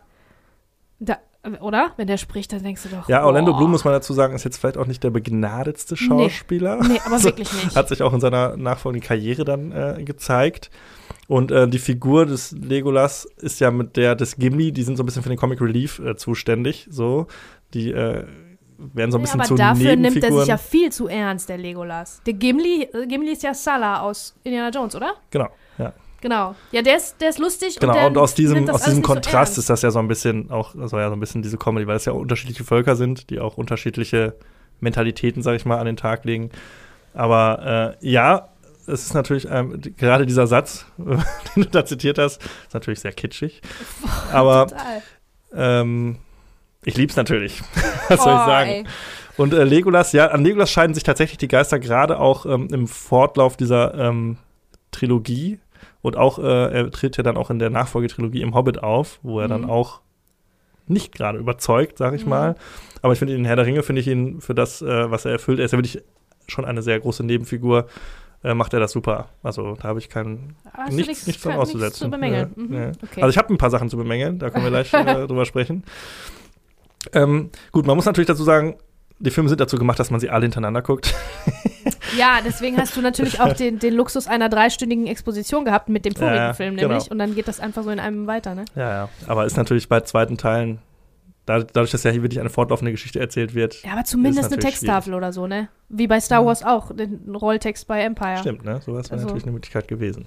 da, 0.99 1.17
oder? 1.59 1.91
Wenn 1.97 2.07
der 2.07 2.15
spricht, 2.17 2.53
dann 2.53 2.63
denkst 2.63 2.83
du 2.83 2.89
doch. 2.89 3.09
Ja, 3.09 3.25
Orlando 3.25 3.51
boah. 3.51 3.57
Bloom, 3.57 3.71
muss 3.71 3.83
man 3.83 3.93
dazu 3.93 4.13
sagen, 4.13 4.33
ist 4.33 4.45
jetzt 4.45 4.57
vielleicht 4.57 4.77
auch 4.77 4.85
nicht 4.87 5.03
der 5.03 5.09
begnadetste 5.09 5.97
Schauspieler. 5.97 6.77
Nee, 6.87 7.01
aber 7.05 7.15
Also, 7.15 7.25
wirklich 7.29 7.51
nicht. 7.51 7.75
Hat 7.75 7.89
sich 7.89 8.01
auch 8.01 8.13
in 8.13 8.21
seiner 8.21 8.55
nachfolgenden 8.55 9.05
Karriere 9.05 9.43
dann 9.43 9.71
äh, 9.73 10.03
gezeigt. 10.05 10.69
Und 11.27 11.51
äh, 11.51 11.67
die 11.67 11.79
Figur 11.79 12.25
des 12.25 12.53
Legolas 12.53 13.25
ist 13.37 13.59
ja 13.59 13.69
mit 13.69 13.97
der 13.97 14.15
des 14.15 14.37
Gimli, 14.37 14.71
die 14.71 14.83
sind 14.83 14.95
so 14.95 15.03
ein 15.03 15.05
bisschen 15.05 15.23
für 15.23 15.29
den 15.29 15.37
Comic 15.37 15.59
Relief 15.59 15.99
äh, 15.99 16.15
zuständig. 16.15 16.87
So, 16.89 17.27
die 17.73 17.91
äh, 17.91 18.25
werden 18.77 19.11
so 19.11 19.17
ein 19.17 19.21
Ja, 19.21 19.23
bisschen 19.23 19.39
aber 19.41 19.47
zu 19.47 19.55
dafür 19.55 19.95
nimmt 19.95 20.23
er 20.23 20.31
sich 20.31 20.47
ja 20.47 20.57
viel 20.57 20.91
zu 20.91 21.07
ernst, 21.07 21.49
der 21.49 21.57
Legolas. 21.57 22.21
Der 22.25 22.33
Gimli, 22.33 22.83
äh, 22.83 23.07
Gimli 23.07 23.33
ist 23.33 23.43
ja 23.43 23.53
Salah 23.53 24.01
aus 24.01 24.35
Indiana 24.43 24.69
Jones, 24.69 24.95
oder? 24.95 25.15
genau, 25.29 25.49
ja. 25.77 25.93
Genau. 26.19 26.55
Ja, 26.71 26.81
der 26.81 26.97
ist, 26.97 27.21
der 27.21 27.29
ist 27.29 27.37
lustig. 27.39 27.79
Genau, 27.79 27.93
und, 27.99 28.05
und 28.05 28.17
aus 28.17 28.33
diesem, 28.33 28.65
das 28.65 28.77
aus 28.77 28.83
diesem 28.85 29.03
so 29.03 29.13
Kontrast 29.13 29.51
ernst. 29.51 29.57
ist 29.59 29.69
das 29.69 29.81
ja 29.83 29.91
so 29.91 29.99
ein 29.99 30.07
bisschen 30.07 30.49
auch, 30.49 30.73
also 30.75 30.97
ja, 30.97 31.09
so 31.09 31.15
ein 31.15 31.19
bisschen 31.19 31.43
diese 31.43 31.57
Comedy, 31.57 31.85
weil 31.85 31.97
es 31.97 32.05
ja 32.05 32.13
unterschiedliche 32.13 32.63
Völker 32.63 32.95
sind, 32.95 33.29
die 33.29 33.39
auch 33.39 33.57
unterschiedliche 33.57 34.35
Mentalitäten, 34.79 35.43
sag 35.43 35.55
ich 35.55 35.65
mal, 35.65 35.77
an 35.77 35.85
den 35.85 35.97
Tag 35.97 36.25
legen. 36.25 36.49
Aber 37.13 37.97
äh, 38.01 38.07
ja, 38.09 38.49
es 38.87 39.05
ist 39.05 39.13
natürlich, 39.13 39.47
ähm, 39.49 39.79
gerade 39.97 40.25
dieser 40.25 40.47
Satz, 40.47 40.85
den 40.97 41.63
du 41.63 41.65
da 41.65 41.85
zitiert 41.85 42.17
hast, 42.17 42.41
ist 42.41 42.73
natürlich 42.73 42.99
sehr 42.99 43.11
kitschig. 43.13 43.61
Aber 44.31 44.67
Total. 44.67 45.01
ähm, 45.53 46.17
ich 46.83 46.95
lieb's 46.97 47.15
natürlich. 47.15 47.61
Was 48.09 48.23
soll 48.23 48.33
ich 48.35 48.41
Oh, 48.41 48.45
sagen? 48.45 48.69
ey. 48.69 48.83
Und 49.37 49.53
äh, 49.53 49.63
Legolas, 49.63 50.13
ja, 50.13 50.27
an 50.27 50.43
Legolas 50.43 50.71
scheiden 50.71 50.93
sich 50.93 51.03
tatsächlich 51.03 51.37
die 51.37 51.47
Geister 51.47 51.79
gerade 51.79 52.19
auch 52.19 52.45
ähm, 52.45 52.67
im 52.71 52.87
Fortlauf 52.87 53.55
dieser 53.57 53.93
ähm, 53.93 54.37
Trilogie. 54.91 55.59
Und 56.01 56.15
auch, 56.15 56.39
äh, 56.39 56.43
er 56.73 56.91
tritt 56.91 57.17
ja 57.17 57.23
dann 57.23 57.37
auch 57.37 57.49
in 57.49 57.59
der 57.59 57.69
Nachfolgetrilogie 57.69 58.41
im 58.41 58.55
Hobbit 58.55 58.81
auf, 58.81 59.19
wo 59.23 59.39
er 59.39 59.47
dann 59.47 59.61
Mhm. 59.61 59.69
auch 59.69 59.99
nicht 60.87 61.13
gerade 61.13 61.37
überzeugt, 61.37 61.97
sag 61.97 62.13
ich 62.13 62.23
Mhm. 62.23 62.29
mal. 62.29 62.55
Aber 63.01 63.13
ich 63.13 63.19
finde 63.19 63.33
ihn 63.33 63.39
in 63.39 63.45
Herr 63.45 63.57
der 63.57 63.65
Ringe, 63.65 63.83
finde 63.83 63.99
ich 64.01 64.07
ihn 64.07 64.39
für 64.41 64.55
das, 64.55 64.81
äh, 64.81 65.11
was 65.11 65.25
er 65.25 65.33
erfüllt, 65.33 65.59
er 65.59 65.65
ist 65.65 65.71
ja 65.73 65.77
wirklich 65.77 66.01
schon 66.47 66.63
eine 66.65 66.81
sehr 66.81 66.99
große 66.99 67.23
Nebenfigur, 67.25 67.87
äh, 68.47 68.53
macht 68.53 68.73
er 68.73 68.79
das 68.79 68.91
super. 68.91 69.29
Also 69.43 69.75
da 69.75 69.83
habe 69.89 69.99
ich 69.99 70.09
Hast 70.13 70.25
du 70.25 70.95
nichts, 70.95 71.27
nichts 71.27 71.41
von 71.43 71.51
kein- 71.51 71.59
auszusetzen. 71.61 72.05
zu 72.05 72.09
bemängeln. 72.09 72.51
Ja, 72.55 72.63
Mhm. 72.63 72.73
ja. 72.73 72.91
Okay. 73.03 73.21
Also 73.21 73.29
ich 73.29 73.37
habe 73.37 73.53
ein 73.53 73.57
paar 73.57 73.69
Sachen 73.69 73.89
zu 73.89 73.97
bemängeln, 73.97 74.39
da 74.39 74.49
können 74.49 74.63
wir 74.63 74.71
gleich 74.71 74.93
äh, 74.93 75.03
drüber 75.27 75.45
sprechen. 75.45 75.83
Ähm, 77.13 77.49
gut, 77.71 77.85
man 77.85 77.95
muss 77.95 78.05
natürlich 78.05 78.27
dazu 78.27 78.43
sagen, 78.43 78.75
die 79.19 79.31
Filme 79.31 79.49
sind 79.49 79.59
dazu 79.59 79.77
gemacht, 79.77 79.99
dass 79.99 80.11
man 80.11 80.19
sie 80.19 80.29
alle 80.29 80.43
hintereinander 80.43 80.81
guckt. 80.81 81.13
ja, 82.17 82.39
deswegen 82.45 82.77
hast 82.77 82.95
du 82.95 83.01
natürlich 83.01 83.39
auch 83.39 83.53
den, 83.53 83.79
den 83.79 83.93
Luxus 83.95 84.27
einer 84.27 84.47
dreistündigen 84.49 85.07
Exposition 85.07 85.65
gehabt 85.65 85.89
mit 85.89 86.05
dem 86.05 86.15
vorigen 86.15 86.35
Ja, 86.35 86.53
Film 86.53 86.75
genau. 86.75 86.89
nämlich. 86.89 87.09
Und 87.09 87.17
dann 87.17 87.33
geht 87.33 87.47
das 87.47 87.59
einfach 87.59 87.83
so 87.83 87.89
in 87.89 87.99
einem 87.99 88.27
weiter, 88.27 88.53
ne? 88.53 88.65
Ja, 88.75 88.89
ja. 88.89 89.09
Aber 89.25 89.45
ist 89.45 89.57
natürlich 89.57 89.89
bei 89.89 90.01
zweiten 90.01 90.37
Teilen, 90.37 90.79
dadurch, 91.47 91.89
dass 91.91 92.03
ja 92.03 92.11
hier 92.11 92.21
wirklich 92.21 92.39
eine 92.39 92.49
fortlaufende 92.51 92.91
Geschichte 92.91 93.19
erzählt 93.19 93.55
wird, 93.55 93.81
Ja, 93.83 93.93
aber 93.93 94.03
zumindest 94.03 94.51
eine 94.51 94.61
Texttafel 94.61 95.13
oder 95.15 95.33
so, 95.33 95.47
ne? 95.47 95.69
Wie 95.89 96.05
bei 96.07 96.19
Star 96.19 96.45
Wars 96.45 96.61
auch, 96.63 96.93
den 96.95 97.33
Rolltext 97.33 97.87
bei 97.87 98.01
Empire. 98.01 98.37
stimmt, 98.37 98.63
ne? 98.65 98.81
Sowas 98.85 99.05
wäre 99.07 99.13
Also- 99.13 99.25
natürlich 99.27 99.43
eine 99.43 99.53
Möglichkeit 99.53 99.87
gewesen. 99.87 100.25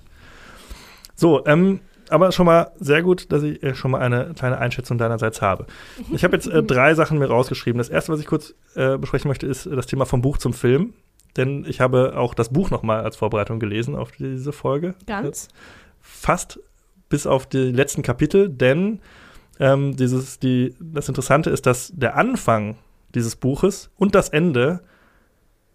So, 1.14 1.44
ähm, 1.46 1.80
aber 2.08 2.32
schon 2.32 2.46
mal 2.46 2.72
sehr 2.80 3.02
gut, 3.02 3.30
dass 3.30 3.42
ich 3.42 3.62
äh, 3.62 3.74
schon 3.74 3.90
mal 3.92 4.00
eine 4.00 4.32
kleine 4.34 4.58
Einschätzung 4.58 4.98
deinerseits 4.98 5.42
habe. 5.42 5.66
Ich 6.10 6.24
habe 6.24 6.34
jetzt 6.34 6.46
äh, 6.48 6.62
drei 6.62 6.94
Sachen 6.94 7.18
mir 7.18 7.26
rausgeschrieben. 7.28 7.78
Das 7.78 7.88
erste, 7.88 8.10
was 8.12 8.18
ich 8.20 8.26
kurz 8.26 8.54
äh, 8.74 8.96
besprechen 8.98 9.28
möchte, 9.28 9.46
ist 9.46 9.66
äh, 9.66 9.76
das 9.76 9.86
Thema 9.86 10.06
vom 10.06 10.22
Buch 10.22 10.38
zum 10.38 10.52
Film. 10.52 10.94
Denn 11.36 11.64
ich 11.68 11.80
habe 11.80 12.14
auch 12.16 12.34
das 12.34 12.48
Buch 12.48 12.70
noch 12.70 12.82
mal 12.82 13.02
als 13.02 13.16
Vorbereitung 13.16 13.60
gelesen 13.60 13.94
auf 13.94 14.10
diese 14.12 14.52
Folge. 14.52 14.94
Ganz. 15.06 15.46
fast 16.00 16.58
bis 17.08 17.26
auf 17.26 17.46
die 17.46 17.70
letzten 17.70 18.02
Kapitel, 18.02 18.48
denn 18.48 19.00
ähm, 19.61 19.94
dieses, 19.96 20.38
die, 20.40 20.74
das 20.80 21.08
Interessante 21.08 21.50
ist, 21.50 21.66
dass 21.66 21.92
der 21.94 22.16
Anfang 22.16 22.76
dieses 23.14 23.36
Buches 23.36 23.90
und 23.96 24.14
das 24.16 24.28
Ende 24.30 24.80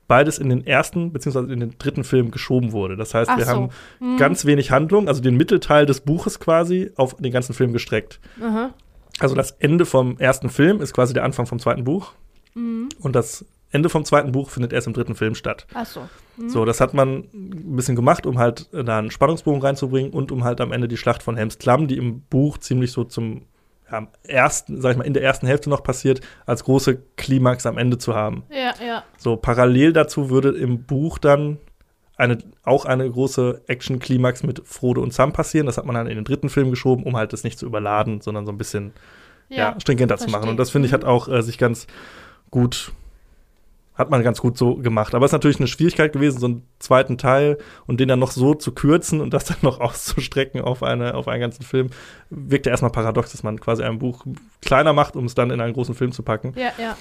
beides 0.07 0.38
in 0.38 0.49
den 0.49 0.65
ersten 0.67 1.11
beziehungsweise 1.11 1.51
in 1.51 1.59
den 1.59 1.75
dritten 1.79 2.03
Film 2.03 2.29
geschoben 2.31 2.71
wurde. 2.73 2.95
Das 2.95 3.13
heißt, 3.13 3.29
Ach 3.31 3.38
wir 3.38 3.45
so. 3.45 3.51
haben 3.51 3.69
Mhm. 3.99 4.17
ganz 4.17 4.45
wenig 4.45 4.71
Handlung, 4.71 5.07
also 5.07 5.21
den 5.21 5.36
Mittelteil 5.36 5.86
des 5.86 6.01
Buches 6.01 6.39
quasi 6.39 6.91
auf 6.95 7.15
den 7.15 7.31
ganzen 7.31 7.53
Film 7.53 7.73
gestreckt. 7.73 8.19
Aha. 8.41 8.71
Also 9.19 9.33
das 9.33 9.51
Ende 9.51 9.86
vom 9.86 10.17
ersten 10.19 10.49
Film 10.49 10.81
ist 10.81 10.93
quasi 10.93 11.13
der 11.13 11.23
Anfang 11.23 11.45
vom 11.45 11.59
zweiten 11.59 11.83
Buch 11.86 12.11
Mhm. 12.53 12.89
und 12.99 13.15
das 13.15 13.45
Ende 13.71 13.89
vom 13.89 14.05
zweiten 14.05 14.31
Buch 14.31 14.49
findet 14.51 14.71
erst 14.73 14.88
im 14.88 14.93
dritten 14.93 15.15
Film 15.15 15.36
statt. 15.36 15.65
Ach 15.73 15.86
so. 15.86 16.07
Mhm. 16.38 16.49
So, 16.49 16.65
das 16.65 16.79
hat 16.79 16.93
man 16.93 17.25
ein 17.33 17.75
bisschen 17.75 17.95
gemacht, 17.95 18.25
um 18.27 18.38
halt 18.38 18.69
da 18.71 18.99
einen 18.99 19.11
Spannungsbogen 19.11 19.61
reinzubringen 19.61 20.11
und 20.13 20.31
um 20.31 20.43
halt 20.43 20.61
am 20.61 20.71
Ende 20.71 20.88
die 20.88 20.97
Schlacht 20.97 21.23
von 21.23 21.36
Helms 21.36 21.57
Klamm, 21.57 21.88
die 21.88 21.97
im 21.97 22.21
Buch 22.21 22.57
ziemlich 22.59 22.91
so 22.91 23.03
zum 23.03 23.41
am 23.89 24.07
ersten, 24.23 24.81
sag 24.81 24.91
ich 24.91 24.97
mal, 24.97 25.03
in 25.03 25.13
der 25.13 25.23
ersten 25.23 25.47
Hälfte 25.47 25.69
noch 25.69 25.83
passiert, 25.83 26.21
als 26.45 26.63
große 26.63 26.97
Klimax 27.17 27.65
am 27.65 27.77
Ende 27.77 27.97
zu 27.97 28.15
haben. 28.15 28.43
Ja, 28.49 28.73
ja. 28.86 29.03
So, 29.17 29.36
parallel 29.36 29.93
dazu 29.93 30.29
würde 30.29 30.49
im 30.49 30.83
Buch 30.83 31.17
dann 31.17 31.57
eine, 32.17 32.38
auch 32.63 32.86
eine 32.86 33.09
große 33.09 33.61
Action-Klimax 33.67 34.43
mit 34.43 34.61
Frodo 34.65 35.01
und 35.01 35.13
Sam 35.13 35.33
passieren. 35.33 35.65
Das 35.65 35.77
hat 35.77 35.86
man 35.86 35.95
dann 35.95 36.07
in 36.07 36.15
den 36.15 36.23
dritten 36.23 36.49
Film 36.49 36.69
geschoben, 36.69 37.03
um 37.03 37.15
halt 37.15 37.33
das 37.33 37.43
nicht 37.43 37.59
zu 37.59 37.65
überladen, 37.65 38.21
sondern 38.21 38.45
so 38.45 38.51
ein 38.51 38.57
bisschen 38.57 38.93
ja, 39.49 39.75
stringenter 39.79 40.17
zu 40.17 40.29
machen. 40.29 40.49
Und 40.49 40.57
das 40.57 40.69
finde 40.71 40.88
ich 40.88 40.91
Mhm. 40.91 40.95
hat 40.95 41.05
auch 41.05 41.27
äh, 41.27 41.41
sich 41.43 41.57
ganz 41.57 41.88
gut, 42.51 42.91
hat 43.95 44.09
man 44.09 44.23
ganz 44.23 44.41
gut 44.41 44.57
so 44.57 44.75
gemacht. 44.75 45.15
Aber 45.15 45.25
es 45.25 45.29
ist 45.29 45.33
natürlich 45.33 45.59
eine 45.59 45.67
Schwierigkeit 45.67 46.13
gewesen, 46.13 46.39
so 46.39 46.45
einen 46.47 46.67
zweiten 46.79 47.17
Teil 47.17 47.57
und 47.87 47.99
den 47.99 48.07
dann 48.07 48.19
noch 48.19 48.31
so 48.31 48.53
zu 48.53 48.73
kürzen 48.73 49.21
und 49.21 49.33
das 49.33 49.45
dann 49.45 49.57
noch 49.61 49.79
auszustrecken 49.81 50.61
auf, 50.61 50.83
eine, 50.83 51.15
auf 51.15 51.27
einen 51.27 51.41
ganzen 51.41 51.63
Film, 51.63 51.89
wirkt 52.29 52.65
ja 52.65 52.71
erstmal 52.71 52.91
paradox, 52.91 53.31
dass 53.31 53.43
man 53.43 53.59
quasi 53.59 53.83
ein 53.83 53.99
Buch 53.99 54.25
kleiner 54.61 54.93
macht, 54.93 55.15
um 55.15 55.25
es 55.25 55.35
dann 55.35 55.49
in 55.51 55.61
einen 55.61 55.73
großen 55.73 55.95
Film 55.95 56.11
zu 56.11 56.23
packen. 56.23 56.53
Ja, 56.55 56.71
ja. 56.77 56.97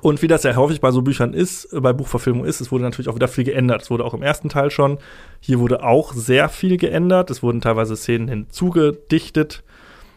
Und 0.00 0.22
wie 0.22 0.28
das 0.28 0.42
ja 0.42 0.56
häufig 0.56 0.80
bei 0.80 0.90
so 0.90 1.02
Büchern 1.02 1.34
ist, 1.34 1.72
äh, 1.72 1.80
bei 1.80 1.92
Buchverfilmungen 1.92 2.48
ist, 2.48 2.60
es 2.60 2.72
wurde 2.72 2.84
natürlich 2.84 3.08
auch 3.08 3.14
wieder 3.14 3.28
viel 3.28 3.44
geändert. 3.44 3.82
Es 3.82 3.90
wurde 3.90 4.04
auch 4.04 4.14
im 4.14 4.22
ersten 4.22 4.48
Teil 4.48 4.70
schon. 4.70 4.98
Hier 5.40 5.60
wurde 5.60 5.84
auch 5.84 6.12
sehr 6.14 6.48
viel 6.48 6.78
geändert. 6.78 7.30
Es 7.30 7.42
wurden 7.42 7.60
teilweise 7.60 7.96
Szenen 7.96 8.28
hinzugedichtet, 8.28 9.62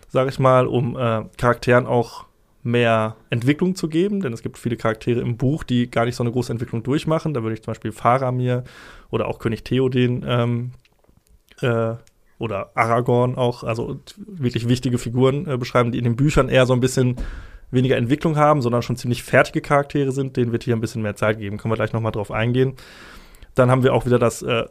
sage 0.08 0.30
ich 0.30 0.40
mal, 0.40 0.68
um 0.68 0.98
äh, 0.98 1.26
Charakteren 1.38 1.86
auch 1.86 2.27
mehr 2.64 3.16
Entwicklung 3.30 3.76
zu 3.76 3.88
geben, 3.88 4.22
denn 4.22 4.34
es 4.34 4.42
gibt 4.42 4.58
viele 4.58 4.78
Charaktere 4.78 5.22
im 5.22 5.38
Buch, 5.38 5.64
die 5.64 5.90
gar 5.90 6.06
nicht 6.06 6.16
so 6.16 6.24
eine 6.24 6.32
große 6.32 6.52
Entwicklung 6.52 6.84
durchmachen. 6.84 7.34
Da 7.34 7.44
würde 7.44 7.54
ich 7.54 7.64
zum 7.64 7.72
Beispiel 7.72 7.92
Faramir 7.92 8.64
oder 9.10 9.28
auch 9.28 9.40
König 9.40 9.64
Theoden 9.64 10.26
ähm, 10.28 10.72
äh, 11.62 11.96
oder 12.40 12.72
Aragorn 12.76 13.36
auch, 13.36 13.64
also 13.64 14.00
wirklich 14.18 14.68
wichtige 14.68 14.98
Figuren 14.98 15.48
äh, 15.48 15.58
beschreiben, 15.58 15.92
die 15.92 15.98
in 15.98 16.04
den 16.04 16.16
Büchern 16.16 16.50
eher 16.50 16.66
so 16.66 16.74
ein 16.74 16.80
bisschen 16.80 17.16
weniger 17.72 17.98
Entwicklung 17.98 18.38
haben, 18.38 18.62
sondern 18.62 18.82
schon 18.82 18.96
ziemlich 18.96 19.24
fertige 19.24 19.62
Charaktere 19.62 20.12
sind. 20.12 20.38
Denen 20.38 20.52
wird 20.52 20.64
hier 20.64 20.76
ein 20.76 20.82
bisschen 20.82 21.02
mehr 21.02 21.16
Zeit 21.16 21.40
geben. 21.40 21.58
Können 21.58 21.72
wir 21.72 21.78
gleich 21.78 21.94
nochmal 21.94 22.12
drauf 22.12 22.32
eingehen. 22.32 22.74
Dann 23.56 23.72
haben 23.72 23.84
wir 23.84 23.94
auch 23.94 24.06
wieder, 24.06 24.20
dass 24.20 24.42
äh, 24.42 24.66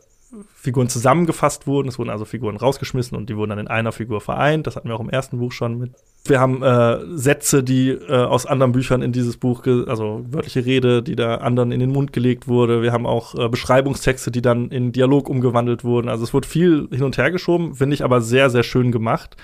Figuren 0.55 0.89
zusammengefasst 0.89 1.67
wurden. 1.67 1.89
Es 1.89 1.99
wurden 1.99 2.11
also 2.11 2.25
Figuren 2.25 2.57
rausgeschmissen 2.57 3.17
und 3.17 3.29
die 3.29 3.37
wurden 3.37 3.51
dann 3.51 3.59
in 3.59 3.69
einer 3.69 3.93
Figur 3.93 4.21
vereint. 4.21 4.67
Das 4.67 4.77
hatten 4.77 4.89
wir 4.89 4.97
auch 4.97 5.01
im 5.01 5.11
ersten 5.11 5.39
Buch 5.39 5.53
schon 5.53 5.79
mit. 5.79 5.93
Wir 6.29 6.41
haben 6.41 6.63
äh, 6.63 6.99
Sätze, 7.17 7.63
die 7.63 7.91
äh, 7.91 8.13
aus 8.13 8.47
anderen 8.47 8.73
Büchern 8.73 9.03
in 9.03 9.13
dieses 9.13 9.37
Buch, 9.37 9.67
also 9.67 10.25
wörtliche 10.29 10.65
Rede, 10.65 11.03
die 11.03 11.17
da 11.17 11.37
anderen 11.37 11.73
in 11.73 11.81
den 11.81 11.91
Mund 11.91 12.13
gelegt 12.13 12.49
wurde. 12.49 12.83
Wir 12.83 12.93
haben 12.93 13.07
auch 13.07 13.35
äh, 13.35 13.49
Beschreibungstexte, 13.49 14.31
die 14.31 14.43
dann 14.43 14.71
in 14.71 14.93
Dialog 14.93 15.29
umgewandelt 15.29 15.85
wurden. 15.85 16.09
Also 16.09 16.25
es 16.25 16.35
wurde 16.35 16.49
viel 16.49 16.89
hin 16.91 17.03
und 17.03 17.19
her 17.19 17.31
geschoben, 17.31 17.75
finde 17.75 17.95
ich 17.95 18.05
aber 18.05 18.21
sehr, 18.21 18.51
sehr 18.51 18.63
schön 18.63 18.93
gemacht. 18.93 19.37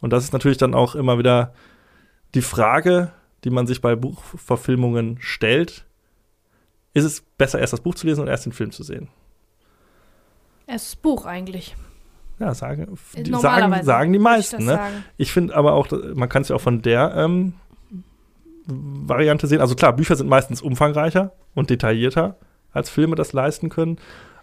Und 0.00 0.12
das 0.12 0.24
ist 0.24 0.32
natürlich 0.32 0.58
dann 0.58 0.74
auch 0.74 0.94
immer 0.94 1.18
wieder 1.18 1.54
die 2.34 2.42
Frage, 2.42 3.12
die 3.44 3.50
man 3.50 3.66
sich 3.66 3.80
bei 3.80 3.96
Buchverfilmungen 3.96 5.18
stellt. 5.20 5.84
Ist 6.94 7.04
es 7.04 7.22
besser, 7.38 7.58
erst 7.58 7.72
das 7.72 7.80
Buch 7.80 7.94
zu 7.94 8.06
lesen 8.06 8.20
oder 8.22 8.30
erst 8.30 8.46
den 8.46 8.52
Film 8.52 8.70
zu 8.70 8.82
sehen? 8.82 9.08
Es 10.66 10.96
Buch 10.96 11.26
eigentlich. 11.26 11.74
Ja, 12.38 12.54
sagen 12.54 12.98
die, 13.16 13.30
Normalerweise 13.30 13.84
sagen, 13.84 13.84
sagen 13.84 14.12
die 14.12 14.18
ich 14.18 14.22
meisten. 14.22 14.66
das 14.66 14.76
Ne? 14.80 15.04
Ich 15.16 15.32
finde 15.32 15.54
aber 15.54 15.74
auch, 15.74 15.88
man 16.14 16.28
kann 16.28 16.42
es 16.42 16.48
ja 16.48 16.56
auch 16.56 16.60
von 16.60 16.82
der 16.82 17.14
ähm, 17.16 17.54
Variante 18.66 19.46
sehen. 19.46 19.60
Also 19.60 19.74
klar, 19.74 19.92
Bücher 19.92 20.16
sind 20.16 20.28
meistens 20.28 20.62
umfangreicher 20.62 21.32
und 21.54 21.70
detaillierter, 21.70 22.36
als 22.72 22.90
Filme 22.90 23.16
das 23.16 23.32
leisten 23.32 23.68
können. 23.68 23.98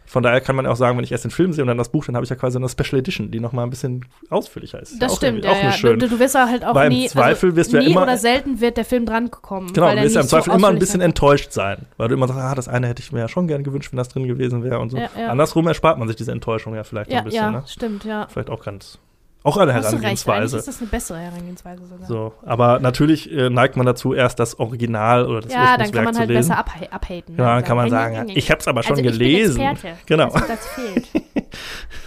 Von 0.10 0.24
daher 0.24 0.42
kann 0.42 0.56
man 0.56 0.66
auch 0.66 0.76
sagen, 0.76 0.98
wenn 0.98 1.04
ich 1.04 1.12
erst 1.12 1.24
den 1.26 1.30
Film 1.30 1.54
sehe 1.54 1.64
und 1.64 1.68
dann 1.68 1.78
das 1.78 1.90
Buch, 1.90 2.04
dann 2.04 2.16
habe 2.16 2.24
ich 2.24 2.32
ja 2.32 2.36
quasi 2.36 2.58
eine 2.58 2.68
Special 2.68 2.98
Edition, 3.00 3.30
die 3.30 3.40
noch 3.40 3.52
mal 3.54 3.62
ein 3.62 3.70
bisschen 3.70 4.06
ausführlicher 4.32 4.82
ist. 4.82 5.00
Das 5.00 5.12
auch 5.12 5.18
stimmt, 5.18 5.46
irgendwie- 5.46 5.48
ja, 5.48 5.54
auch 5.54 5.64
ja. 5.66 5.72
schön. 5.74 6.00
Du, 6.00 6.10
du 6.10 6.18
wirst 6.20 6.34
halt 6.34 6.66
auch 6.66 6.74
Weil 6.74 6.88
im 6.92 6.98
nie, 6.98 7.08
Zweifel 7.08 7.56
wirst 7.56 7.74
du 7.74 7.78
ja 7.78 7.84
immer- 7.84 8.02
oder 8.02 8.18
selten 8.18 8.60
wird 8.60 8.78
der 8.78 8.86
Film 8.86 9.06
drankommen. 9.06 9.72
Genau, 9.72 9.86
du 9.88 10.02
wirst 10.02 10.16
ja 10.16 10.22
im 10.22 10.24
nicht 10.26 10.30
so 10.32 10.38
Zweifel 10.38 10.56
immer 10.56 10.70
ein 10.70 10.80
bisschen 10.80 11.02
enttäuscht 11.02 11.52
sein, 11.52 11.86
weil 11.98 12.08
du 12.08 12.16
immer 12.16 12.28
sagst, 12.28 12.42
ah, 12.42 12.56
das 12.56 12.68
eine 12.68 12.88
hätte 12.88 13.04
ich 13.04 13.12
mir 13.12 13.20
ja 13.20 13.28
schon 13.28 13.48
gern 13.48 13.64
gewünscht, 13.64 13.92
wenn 13.92 13.98
das 13.98 14.10
drin 14.10 14.28
gewesen 14.28 14.64
wäre 14.64 14.80
und 14.80 14.90
so. 14.90 14.98
Ja, 14.98 15.10
ja. 15.16 15.28
Andersrum 15.28 15.68
erspart 15.68 16.00
man 16.00 16.08
sich 16.08 16.18
diese 16.18 16.32
Enttäuschung 16.32 16.74
ja 16.74 16.84
vielleicht 16.84 17.12
Ja, 17.12 17.20
ein 17.20 17.26
bisschen, 17.26 17.38
ja, 17.44 17.52
ne? 17.52 17.64
stimmt, 17.68 18.04
ja. 18.04 18.26
Vielleicht 18.30 18.50
auch 18.50 18.64
ganz, 18.64 18.98
auch 19.42 19.56
eine 19.56 19.72
du 19.72 19.78
recht, 19.78 19.88
Herangehensweise. 19.88 20.58
ist 20.58 20.68
das 20.68 20.80
eine 20.80 20.90
bessere 20.90 21.20
Herangehensweise 21.20 21.86
sogar. 21.86 22.08
So, 22.08 22.34
aber 22.46 22.80
natürlich 22.80 23.32
äh, 23.32 23.50
neigt 23.50 23.78
man 23.78 23.86
dazu, 23.86 24.14
erst 24.14 24.38
das 24.38 24.60
Original 24.60 25.26
oder 25.26 25.42
das 25.42 25.54
ja, 25.54 25.78
dann 25.78 25.88
Ursprungswerk 25.88 25.94
kann 25.94 26.04
man 26.04 26.14
zu 26.14 26.20
halt 26.20 26.30
lesen. 26.30 26.50
besser 26.50 26.58
abha 26.60 26.86
abhaten. 26.92 27.36
Ne? 27.36 27.44
dann 27.44 27.64
kann 27.64 27.78
man 27.78 27.86
nee, 27.86 27.92
sagen, 27.92 28.16
nee, 28.16 28.24
nee, 28.26 28.34
ich 28.38 28.52
habe 28.52 28.60
es 28.60 28.68
aber 28.68 28.84
schon 28.84 28.98
also 28.98 29.04
gelesen. 29.04 29.78
Genau. 30.06 30.30
Also 30.30 30.46
das 30.48 30.68
fehlt. 30.68 31.08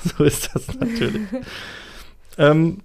so 0.19 0.25
ist 0.25 0.55
das 0.55 0.79
natürlich. 0.79 1.23
ähm, 2.37 2.81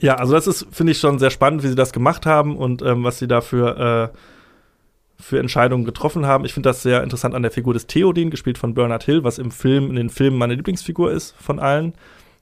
ja, 0.00 0.16
also 0.16 0.34
das 0.34 0.46
ist, 0.46 0.66
finde 0.70 0.92
ich, 0.92 0.98
schon 0.98 1.18
sehr 1.18 1.30
spannend, 1.30 1.62
wie 1.62 1.68
sie 1.68 1.74
das 1.74 1.92
gemacht 1.92 2.26
haben 2.26 2.56
und 2.58 2.82
ähm, 2.82 3.04
was 3.04 3.18
sie 3.18 3.26
da 3.26 3.40
für, 3.40 4.12
äh, 4.12 5.22
für 5.22 5.38
Entscheidungen 5.38 5.86
getroffen 5.86 6.26
haben. 6.26 6.44
Ich 6.44 6.52
finde 6.52 6.68
das 6.68 6.82
sehr 6.82 7.02
interessant 7.02 7.34
an 7.34 7.40
der 7.40 7.50
Figur 7.50 7.72
des 7.72 7.86
Theoden, 7.86 8.30
gespielt 8.30 8.58
von 8.58 8.74
Bernard 8.74 9.04
Hill, 9.04 9.24
was 9.24 9.38
im 9.38 9.50
Film, 9.50 9.88
in 9.88 9.96
den 9.96 10.10
Filmen 10.10 10.36
meine 10.36 10.54
Lieblingsfigur 10.54 11.10
ist 11.10 11.34
von 11.40 11.58
allen. 11.58 11.94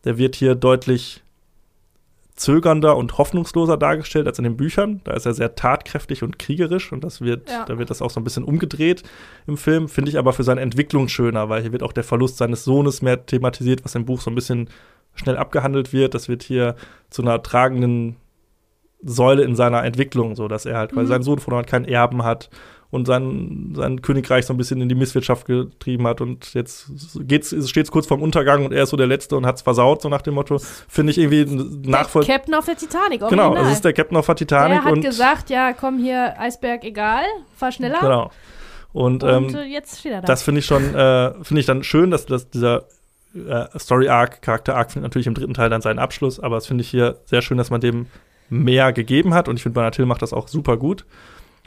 Der 0.04 0.18
wird 0.18 0.36
hier 0.36 0.54
deutlich 0.54 1.22
zögernder 2.36 2.96
und 2.96 3.16
hoffnungsloser 3.16 3.76
dargestellt 3.76 4.26
als 4.26 4.38
in 4.38 4.44
den 4.44 4.56
Büchern. 4.56 5.00
Da 5.04 5.12
ist 5.12 5.24
er 5.24 5.34
sehr 5.34 5.54
tatkräftig 5.54 6.24
und 6.24 6.38
kriegerisch 6.38 6.92
und 6.92 7.04
das 7.04 7.20
wird, 7.20 7.48
Ja. 7.48 7.64
da 7.64 7.78
wird 7.78 7.90
das 7.90 8.02
auch 8.02 8.10
so 8.10 8.18
ein 8.18 8.24
bisschen 8.24 8.42
umgedreht 8.42 9.04
im 9.46 9.56
Film. 9.56 9.88
Finde 9.88 10.10
ich 10.10 10.18
aber 10.18 10.32
für 10.32 10.42
seine 10.42 10.60
Entwicklung 10.60 11.06
schöner, 11.08 11.48
weil 11.48 11.62
hier 11.62 11.70
wird 11.70 11.84
auch 11.84 11.92
der 11.92 12.02
Verlust 12.02 12.38
seines 12.38 12.64
Sohnes 12.64 13.02
mehr 13.02 13.24
thematisiert, 13.24 13.84
was 13.84 13.94
im 13.94 14.04
Buch 14.04 14.20
so 14.20 14.30
ein 14.30 14.34
bisschen 14.34 14.68
schnell 15.14 15.36
abgehandelt 15.36 15.92
wird. 15.92 16.14
Das 16.14 16.28
wird 16.28 16.42
hier 16.42 16.74
zu 17.08 17.22
einer 17.22 17.40
tragenden 17.40 18.16
Säule 19.00 19.44
in 19.44 19.54
seiner 19.54 19.84
Entwicklung, 19.84 20.34
so 20.34 20.48
dass 20.48 20.66
er 20.66 20.76
halt, 20.78 20.96
weil 20.96 21.04
Mhm. 21.04 21.08
sein 21.08 21.22
Sohn 21.22 21.38
von 21.38 21.64
keinen 21.66 21.84
Erben 21.84 22.24
hat 22.24 22.50
und 22.94 23.06
sein, 23.06 23.72
sein 23.76 24.00
Königreich 24.02 24.46
so 24.46 24.54
ein 24.54 24.56
bisschen 24.56 24.80
in 24.80 24.88
die 24.88 24.94
Misswirtschaft 24.94 25.46
getrieben 25.46 26.06
hat 26.06 26.20
und 26.20 26.54
jetzt 26.54 26.86
geht's, 27.20 27.54
steht 27.68 27.86
es 27.86 27.90
kurz 27.90 28.06
vorm 28.06 28.22
Untergang 28.22 28.64
und 28.64 28.72
er 28.72 28.84
ist 28.84 28.90
so 28.90 28.96
der 28.96 29.06
Letzte 29.06 29.36
und 29.36 29.44
hat's 29.44 29.62
versaut, 29.62 30.00
so 30.00 30.08
nach 30.08 30.22
dem 30.22 30.34
Motto. 30.34 30.58
Finde 30.88 31.10
ich 31.10 31.18
irgendwie 31.18 31.44
nachvollziehbar. 31.90 32.38
Captain 32.38 32.54
auf 32.54 32.64
der 32.64 32.76
Titanic, 32.76 33.20
Genau, 33.20 33.44
original. 33.48 33.64
das 33.64 33.72
ist 33.72 33.84
der 33.84 33.92
Captain 33.92 34.16
of 34.16 34.26
der 34.26 34.36
Titanic 34.36 34.78
Der 34.78 34.84
hat 34.84 34.92
und 34.92 35.00
gesagt, 35.02 35.50
ja, 35.50 35.72
komm 35.72 35.98
hier, 35.98 36.34
Eisberg, 36.40 36.84
egal, 36.84 37.24
fahr 37.56 37.72
schneller. 37.72 37.98
genau. 38.00 38.30
Und, 38.92 39.24
ähm, 39.24 39.54
äh, 39.54 39.64
jetzt 39.64 39.98
steht 40.00 40.12
er 40.12 40.20
da. 40.20 40.26
das 40.28 40.42
finde 40.44 40.60
ich 40.60 40.66
schon, 40.66 40.94
äh, 40.94 41.32
finde 41.42 41.60
ich 41.60 41.66
dann 41.66 41.82
schön, 41.82 42.12
dass, 42.12 42.26
dass 42.26 42.48
dieser 42.48 42.84
äh, 43.34 43.66
Story 43.76 44.08
Arc, 44.08 44.40
Charakter 44.40 44.76
Arc 44.76 44.92
findet 44.92 45.10
natürlich 45.10 45.26
im 45.26 45.34
dritten 45.34 45.54
Teil 45.54 45.68
dann 45.68 45.82
seinen 45.82 45.98
Abschluss, 45.98 46.38
aber 46.38 46.54
das 46.54 46.68
finde 46.68 46.82
ich 46.82 46.90
hier 46.90 47.16
sehr 47.24 47.42
schön, 47.42 47.58
dass 47.58 47.70
man 47.70 47.80
dem 47.80 48.06
mehr 48.50 48.92
gegeben 48.92 49.34
hat 49.34 49.48
und 49.48 49.56
ich 49.56 49.62
finde, 49.62 49.74
Bernard 49.74 49.96
Hill 49.96 50.06
macht 50.06 50.22
das 50.22 50.32
auch 50.32 50.46
super 50.46 50.76
gut. 50.76 51.04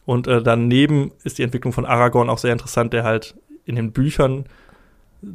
Und 0.08 0.26
äh, 0.26 0.42
daneben 0.42 1.12
ist 1.26 1.38
die 1.38 1.44
Entwicklung 1.44 1.74
von 1.74 1.86
Aragorn 1.86 2.30
auch 2.30 2.38
sehr 2.40 2.54
interessant, 2.54 2.94
der 2.94 3.04
halt 3.04 3.36
in 3.66 3.76
den 3.76 3.92
Büchern 3.92 4.46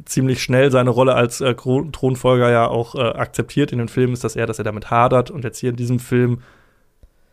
ziemlich 0.05 0.41
schnell 0.41 0.71
seine 0.71 0.89
Rolle 0.89 1.13
als 1.13 1.41
äh, 1.41 1.53
Thronfolger 1.53 2.49
ja 2.49 2.67
auch 2.67 2.95
äh, 2.95 2.99
akzeptiert. 3.01 3.71
In 3.71 3.77
den 3.77 3.87
Filmen 3.87 4.13
ist 4.13 4.23
das 4.23 4.35
eher, 4.35 4.47
dass 4.47 4.57
er 4.57 4.63
damit 4.65 4.89
hadert 4.89 5.29
und 5.29 5.43
jetzt 5.43 5.59
hier 5.59 5.69
in 5.69 5.75
diesem 5.75 5.99
Film 5.99 6.41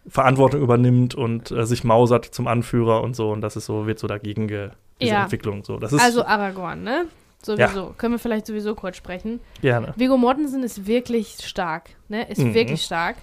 Verantwortung 0.07 0.61
übernimmt 0.61 1.15
und 1.15 1.51
äh, 1.51 1.65
sich 1.65 1.83
mausert 1.85 2.27
zum 2.27 2.47
Anführer 2.47 3.03
und 3.03 3.15
so 3.17 3.31
und 3.31 3.41
das 3.41 3.57
ist 3.57 3.67
so, 3.67 3.87
wird 3.87 3.99
so 3.99 4.07
dagegen 4.07 4.47
ge 4.49 4.71
diese 5.01 5.13
Ja. 5.13 5.23
Entwicklung 5.23 5.65
so. 5.65 5.79
Das 5.79 5.93
ist 5.95 6.03
also 6.03 6.25
Aragorn, 6.25 6.83
ne? 6.83 7.07
Sowieso. 7.43 7.95
Können 7.97 8.15
wir 8.15 8.19
vielleicht 8.19 8.47
sowieso 8.47 8.75
kurz 8.75 8.99
sprechen. 8.99 9.41
gerne. 9.63 9.95
Viggo 9.97 10.19
Mortensen 10.19 10.63
ist 10.63 10.87
wirklich 10.87 11.39
stark, 11.43 11.89
ne? 12.09 12.29
Ist 12.29 12.39
Mhm. 12.39 12.53
wirklich 12.53 12.83
stark. 12.83 13.17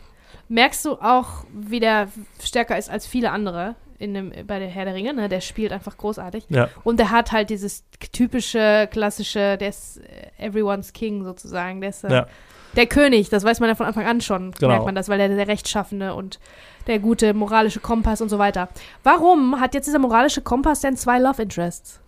Merkst 0.49 0.83
du 0.85 0.93
auch, 0.93 1.43
wie 1.53 1.79
der 1.79 2.07
stärker 2.41 2.77
ist 2.79 2.89
als 2.89 3.05
viele 3.05 3.29
andere 3.31 3.75
in 3.99 4.13
dem, 4.13 4.31
bei 4.45 4.59
der 4.59 4.67
Herr 4.67 4.85
der 4.85 4.93
Ringe, 4.93 5.13
ne? 5.13 5.27
Der 5.29 5.41
spielt 5.41 5.71
einfach 5.71 5.97
großartig. 5.97 6.45
Ja. 6.49 6.69
Und 6.83 6.99
der 6.99 7.11
hat 7.11 7.31
halt 7.31 7.49
dieses 7.49 7.83
typische, 8.11 8.87
klassische, 8.91 9.57
der 9.57 9.69
ist 9.69 9.97
äh, 9.97 10.45
everyone's 10.47 10.93
king 10.93 11.23
sozusagen. 11.23 11.81
Der 11.81 11.89
ist 11.89 12.03
äh, 12.03 12.11
Ja. 12.13 12.27
der 12.75 12.85
König, 12.87 13.29
das 13.29 13.43
weiß 13.43 13.59
man 13.59 13.69
ja 13.69 13.75
von 13.75 13.85
Anfang 13.87 14.05
an 14.05 14.21
schon, 14.21 14.51
Genau. 14.51 14.69
merkt 14.69 14.85
man 14.85 14.95
das, 14.95 15.09
weil 15.09 15.19
er 15.19 15.29
der 15.29 15.47
Rechtschaffene 15.47 16.13
und 16.13 16.39
der 16.85 16.99
gute 16.99 17.33
moralische 17.33 17.79
Kompass 17.79 18.21
und 18.21 18.29
so 18.29 18.37
weiter. 18.39 18.69
Warum 19.03 19.59
hat 19.59 19.73
jetzt 19.73 19.87
dieser 19.87 19.99
moralische 19.99 20.41
Kompass 20.41 20.81
denn 20.81 20.95
zwei 20.95 21.19
Love 21.19 21.41
Interests? 21.41 21.99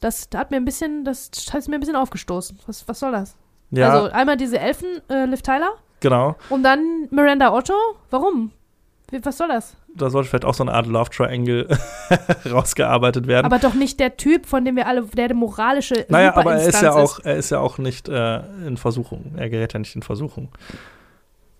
Das 0.00 0.28
hat 0.34 0.50
mir 0.50 0.58
ein 0.58 0.64
bisschen, 0.66 1.04
das 1.04 1.30
ist 1.34 1.68
mir 1.68 1.76
ein 1.76 1.80
bisschen 1.80 1.96
aufgestoßen. 1.96 2.58
Was, 2.66 2.86
was 2.86 2.98
soll 3.00 3.12
das? 3.12 3.36
Ja, 3.70 3.90
Also 3.90 4.12
einmal 4.12 4.36
diese 4.36 4.58
Elfen, 4.60 4.86
äh, 5.08 5.24
Liv 5.24 5.40
Tyler 5.42 5.72
genau. 6.00 6.36
und 6.50 6.62
dann 6.62 7.08
Miranda 7.10 7.52
Otto. 7.52 7.72
Warum? 8.10 8.52
Was 9.10 9.38
soll 9.38 9.48
das? 9.48 9.76
Da 9.94 10.10
sollte 10.10 10.28
vielleicht 10.28 10.44
auch 10.44 10.54
so 10.54 10.64
eine 10.64 10.72
Art 10.72 10.86
Love 10.86 11.10
Triangle 11.10 11.68
rausgearbeitet 12.50 13.26
werden. 13.26 13.46
Aber 13.46 13.58
doch 13.58 13.74
nicht 13.74 14.00
der 14.00 14.16
Typ, 14.16 14.46
von 14.46 14.64
dem 14.64 14.76
wir 14.76 14.88
alle, 14.88 15.02
der, 15.04 15.28
der 15.28 15.36
moralische 15.36 16.06
naja, 16.08 16.34
aber 16.34 16.54
er 16.54 16.66
ist 16.66 16.82
ja 16.82 16.92
auch, 16.92 17.20
er 17.22 17.36
ist 17.36 17.50
ja 17.50 17.60
auch 17.60 17.78
nicht 17.78 18.08
äh, 18.08 18.40
in 18.66 18.76
Versuchung. 18.76 19.32
Er 19.36 19.50
gerät 19.50 19.72
ja 19.72 19.78
nicht 19.78 19.94
in 19.94 20.02
Versuchung. 20.02 20.48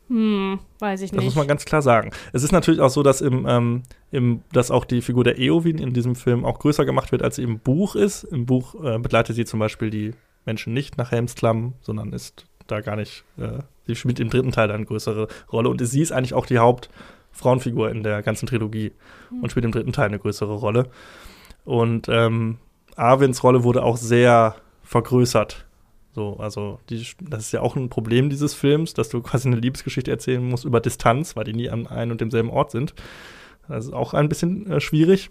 Hm, 0.09 0.59
weiß 0.81 1.01
ich 1.03 1.11
Das 1.11 1.19
nicht. 1.19 1.25
muss 1.27 1.35
man 1.37 1.47
ganz 1.47 1.65
klar 1.65 1.81
sagen. 1.81 2.11
Es 2.33 2.43
ist 2.43 2.53
natürlich 2.53 2.81
auch 2.81 2.91
so, 2.91 3.03
dass 3.03 3.21
im, 3.21 3.47
ähm, 3.49 3.83
im, 4.11 4.43
dass 4.53 4.71
auch 4.71 4.85
die 4.85 5.01
Figur 5.01 5.25
der 5.25 5.39
Eowyn 5.39 5.79
in 5.79 5.95
diesem 5.95 6.15
Film 6.15 6.45
auch 6.45 6.59
größer 6.59 6.85
gemacht 6.85 7.11
wird, 7.13 7.23
als 7.23 7.37
sie 7.37 7.43
im 7.43 7.59
Buch 7.59 7.95
ist. 7.95 8.25
Im 8.25 8.47
Buch 8.47 8.75
äh, 8.85 8.99
begleitet 8.99 9.37
sie 9.37 9.45
zum 9.45 9.61
Beispiel 9.61 9.91
die 9.91 10.13
Menschen 10.45 10.75
nicht 10.75 10.99
nach 10.99 11.11
Helmsklamm, 11.11 11.75
sondern 11.81 12.13
ist 12.13 12.47
da 12.67 12.81
gar 12.81 12.97
nicht. 12.97 13.25
Äh, 13.39 13.61
sie 13.87 13.97
spielt 13.97 14.21
im 14.21 14.29
dritten 14.29 14.53
Teil 14.53 14.71
eine 14.71 14.85
größere 14.85 15.29
Rolle 15.51 15.71
und 15.71 15.85
sie 15.85 16.03
ist 16.03 16.13
eigentlich 16.13 16.35
auch 16.35 16.47
die 16.47 16.59
Hauptfrauenfigur 17.35 17.91
in 17.91 18.03
der 18.03 18.23
ganzen 18.23 18.47
Trilogie 18.47 18.93
Hm. 19.31 19.43
und 19.43 19.51
spielt 19.51 19.65
im 19.65 19.73
dritten 19.73 19.93
Teil 19.93 20.07
eine 20.07 20.19
größere 20.19 20.55
Rolle. 20.55 20.89
Und 21.65 22.09
ähm, 22.09 22.59
Arwins 22.97 23.43
Rolle 23.43 23.65
wurde 23.65 23.83
auch 23.83 23.97
sehr 23.97 24.57
vergrößert. 24.85 25.65
So, 26.15 26.37
also 26.39 26.79
die, 26.91 27.05
das 27.21 27.47
ist 27.47 27.53
ja 27.53 27.61
auch 27.61 27.75
ein 27.75 27.89
Problem 27.89 28.31
dieses 28.31 28.55
Films, 28.55 28.95
dass 28.95 29.09
du 29.09 29.21
quasi 29.21 29.49
eine 29.49 29.57
Liebesgeschichte 29.57 30.11
erzählen 30.11 30.47
musst 30.47 30.65
über 30.65 30.81
Distanz, 30.81 31.35
weil 31.35 31.45
die 31.45 31.55
nie 31.55 31.71
an 31.71 31.89
einem 31.89 32.13
und 32.13 32.21
demselben 32.21 32.51
Ort 32.51 32.71
sind. 32.71 32.95
Das 33.67 33.87
ist 33.87 33.93
auch 33.93 34.15
ein 34.15 34.29
bisschen 34.29 34.71
äh, 34.71 34.81
schwierig. 34.81 35.31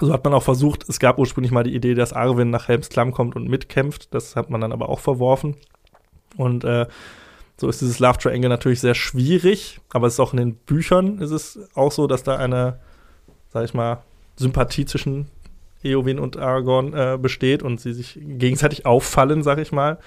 So 0.00 0.12
hat 0.12 0.24
man 0.24 0.34
auch 0.34 0.42
versucht, 0.42 0.88
es 0.88 0.98
gab 0.98 1.18
ursprünglich 1.18 1.52
mal 1.52 1.64
die 1.64 1.74
Idee, 1.74 1.94
dass 1.94 2.12
Arwen 2.12 2.50
nach 2.50 2.68
Helmsklamm 2.68 3.12
kommt 3.12 3.36
und 3.36 3.48
mitkämpft. 3.48 4.12
Das 4.14 4.36
hat 4.36 4.50
man 4.50 4.60
dann 4.60 4.72
aber 4.72 4.88
auch 4.88 5.00
verworfen. 5.00 5.56
Und 6.36 6.64
äh, 6.64 6.86
so 7.60 7.68
ist 7.68 7.80
dieses 7.80 7.98
Love 7.98 8.18
Triangle 8.18 8.48
natürlich 8.48 8.80
sehr 8.80 8.94
schwierig, 8.94 9.80
aber 9.90 10.06
es 10.06 10.14
ist 10.14 10.20
auch 10.20 10.32
in 10.32 10.38
den 10.38 10.54
Büchern 10.54 11.18
ist 11.18 11.32
es 11.32 11.58
auch 11.74 11.90
so, 11.90 12.06
dass 12.06 12.22
da 12.22 12.36
eine, 12.36 12.78
sag 13.48 13.64
ich 13.64 13.74
mal, 13.74 14.02
Sympathie 14.36 14.84
zwischen 14.84 15.28
Eowyn 15.82 16.20
und 16.20 16.36
Aragorn 16.36 16.94
äh, 16.94 17.18
besteht 17.20 17.62
und 17.62 17.80
sie 17.80 17.92
sich 17.92 18.18
gegenseitig 18.20 18.86
auffallen, 18.86 19.42
sag 19.42 19.58
ich 19.58 19.72
mal. 19.72 19.98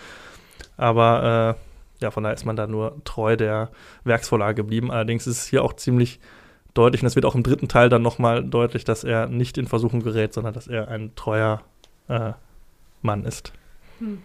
Aber 0.78 1.58
äh, 2.00 2.04
ja, 2.04 2.12
von 2.12 2.24
daher 2.24 2.36
ist 2.36 2.46
man 2.46 2.56
da 2.56 2.68
nur 2.68 3.02
treu 3.04 3.36
der 3.36 3.70
Werksvorlage 4.06 4.56
geblieben. 4.56 4.90
Allerdings 4.90 5.28
ist 5.28 5.38
es 5.38 5.48
hier 5.48 5.64
auch 5.64 5.74
ziemlich 5.74 6.20
deutlich, 6.74 7.02
und 7.02 7.08
es 7.08 7.16
wird 7.16 7.26
auch 7.26 7.36
im 7.36 7.44
dritten 7.44 7.68
Teil 7.68 7.90
dann 7.90 8.02
nochmal 8.02 8.44
deutlich, 8.44 8.86
dass 8.86 9.04
er 9.04 9.28
nicht 9.28 9.58
in 9.58 9.68
Versuchung 9.68 10.02
gerät, 10.02 10.34
sondern 10.34 10.54
dass 10.54 10.68
er 10.68 10.88
ein 10.88 11.16
treuer 11.16 11.62
äh, 12.08 12.32
Mann 13.02 13.26
ist. 13.26 13.52
Hm. 14.00 14.22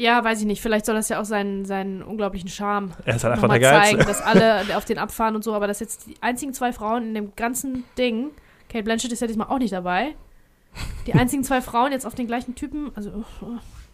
Ja, 0.00 0.24
weiß 0.24 0.40
ich 0.40 0.46
nicht. 0.46 0.62
Vielleicht 0.62 0.86
soll 0.86 0.94
das 0.94 1.08
ja 1.10 1.20
auch 1.20 1.24
seinen, 1.24 1.64
seinen 1.66 2.02
unglaublichen 2.02 2.48
Charme 2.48 2.92
Er 3.04 3.16
ist 3.16 3.24
halt 3.24 3.34
einfach 3.34 3.48
der 3.48 3.60
Geilste. 3.60 3.96
zeigen, 3.98 4.08
dass 4.08 4.22
alle 4.22 4.62
auf 4.76 4.84
den 4.86 4.98
abfahren 4.98 5.36
und 5.36 5.44
so. 5.44 5.52
Aber 5.54 5.66
dass 5.66 5.80
jetzt 5.80 6.06
die 6.06 6.14
einzigen 6.22 6.54
zwei 6.54 6.72
Frauen 6.72 7.08
in 7.08 7.14
dem 7.14 7.36
ganzen 7.36 7.84
Ding, 7.98 8.30
Kate 8.70 8.84
Blanchett 8.84 9.12
ist 9.12 9.20
ja 9.20 9.26
diesmal 9.26 9.48
auch 9.48 9.58
nicht 9.58 9.72
dabei, 9.74 10.14
die 11.06 11.12
einzigen 11.14 11.44
zwei 11.44 11.60
Frauen 11.60 11.92
jetzt 11.92 12.06
auf 12.06 12.14
den 12.14 12.26
gleichen 12.26 12.54
Typen, 12.54 12.92
also, 12.94 13.10
oh, 13.10 13.24
oh, 13.44 13.46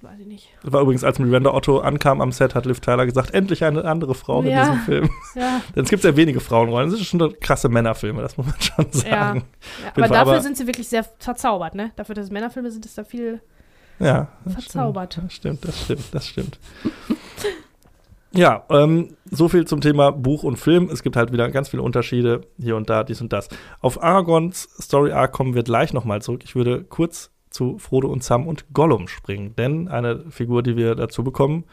weiß 0.02 0.20
ich 0.20 0.26
nicht. 0.26 0.48
Das 0.62 0.72
war 0.72 0.82
übrigens, 0.82 1.02
als 1.04 1.18
Miranda 1.18 1.52
Otto 1.54 1.78
ankam 1.80 2.20
am 2.20 2.30
Set, 2.30 2.54
hat 2.54 2.66
Liv 2.66 2.80
Tyler 2.80 3.06
gesagt, 3.06 3.32
endlich 3.32 3.64
eine 3.64 3.84
andere 3.86 4.14
Frau 4.14 4.42
in 4.42 4.48
Ja. 4.48 4.60
diesem 4.66 4.78
Film. 4.80 5.10
Ja, 5.34 5.60
Denn 5.74 5.84
es 5.84 5.90
gibt 5.90 6.02
sehr 6.02 6.16
wenige 6.16 6.38
Frauenrollen. 6.40 6.90
Das 6.90 6.98
sind 7.00 7.06
schon 7.20 7.40
krasse 7.40 7.68
Männerfilme, 7.70 8.20
das 8.22 8.36
muss 8.36 8.46
man 8.46 8.60
schon 8.60 8.92
sagen. 8.92 9.10
ja. 9.10 9.32
Fall, 9.94 10.04
aber 10.04 10.08
dafür 10.08 10.32
aber- 10.34 10.40
sind 10.42 10.56
sie 10.58 10.66
wirklich 10.66 10.86
sehr 10.88 11.02
verzaubert, 11.18 11.74
ne? 11.74 11.90
Dafür, 11.96 12.14
dass 12.14 12.26
es 12.26 12.30
Männerfilme 12.30 12.70
sind, 12.70 12.84
ist 12.84 12.96
da 12.98 13.02
viel 13.04 13.40
Ja. 13.98 14.28
das 14.44 14.54
verzaubert. 14.54 15.20
Stimmt, 15.28 15.64
das 15.64 15.80
stimmt, 15.82 16.04
das 16.12 16.26
stimmt. 16.26 16.58
Ja, 18.32 18.64
ähm, 18.68 19.16
so 19.30 19.48
viel 19.48 19.66
zum 19.66 19.80
Thema 19.80 20.10
Buch 20.10 20.42
und 20.42 20.58
Film. 20.58 20.90
Es 20.92 21.02
gibt 21.02 21.16
halt 21.16 21.32
wieder 21.32 21.48
ganz 21.50 21.70
viele 21.70 21.82
Unterschiede 21.82 22.42
hier 22.58 22.76
und 22.76 22.90
da, 22.90 23.02
dies 23.02 23.22
und 23.22 23.32
das. 23.32 23.48
Auf 23.80 24.02
Aragons 24.02 24.68
Story 24.78 25.12
Arc 25.12 25.32
kommen 25.32 25.54
wir 25.54 25.62
gleich 25.62 25.94
nochmal 25.94 26.20
zurück. 26.20 26.42
Ich 26.44 26.54
würde 26.54 26.84
kurz 26.84 27.30
zu 27.48 27.78
Frodo 27.78 28.08
und 28.08 28.22
Sam 28.22 28.46
und 28.46 28.74
Gollum 28.74 29.08
springen, 29.08 29.56
denn 29.56 29.88
eine 29.88 30.30
Figur, 30.30 30.62
die 30.62 30.76
wir 30.76 30.94
dazu 30.94 31.24
bekommen, 31.24 31.64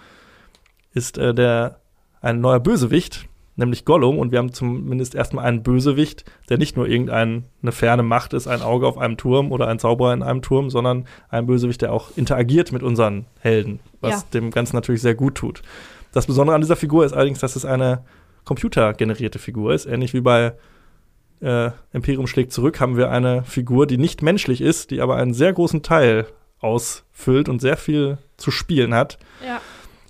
ist 0.93 1.17
äh, 1.17 1.33
der 1.33 1.81
ein 2.21 2.39
neuer 2.39 2.61
Bösewicht, 2.61 3.27
nämlich 3.55 3.85
Gollum. 3.85 4.17
Und 4.17 4.31
wir 4.31 4.39
haben 4.39 4.53
zumindest 4.53 5.15
erstmal 5.15 5.45
einen 5.45 5.63
Bösewicht, 5.63 6.25
der 6.49 6.57
nicht 6.57 6.75
nur 6.77 6.87
irgendeine 6.87 7.43
ferne 7.69 8.03
Macht 8.03 8.33
ist, 8.33 8.47
ein 8.47 8.61
Auge 8.61 8.87
auf 8.87 8.97
einem 8.97 9.17
Turm 9.17 9.51
oder 9.51 9.67
ein 9.67 9.79
Zauberer 9.79 10.13
in 10.13 10.23
einem 10.23 10.41
Turm, 10.41 10.69
sondern 10.69 11.05
ein 11.29 11.45
Bösewicht, 11.45 11.81
der 11.81 11.93
auch 11.93 12.11
interagiert 12.15 12.71
mit 12.71 12.83
unseren 12.83 13.25
Helden, 13.39 13.79
was 14.01 14.21
Ja. 14.21 14.27
dem 14.33 14.51
Ganzen 14.51 14.75
natürlich 14.75 15.01
sehr 15.01 15.15
gut 15.15 15.35
tut. 15.35 15.61
Das 16.11 16.27
Besondere 16.27 16.55
an 16.55 16.61
dieser 16.61 16.75
Figur 16.75 17.05
ist 17.05 17.13
allerdings, 17.13 17.39
dass 17.39 17.55
es 17.55 17.65
eine 17.65 18.03
computergenerierte 18.45 19.39
Figur 19.39 19.73
ist, 19.73 19.85
ähnlich 19.85 20.13
wie 20.13 20.21
bei 20.21 20.53
äh, 21.41 21.71
Imperium 21.91 22.27
schlägt 22.27 22.53
zurück, 22.53 22.79
haben 22.79 22.95
wir 22.97 23.09
eine 23.11 23.43
Figur, 23.43 23.85
die 23.87 23.97
nicht 23.97 24.21
menschlich 24.21 24.61
ist, 24.61 24.91
die 24.91 25.01
aber 25.01 25.15
einen 25.17 25.33
sehr 25.33 25.51
großen 25.51 25.81
Teil 25.81 26.25
ausfüllt 26.59 27.49
und 27.49 27.59
sehr 27.59 27.75
viel 27.77 28.17
zu 28.37 28.49
spielen 28.51 28.93
hat. 28.93 29.17
Ja, 29.45 29.59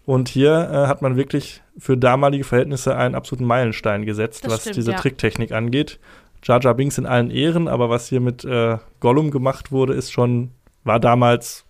Und 0.06 0.28
hier 0.30 0.70
äh, 0.72 0.88
hat 0.88 1.02
man 1.02 1.16
wirklich 1.16 1.62
für 1.78 1.98
damalige 1.98 2.44
Verhältnisse 2.44 2.96
einen 2.96 3.16
absoluten 3.16 3.46
Meilenstein 3.46 4.06
gesetzt, 4.06 4.46
Das 4.46 4.54
was 4.54 4.62
stimmt, 4.62 4.76
diese 4.78 4.92
ja. 4.92 4.98
Tricktechnik 4.98 5.52
angeht. 5.52 6.00
Jar 6.44 6.62
Jar 6.62 6.74
Binks 6.74 6.98
in 6.98 7.06
allen 7.06 7.32
Ehren, 7.32 7.68
aber 7.70 7.90
was 7.90 8.10
hier 8.10 8.20
mit 8.20 8.44
äh, 8.44 8.78
Gollum 9.00 9.32
gemacht 9.32 9.72
wurde, 9.72 9.94
ist 9.94 10.12
schon, 10.12 10.52
war 10.84 11.00
damals 11.00 11.66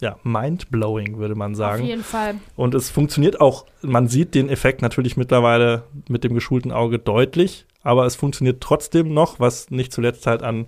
ja, 0.00 0.16
mindblowing, 0.24 1.18
würde 1.18 1.34
man 1.34 1.52
auf 1.52 1.58
sagen. 1.58 1.84
jeden 1.84 2.02
Fall. 2.02 2.36
Und 2.56 2.74
es 2.74 2.90
funktioniert 2.90 3.40
auch, 3.40 3.66
man 3.82 4.08
sieht 4.08 4.34
den 4.34 4.48
Effekt 4.48 4.82
natürlich 4.82 5.16
mittlerweile 5.16 5.84
mit 6.08 6.24
dem 6.24 6.34
geschulten 6.34 6.72
Auge 6.72 6.98
deutlich, 6.98 7.66
aber 7.82 8.06
es 8.06 8.16
funktioniert 8.16 8.60
trotzdem 8.60 9.12
noch, 9.12 9.38
was 9.38 9.70
nicht 9.70 9.92
zuletzt 9.92 10.26
halt 10.26 10.42
an 10.42 10.66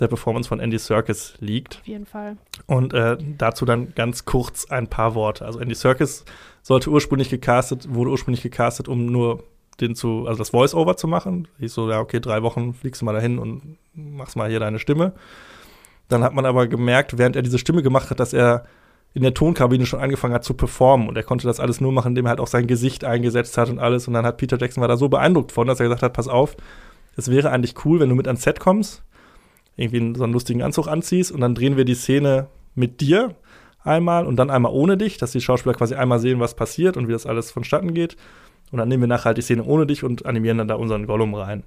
der 0.00 0.08
Performance 0.08 0.48
von 0.48 0.60
Andy 0.60 0.78
Serkis 0.78 1.34
liegt. 1.40 1.78
Auf 1.80 1.86
jeden 1.86 2.06
Fall. 2.06 2.36
Und 2.66 2.92
äh, 2.94 3.16
dazu 3.38 3.64
dann 3.64 3.94
ganz 3.94 4.24
kurz 4.24 4.70
ein 4.70 4.88
paar 4.88 5.14
Worte. 5.14 5.44
Also 5.44 5.60
Andy 5.60 5.74
Serkis 5.74 6.24
sollte 6.62 6.90
ursprünglich 6.90 7.30
gecastet, 7.30 7.92
wurde 7.92 8.10
ursprünglich 8.10 8.42
gecastet, 8.42 8.88
um 8.88 9.06
nur 9.06 9.44
den 9.80 9.94
zu, 9.94 10.26
also 10.26 10.38
das 10.38 10.50
Voice-Over 10.50 10.96
zu 10.96 11.08
machen. 11.08 11.48
Ich 11.58 11.72
so, 11.72 11.88
ja, 11.88 12.00
okay, 12.00 12.20
drei 12.20 12.42
Wochen 12.42 12.74
fliegst 12.74 13.00
du 13.00 13.06
mal 13.06 13.12
dahin 13.12 13.38
und 13.38 13.78
machst 13.94 14.36
mal 14.36 14.50
hier 14.50 14.60
deine 14.60 14.78
Stimme. 14.78 15.12
Dann 16.08 16.22
hat 16.22 16.34
man 16.34 16.44
aber 16.44 16.66
gemerkt, 16.66 17.18
während 17.18 17.36
er 17.36 17.42
diese 17.42 17.58
Stimme 17.58 17.82
gemacht 17.82 18.10
hat, 18.10 18.20
dass 18.20 18.32
er 18.32 18.64
in 19.12 19.22
der 19.22 19.34
Tonkabine 19.34 19.86
schon 19.86 20.00
angefangen 20.00 20.34
hat 20.34 20.44
zu 20.44 20.54
performen 20.54 21.08
und 21.08 21.16
er 21.16 21.22
konnte 21.22 21.46
das 21.46 21.58
alles 21.58 21.80
nur 21.80 21.92
machen, 21.92 22.08
indem 22.08 22.26
er 22.26 22.30
halt 22.30 22.40
auch 22.40 22.46
sein 22.46 22.66
Gesicht 22.66 23.04
eingesetzt 23.04 23.58
hat 23.58 23.68
und 23.68 23.78
alles 23.78 24.06
und 24.06 24.14
dann 24.14 24.24
hat 24.24 24.36
Peter 24.36 24.56
Jackson 24.58 24.80
war 24.80 24.88
da 24.88 24.96
so 24.96 25.08
beeindruckt 25.08 25.50
von, 25.50 25.66
dass 25.66 25.80
er 25.80 25.86
gesagt 25.86 26.02
hat, 26.02 26.12
pass 26.12 26.28
auf, 26.28 26.56
es 27.16 27.30
wäre 27.30 27.50
eigentlich 27.50 27.84
cool, 27.84 27.98
wenn 27.98 28.08
du 28.08 28.14
mit 28.14 28.28
ans 28.28 28.42
Set 28.42 28.60
kommst, 28.60 29.02
irgendwie 29.80 30.18
so 30.18 30.24
einen 30.24 30.32
lustigen 30.32 30.62
Anzug 30.62 30.88
anziehst 30.88 31.32
und 31.32 31.40
dann 31.40 31.54
drehen 31.54 31.76
wir 31.76 31.84
die 31.84 31.94
Szene 31.94 32.48
mit 32.74 33.00
dir 33.00 33.34
einmal 33.82 34.26
und 34.26 34.36
dann 34.36 34.50
einmal 34.50 34.72
ohne 34.72 34.96
dich, 34.96 35.16
dass 35.16 35.32
die 35.32 35.40
Schauspieler 35.40 35.74
quasi 35.74 35.94
einmal 35.94 36.18
sehen, 36.18 36.38
was 36.40 36.54
passiert 36.54 36.96
und 36.96 37.08
wie 37.08 37.12
das 37.12 37.26
alles 37.26 37.50
vonstatten 37.50 37.94
geht 37.94 38.16
und 38.70 38.78
dann 38.78 38.88
nehmen 38.88 39.02
wir 39.02 39.08
nachher 39.08 39.26
halt 39.26 39.38
die 39.38 39.42
Szene 39.42 39.64
ohne 39.64 39.86
dich 39.86 40.04
und 40.04 40.26
animieren 40.26 40.58
dann 40.58 40.68
da 40.68 40.74
unseren 40.74 41.06
Gollum 41.06 41.34
rein. 41.34 41.64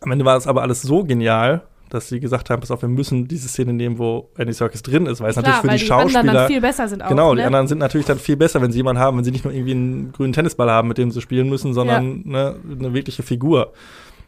Am 0.00 0.10
Ende 0.10 0.24
war 0.24 0.36
es 0.36 0.46
aber 0.46 0.62
alles 0.62 0.82
so 0.82 1.04
genial, 1.04 1.62
dass 1.90 2.08
sie 2.08 2.20
gesagt 2.20 2.50
haben, 2.50 2.60
pass 2.60 2.70
auf, 2.70 2.82
wir 2.82 2.88
müssen 2.88 3.28
diese 3.28 3.48
Szene 3.48 3.72
nehmen, 3.72 3.98
wo 3.98 4.30
Andy 4.36 4.52
Serkis 4.52 4.82
drin 4.82 5.06
ist, 5.06 5.20
weil 5.20 5.30
es 5.30 5.36
natürlich 5.36 5.60
für 5.60 5.68
die, 5.68 5.76
die 5.76 5.86
Schauspieler 5.86 6.20
anderen 6.20 6.36
dann 6.36 6.48
viel 6.48 6.60
besser 6.60 6.88
sind 6.88 7.02
auch, 7.02 7.08
genau, 7.08 7.34
ne? 7.34 7.40
die 7.40 7.46
anderen 7.46 7.66
sind 7.66 7.78
natürlich 7.78 8.06
dann 8.06 8.18
viel 8.18 8.36
besser, 8.36 8.60
wenn 8.62 8.72
sie 8.72 8.78
jemanden 8.78 9.00
haben, 9.00 9.16
wenn 9.16 9.24
sie 9.24 9.30
nicht 9.30 9.44
nur 9.44 9.52
irgendwie 9.52 9.72
einen 9.72 10.12
grünen 10.12 10.32
Tennisball 10.32 10.70
haben, 10.70 10.88
mit 10.88 10.98
dem 10.98 11.10
sie 11.10 11.20
spielen 11.20 11.48
müssen, 11.48 11.74
sondern 11.74 12.22
ja. 12.24 12.32
ne, 12.32 12.56
eine 12.78 12.94
wirkliche 12.94 13.22
Figur. 13.22 13.72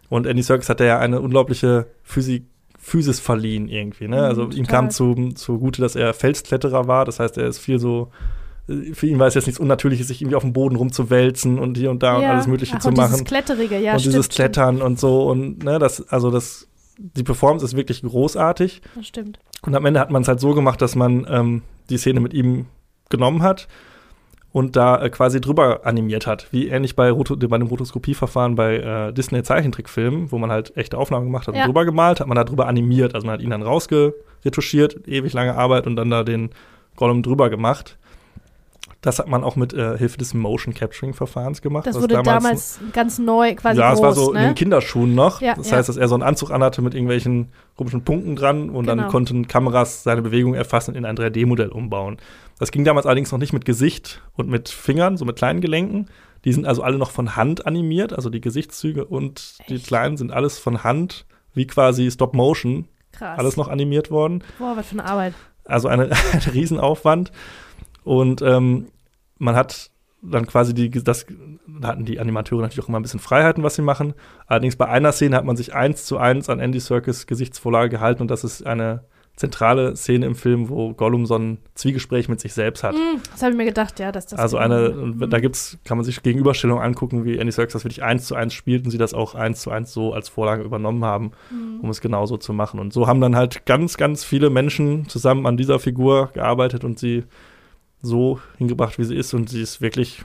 Und 0.09 0.27
Andy 0.27 0.43
Serkis 0.43 0.69
hatte 0.69 0.85
ja 0.85 0.99
eine 0.99 1.21
unglaubliche 1.21 1.87
Physik 2.03 2.45
Physis 2.87 3.19
verliehen 3.19 3.69
irgendwie. 3.69 4.07
Ne? 4.07 4.23
Also 4.23 4.45
mhm, 4.45 4.53
ihm 4.53 4.67
kam 4.67 4.91
zu, 4.91 5.31
zugute, 5.35 5.83
dass 5.83 5.97
er 5.97 6.15
Felskletterer 6.15 6.87
war. 6.87 7.05
Das 7.05 7.19
heißt, 7.19 7.37
er 7.37 7.49
ist 7.49 7.59
viel 7.59 7.81
so 7.81 8.13
für 8.95 9.07
ihn 9.07 9.21
war 9.21 9.29
es 9.29 9.35
jetzt 9.35 9.47
nichts 9.47 9.61
Unnatürliches, 9.61 10.09
sich 10.09 10.21
irgendwie 10.21 10.35
auf 10.35 10.43
dem 10.43 10.53
Boden 10.53 10.75
rumzuwälzen 10.75 11.61
und 11.61 11.77
hier 11.77 11.89
und 11.89 12.03
da 12.03 12.15
ja. 12.15 12.17
und 12.19 12.25
alles 12.25 12.47
Mögliche 12.49 12.75
Ach, 12.77 12.81
zu 12.81 12.89
und 12.89 12.97
machen. 12.97 13.13
Dieses 13.13 13.25
Kletterige, 13.25 13.79
ja, 13.79 13.93
und 13.93 14.01
stimmt, 14.01 14.15
dieses 14.15 14.29
Klettern 14.29 14.83
und 14.83 14.99
so 14.99 15.29
und 15.31 15.63
ne, 15.63 15.79
das, 15.79 16.09
also 16.09 16.33
das, 16.33 16.67
die 16.99 17.23
Performance 17.23 17.65
ist 17.65 17.77
wirklich 17.77 18.03
großartig. 18.03 18.83
Das 18.97 19.07
stimmt. 19.07 19.39
Und 19.63 19.77
am 19.77 19.87
Ende 19.87 20.01
hat 20.01 20.11
man 20.11 20.23
es 20.23 20.29
halt 20.29 20.41
so 20.41 20.53
gemacht, 20.53 20.83
dass 20.83 20.97
man 20.97 21.29
ähm, 21.31 21.63
die 21.91 21.97
Szene 21.97 22.19
mit 22.19 22.35
ihm 22.35 22.67
genommen 23.09 23.43
hat 23.43 23.69
und 24.57 24.75
da 24.75 25.03
äh, 25.03 25.11
quasi 25.11 25.39
drüber 25.39 25.85
animiert 25.85 26.27
hat. 26.27 26.47
Wie 26.51 26.69
ähnlich 26.69 26.97
bei, 26.97 27.11
Roto 27.11 27.37
bei 27.37 27.59
dem 27.59 27.67
Rotoskopieverfahren 27.67 28.55
bei 28.55 28.77
äh, 28.79 29.13
Disney-Zeichentrickfilmen, 29.13 30.33
wo 30.33 30.39
man 30.39 30.51
halt 30.51 30.75
echte 30.79 30.97
Aufnahmen 30.97 31.27
gemacht 31.27 31.47
hat 31.47 31.55
und 31.55 31.67
drüber 31.67 31.85
gemalt, 31.85 32.21
hat 32.21 32.27
man 32.27 32.37
da 32.37 32.45
drüber 32.45 32.67
animiert. 32.67 33.15
Also 33.15 33.27
man 33.27 33.35
hat 33.35 33.43
ihn 33.43 33.51
dann 33.51 33.61
rausgeretuschiert, 33.61 35.07
ewig 35.07 35.35
lange 35.35 35.57
Arbeit 35.57 35.87
und 35.87 35.97
dann 35.97 36.09
da 36.09 36.25
den 36.25 36.49
Gollum 36.97 37.23
drüber 37.23 37.51
gemacht. 37.51 37.99
Das 39.07 39.21
hat 39.21 39.29
man 39.29 39.45
auch 39.45 39.55
mit 39.55 39.73
äh, 39.73 39.97
Hilfe 39.97 40.19
des 40.19 40.35
Motion 40.35 40.75
Capturing 40.75 41.15
Verfahrens 41.15 41.63
gemacht. 41.63 41.87
Das 41.87 41.95
wurde 41.95 42.15
damals, 42.15 42.27
damals 42.27 42.81
ganz 42.93 43.21
neu 43.21 43.55
quasi 43.55 43.79
Ja, 43.79 43.93
es 43.93 44.03
war 44.03 44.13
so 44.13 44.33
ne? 44.33 44.41
in 44.41 44.45
den 44.47 44.55
Kinderschuhen 44.57 45.15
noch. 45.15 45.41
Ja, 45.41 45.55
das 45.55 45.71
ja. 45.71 45.77
heißt, 45.77 45.89
dass 45.89 45.97
er 45.97 46.09
so 46.09 46.17
einen 46.17 46.25
Anzug 46.25 46.51
anhatte 46.51 46.83
mit 46.83 46.93
irgendwelchen 46.93 47.53
komischen 47.77 48.03
Punkten 48.03 48.35
dran 48.35 48.69
und 48.69 48.87
Genau. 48.89 49.03
dann 49.03 49.09
konnten 49.09 49.47
Kameras 49.47 50.03
seine 50.03 50.23
Bewegung 50.23 50.55
erfassen 50.55 50.91
und 50.91 50.97
in 50.97 51.05
ein 51.05 51.17
3D-Modell 51.17 51.69
umbauen. 51.69 52.17
Das 52.59 52.73
ging 52.73 52.85
damals 52.85 53.07
allerdings 53.07 53.31
noch 53.31 53.39
nicht 53.39 53.53
mit 53.53 53.65
Gesicht 53.65 54.23
und 54.35 54.49
mit 54.49 54.69
Fingern, 54.71 55.17
so 55.17 55.25
mit 55.25 55.37
kleinen 55.37 55.61
Gelenken. 55.61 56.07
Die 56.45 56.53
sind 56.53 56.67
also 56.67 56.83
alle 56.83 56.99
noch 56.99 57.13
von 57.13 57.37
Hand 57.37 57.65
animiert, 57.65 58.13
also 58.13 58.29
die 58.29 58.41
Gesichtszüge 58.41 59.05
und 59.05 59.59
die 59.69 59.77
Echt? 59.77 59.87
kleinen 59.87 60.17
sind 60.17 60.33
alles 60.33 60.59
von 60.59 60.83
Hand, 60.83 61.27
wie 61.55 61.69
quasi 61.69 62.11
Stop 62.11 62.35
Motion, 62.35 62.89
Krass. 63.13 63.39
alles 63.39 63.57
noch 63.57 63.69
animiert 63.69 64.11
worden. 64.11 64.43
Boah, 64.59 64.77
was 64.77 64.89
für 64.89 64.99
eine 64.99 65.05
Arbeit. 65.05 65.35
Also 65.65 65.87
eine, 65.87 66.11
ein 66.33 66.41
Riesenaufwand. 66.53 67.31
Und 68.03 68.43
ähm, 68.43 68.87
man 69.39 69.57
hat 69.57 69.91
dann 70.23 70.47
quasi 70.47 70.75
die, 70.75 70.91
das 70.91 71.27
da 71.81 71.89
hatten 71.89 72.05
die 72.05 72.19
Animateure 72.19 72.63
natürlich 72.63 72.85
auch 72.85 72.89
immer 72.89 72.99
ein 72.99 73.03
bisschen 73.03 73.21
Freiheiten, 73.21 73.63
was 73.63 73.75
sie 73.77 73.83
machen. 73.83 74.15
Allerdings 74.47 74.77
bei 74.77 74.89
einer 74.89 75.13
Szene 75.13 75.37
hat 75.37 75.45
man 75.45 75.57
sich 75.57 75.75
eins 75.75 76.05
zu 76.05 76.19
eins 76.19 76.49
an 76.49 76.59
Andy 76.59 76.81
Serkis 76.81 77.27
Gesichtsvorlage 77.27 77.91
gehalten 77.91 78.23
und 78.23 78.31
das 78.31 78.43
ist 78.43 78.67
eine 78.67 79.05
zentrale 79.37 79.95
Szene 79.95 80.25
im 80.25 80.35
Film, 80.35 80.71
wo 80.71 80.95
Gollum 80.95 81.27
so 81.27 81.37
ein 81.37 81.59
Zwiegespräch 81.75 82.31
mit 82.31 82.41
sich 82.41 82.55
selbst 82.55 82.83
hat. 82.83 82.95
Mm, 82.95 83.21
das 83.31 83.43
habe 83.43 83.53
ich 83.53 83.57
mir 83.59 83.67
gedacht, 83.67 84.01
ja, 84.01 84.11
dass 84.11 84.25
das. 84.25 84.39
also 84.41 84.57
eine, 84.57 84.89
Mm. 84.89 85.29
da 85.29 85.39
gibt's, 85.41 85.77
kann 85.85 85.99
man 85.99 86.07
sich 86.07 86.23
Gegenüberstellungen 86.23 86.83
angucken, 86.83 87.27
wie 87.27 87.37
Andy 87.37 87.53
Serkis 87.53 87.75
das 87.75 87.85
wirklich 87.85 88.03
eins 88.03 88.27
zu 88.27 88.35
eins 88.35 88.55
spielt 88.55 88.87
und 88.87 88.91
sie 88.93 88.97
das 88.99 89.13
auch 89.13 89.35
eins 89.35 89.61
zu 89.61 89.71
eins 89.71 89.93
so 89.93 90.15
als 90.15 90.31
Vorlage 90.31 90.63
übernommen 90.63 91.05
haben, 91.05 91.33
Mm. 91.51 91.81
um 91.83 91.91
es 91.91 92.01
genauso 92.01 92.39
zu 92.39 92.55
machen. 92.55 92.81
Und 92.81 92.95
so 92.95 93.07
haben 93.07 93.21
dann 93.21 93.37
halt 93.37 93.67
ganz, 93.67 93.99
ganz 93.99 94.25
viele 94.25 94.49
Menschen 94.49 95.07
zusammen 95.11 95.45
an 95.45 95.59
dieser 95.59 95.79
Figur 95.81 96.31
gearbeitet 96.33 96.83
und 96.83 96.99
sie 96.99 97.25
so 98.03 98.41
hingebracht, 98.59 98.99
wie 98.99 99.05
sie 99.05 99.17
ist. 99.17 99.35
Und 99.35 99.49
sie 99.49 99.63
ist 99.63 99.81
wirklich 99.81 100.23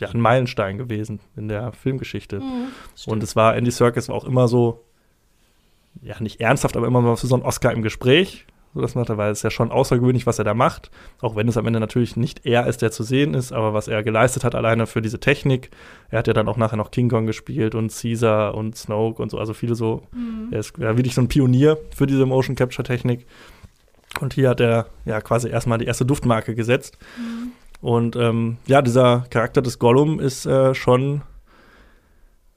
ja, 0.00 0.08
ein 0.08 0.20
Meilenstein 0.20 0.78
gewesen 0.78 1.20
in 1.36 1.48
der 1.48 1.72
Filmgeschichte. 1.72 2.40
Mm, 2.40 2.68
Und 3.06 3.22
es 3.22 3.36
war, 3.36 3.56
Andy 3.56 3.70
Serkis 3.70 4.08
auch 4.10 4.24
immer 4.24 4.48
so, 4.48 4.84
ja, 6.02 6.14
nicht 6.20 6.40
ernsthaft, 6.40 6.76
aber 6.76 6.86
immer 6.86 7.00
mal 7.00 7.16
für 7.16 7.26
so 7.26 7.34
einen 7.34 7.44
Oscar 7.44 7.72
im 7.72 7.82
Gespräch. 7.82 8.46
So 8.72 8.80
das 8.80 8.94
macht 8.94 9.08
er, 9.08 9.18
weil 9.18 9.32
es 9.32 9.40
ist 9.40 9.42
ja 9.42 9.50
schon 9.50 9.72
außergewöhnlich, 9.72 10.26
was 10.26 10.38
er 10.38 10.44
da 10.44 10.54
macht. 10.54 10.92
Auch 11.20 11.34
wenn 11.34 11.48
es 11.48 11.56
am 11.56 11.66
Ende 11.66 11.80
natürlich 11.80 12.16
nicht 12.16 12.46
er 12.46 12.68
ist, 12.68 12.82
der 12.82 12.92
zu 12.92 13.02
sehen 13.02 13.34
ist, 13.34 13.52
aber 13.52 13.74
was 13.74 13.88
er 13.88 14.04
geleistet 14.04 14.44
hat, 14.44 14.54
alleine 14.54 14.86
für 14.86 15.02
diese 15.02 15.18
Technik. 15.18 15.70
Er 16.08 16.20
hat 16.20 16.28
ja 16.28 16.32
dann 16.32 16.46
auch 16.46 16.56
nachher 16.56 16.76
noch 16.76 16.92
King 16.92 17.08
Kong 17.08 17.26
gespielt 17.26 17.74
und 17.74 17.92
Caesar 17.92 18.54
und 18.54 18.76
Snoke 18.76 19.20
und 19.20 19.30
so, 19.32 19.38
also 19.38 19.54
viele 19.54 19.74
so. 19.74 20.04
mm. 20.12 20.52
Er 20.52 20.60
ist 20.60 20.78
ja 20.78 20.96
wirklich 20.96 21.16
so 21.16 21.20
ein 21.20 21.26
Pionier 21.26 21.78
für 21.94 22.06
diese 22.06 22.26
Motion 22.26 22.54
Capture 22.54 22.84
Technik. 22.84 23.26
Und 24.18 24.34
hier 24.34 24.48
hat 24.48 24.60
er 24.60 24.86
ja 25.04 25.20
quasi 25.20 25.48
erstmal 25.48 25.78
die 25.78 25.84
erste 25.84 26.04
Duftmarke 26.04 26.54
gesetzt. 26.54 26.98
Mm. 27.16 27.84
Und 27.84 28.16
ähm, 28.16 28.58
ja, 28.66 28.82
dieser 28.82 29.26
Charakter 29.30 29.62
des 29.62 29.78
Gollum 29.78 30.18
ist 30.20 30.46
äh, 30.46 30.74
schon 30.74 31.22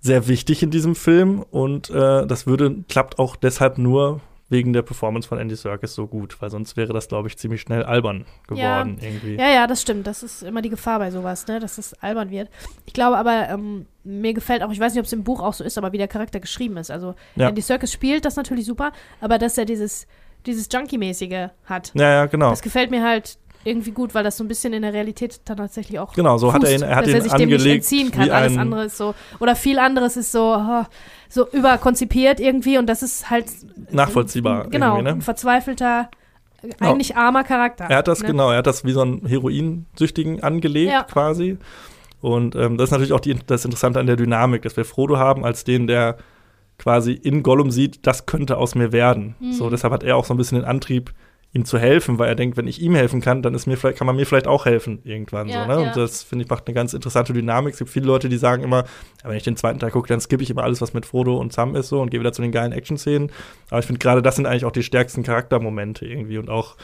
sehr 0.04 0.28
wichtig 0.28 0.62
in 0.64 0.70
diesem 0.70 0.96
Film 0.96 1.46
und 1.50 1.90
äh, 1.90 2.28
das 2.28 2.46
würde 2.46 2.84
klappt 2.90 3.20
auch 3.20 3.38
deshalb 3.38 3.78
nur 3.78 4.20
wegen 4.50 4.74
der 4.74 4.82
Performance 4.82 5.28
von 5.28 5.40
Andy 5.40 5.56
Serkis 5.56 5.96
so 5.96 6.08
gut, 6.08 6.40
weil 6.42 6.50
sonst 6.50 6.76
wäre 6.76 6.94
das, 6.94 7.08
glaube 7.08 7.30
ich, 7.30 7.38
ziemlich 7.38 7.62
schnell 7.62 7.84
albern 7.84 8.26
geworden 8.48 8.98
irgendwie. 9.02 9.36
Ja, 9.36 9.50
ja, 9.50 9.66
das 9.66 9.82
stimmt. 9.82 10.06
Das 10.06 10.22
ist 10.22 10.44
immer 10.44 10.62
die 10.62 10.70
Gefahr 10.70 11.00
bei 11.00 11.10
sowas, 11.10 11.48
ne? 11.48 11.60
dass 11.60 11.78
es 11.78 11.94
albern 12.04 12.30
wird. 12.30 12.50
Ich 12.86 12.94
glaube 12.94 13.18
aber, 13.18 13.50
ähm, 13.50 13.88
mir 14.04 14.34
gefällt 14.34 14.62
auch, 14.62 14.72
ich 14.72 14.80
weiß 14.80 14.94
nicht, 14.94 15.00
ob 15.00 15.06
es 15.06 15.14
im 15.14 15.24
Buch 15.24 15.42
auch 15.42 15.54
so 15.54 15.64
ist, 15.64 15.78
aber 15.78 15.92
wie 15.94 15.98
der 15.98 16.10
Charakter 16.10 16.40
geschrieben 16.40 16.78
ist. 16.78 16.92
Also, 16.92 17.16
Ja. 17.36 17.50
Andy 17.50 17.62
Serkis 17.62 17.92
spielt 17.92 18.26
das 18.26 18.36
natürlich 18.36 18.66
super, 18.66 18.92
aber 19.22 19.40
dass 19.40 19.58
er 19.58 19.66
dieses, 19.66 20.06
dieses 20.46 20.68
Junkie-mäßige 20.72 21.50
hat, 21.66 21.92
Ja, 21.96 22.10
ja, 22.10 22.26
genau. 22.26 22.50
das 22.50 22.62
gefällt 22.62 22.92
mir 22.92 23.04
halt 23.04 23.38
irgendwie 23.66 23.92
gut, 23.92 24.14
weil 24.14 24.24
das 24.24 24.36
so 24.38 24.44
ein 24.44 24.48
bisschen 24.50 24.74
in 24.74 24.82
der 24.82 24.94
Realität 24.94 25.40
dann 25.46 25.58
tatsächlich 25.58 25.98
auch 26.00 26.14
Genau, 26.14 26.38
so 26.38 26.52
hat 26.52 26.64
er 26.64 26.72
ihn, 26.72 26.80
fußt, 26.80 26.84
er 26.84 26.96
hat 26.96 27.04
dass 27.06 27.12
ihn 27.12 27.16
er 27.16 27.22
sich 27.22 27.32
dem 27.32 27.50
nicht 27.50 27.56
angelegt 27.60 27.76
entziehen 27.76 28.12
kann. 28.12 28.30
Alles 28.30 28.54
ein, 28.54 28.60
andere 28.60 28.86
ist 28.86 28.98
so, 28.98 29.16
oder 29.40 29.56
viel 29.56 29.80
anderes 29.80 30.18
ist 30.18 30.32
so, 30.32 30.56
oh, 30.58 30.84
so 31.30 31.50
überkonzipiert 31.50 32.40
irgendwie 32.40 32.78
und 32.78 32.88
das 32.88 33.04
ist 33.04 33.30
halt 33.30 33.46
nachvollziehbar. 33.92 34.68
genau, 34.68 34.98
irgendwie, 34.98 35.12
ein 35.12 35.18
ne? 35.20 35.22
verzweifelter, 35.24 36.10
eigentlich 36.80 37.16
armer 37.16 37.44
Charakter. 37.44 37.86
Er 37.86 37.98
hat 37.98 38.08
das, 38.08 38.22
ne? 38.22 38.28
genau, 38.28 38.52
er 38.52 38.58
hat 38.58 38.68
das 38.68 38.84
wie 38.86 38.92
so 38.92 39.02
einen 39.02 39.26
Heroinsüchtigen 39.26 40.44
angelegt 40.44 40.92
Ja. 40.92 41.04
quasi. 41.04 41.58
Und 42.22 42.56
ähm, 42.56 42.78
das 42.78 42.86
ist 42.88 42.92
natürlich 42.92 43.12
auch 43.14 43.20
die, 43.20 43.38
das 43.48 43.66
Interessante 43.66 44.00
an 44.00 44.08
der 44.08 44.16
Dynamik, 44.16 44.62
dass 44.62 44.78
wir 44.78 44.86
Frodo 44.86 45.18
haben 45.18 45.44
als 45.44 45.66
den, 45.66 45.88
der 45.88 46.18
quasi 46.78 47.14
in 47.14 47.44
Gollum 47.44 47.72
sieht, 47.72 48.06
das 48.08 48.26
könnte 48.26 48.58
aus 48.58 48.76
mir 48.76 48.92
werden. 48.92 49.36
Mhm. 49.40 49.54
So, 49.54 49.70
deshalb 49.70 49.94
hat 49.94 50.04
er 50.04 50.18
auch 50.18 50.26
so 50.26 50.34
ein 50.34 50.38
bisschen 50.38 50.58
den 50.60 50.66
Antrieb, 50.66 51.14
ihm 51.56 51.66
zu 51.66 51.78
helfen, 51.78 52.18
weil 52.18 52.30
er 52.30 52.36
denkt, 52.36 52.58
wenn 52.58 52.66
ich 52.66 52.82
ihm 52.82 52.96
helfen 52.96 53.22
kann, 53.22 53.44
dann 53.44 53.54
ist 53.54 53.68
mir 53.68 53.78
vielleicht, 53.78 54.00
kann 54.00 54.08
man 54.08 54.16
mir 54.16 54.26
vielleicht 54.26 54.48
auch 54.48 54.66
helfen 54.66 55.00
irgendwann. 55.04 55.48
Ja, 55.48 55.62
so, 55.62 55.68
ne? 55.72 55.82
ja. 55.84 55.88
Und 55.88 55.96
das, 55.98 56.24
finde 56.24 56.46
ich, 56.46 56.50
macht 56.50 56.66
eine 56.68 56.74
ganz 56.74 56.96
interessante 56.96 57.32
Dynamik. 57.32 57.74
Es 57.74 57.80
gibt 57.80 57.92
viele 57.92 58.08
Leute, 58.08 58.28
die 58.28 58.38
sagen 58.38 58.64
immer, 58.64 58.86
wenn 59.24 59.38
ich 59.38 59.44
den 59.44 59.56
zweiten 59.56 59.78
Teil 59.78 59.92
gucke, 59.92 60.08
dann 60.08 60.20
skippe 60.20 60.42
ich 60.42 60.50
immer 60.50 60.64
alles, 60.64 60.82
was 60.82 60.96
mit 60.96 61.06
Frodo 61.06 61.38
und 61.38 61.54
Sam 61.54 61.76
ist 61.76 61.90
so 61.90 62.02
und 62.02 62.10
gehe 62.10 62.20
wieder 62.20 62.34
zu 62.34 62.42
den 62.42 62.52
geilen 62.52 62.72
Action-Szenen. 62.72 63.32
Aber 63.70 63.80
ich 63.80 63.86
finde 63.86 64.00
gerade, 64.00 64.24
das 64.24 64.36
sind 64.36 64.48
eigentlich 64.48 64.66
auch 64.66 64.72
die 64.72 64.82
stärksten 64.82 65.22
Charaktermomente 65.22 66.08
irgendwie 66.08 66.40
und 66.40 66.50
auch 66.50 66.76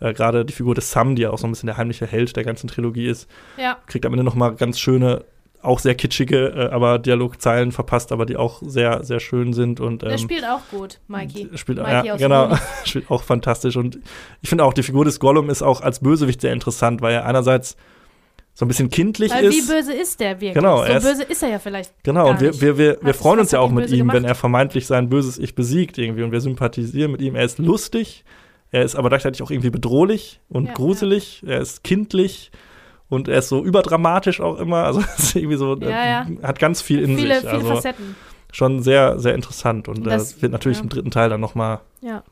äh, 0.00 0.12
gerade 0.12 0.44
die 0.44 0.52
Figur 0.52 0.74
des 0.74 0.90
Sam, 0.90 1.14
die 1.14 1.22
ja 1.22 1.30
auch 1.30 1.38
so 1.38 1.46
ein 1.46 1.50
bisschen 1.52 1.68
der 1.68 1.76
heimliche 1.76 2.06
Held 2.06 2.34
der 2.34 2.42
ganzen 2.42 2.66
Trilogie 2.66 3.06
ist, 3.06 3.28
Ja. 3.56 3.76
kriegt 3.86 4.04
am 4.04 4.12
Ende 4.14 4.24
noch 4.24 4.34
mal 4.34 4.52
ganz 4.56 4.80
schöne, 4.80 5.24
auch 5.62 5.78
sehr 5.80 5.94
kitschige, 5.94 6.48
äh, 6.48 6.68
aber 6.70 6.98
Dialogzeilen 6.98 7.72
verpasst, 7.72 8.12
aber 8.12 8.26
die 8.26 8.36
auch 8.36 8.62
sehr, 8.64 9.02
sehr 9.04 9.20
schön 9.20 9.52
sind 9.52 9.80
und 9.80 10.02
Der 10.02 10.12
ähm, 10.12 10.18
spielt 10.18 10.44
auch 10.44 10.60
gut, 10.70 11.00
Mikey. 11.08 11.48
Spielt, 11.56 11.78
Mikey 11.78 12.06
ja, 12.06 12.16
genau, 12.16 12.56
spielt 12.84 13.10
auch 13.10 13.22
fantastisch. 13.22 13.76
Und 13.76 13.98
ich 14.40 14.48
finde 14.48 14.64
auch, 14.64 14.72
die 14.72 14.82
Figur 14.82 15.04
des 15.04 15.18
Gollum 15.20 15.50
ist 15.50 15.62
auch 15.62 15.80
als 15.80 16.00
Bösewicht 16.00 16.40
sehr 16.40 16.52
interessant, 16.52 17.00
weil 17.02 17.14
er 17.14 17.26
einerseits 17.26 17.76
so 18.54 18.64
ein 18.64 18.68
bisschen 18.68 18.88
kindlich 18.90 19.30
Weil 19.32 19.50
wie 19.50 19.58
ist. 19.58 19.68
böse 19.68 19.92
ist 19.92 20.18
der 20.18 20.40
wirklich? 20.40 20.54
Genau, 20.54 20.78
so 20.78 20.82
er 20.84 20.96
ist- 20.98 21.04
böse 21.04 21.22
ist 21.22 21.42
er 21.42 21.48
ja 21.50 21.58
vielleicht. 21.60 21.92
Genau, 22.02 22.30
und 22.30 22.40
wir, 22.40 22.60
wir, 22.60 22.76
wir, 22.78 22.98
wir 23.00 23.14
freuen 23.14 23.38
uns 23.40 23.50
ja 23.52 23.60
auch 23.60 23.70
mit 23.70 23.88
ihm, 23.90 24.08
wenn 24.08 24.14
gemacht? 24.22 24.24
er 24.26 24.34
vermeintlich 24.34 24.86
sein 24.86 25.08
böses 25.08 25.38
Ich 25.38 25.54
besiegt 25.54 25.96
irgendwie. 25.98 26.22
Und 26.24 26.32
wir 26.32 26.40
sympathisieren 26.40 27.12
mit 27.12 27.20
ihm. 27.20 27.36
Er 27.36 27.44
ist 27.44 27.58
lustig, 27.58 28.24
er 28.72 28.82
ist 28.82 28.96
aber 28.96 29.08
gleichzeitig 29.10 29.42
auch 29.42 29.50
irgendwie 29.52 29.70
bedrohlich 29.70 30.40
und 30.48 30.66
Ja, 30.66 30.72
gruselig, 30.72 31.42
er 31.46 31.60
ist 31.60 31.84
kindlich. 31.84 32.50
Und 33.08 33.28
er 33.28 33.38
ist 33.38 33.48
so 33.48 33.64
überdramatisch 33.64 34.40
auch 34.40 34.58
immer. 34.58 34.84
Also, 34.84 35.00
ist 35.18 35.34
irgendwie 35.34 35.56
so, 35.56 35.76
Ja, 35.78 35.88
ja. 36.06 36.26
hat 36.42 36.58
ganz 36.58 36.82
viel 36.82 37.00
in 37.00 37.16
viele, 37.16 37.40
sich. 37.40 37.48
viele 37.48 37.52
Also, 37.62 37.74
Facetten. 37.74 38.16
schon 38.52 38.82
sehr, 38.82 39.18
sehr 39.18 39.34
interessant. 39.34 39.88
Und 39.88 40.06
Das- 40.06 40.32
das 40.34 40.42
wird 40.42 40.52
natürlich 40.52 40.78
ja. 40.78 40.84
im 40.84 40.88
dritten 40.90 41.10
Teil 41.10 41.28
dann 41.30 41.40
nochmal. 41.40 41.80
Ja. 42.00 42.22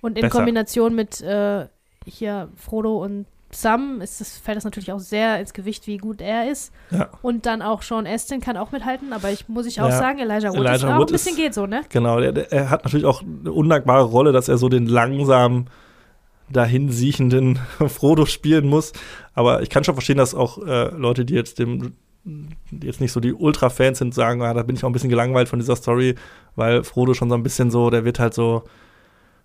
Und 0.00 0.16
in 0.18 0.22
Besser. 0.22 0.36
Kombination 0.38 0.94
mit 0.94 1.20
äh, 1.20 1.66
hier 2.06 2.48
Frodo 2.56 3.02
und 3.02 3.26
Sam 3.54 4.00
ist 4.00 4.18
das, 4.20 4.38
fällt 4.38 4.56
das 4.56 4.64
natürlich 4.64 4.92
auch 4.92 4.98
sehr 4.98 5.38
ins 5.38 5.52
Gewicht, 5.52 5.86
wie 5.86 5.98
gut 5.98 6.22
er 6.22 6.50
ist. 6.50 6.72
Ja. 6.90 7.10
Und 7.20 7.44
dann 7.44 7.60
auch 7.60 7.82
Sean 7.82 8.06
Astin 8.06 8.40
kann 8.40 8.56
auch 8.56 8.72
mithalten, 8.72 9.12
aber 9.12 9.30
ich 9.30 9.46
muss 9.48 9.66
ich 9.66 9.80
auch 9.82 9.90
Ja. 9.90 9.98
sagen, 9.98 10.20
Elijah 10.20 10.48
Wood 10.50 10.60
ist 10.60 10.64
Elijah 10.82 10.94
auch 10.96 11.00
Wood 11.00 11.10
ein 11.10 11.12
bisschen 11.12 11.32
ist- 11.32 11.36
geht 11.38 11.52
so, 11.54 11.66
ne? 11.66 11.82
Genau, 11.90 12.18
der, 12.18 12.32
der, 12.32 12.50
er 12.50 12.70
hat 12.70 12.84
natürlich 12.84 13.04
auch 13.04 13.22
eine 13.22 13.52
undankbare 13.52 14.04
Rolle, 14.04 14.32
dass 14.32 14.48
er 14.48 14.56
so 14.56 14.70
den 14.70 14.86
langsam 14.86 15.66
dahin 16.50 16.90
siechenden 16.90 17.56
Frodo 17.88 18.24
spielen 18.26 18.66
muss. 18.66 18.92
Aber 19.34 19.62
ich 19.62 19.70
kann 19.70 19.84
schon 19.84 19.94
verstehen, 19.94 20.18
dass 20.18 20.34
auch 20.34 20.58
äh, 20.58 20.90
Leute, 20.94 21.24
die 21.24 21.34
jetzt 21.34 21.58
dem 21.58 21.94
die 22.24 22.86
jetzt 22.86 23.00
nicht 23.00 23.10
so 23.10 23.18
die 23.18 23.32
Ultra-Fans 23.32 23.98
sind, 23.98 24.14
sagen, 24.14 24.42
ah, 24.42 24.54
da 24.54 24.62
bin 24.62 24.76
ich 24.76 24.84
auch 24.84 24.88
ein 24.88 24.92
bisschen 24.92 25.10
gelangweilt 25.10 25.48
von 25.48 25.58
dieser 25.58 25.74
Story, 25.74 26.14
weil 26.54 26.84
Frodo 26.84 27.14
schon 27.14 27.28
so 27.28 27.34
ein 27.34 27.42
bisschen 27.42 27.70
so, 27.70 27.90
der 27.90 28.04
wird 28.04 28.20
halt 28.20 28.32
so, 28.32 28.62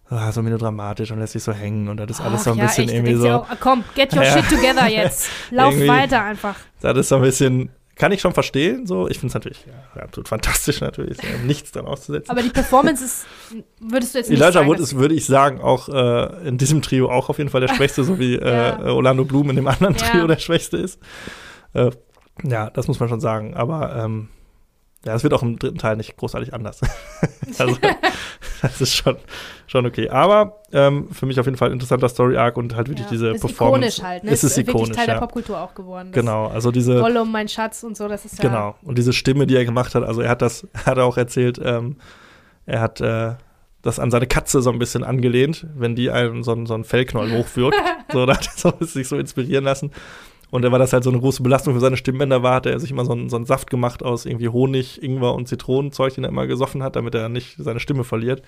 ah, 0.10 0.32
so 0.32 0.44
melodramatisch 0.44 1.12
und 1.12 1.20
lässt 1.20 1.34
sich 1.34 1.42
so 1.42 1.54
hängen 1.54 1.88
und 1.88 1.98
das 1.98 2.12
ist 2.12 2.22
alles 2.22 2.42
Ach 2.42 2.46
so 2.46 2.52
ein 2.52 2.58
ja, 2.58 2.66
bisschen 2.66 2.84
echt, 2.86 2.94
irgendwie 2.94 3.16
so. 3.16 3.30
Auch, 3.32 3.48
komm, 3.60 3.84
get 3.96 4.16
your 4.16 4.24
Ja. 4.24 4.32
shit 4.32 4.50
together 4.50 4.88
jetzt. 4.88 5.28
Lauf 5.50 5.74
weiter 5.88 6.24
einfach. 6.24 6.56
Das 6.82 6.96
ist 6.98 7.10
so 7.10 7.16
ein 7.16 7.22
bisschen, 7.24 7.70
kann 7.98 8.12
ich 8.12 8.22
schon 8.22 8.34
verstehen, 8.34 8.86
so. 8.86 9.08
Ich 9.08 9.18
finde 9.20 9.28
es 9.28 9.34
natürlich 9.34 9.66
ja, 9.96 10.04
absolut 10.04 10.28
fantastisch, 10.28 10.82
natürlich. 10.82 11.18
Ja, 11.18 11.38
nichts 11.46 11.72
dran 11.72 11.86
auszusetzen. 11.86 12.30
Aber 12.30 12.42
die 12.42 12.50
Performance 12.50 13.04
ist, 13.04 13.26
würdest 13.80 14.14
du 14.14 14.20
jetzt 14.20 14.30
nicht 14.30 14.40
Elijah 14.40 14.52
sagen, 14.54 14.68
Wood 14.68 14.80
ist, 14.80 14.96
würde 14.96 15.16
ich 15.16 15.26
sagen, 15.26 15.62
auch 15.62 15.90
äh, 15.90 16.48
in 16.48 16.58
diesem 16.58 16.82
Trio 16.82 17.10
auch 17.10 17.30
auf 17.30 17.38
jeden 17.38 17.50
Fall 17.50 17.62
der 17.62 17.74
Schwächste, 17.74 18.04
so 18.04 18.20
wie 18.20 18.36
Ja. 18.42 18.80
äh, 18.80 18.90
Orlando 18.90 19.26
Bloom 19.26 19.50
in 19.50 19.56
dem 19.56 19.68
anderen. 19.68 19.96
Trio 19.98 20.28
der 20.28 20.38
Schwächste 20.38 20.78
ist. 20.78 21.00
Äh, 21.74 21.92
ja, 22.44 22.70
das 22.70 22.88
muss 22.88 23.00
man 23.00 23.10
schon 23.10 23.20
sagen. 23.20 23.56
Aber 23.56 23.96
ähm, 23.96 24.30
ja, 25.08 25.16
es 25.16 25.24
wird 25.24 25.34
auch 25.34 25.42
im 25.42 25.58
dritten 25.58 25.78
Teil 25.78 25.96
nicht 25.96 26.16
großartig 26.18 26.54
anders. 26.54 26.82
also, 27.58 27.78
das 28.62 28.82
ist 28.82 28.94
schon, 28.96 29.16
schon 29.66 29.86
okay. 29.86 30.10
Aber 30.10 30.62
ähm, 30.74 31.10
für 31.12 31.26
mich 31.26 31.40
auf 31.40 31.46
jeden 31.46 31.58
Fall 31.58 31.70
ein 31.70 31.74
interessanter 31.74 32.10
Story-Arc 32.10 32.58
und 32.58 32.76
halt 32.76 32.90
wirklich 32.90 33.06
ja, 33.06 33.12
diese 33.12 33.28
ist 33.30 33.42
Performance. 33.42 34.00
ikonisch 34.00 34.02
halt, 34.04 34.24
ne? 34.24 34.32
Es 34.32 34.44
ist 34.44 34.58
wirklich 34.58 34.76
ikonisch, 34.76 34.96
Teil 34.96 35.06
der 35.06 35.16
ja. 35.16 35.22
Popkultur 35.22 35.60
auch 35.60 35.74
geworden. 35.74 36.12
Genau, 36.12 36.48
also 36.48 36.72
diese. 36.72 37.00
Gollum, 37.00 37.32
mein 37.32 37.48
Schatz 37.48 37.84
und 37.84 37.96
so, 37.98 38.08
das 38.08 38.26
ist 38.26 38.42
ja. 38.44 38.50
Genau. 38.50 38.76
Und 38.84 38.98
diese 38.98 39.14
Stimme, 39.14 39.48
die 39.48 39.56
er 39.56 39.66
gemacht 39.66 39.96
hat, 39.96 40.04
also 40.04 40.22
er 40.22 40.30
hat 40.30 40.42
das, 40.42 40.68
hat 40.86 40.98
er 40.98 41.06
auch 41.06 41.18
erzählt, 41.18 41.60
ähm, 41.64 41.96
er 42.66 42.82
hat 42.82 43.00
äh, 43.02 43.36
das 43.82 44.00
an 44.00 44.12
seine 44.12 44.28
Katze 44.28 44.62
so 44.62 44.70
ein 44.72 44.80
bisschen 44.80 45.04
angelehnt, 45.06 45.66
wenn 45.76 45.96
die 45.96 46.12
einen 46.12 46.44
so, 46.44 46.52
einen- 46.52 46.66
so 46.66 46.74
einen 46.74 46.84
Fellknäuel 46.84 47.32
hochwirkt. 47.38 47.78
so, 48.12 48.26
da 48.26 48.36
hat 48.36 48.48
er 48.48 48.58
so, 48.58 48.86
sich 48.86 49.08
so 49.08 49.18
inspirieren 49.18 49.64
lassen. 49.64 49.92
Und 50.50 50.64
er 50.64 50.72
war 50.72 50.80
das 50.80 50.94
halt 50.94 51.04
so 51.04 51.10
eine 51.10 51.20
große 51.20 51.44
Belastung 51.44 51.74
für 51.74 51.80
seine 51.80 51.98
Stimmbänder 51.98 52.42
war, 52.42 52.56
hat 52.56 52.66
er 52.66 52.80
sich 52.80 52.92
immer 52.92 53.06
so 53.06 53.12
einen, 53.12 53.30
so 53.30 53.36
einen 53.36 53.46
Saft 53.46 53.70
gemacht 53.70 54.04
aus 54.04 54.26
irgendwie 54.26 54.50
Honig, 54.50 55.04
Ingwer 55.04 55.34
und 55.34 55.48
Zitronenzeug, 55.48 56.14
den 56.14 56.24
er 56.24 56.30
immer 56.30 56.48
gesoffen 56.48 56.84
hat, 56.84 56.96
damit 56.96 57.16
er 57.16 57.28
nicht 57.28 57.58
seine 57.60 57.80
Stimme 57.80 58.04
verliert. 58.04 58.44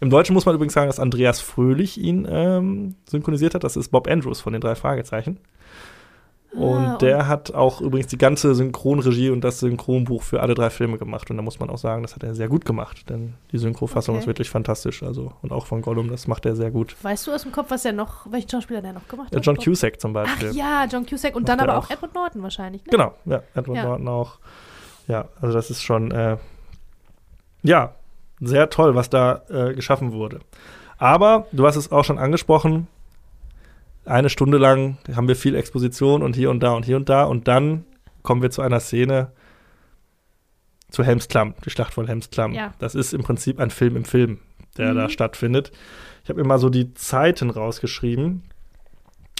Im 0.00 0.10
Deutschen 0.10 0.32
muss 0.34 0.46
man 0.46 0.54
übrigens 0.54 0.72
sagen, 0.72 0.88
dass 0.88 0.98
Andreas 0.98 1.40
Fröhlich 1.40 1.98
ihn 1.98 2.26
ähm, 2.28 2.96
synchronisiert 3.08 3.54
hat. 3.54 3.64
Das 3.64 3.76
ist 3.76 3.90
Bob 3.90 4.08
Andrews 4.08 4.40
von 4.40 4.52
den 4.52 4.62
drei 4.62 4.74
Fragezeichen. 4.74 5.38
Und 6.52 6.84
Ah, 6.84 6.96
der 6.98 7.28
hat 7.28 7.54
auch 7.54 7.80
übrigens 7.80 8.08
die 8.08 8.18
ganze 8.18 8.56
Synchronregie 8.56 9.30
und 9.30 9.42
das 9.42 9.60
Synchronbuch 9.60 10.22
für 10.22 10.40
alle 10.40 10.54
drei 10.54 10.68
Filme 10.68 10.98
gemacht. 10.98 11.30
Und 11.30 11.36
da 11.36 11.42
muss 11.44 11.60
man 11.60 11.70
auch 11.70 11.78
sagen, 11.78 12.02
das 12.02 12.16
hat 12.16 12.24
er 12.24 12.34
sehr 12.34 12.48
gut 12.48 12.64
gemacht, 12.64 13.08
denn 13.08 13.34
die 13.52 13.58
Synchrofassung 13.58 14.14
Okay. 14.16 14.22
ist 14.22 14.26
wirklich 14.26 14.50
fantastisch. 14.50 15.02
Also, 15.04 15.32
und 15.42 15.52
auch 15.52 15.66
von 15.66 15.80
Gollum, 15.80 16.08
das 16.08 16.26
macht 16.26 16.46
er 16.46 16.56
sehr 16.56 16.72
gut. 16.72 16.96
Weißt 17.02 17.26
du 17.28 17.32
aus 17.32 17.42
dem 17.42 17.52
Kopf, 17.52 17.70
was 17.70 17.84
er 17.84 17.92
noch, 17.92 18.26
welchen 18.32 18.48
Schauspieler 18.50 18.82
der 18.82 18.92
noch 18.94 19.06
gemacht 19.06 19.32
Äh, 19.32 19.36
hat? 19.36 19.46
John 19.46 19.56
Cusack 19.58 20.00
zum 20.00 20.10
Ach 20.16 20.24
Beispiel. 20.24 20.50
ja, 20.56 20.86
John 20.90 21.06
Cusack 21.06 21.36
und 21.36 21.42
Macht 21.42 21.48
dann 21.50 21.58
er 21.60 21.68
aber 21.68 21.78
auch 21.78 21.86
auch. 21.86 21.90
Edward 21.90 22.14
Norton 22.14 22.42
wahrscheinlich. 22.42 22.84
Ne? 22.84 22.90
Genau, 22.90 23.14
ja, 23.26 23.42
Edward 23.54 23.76
Ja. 23.76 23.84
Norton 23.84 24.08
auch. 24.08 24.38
Ja, 25.06 25.28
also 25.40 25.54
das 25.54 25.70
ist 25.70 25.82
schon, 25.82 26.10
äh, 26.10 26.36
ja, 27.62 27.94
sehr 28.40 28.70
toll, 28.70 28.94
was 28.94 29.10
da 29.10 29.42
äh, 29.50 29.74
geschaffen 29.74 30.12
wurde. 30.12 30.40
Aber 30.98 31.46
du 31.52 31.66
hast 31.66 31.76
es 31.76 31.92
auch 31.92 32.04
schon 32.04 32.18
angesprochen, 32.18 32.88
eine 34.10 34.28
Stunde 34.30 34.58
lang 34.58 34.98
haben 35.14 35.28
wir 35.28 35.36
viel 35.36 35.54
Exposition 35.54 36.22
und 36.22 36.36
hier 36.36 36.50
und 36.50 36.60
da 36.62 36.72
und 36.72 36.84
hier 36.84 36.96
und 36.96 37.08
da 37.08 37.24
und 37.24 37.48
dann 37.48 37.84
kommen 38.22 38.42
wir 38.42 38.50
zu 38.50 38.62
einer 38.62 38.80
Szene 38.80 39.32
zu 40.90 41.04
Helms 41.04 41.28
Klamm, 41.28 41.54
die 41.64 41.70
Schlacht 41.70 41.94
von 41.94 42.06
Helms 42.06 42.30
Klamm. 42.30 42.52
Ja. 42.52 42.72
Das 42.78 42.94
ist 42.94 43.14
im 43.14 43.22
Prinzip 43.22 43.60
ein 43.60 43.70
Film 43.70 43.96
im 43.96 44.04
Film, 44.04 44.38
der 44.76 44.92
Mhm. 44.92 44.96
da 44.96 45.08
stattfindet. 45.08 45.70
Ich 46.24 46.28
habe 46.30 46.40
mir 46.42 46.46
mal 46.48 46.58
so 46.58 46.68
die 46.68 46.92
Zeiten 46.94 47.50
rausgeschrieben. 47.50 48.42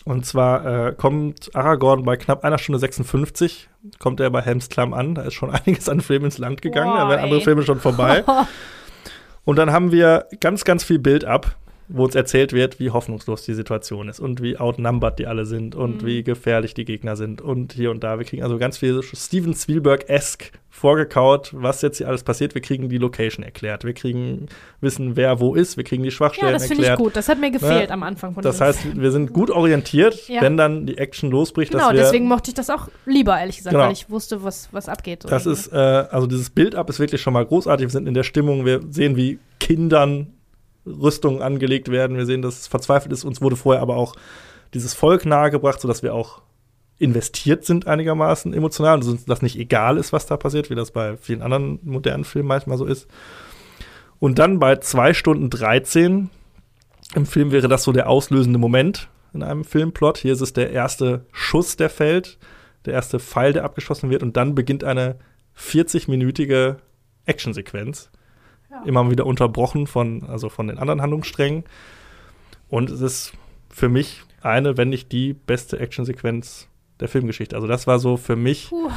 Und 0.05 0.25
zwar 0.25 0.89
äh, 0.89 0.93
kommt 0.95 1.55
Aragorn 1.55 2.05
bei 2.05 2.17
knapp 2.17 2.43
einer 2.43 2.57
Stunde 2.57 2.79
56, 2.79 3.69
kommt 3.99 4.19
er 4.21 4.31
bei 4.31 4.41
Helms 4.41 4.71
Klamm 4.71 4.95
an. 4.95 5.15
Da 5.15 5.23
ist 5.23 5.35
schon 5.35 5.51
einiges 5.55 5.89
an 5.89 6.01
Film 6.01 6.25
ins 6.25 6.39
Land 6.39 6.63
gegangen, 6.63 6.93
da 6.97 7.05
Boah, 7.05 7.11
wären 7.11 7.25
andere. 7.25 7.41
Filme 7.43 7.63
schon 7.65 7.81
vorbei. 7.81 8.25
Und 9.45 9.57
dann 9.57 9.73
haben 9.73 9.91
wir 9.93 10.27
ganz, 10.41 10.65
ganz 10.65 10.85
viel 10.85 10.99
Bild 10.99 11.25
ab, 11.25 11.57
wo 11.93 12.05
uns 12.05 12.15
erzählt 12.15 12.53
wird, 12.53 12.79
wie 12.81 12.91
hoffnungslos 12.91 13.43
die 13.45 13.55
Situation 13.55 14.09
ist 14.09 14.21
und 14.21 14.43
wie 14.43 14.57
outnumbered 14.59 15.19
die 15.19 15.27
alle 15.27 15.45
sind 15.45 15.75
und 15.75 16.03
Mhm. 16.03 16.07
wie 16.07 16.23
gefährlich 16.23 16.73
die 16.75 16.85
Gegner 16.85 17.17
sind 17.17 17.41
und 17.43 17.73
hier 17.73 17.91
und 17.91 18.05
da. 18.05 18.19
Wir 18.19 18.25
kriegen 18.27 18.43
also 18.43 18.59
ganz 18.59 18.79
viel 18.79 19.03
Steven 19.03 19.55
Spielberg-esque 19.55 20.53
vorgekaut, 20.73 21.51
was 21.53 21.83
jetzt 21.83 21.99
hier 21.99 22.09
alles 22.09 22.23
passiert. 22.23 22.55
Wir 22.55 22.63
kriegen 22.63 22.89
die 22.89 22.99
Location 22.99 23.45
erklärt. 23.45 23.85
Wir 23.85 23.93
kriegen 23.93 24.47
wissen, 24.81 25.17
wer 25.17 25.41
wo 25.41 25.55
ist. 25.55 25.77
Wir 25.77 25.85
kriegen 25.85 26.03
die 26.03 26.09
ja, 26.09 26.15
Schwachstellen 26.15 26.53
das 26.53 26.67
finde 26.67 26.83
ich 26.85 26.89
erklärt. 26.89 27.07
gut. 27.09 27.17
Das 27.17 27.29
hat 27.29 27.41
mir 27.41 27.51
gefehlt 27.51 27.89
Ne? 27.89 27.95
am 27.95 28.03
Anfang 28.03 28.35
von 28.35 28.43
Das 28.43 28.61
heißt, 28.61 28.97
wir 29.01 29.11
sind 29.11 29.33
gut 29.33 29.51
orientiert, 29.51 30.29
Ja. 30.29 30.41
wenn 30.43 30.57
dann 30.57 30.87
die 30.87 30.97
Action 30.97 31.31
losbricht. 31.31 31.73
Genau, 31.73 31.93
deswegen 31.93 32.27
mochte 32.29 32.51
ich 32.51 32.55
das 32.55 32.71
auch 32.71 32.89
lieber, 33.05 33.39
ehrlich 33.39 33.59
gesagt, 33.59 33.75
Genau. 33.75 33.87
weil 33.87 33.93
ich 33.93 34.09
wusste, 34.09 34.43
was, 34.43 34.69
was 34.73 34.89
abgeht. 34.89 35.25
Das 35.29 35.45
irgendwie. 35.47 35.61
ist, 35.61 35.73
äh, 35.73 35.77
also 35.77 36.27
dieses 36.27 36.51
Bild-up 36.51 36.89
ist 36.89 36.99
wirklich 37.01 37.21
schon 37.21 37.33
mal 37.33 37.45
großartig. 37.45 37.87
Wir 37.87 37.91
sind 37.91 38.07
in 38.07 38.15
der 38.15 38.23
Stimmung, 38.23 38.65
wir 38.65 38.81
sehen, 38.91 39.17
wie 39.17 39.39
Kindern 39.59 40.29
Rüstungen 40.87 41.43
angelegt 41.43 41.91
werden. 41.91 42.17
Wir 42.17 42.27
sehen, 42.27 42.43
dass 42.43 42.61
es 42.61 42.67
verzweifelt 42.67 43.13
ist. 43.13 43.25
Uns 43.25 43.41
wurde 43.41 43.57
vorher 43.57 43.83
aber 43.83 43.97
auch 43.97 44.15
dieses 44.75 44.95
Volk 44.95 45.27
nahegebracht, 45.27 45.81
sodass 45.81 46.03
wir 46.03 46.15
auch 46.15 46.43
investiert 46.99 47.65
sind 47.65 47.87
einigermaßen 47.87 48.53
emotional 48.53 48.99
und 48.99 49.07
uns 49.07 49.25
das 49.25 49.41
nicht 49.41 49.59
egal 49.59 49.97
ist, 49.97 50.13
was 50.13 50.27
da 50.27 50.37
passiert, 50.37 50.69
wie 50.69 50.75
das 50.75 50.91
bei 50.91 51.17
vielen 51.17 51.41
anderen 51.41 51.81
modernen 51.83 52.25
Filmen 52.25 52.49
manchmal 52.49 52.77
so 52.77 52.85
ist. 52.85 53.09
Und 54.19 54.39
dann 54.39 54.59
bei 54.59 54.77
2 54.77 55.15
Stunden 55.15 55.49
13 55.49 56.29
im 57.15 57.27
Film 57.27 57.53
wäre 57.53 57.69
das 57.69 57.85
so 57.85 57.93
der 57.93 58.09
auslösende 58.09 58.59
Moment 58.59 59.09
in 59.33 59.43
einem 59.43 59.65
Filmplot. 59.65 60.19
Hier 60.19 60.35
ist 60.35 60.43
es 60.43 60.53
der 60.53 60.73
erste 60.73 61.25
Schuss, 61.33 61.77
der 61.77 61.89
fällt, 61.89 62.39
der 62.85 62.93
erste 62.93 63.19
Pfeil, 63.19 63.55
der 63.55 63.65
abgeschossen 63.65 64.11
wird 64.11 64.23
und 64.23 64.37
dann 64.37 64.55
beginnt 64.55 64.85
eine 64.85 65.17
40-minütige 65.59 66.77
Actionsequenz. 67.25 68.11
Ja. 68.71 68.83
Immer 68.85 69.11
wieder 69.11 69.27
unterbrochen 69.27 69.87
von, 69.87 70.23
also 70.29 70.49
von 70.49 70.69
den 70.69 70.79
anderen 70.79 71.03
Handlungssträngen. 71.03 71.65
Und 72.69 72.89
es 72.91 73.01
ist 73.01 73.33
für 73.69 73.89
mich 73.89 74.23
eine, 74.43 74.77
wenn 74.77 74.89
nicht 74.91 75.11
die 75.13 75.33
beste 75.33 75.79
Actionsequenz 75.81 76.69
der 77.01 77.09
Filmgeschichte. 77.09 77.57
Also 77.57 77.67
das 77.67 77.87
war 77.87 77.99
so 77.99 78.17
für 78.17 78.37
mich 78.37 78.69
Puh. 78.69 78.91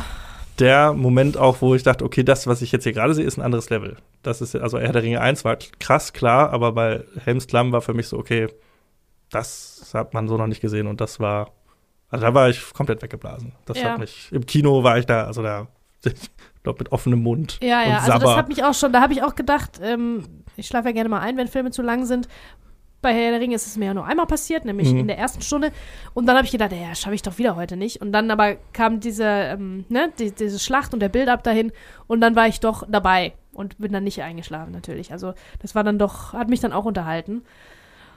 der 0.59 0.93
Moment 0.93 1.37
auch, 1.37 1.61
wo 1.61 1.73
ich 1.73 1.83
dachte, 1.83 2.05
okay, 2.05 2.23
das, 2.23 2.45
was 2.47 2.61
ich 2.61 2.71
jetzt 2.71 2.83
hier 2.83 2.93
gerade 2.93 3.13
sehe, 3.13 3.25
ist 3.25 3.37
ein 3.37 3.41
anderes 3.41 3.69
Level. 3.69 3.97
Das 4.21 4.41
ist, 4.41 4.55
also 4.55 4.77
Herr 4.79 4.91
der 4.93 5.03
Ringe 5.03 5.21
1 5.21 5.43
war 5.43 5.57
krass, 5.79 6.13
klar, 6.13 6.51
aber 6.51 6.71
bei 6.73 7.03
Helms 7.23 7.47
Klamm 7.47 7.71
war 7.71 7.81
für 7.81 7.93
mich 7.93 8.07
so, 8.07 8.17
okay, 8.17 8.47
das 9.31 9.89
hat 9.93 10.13
man 10.13 10.27
so 10.27 10.37
noch 10.37 10.47
nicht 10.47 10.61
gesehen 10.61 10.87
und 10.87 11.01
das 11.01 11.19
war, 11.19 11.51
also 12.09 12.25
da 12.25 12.33
war 12.33 12.49
ich 12.49 12.73
komplett 12.73 13.01
weggeblasen. 13.01 13.53
Das 13.65 13.77
Ja. 13.79 13.91
hat 13.93 13.99
mich, 13.99 14.29
im 14.31 14.45
Kino 14.45 14.83
war 14.83 14.97
ich 14.99 15.05
da, 15.05 15.23
also 15.25 15.41
da, 15.41 15.67
glaube, 16.63 16.79
mit 16.79 16.91
offenem 16.91 17.21
Mund 17.21 17.59
Ja, 17.61 17.83
ja, 17.87 17.97
also 17.99 18.17
das 18.19 18.35
hat 18.35 18.47
mich 18.47 18.63
auch 18.63 18.73
schon, 18.73 18.91
da 18.93 19.01
habe 19.01 19.13
ich 19.13 19.21
auch 19.23 19.35
gedacht, 19.35 19.79
ähm, 19.81 20.23
ich 20.55 20.67
schlafe 20.67 20.87
ja 20.89 20.93
gerne 20.93 21.09
mal 21.09 21.19
ein, 21.19 21.37
wenn 21.37 21.47
Filme 21.47 21.71
zu 21.71 21.81
lang 21.81 22.05
sind. 22.05 22.27
Bei 23.01 23.13
Herr 23.13 23.31
der 23.31 23.41
Ringe 23.41 23.55
ist 23.55 23.67
es 23.67 23.75
mir 23.75 23.87
ja 23.87 23.93
nur 23.93 24.05
einmal 24.05 24.27
passiert, 24.27 24.63
nämlich 24.63 24.91
Mhm. 24.93 24.99
in 24.99 25.07
der 25.07 25.17
ersten 25.17 25.41
Stunde. 25.41 25.71
Und 26.13 26.25
dann 26.25 26.37
habe 26.37 26.45
ich 26.45 26.51
gedacht, 26.53 26.71
ja, 26.71 26.95
schaffe 26.95 27.15
ich 27.15 27.21
doch 27.21 27.37
wieder 27.37 27.57
heute 27.57 27.75
nicht. 27.75 28.01
Und 28.01 28.13
dann 28.13 28.31
aber 28.31 28.55
kam 28.71 29.01
diese, 29.01 29.25
ähm, 29.25 29.83
ne, 29.89 30.09
die, 30.17 30.31
diese 30.31 30.57
Schlacht 30.57 30.93
und 30.93 31.01
der 31.01 31.09
Build-up 31.09 31.43
dahin. 31.43 31.73
Und 32.07 32.21
dann 32.21 32.37
war 32.37 32.47
ich 32.47 32.61
doch 32.61 32.85
dabei 32.89 33.33
und 33.51 33.77
bin 33.77 33.91
dann 33.91 34.05
nicht 34.05 34.21
eingeschlafen 34.23 34.71
natürlich. 34.71 35.11
Also 35.11 35.33
das 35.61 35.75
war 35.75 35.83
dann 35.83 35.99
doch, 35.99 36.31
hat 36.31 36.47
mich 36.47 36.61
dann 36.61 36.71
auch 36.71 36.85
unterhalten. 36.85 37.41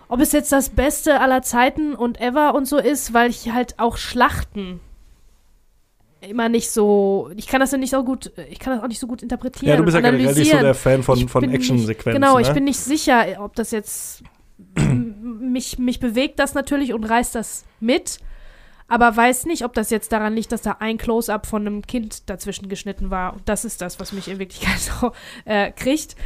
Ob 0.09 0.20
es 0.20 0.31
jetzt 0.31 0.52
das 0.52 0.68
Beste 0.68 1.20
aller 1.20 1.43
Zeiten 1.43 1.97
und 1.97 2.20
ever 2.20 2.55
und 2.55 2.66
so 2.68 2.77
ist, 2.78 3.12
weil 3.12 3.28
ich 3.31 3.51
halt 3.52 3.81
auch 3.81 3.97
Schlachten 3.97 4.78
immer 6.20 6.48
nicht 6.48 6.70
so, 6.70 7.30
ich 7.36 7.47
kann 7.47 7.60
das 7.60 7.72
ja 7.72 7.78
nicht 7.78 7.90
so 7.90 8.05
gut, 8.05 8.32
ich 8.51 8.59
kann 8.59 8.74
das 8.74 8.82
auch 8.82 8.88
nicht 8.88 9.01
so 9.01 9.06
gut 9.06 9.22
interpretieren. 9.22 9.70
ja, 9.70 9.76
du 9.76 9.84
bist 9.84 9.94
ja 9.94 10.01
generell 10.01 10.34
nicht 10.34 10.51
so 10.51 10.59
der 10.59 10.74
Fan 10.74 11.02
von, 11.02 11.28
von 11.28 11.44
Actionsequenzen. 11.44 12.20
Genau, 12.20 12.36
ne? 12.36 12.43
ich 12.43 12.52
bin 12.52 12.64
nicht 12.64 12.78
sicher, 12.78 13.24
ob 13.38 13.55
das 13.55 13.70
jetzt 13.70 14.22
mich, 14.76 15.78
mich 15.78 16.01
bewegt 16.01 16.38
das 16.38 16.55
natürlich 16.55 16.93
und 16.93 17.05
reißt 17.05 17.34
das 17.34 17.64
mit, 17.80 18.18
aber 18.88 19.16
weiß 19.16 19.47
nicht, 19.47 19.64
ob 19.64 19.74
das 19.74 19.90
jetzt 19.90 20.12
daran 20.12 20.34
liegt, 20.34 20.52
dass 20.52 20.62
da 20.62 20.76
ein 20.80 20.97
Close-up 20.97 21.47
von 21.47 21.66
einem 21.66 21.82
Kind 21.82 22.30
dazwischen 22.30 22.68
geschnitten 22.68 23.10
war. 23.10 23.32
Und 23.32 23.48
das 23.48 23.64
ist 23.64 23.82
das, 23.82 23.98
was 23.98 24.12
mich 24.12 24.28
in 24.28 24.38
Wirklichkeit 24.38 24.78
so 25.01 25.12
äh, 25.44 25.72
kriegt. 25.72 26.16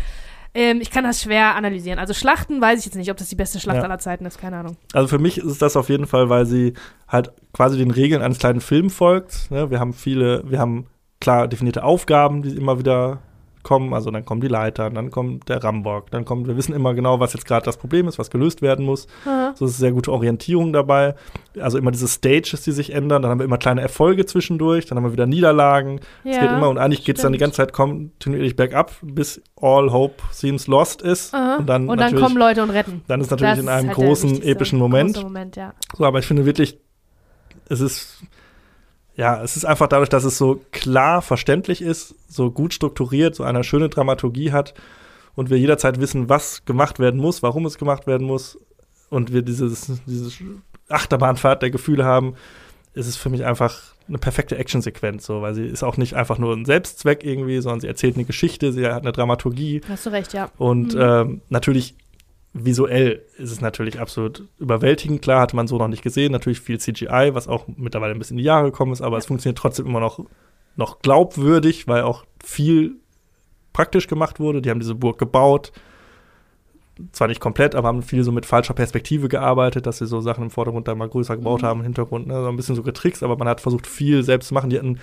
Ähm, 0.52 0.80
ich 0.80 0.90
kann 0.90 1.04
das 1.04 1.22
schwer 1.22 1.54
analysieren. 1.54 1.98
Also 1.98 2.12
Schlachten 2.12 2.60
weiß 2.60 2.80
ich 2.80 2.84
jetzt 2.84 2.96
nicht, 2.96 3.10
ob 3.10 3.16
das 3.16 3.28
die 3.28 3.36
beste 3.36 3.60
Schlacht 3.60 3.78
Ja. 3.78 3.84
aller 3.84 3.98
Zeiten 3.98 4.26
ist, 4.26 4.40
keine 4.40 4.56
Ahnung. 4.56 4.76
Also 4.92 5.08
für 5.08 5.18
mich 5.18 5.38
ist 5.38 5.62
das 5.62 5.76
auf 5.76 5.88
jeden 5.88 6.06
Fall, 6.06 6.28
weil 6.28 6.44
sie 6.44 6.74
halt 7.08 7.32
quasi 7.52 7.78
den 7.78 7.90
Regeln 7.90 8.22
eines 8.22 8.38
kleinen 8.38 8.60
Films 8.60 8.94
folgt. 8.94 9.50
Ne? 9.50 9.70
Wir 9.70 9.80
haben 9.80 9.92
viele, 9.92 10.42
wir 10.48 10.58
haben 10.58 10.86
klar 11.20 11.48
definierte 11.48 11.84
Aufgaben, 11.84 12.42
die 12.42 12.56
immer 12.56 12.78
wieder 12.78 13.18
kommen. 13.62 13.92
Also 13.92 14.10
dann 14.10 14.24
kommen 14.24 14.40
die 14.40 14.48
Leitern, 14.48 14.94
dann 14.94 15.10
kommt 15.10 15.48
der 15.48 15.62
Rambock, 15.62 16.10
dann 16.10 16.24
kommt, 16.24 16.46
wir 16.46 16.56
wissen 16.56 16.74
immer 16.74 16.94
genau, 16.94 17.20
was 17.20 17.32
jetzt 17.32 17.46
gerade 17.46 17.64
das 17.64 17.76
Problem 17.76 18.08
ist, 18.08 18.18
was 18.18 18.30
gelöst 18.30 18.62
werden 18.62 18.84
muss. 18.84 19.06
Aha. 19.26 19.52
So 19.54 19.66
ist 19.66 19.78
sehr 19.78 19.92
gute 19.92 20.12
Orientierung 20.12 20.72
dabei. 20.72 21.14
Also 21.58 21.78
immer 21.78 21.90
diese 21.90 22.08
Stages, 22.08 22.62
die 22.62 22.72
sich 22.72 22.92
ändern. 22.92 23.22
Dann 23.22 23.30
haben 23.30 23.38
wir 23.38 23.44
immer 23.44 23.58
kleine 23.58 23.80
Erfolge 23.80 24.26
zwischendurch, 24.26 24.86
dann 24.86 24.96
haben 24.96 25.04
wir 25.04 25.12
wieder 25.12 25.26
Niederlagen. 25.26 26.00
Es 26.24 26.36
Ja, 26.36 26.42
geht 26.42 26.52
immer 26.52 26.68
und 26.68 26.78
eigentlich 26.78 27.04
geht 27.04 27.16
es 27.16 27.22
dann 27.22 27.32
die 27.32 27.38
ganze 27.38 27.58
Zeit 27.58 27.72
kontinuierlich 27.72 28.56
bergab, 28.56 28.92
bis 29.02 29.42
all 29.60 29.92
hope 29.92 30.22
seems 30.30 30.66
lost 30.66 31.02
ist. 31.02 31.34
Aha. 31.34 31.56
Und 31.56 31.66
dann, 31.66 31.88
und 31.88 32.00
dann 32.00 32.16
kommen 32.16 32.36
Leute 32.36 32.62
und 32.62 32.70
retten. 32.70 33.02
dann 33.08 33.20
ist 33.20 33.30
natürlich 33.30 33.54
Das 33.54 33.60
in 33.60 33.68
einem 33.68 33.88
halt 33.88 33.96
großen, 33.96 34.42
epischen 34.42 34.78
Moment. 34.78 35.22
Moment 35.22 35.56
ja. 35.56 35.74
So, 35.96 36.04
aber 36.04 36.18
ich 36.18 36.26
finde 36.26 36.46
wirklich, 36.46 36.78
es 37.70 37.80
ist, 37.80 38.22
ja, 39.16 39.42
es 39.42 39.56
ist 39.56 39.64
einfach 39.64 39.86
dadurch, 39.88 40.08
dass 40.08 40.24
es 40.24 40.36
so 40.38 40.60
klar 40.72 41.22
verständlich 41.22 41.82
ist, 41.82 42.14
so 42.28 42.50
gut 42.50 42.74
strukturiert, 42.74 43.34
so 43.34 43.44
eine 43.44 43.64
schöne 43.64 43.88
Dramaturgie 43.88 44.52
hat 44.52 44.74
und 45.34 45.50
wir 45.50 45.58
jederzeit 45.58 46.00
wissen, 46.00 46.28
was 46.28 46.64
gemacht 46.64 46.98
werden 46.98 47.20
muss, 47.20 47.42
warum 47.42 47.64
es 47.66 47.78
gemacht 47.78 48.06
werden 48.06 48.26
muss 48.26 48.58
und 49.08 49.32
wir 49.32 49.42
dieses, 49.42 49.90
diese 50.06 50.30
Achterbahnfahrt 50.88 51.62
der 51.62 51.70
Gefühle 51.70 52.04
haben, 52.04 52.34
ist 52.94 53.06
es 53.06 53.16
für 53.16 53.30
mich 53.30 53.44
einfach 53.44 53.80
eine 54.08 54.18
perfekte 54.18 54.56
Actionsequenz, 54.56 55.24
so, 55.24 55.42
weil 55.42 55.54
sie 55.54 55.64
ist 55.66 55.84
auch 55.84 55.96
nicht 55.96 56.14
einfach 56.14 56.38
nur 56.38 56.52
ein 56.56 56.64
Selbstzweck 56.64 57.22
irgendwie, 57.24 57.60
sondern 57.60 57.80
sie 57.80 57.86
erzählt 57.86 58.16
eine 58.16 58.24
Geschichte, 58.24 58.72
sie 58.72 58.84
hat 58.86 59.02
eine 59.02 59.12
Dramaturgie, 59.12 59.82
Hast 59.88 60.06
du 60.06 60.10
recht, 60.10 60.32
ja. 60.32 60.50
und 60.58 60.94
Mhm. 60.94 61.00
ähm, 61.00 61.40
natürlich 61.48 61.94
visuell 62.52 63.22
ist 63.38 63.52
es 63.52 63.60
natürlich 63.60 64.00
absolut 64.00 64.44
überwältigend. 64.58 65.22
Klar, 65.22 65.40
hatte 65.42 65.56
man 65.56 65.68
so 65.68 65.78
noch 65.78 65.88
nicht 65.88 66.02
gesehen. 66.02 66.32
Natürlich 66.32 66.60
viel 66.60 66.78
CGI, 66.78 67.30
was 67.32 67.46
auch 67.48 67.66
mittlerweile 67.76 68.12
ein 68.12 68.18
bisschen 68.18 68.36
in 68.36 68.42
die 68.42 68.44
Jahre 68.46 68.70
gekommen 68.70 68.92
ist, 68.92 69.02
aber 69.02 69.18
es 69.18 69.26
funktioniert 69.26 69.58
trotzdem 69.58 69.86
immer 69.86 70.00
noch, 70.00 70.24
noch 70.76 71.00
glaubwürdig, 71.00 71.86
weil 71.86 72.02
auch 72.02 72.24
viel 72.44 72.96
praktisch 73.72 74.08
gemacht 74.08 74.40
wurde. 74.40 74.62
Die 74.62 74.70
haben 74.70 74.80
diese 74.80 74.94
Burg 74.96 75.18
gebaut. 75.18 75.72
Zwar 77.12 77.28
nicht 77.28 77.40
komplett, 77.40 77.74
aber 77.74 77.88
haben 77.88 78.02
viel 78.02 78.24
so 78.24 78.32
mit 78.32 78.44
falscher 78.44 78.74
Perspektive 78.74 79.28
gearbeitet, 79.28 79.86
dass 79.86 79.98
sie 79.98 80.06
so 80.06 80.20
Sachen 80.20 80.44
im 80.44 80.50
Vordergrund 80.50 80.86
dann 80.86 80.98
mal 80.98 81.08
größer 81.08 81.36
gebaut 81.36 81.62
Mhm. 81.62 81.66
haben, 81.66 81.80
im 81.80 81.84
Hintergrund, 81.84 82.26
ne? 82.26 82.42
so 82.42 82.48
ein 82.48 82.56
bisschen 82.56 82.74
so 82.74 82.82
getrickst, 82.82 83.22
aber 83.22 83.38
man 83.38 83.48
hat 83.48 83.60
versucht, 83.62 83.86
viel 83.86 84.22
selbst 84.22 84.48
zu 84.48 84.54
machen. 84.54 84.68
Die 84.68 84.76
hatten 84.76 84.98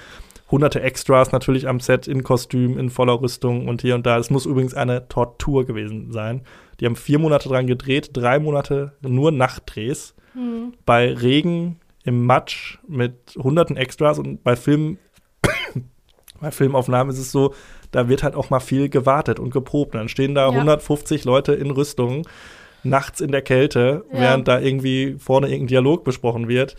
hunderte 0.52 0.82
Extras 0.82 1.32
natürlich 1.32 1.68
am 1.68 1.80
Set, 1.80 2.08
in 2.08 2.24
Kostüm, 2.24 2.78
in 2.78 2.90
voller 2.90 3.20
Rüstung 3.20 3.68
und 3.68 3.82
hier 3.82 3.96
und 3.96 4.06
da. 4.06 4.18
Es 4.18 4.30
muss 4.30 4.46
übrigens 4.46 4.76
eine 4.76 5.08
Tortur 5.08 5.66
gewesen 5.66 6.12
sein. 6.12 6.42
Die 6.80 6.86
haben 6.86 6.96
vier 6.96 7.20
Monate 7.20 7.50
dran 7.50 7.68
gedreht, 7.68 8.12
drei 8.14 8.40
Monate 8.40 8.94
nur 9.02 9.32
Nachtdrehs, 9.32 10.14
Mhm. 10.36 10.74
bei 10.86 11.14
Regen, 11.14 11.80
im 12.04 12.26
Matsch, 12.26 12.78
mit 12.88 13.36
hunderten 13.38 13.76
Extras 13.76 14.20
und 14.20 14.44
bei 14.44 14.56
Filmen, 14.56 14.98
bei 16.42 16.52
Filmaufnahmen 16.52 17.12
ist 17.12 17.20
es 17.20 17.32
so, 17.32 17.54
da 17.92 18.08
wird 18.10 18.24
halt 18.24 18.36
auch 18.36 18.50
mal 18.50 18.60
viel 18.60 18.90
gewartet 18.90 19.40
und 19.40 19.50
geprobt. 19.52 19.96
Und 19.96 20.00
dann 20.02 20.10
stehen 20.10 20.36
da 20.36 20.44
Ja. 20.50 20.52
150 20.54 21.26
Leute 21.26 21.54
in 21.54 21.72
Rüstung, 21.72 22.28
nachts 22.84 23.22
in 23.22 23.32
der 23.32 23.42
Kälte, 23.42 24.06
Ja. 24.14 24.20
während 24.20 24.48
da 24.48 24.60
irgendwie 24.60 25.16
vorne 25.20 25.48
irgendein 25.48 25.68
Dialog 25.68 26.04
besprochen 26.04 26.48
wird. 26.48 26.76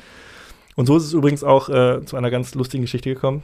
Und 0.77 0.87
so 0.87 0.97
ist 0.97 1.05
es 1.05 1.13
übrigens 1.13 1.43
auch 1.43 1.69
äh, 1.69 2.05
zu 2.05 2.17
einer 2.17 2.31
ganz 2.31 2.55
lustigen 2.55 2.83
Geschichte 2.83 3.13
gekommen. 3.13 3.43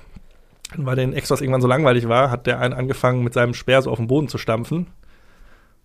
Weil 0.76 0.96
den 0.96 1.12
Extras 1.12 1.40
irgendwann 1.40 1.60
so 1.60 1.68
langweilig 1.68 2.08
war, 2.08 2.30
hat 2.30 2.46
der 2.46 2.60
einen 2.60 2.74
angefangen, 2.74 3.22
mit 3.24 3.34
seinem 3.34 3.54
Speer 3.54 3.82
so 3.82 3.90
auf 3.90 3.98
den 3.98 4.06
Boden 4.06 4.28
zu 4.28 4.38
stampfen. 4.38 4.86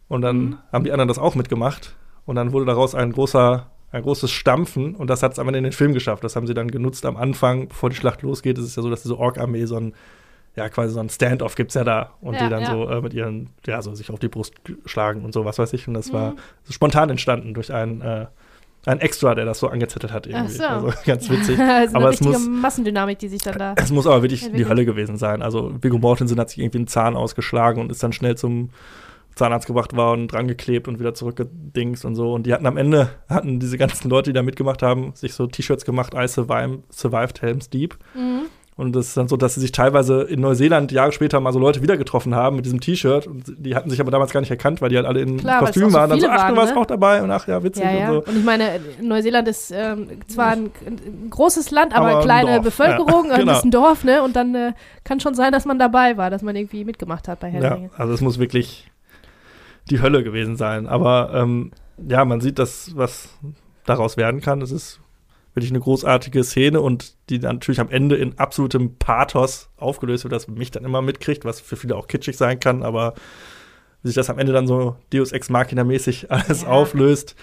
Und 0.10 0.22
dann 0.22 0.38
Mhm. 0.38 0.58
haben 0.74 0.84
die 0.84 0.92
anderen 0.92 1.08
das 1.08 1.18
auch 1.20 1.36
mitgemacht. 1.36 1.96
Und 2.26 2.36
dann 2.36 2.52
wurde 2.52 2.66
daraus 2.66 2.94
ein 2.96 3.12
großer, 3.14 3.68
ein 3.92 4.02
großes 4.04 4.30
Stampfen. 4.32 4.94
Und 4.96 5.10
das 5.10 5.24
hat 5.24 5.32
es 5.32 5.40
am 5.40 5.48
Ende 5.48 5.60
in 5.60 5.64
den 5.64 5.74
Film 5.74 5.94
geschafft. 5.94 6.24
Das 6.24 6.36
haben 6.36 6.46
sie 6.48 6.54
dann 6.54 6.70
genutzt 6.70 7.06
am 7.06 7.16
Anfang, 7.16 7.70
bevor 7.70 7.90
die 7.90 7.96
Schlacht 7.96 8.22
losgeht. 8.24 8.58
Es 8.58 8.66
ist 8.66 8.76
ja 8.76 8.84
so, 8.84 8.90
dass 8.90 9.02
diese 9.04 9.18
Ork-Armee 9.18 9.66
so 9.66 9.78
ein, 9.78 9.94
ja, 10.56 10.68
quasi 10.70 10.94
so 10.94 11.00
ein 11.00 11.10
Standoff 11.10 11.56
gibt's 11.56 11.76
ja 11.76 11.84
da. 11.84 12.12
Und 12.22 12.34
Ja, 12.36 12.44
die 12.44 12.50
dann 12.50 12.62
ja. 12.64 12.72
so 12.72 12.90
äh, 12.90 13.02
mit 13.02 13.14
ihren, 13.14 13.50
ja, 13.66 13.82
so 13.82 13.94
sich 13.96 14.12
auf 14.12 14.20
die 14.20 14.28
Brust 14.28 14.54
schlagen 14.86 15.24
und 15.24 15.34
so, 15.34 15.46
was 15.46 15.58
weiß 15.58 15.72
ich. 15.74 15.88
Und 15.88 15.94
das 15.94 16.12
war 16.12 16.32
Mhm. 16.32 16.38
so 16.64 16.74
spontan 16.74 17.10
entstanden 17.10 17.54
durch 17.54 17.72
einen, 17.74 18.02
äh, 18.02 18.26
einen 18.86 19.02
Extra, 19.02 19.36
der 19.36 19.46
das 19.46 19.60
so 19.60 19.68
angezettelt 19.68 20.14
hat 20.14 20.26
irgendwie. 20.26 20.54
so. 20.54 20.64
Also 20.64 20.94
ganz 21.06 21.30
witzig. 21.30 21.58
das 21.58 21.86
ist 21.90 21.96
Aber 21.96 22.06
eine 22.06 22.14
es 22.16 22.22
richtige 22.22 22.30
muss- 22.32 22.48
Massendynamik, 22.62 23.20
die 23.20 23.28
sich 23.28 23.42
dann 23.42 23.58
da. 23.58 23.74
Es 23.76 23.92
muss 23.92 24.08
aber 24.08 24.22
wirklich 24.24 24.40
die 24.42 24.46
Entwickelt. 24.48 24.70
Hölle 24.70 24.86
gewesen 24.86 25.18
sein. 25.18 25.42
Also 25.42 25.72
Viggo 25.82 25.98
Mortensen 26.00 26.40
hat 26.40 26.50
sich 26.50 26.60
irgendwie 26.60 26.80
einen 26.80 26.88
Zahn 26.88 27.16
ausgeschlagen 27.16 27.82
und 27.82 27.92
ist 27.92 28.02
dann 28.04 28.14
schnell 28.14 28.36
zum 28.36 28.70
Zahnarzt 29.40 29.68
gebracht 29.68 29.96
worden, 29.96 30.28
dran 30.28 30.48
geklebt 30.48 30.88
und 30.88 31.00
wieder 31.00 31.14
zurückgedingst 31.14 32.06
und 32.06 32.16
so. 32.16 32.34
Und 32.34 32.46
die 32.46 32.54
hatten 32.54 32.66
am 32.66 32.78
Ende, 32.78 33.10
hatten 33.28 33.60
diese 33.60 33.78
ganzen 33.78 34.10
Leute, 34.10 34.30
die 34.30 34.36
da 34.36 34.44
mitgemacht 34.44 34.84
haben, 34.84 35.14
sich 35.16 35.34
so 35.34 35.48
T-Shirts 35.48 35.86
gemacht, 35.86 36.14
I 36.14 36.28
survived, 36.28 36.82
survived 36.94 37.42
Helms 37.42 37.70
Deep. 37.70 37.98
Mhm. 38.14 38.44
Und 38.80 38.96
das 38.96 39.08
ist 39.08 39.18
dann 39.18 39.28
so, 39.28 39.36
dass 39.36 39.56
sie 39.56 39.60
sich 39.60 39.74
teilweise 39.74 40.22
in 40.22 40.40
Neuseeland 40.40 40.94
Jahre 40.94 41.12
später 41.12 41.42
mal 41.42 41.52
so 41.52 41.60
Leute 41.60 41.82
wieder 41.82 41.98
getroffen 41.98 42.34
haben 42.34 42.56
mit 42.56 42.64
diesem 42.64 42.80
T-Shirt. 42.80 43.28
Und 43.28 43.44
die 43.58 43.76
hatten 43.76 43.90
sich 43.90 44.00
aber 44.00 44.10
damals 44.10 44.32
gar 44.32 44.40
nicht 44.40 44.52
erkannt, 44.52 44.82
weil 44.82 44.88
die 44.88 44.96
halt 44.96 45.06
alle 45.06 45.20
in 45.20 45.36
Klar, 45.36 45.60
Kostüm 45.60 45.90
so 45.90 45.98
waren. 45.98 46.10
Dann 46.10 46.22
so, 46.22 46.28
ach, 46.30 46.50
du 46.50 46.56
warst 46.56 46.76
ne? 46.76 46.80
auch 46.80 46.86
dabei 46.86 47.22
und 47.22 47.30
ach 47.30 47.46
ja, 47.46 47.62
witzig 47.62 47.84
Ja, 47.84 47.92
ja. 47.92 48.10
und 48.10 48.26
so. 48.26 48.32
Und 48.32 48.38
ich 48.38 48.46
meine, 48.46 48.80
Neuseeland 49.02 49.50
ist 49.50 49.74
ähm, 49.76 50.08
zwar 50.28 50.52
ein, 50.52 50.72
ein 50.86 51.30
großes 51.30 51.72
Land, 51.72 51.94
aber, 51.94 52.08
Aber 52.08 52.18
ein 52.20 52.24
kleine 52.24 52.62
Bevölkerung 52.62 53.26
ja, 53.26 53.34
und 53.34 53.40
genau. 53.40 53.62
ein 53.62 53.72
Dorf, 53.72 54.06
ne? 54.06 54.24
Und 54.24 54.38
dann 54.38 54.56
äh, 54.56 54.72
kann 55.04 55.20
schon 55.20 55.34
sein, 55.34 55.52
dass 55.52 55.66
man 55.66 55.78
dabei 55.78 56.16
war, 56.16 56.30
dass 56.30 56.42
man 56.42 56.56
irgendwie 56.56 56.86
mitgemacht 56.86 57.28
hat 57.28 57.42
bei 57.42 57.50
Herr 57.50 57.60
der 57.60 57.70
Ja, 57.82 57.90
also 57.98 58.14
es 58.14 58.22
muss 58.22 58.40
wirklich 58.40 58.90
die 59.90 60.02
Hölle 60.02 60.24
gewesen 60.24 60.56
sein. 60.56 60.88
Aber 60.88 61.32
ähm, 61.34 61.72
ja, 62.08 62.24
man 62.26 62.42
sieht 62.42 62.60
das, 62.60 62.92
was 62.96 63.30
daraus 63.86 64.18
werden 64.18 64.42
kann. 64.42 64.62
Es 64.62 64.72
ist 64.72 65.00
wirklich 65.54 65.72
eine 65.72 65.80
großartige 65.80 66.44
Szene 66.44 66.80
und 66.80 67.16
die 67.30 67.40
dann 67.40 67.56
natürlich 67.56 67.80
am 67.80 67.90
Ende 67.90 68.16
in 68.16 68.38
absolutem 68.38 68.96
Pathos 68.98 69.70
aufgelöst 69.78 70.24
wird, 70.24 70.32
das 70.34 70.48
mich 70.48 70.72
dann 70.72 70.86
immer 70.86 71.02
mitkriegt, 71.02 71.44
was 71.44 71.60
für 71.60 71.76
viele 71.76 71.96
auch 71.96 72.08
kitschig 72.08 72.38
sein 72.38 72.60
kann, 72.60 72.84
aber 72.84 73.16
wie 74.04 74.10
sich 74.10 74.16
das 74.16 74.30
am 74.30 74.38
Ende 74.38 74.54
dann 74.54 74.68
so 74.68 74.96
Deus 75.12 75.32
Ex 75.32 75.50
Machina-mäßig 75.50 76.28
alles 76.32 76.62
Ja. 76.62 76.68
auflöst. 76.70 77.36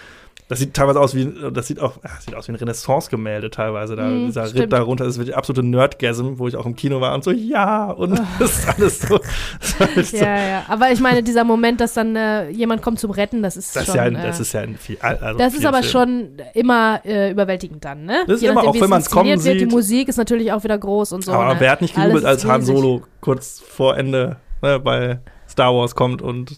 Das 0.49 0.61
sieht 0.61 0.75
teilweise 0.75 1.01
aus 1.01 1.17
wie, 1.17 1.29
das 1.53 1.67
sieht 1.67 1.81
auch, 1.81 1.95
ah, 2.05 2.21
sieht 2.21 2.37
aus 2.37 2.47
wie 2.47 2.53
ein 2.53 2.57
Renaissance-Gemälde 2.57 3.51
teilweise. 3.51 3.97
Da, 3.97 4.05
Mhm, 4.05 4.27
dieser 4.27 4.45
Ritt 4.45 4.51
stimmt. 4.51 4.73
darunter 4.73 5.05
ist 5.05 5.19
wirklich 5.19 5.37
absolute 5.37 5.65
Nerdgasm, 5.67 6.35
wo 6.39 6.47
ich 6.47 6.55
auch 6.55 6.67
im 6.67 6.77
Kino 6.77 7.01
war 7.01 7.15
und 7.15 7.25
so, 7.25 7.33
ja, 7.33 7.91
und 7.91 8.21
das 8.39 8.59
ist 8.61 8.69
alles 8.69 9.01
so. 9.01 9.19
Das 9.61 9.81
war 9.81 9.89
echt 9.97 10.11
so 10.11 10.17
Ja, 10.25 10.39
ja. 10.49 10.65
Aber 10.69 10.93
ich 10.93 11.01
meine, 11.01 11.25
dieser 11.25 11.43
Moment, 11.43 11.81
dass 11.81 11.95
dann 11.95 12.15
äh, 12.15 12.49
jemand 12.51 12.81
kommt 12.81 13.01
zum 13.01 13.11
Retten, 13.11 13.43
das 13.43 13.57
ist 13.57 13.75
Das 13.75 13.83
ist 13.83 13.87
schon. 13.89 13.97
ja, 13.97 14.03
ein, 14.03 14.15
äh, 14.15 14.23
das 14.23 14.39
ist 14.39 14.53
ja 14.53 14.61
ein 14.61 14.77
viel. 14.77 14.99
Also 15.01 15.37
das 15.39 15.55
ist 15.55 15.67
aber 15.67 15.83
Filmen. 15.83 16.39
schon 16.39 16.47
immer 16.55 17.01
äh, 17.05 17.33
überwältigend 17.33 17.85
dann, 17.85 18.05
ne? 18.05 18.23
Das 18.29 18.37
ist 18.37 18.43
Je 18.43 18.49
immer, 18.51 18.63
nachdem, 18.63 18.69
auch 18.71 18.75
wenn 18.75 18.83
es 18.85 18.89
man's 18.91 19.11
kommen 19.11 19.29
wird. 19.29 19.45
Die 19.57 19.59
sieht. 19.61 19.73
Musik 19.73 20.09
ist 20.09 20.17
natürlich 20.17 20.53
auch 20.53 20.63
wieder 20.63 20.79
groß 20.79 21.11
und 21.13 21.25
so. 21.25 21.33
aber 21.33 21.55
ne? 21.55 21.61
wer 21.61 21.73
hat 21.73 21.83
nicht 21.83 21.97
Alles 21.97 22.07
gejubelt, 22.13 22.25
als 22.25 22.45
ist 22.45 22.49
Han. 22.51 22.63
Solo 22.63 23.03
kurz 23.21 23.61
vor 23.67 23.97
Ende 23.97 24.37
ne, 24.63 24.79
bei 24.79 25.19
Star 25.49 25.75
Wars 25.75 25.97
kommt 25.97 26.23
und 26.23 26.57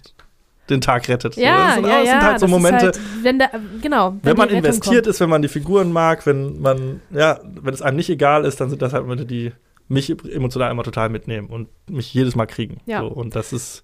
den 0.70 0.81
Tag 0.81 1.09
rettet? 1.09 1.35
So, 1.35 1.40
Ja, 1.40 1.66
das 1.66 1.74
sind, 1.74 1.86
ja, 1.86 1.99
das 1.99 2.09
sind 2.09 2.23
halt 2.23 2.40
so 2.40 2.49
Momente, 2.49 2.85
Halt, 2.86 3.01
wenn 3.23 3.39
da, 3.39 3.51
genau. 3.81 4.16
wenn 4.23 4.36
man 4.36 4.49
die 4.49 4.55
Rettung 4.55 4.66
investiert 4.70 5.05
kommt. 5.05 5.07
ist, 5.15 5.20
wenn 5.20 5.31
man 5.31 5.43
die 5.43 5.49
Figuren 5.49 5.93
mag, 5.93 6.27
wenn 6.27 6.61
man, 6.61 7.01
ja, 7.11 7.40
wenn 7.45 7.74
es 7.74 7.82
einem 7.82 7.97
nicht 7.97 8.11
egal 8.11 8.45
ist, 8.45 8.61
dann 8.61 8.70
sind 8.70 8.82
das 8.82 8.93
halt 8.93 9.05
Momente, 9.05 9.27
die 9.27 9.53
mich 9.89 10.11
emotional 10.31 10.70
immer 10.70 10.82
total 10.85 11.09
mitnehmen 11.09 11.49
und 11.49 11.69
mich 11.89 12.12
jedes 12.12 12.36
Mal 12.36 12.47
kriegen. 12.47 12.81
Ja. 12.86 13.01
So, 13.01 13.07
und 13.07 13.35
das 13.35 13.53
ist 13.53 13.82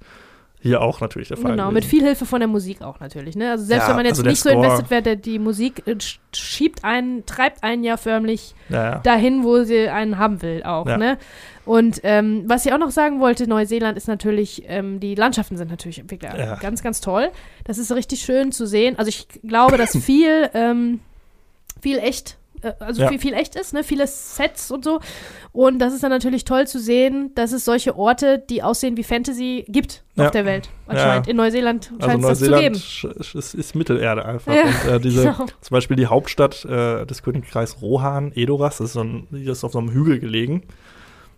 hier 0.64 0.80
auch 0.82 1.00
natürlich 1.00 1.28
der 1.28 1.36
Fall. 1.36 1.52
Genau, 1.52 1.64
gewesen. 1.68 1.74
mit 1.74 1.84
viel 1.84 2.02
Hilfe 2.02 2.26
von 2.26 2.40
der 2.40 2.48
Musik 2.48 2.80
auch 2.82 2.98
natürlich. 2.98 3.36
Ne? 3.36 3.50
Also 3.50 3.64
selbst 3.64 3.84
Ja, 3.84 3.88
wenn 3.90 3.96
man 3.96 4.06
jetzt 4.06 4.18
also 4.18 4.28
nicht 4.30 4.40
so 4.42 4.48
Score- 4.48 4.64
invested 4.64 4.90
wäre, 4.90 5.02
der- 5.02 5.16
die 5.16 5.38
Musik 5.38 5.82
äh, 5.86 5.90
sch- 5.92 6.18
schiebt 6.34 6.82
einen, 6.84 7.26
treibt 7.26 7.62
einen 7.62 7.84
ja 7.84 7.96
förmlich 7.98 8.54
ja, 8.70 8.84
ja. 8.92 8.98
dahin, 9.00 9.44
wo 9.44 9.62
sie 9.62 9.88
einen 9.88 10.18
haben 10.18 10.40
will 10.42 10.62
auch. 10.64 10.86
Ne? 10.86 11.18
Und 11.66 12.00
ähm, 12.02 12.44
was 12.46 12.64
ich 12.66 12.72
auch 12.72 12.78
noch 12.78 12.90
sagen 12.90 13.20
wollte, 13.20 13.46
Neuseeland 13.46 13.96
ist 13.96 14.08
natürlich, 14.08 14.64
ähm, 14.66 15.00
die 15.00 15.14
Landschaften 15.14 15.56
sind 15.56 15.70
natürlich 15.70 15.98
wirklich 16.10 16.32
Ja. 16.32 16.56
ganz, 16.56 16.82
ganz 16.82 17.00
toll. 17.00 17.30
Das 17.64 17.78
ist 17.78 17.92
richtig 17.92 18.22
schön 18.22 18.50
zu 18.50 18.66
sehen. 18.66 18.98
Also 18.98 19.10
ich 19.10 19.28
glaube, 19.46 19.76
dass 19.76 19.96
viel, 19.96 20.48
ähm, 20.54 21.00
viel 21.80 21.98
echt, 21.98 22.38
also 22.80 23.02
Ja. 23.02 23.08
viel, 23.08 23.18
viel 23.18 23.32
echt 23.34 23.54
ist, 23.56 23.72
ne? 23.74 23.84
viele 23.84 24.06
Sets 24.06 24.70
und 24.70 24.84
so. 24.84 25.00
Und 25.52 25.78
das 25.78 25.94
ist 25.94 26.02
dann 26.02 26.10
natürlich 26.10 26.44
toll 26.44 26.66
zu 26.66 26.78
sehen, 26.80 27.30
dass 27.34 27.52
es 27.52 27.64
solche 27.64 27.96
Orte, 27.96 28.38
die 28.50 28.62
aussehen 28.62 28.96
wie 28.96 29.04
Fantasy, 29.04 29.64
gibt 29.68 30.02
Ja. 30.16 30.24
auf 30.26 30.30
der 30.30 30.44
Welt. 30.44 30.68
Anscheinend. 30.86 31.26
Ja. 31.26 31.30
In 31.30 31.36
Neuseeland 31.36 31.84
scheint 32.00 32.02
Also 32.02 32.18
es 32.18 32.22
das 32.26 32.38
zu 32.38 32.44
Neuseeland 32.50 32.62
geben. 32.62 33.22
sch- 33.22 33.58
ist, 33.58 33.74
Mittelerde 33.74 34.24
einfach. 34.24 34.52
Und 34.52 34.90
äh, 34.92 35.00
diese, 35.00 35.22
genau. 35.22 35.36
zum 35.60 35.74
Beispiel 35.74 35.96
die 35.96 36.06
Hauptstadt 36.06 36.64
äh, 36.64 37.04
des 37.06 37.22
Königreichs 37.22 37.80
Rohan, 37.82 38.32
Edoras, 38.34 38.78
das 38.78 38.88
ist, 38.88 38.92
so 38.94 39.00
ein, 39.02 39.28
die 39.30 39.44
ist 39.44 39.62
auf 39.64 39.72
so 39.72 39.78
einem 39.78 39.90
Hügel 39.90 40.18
gelegen. 40.18 40.62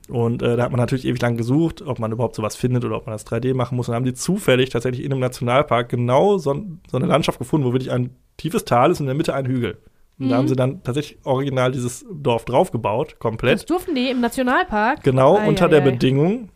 Und 0.08 0.40
äh, 0.40 0.56
da 0.56 0.62
hat 0.62 0.70
man 0.70 0.78
natürlich 0.78 1.04
ewig 1.04 1.20
lang 1.20 1.36
gesucht, 1.36 1.82
ob 1.82 1.98
man 1.98 2.12
überhaupt 2.12 2.36
sowas 2.36 2.54
findet 2.54 2.84
oder 2.84 2.96
ob 2.96 3.06
man 3.06 3.12
das 3.14 3.26
3D 3.26 3.54
machen 3.54 3.74
muss. 3.74 3.88
Und 3.88 3.92
dann 3.92 3.96
haben 3.96 4.04
die 4.04 4.14
zufällig 4.14 4.70
tatsächlich 4.70 5.04
in 5.04 5.10
einem 5.10 5.20
Nationalpark 5.20 5.88
genau 5.88 6.38
so, 6.38 6.54
so 6.88 6.96
eine 6.96 7.06
Landschaft 7.06 7.40
gefunden, 7.40 7.66
wo 7.66 7.72
wirklich 7.72 7.90
ein 7.90 8.10
tiefes 8.36 8.64
Tal 8.64 8.92
ist 8.92 9.00
und 9.00 9.06
in 9.06 9.08
der 9.08 9.16
Mitte 9.16 9.34
ein 9.34 9.46
Hügel. 9.46 9.78
Und 10.18 10.28
da 10.30 10.34
Mhm. 10.36 10.38
haben 10.38 10.48
sie 10.48 10.56
dann 10.56 10.82
tatsächlich 10.82 11.18
original 11.24 11.72
dieses 11.72 12.06
Dorf 12.10 12.44
draufgebaut, 12.46 13.18
komplett. 13.18 13.54
Das 13.54 13.66
durften 13.66 13.94
die 13.94 14.10
im 14.10 14.20
Nationalpark. 14.20 15.02
Genau, 15.02 15.36
Ei, 15.36 15.46
unter 15.48 15.66
ei, 15.66 15.68
der 15.68 15.82
ei. 15.82 15.90
Bedingung, 15.90 16.48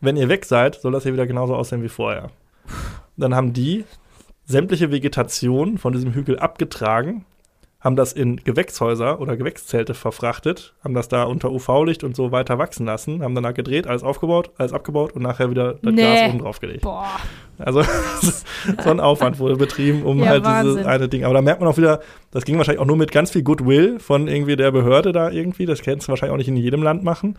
wenn 0.00 0.16
ihr 0.16 0.28
weg 0.28 0.44
seid, 0.44 0.74
soll 0.80 0.92
das 0.92 1.04
hier 1.04 1.12
wieder 1.14 1.26
genauso 1.26 1.54
aussehen 1.54 1.82
wie 1.82 1.88
vorher. 1.88 2.30
Dann 3.16 3.34
haben 3.34 3.52
die 3.52 3.84
sämtliche 4.44 4.90
Vegetation 4.90 5.78
von 5.78 5.92
diesem 5.92 6.12
Hügel 6.12 6.38
abgetragen 6.38 7.24
haben 7.80 7.96
das 7.96 8.12
in 8.12 8.36
Gewächshäuser 8.36 9.20
oder 9.20 9.36
Gewächszelte 9.36 9.94
verfrachtet, 9.94 10.74
haben 10.84 10.92
das 10.94 11.08
da 11.08 11.22
unter 11.24 11.50
UV-Licht 11.50 12.04
und 12.04 12.14
so 12.14 12.30
weiter 12.30 12.58
wachsen 12.58 12.84
lassen, 12.86 13.22
haben 13.22 13.34
danach 13.34 13.54
gedreht, 13.54 13.86
alles 13.86 14.02
aufgebaut, 14.02 14.50
alles 14.58 14.72
abgebaut 14.72 15.12
und 15.12 15.22
nachher 15.22 15.50
wieder 15.50 15.74
das 15.82 15.94
Nee. 15.94 16.02
Glas 16.02 16.28
oben 16.30 16.38
drauf 16.40 16.60
gelegt. 16.60 16.82
Boah. 16.82 17.06
Also 17.58 17.82
so 18.84 18.90
ein 18.90 19.00
Aufwand 19.00 19.38
wurde 19.38 19.56
betrieben, 19.56 20.02
um 20.02 20.18
Ja, 20.20 20.26
halt 20.26 20.44
Wahnsinn. 20.44 20.74
dieses 20.74 20.86
eine 20.86 21.08
Ding. 21.08 21.24
Aber 21.24 21.34
da 21.34 21.42
merkt 21.42 21.60
man 21.60 21.68
auch 21.70 21.76
wieder, 21.76 22.00
das 22.30 22.44
ging 22.44 22.56
wahrscheinlich 22.58 22.80
auch 22.80 22.86
nur 22.86 22.96
mit 22.96 23.12
ganz 23.12 23.30
viel 23.30 23.42
Goodwill 23.42 23.98
von 23.98 24.28
irgendwie 24.28 24.56
der 24.56 24.70
Behörde 24.72 25.12
da 25.12 25.30
irgendwie. 25.30 25.66
Das 25.66 25.82
kannst 25.82 26.06
du 26.06 26.10
wahrscheinlich 26.10 26.32
auch 26.32 26.38
nicht 26.38 26.48
in 26.48 26.56
jedem 26.56 26.82
Land 26.82 27.02
machen. 27.02 27.36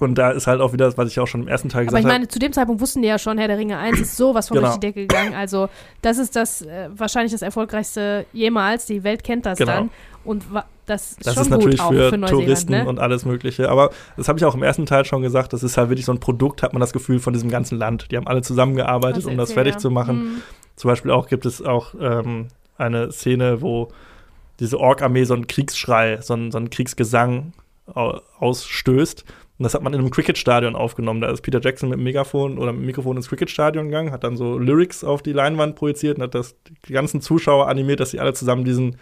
Und 0.00 0.14
da 0.16 0.30
ist 0.30 0.46
halt 0.46 0.60
auch 0.60 0.72
wieder 0.72 0.86
das, 0.86 0.96
was 0.98 1.10
ich 1.10 1.18
auch 1.20 1.26
schon 1.26 1.42
im 1.42 1.48
ersten 1.48 1.68
Teil 1.68 1.80
Aber 1.82 1.86
gesagt 1.86 2.00
ich 2.00 2.04
habe. 2.06 2.14
meine, 2.14 2.28
zu 2.28 2.38
dem 2.38 2.52
Zeitpunkt 2.52 2.80
wussten 2.80 3.02
die 3.02 3.08
ja 3.08 3.18
schon, 3.18 3.38
Herr 3.38 3.48
der 3.48 3.58
Ringe 3.58 3.78
1 3.78 4.00
ist 4.00 4.16
sowas 4.16 4.48
von 4.48 4.56
Genau. 4.56 4.68
durch 4.68 4.78
die 4.80 4.86
Decke 4.86 5.06
gegangen. 5.06 5.34
Also, 5.34 5.68
das 6.02 6.18
ist 6.18 6.36
das 6.36 6.62
äh, 6.62 6.88
wahrscheinlich 6.94 7.32
das 7.32 7.42
erfolgreichste 7.42 8.26
jemals. 8.32 8.86
Die 8.86 9.02
Welt 9.04 9.24
kennt 9.24 9.46
das 9.46 9.58
Genau. 9.58 9.72
dann. 9.72 9.90
Und 10.24 10.44
das 10.86 11.12
ist 11.12 11.26
Das 11.26 11.34
schon 11.34 11.42
ist 11.44 11.48
natürlich 11.50 11.78
gut 11.78 11.86
auch 11.86 11.92
für, 11.92 12.10
für 12.10 12.20
Touristen 12.20 12.72
ne? 12.72 12.86
und 12.86 12.98
alles 12.98 13.24
Mögliche. 13.24 13.68
Aber 13.70 13.90
das 14.16 14.28
habe 14.28 14.38
ich 14.38 14.44
auch 14.44 14.54
im 14.54 14.62
ersten 14.62 14.86
Teil 14.86 15.04
schon 15.04 15.22
gesagt. 15.22 15.52
Das 15.52 15.62
ist 15.62 15.76
halt 15.76 15.88
wirklich 15.90 16.04
so 16.06 16.12
ein 16.12 16.20
Produkt, 16.20 16.62
hat 16.62 16.72
man 16.72 16.80
das 16.80 16.92
Gefühl 16.92 17.18
von 17.18 17.32
diesem 17.32 17.50
ganzen 17.50 17.78
Land. 17.78 18.10
Die 18.10 18.16
haben 18.16 18.26
alle 18.26 18.42
zusammengearbeitet, 18.42 19.16
Also 19.16 19.30
um 19.30 19.36
das 19.36 19.52
fertig 19.52 19.74
ja. 19.74 19.78
zu 19.78 19.90
machen. 19.90 20.16
Mhm. 20.16 20.42
Zum 20.76 20.88
Beispiel 20.90 21.10
auch 21.10 21.28
gibt 21.28 21.44
es 21.46 21.62
auch 21.62 21.94
ähm, 22.00 22.48
eine 22.76 23.10
Szene, 23.10 23.60
wo 23.62 23.88
diese 24.60 24.78
Ork-Armee 24.78 25.24
so 25.24 25.34
einen 25.34 25.46
Kriegsschrei, 25.46 26.18
so 26.20 26.34
einen, 26.34 26.50
so 26.52 26.58
einen 26.58 26.70
Kriegsgesang 26.70 27.52
au 27.94 28.20
ausstößt. 28.38 29.24
Und 29.58 29.64
das 29.64 29.74
hat 29.74 29.82
man 29.82 29.92
in 29.92 29.98
einem 30.00 30.10
Cricket-Stadion 30.10 30.76
aufgenommen. 30.76 31.20
Da 31.20 31.30
ist 31.30 31.42
Peter 31.42 31.60
Jackson 31.60 31.88
mit 31.88 31.98
dem 31.98 32.04
Megafon 32.04 32.58
oder 32.58 32.72
mit 32.72 32.82
dem 32.82 32.86
Mikrofon 32.86 33.16
ins 33.16 33.28
Cricket-Stadion 33.28 33.86
gegangen, 33.86 34.12
hat 34.12 34.22
dann 34.24 34.36
so 34.36 34.56
Lyrics 34.58 35.02
auf 35.02 35.20
die 35.22 35.32
Leinwand 35.32 35.74
projiziert 35.74 36.16
und 36.18 36.22
hat 36.22 36.34
das, 36.34 36.54
die 36.86 36.92
ganzen 36.92 37.20
Zuschauer 37.20 37.66
animiert, 37.68 37.98
dass 38.00 38.10
sie 38.12 38.20
alle 38.20 38.34
zusammen 38.34 38.64
diesen, 38.64 38.96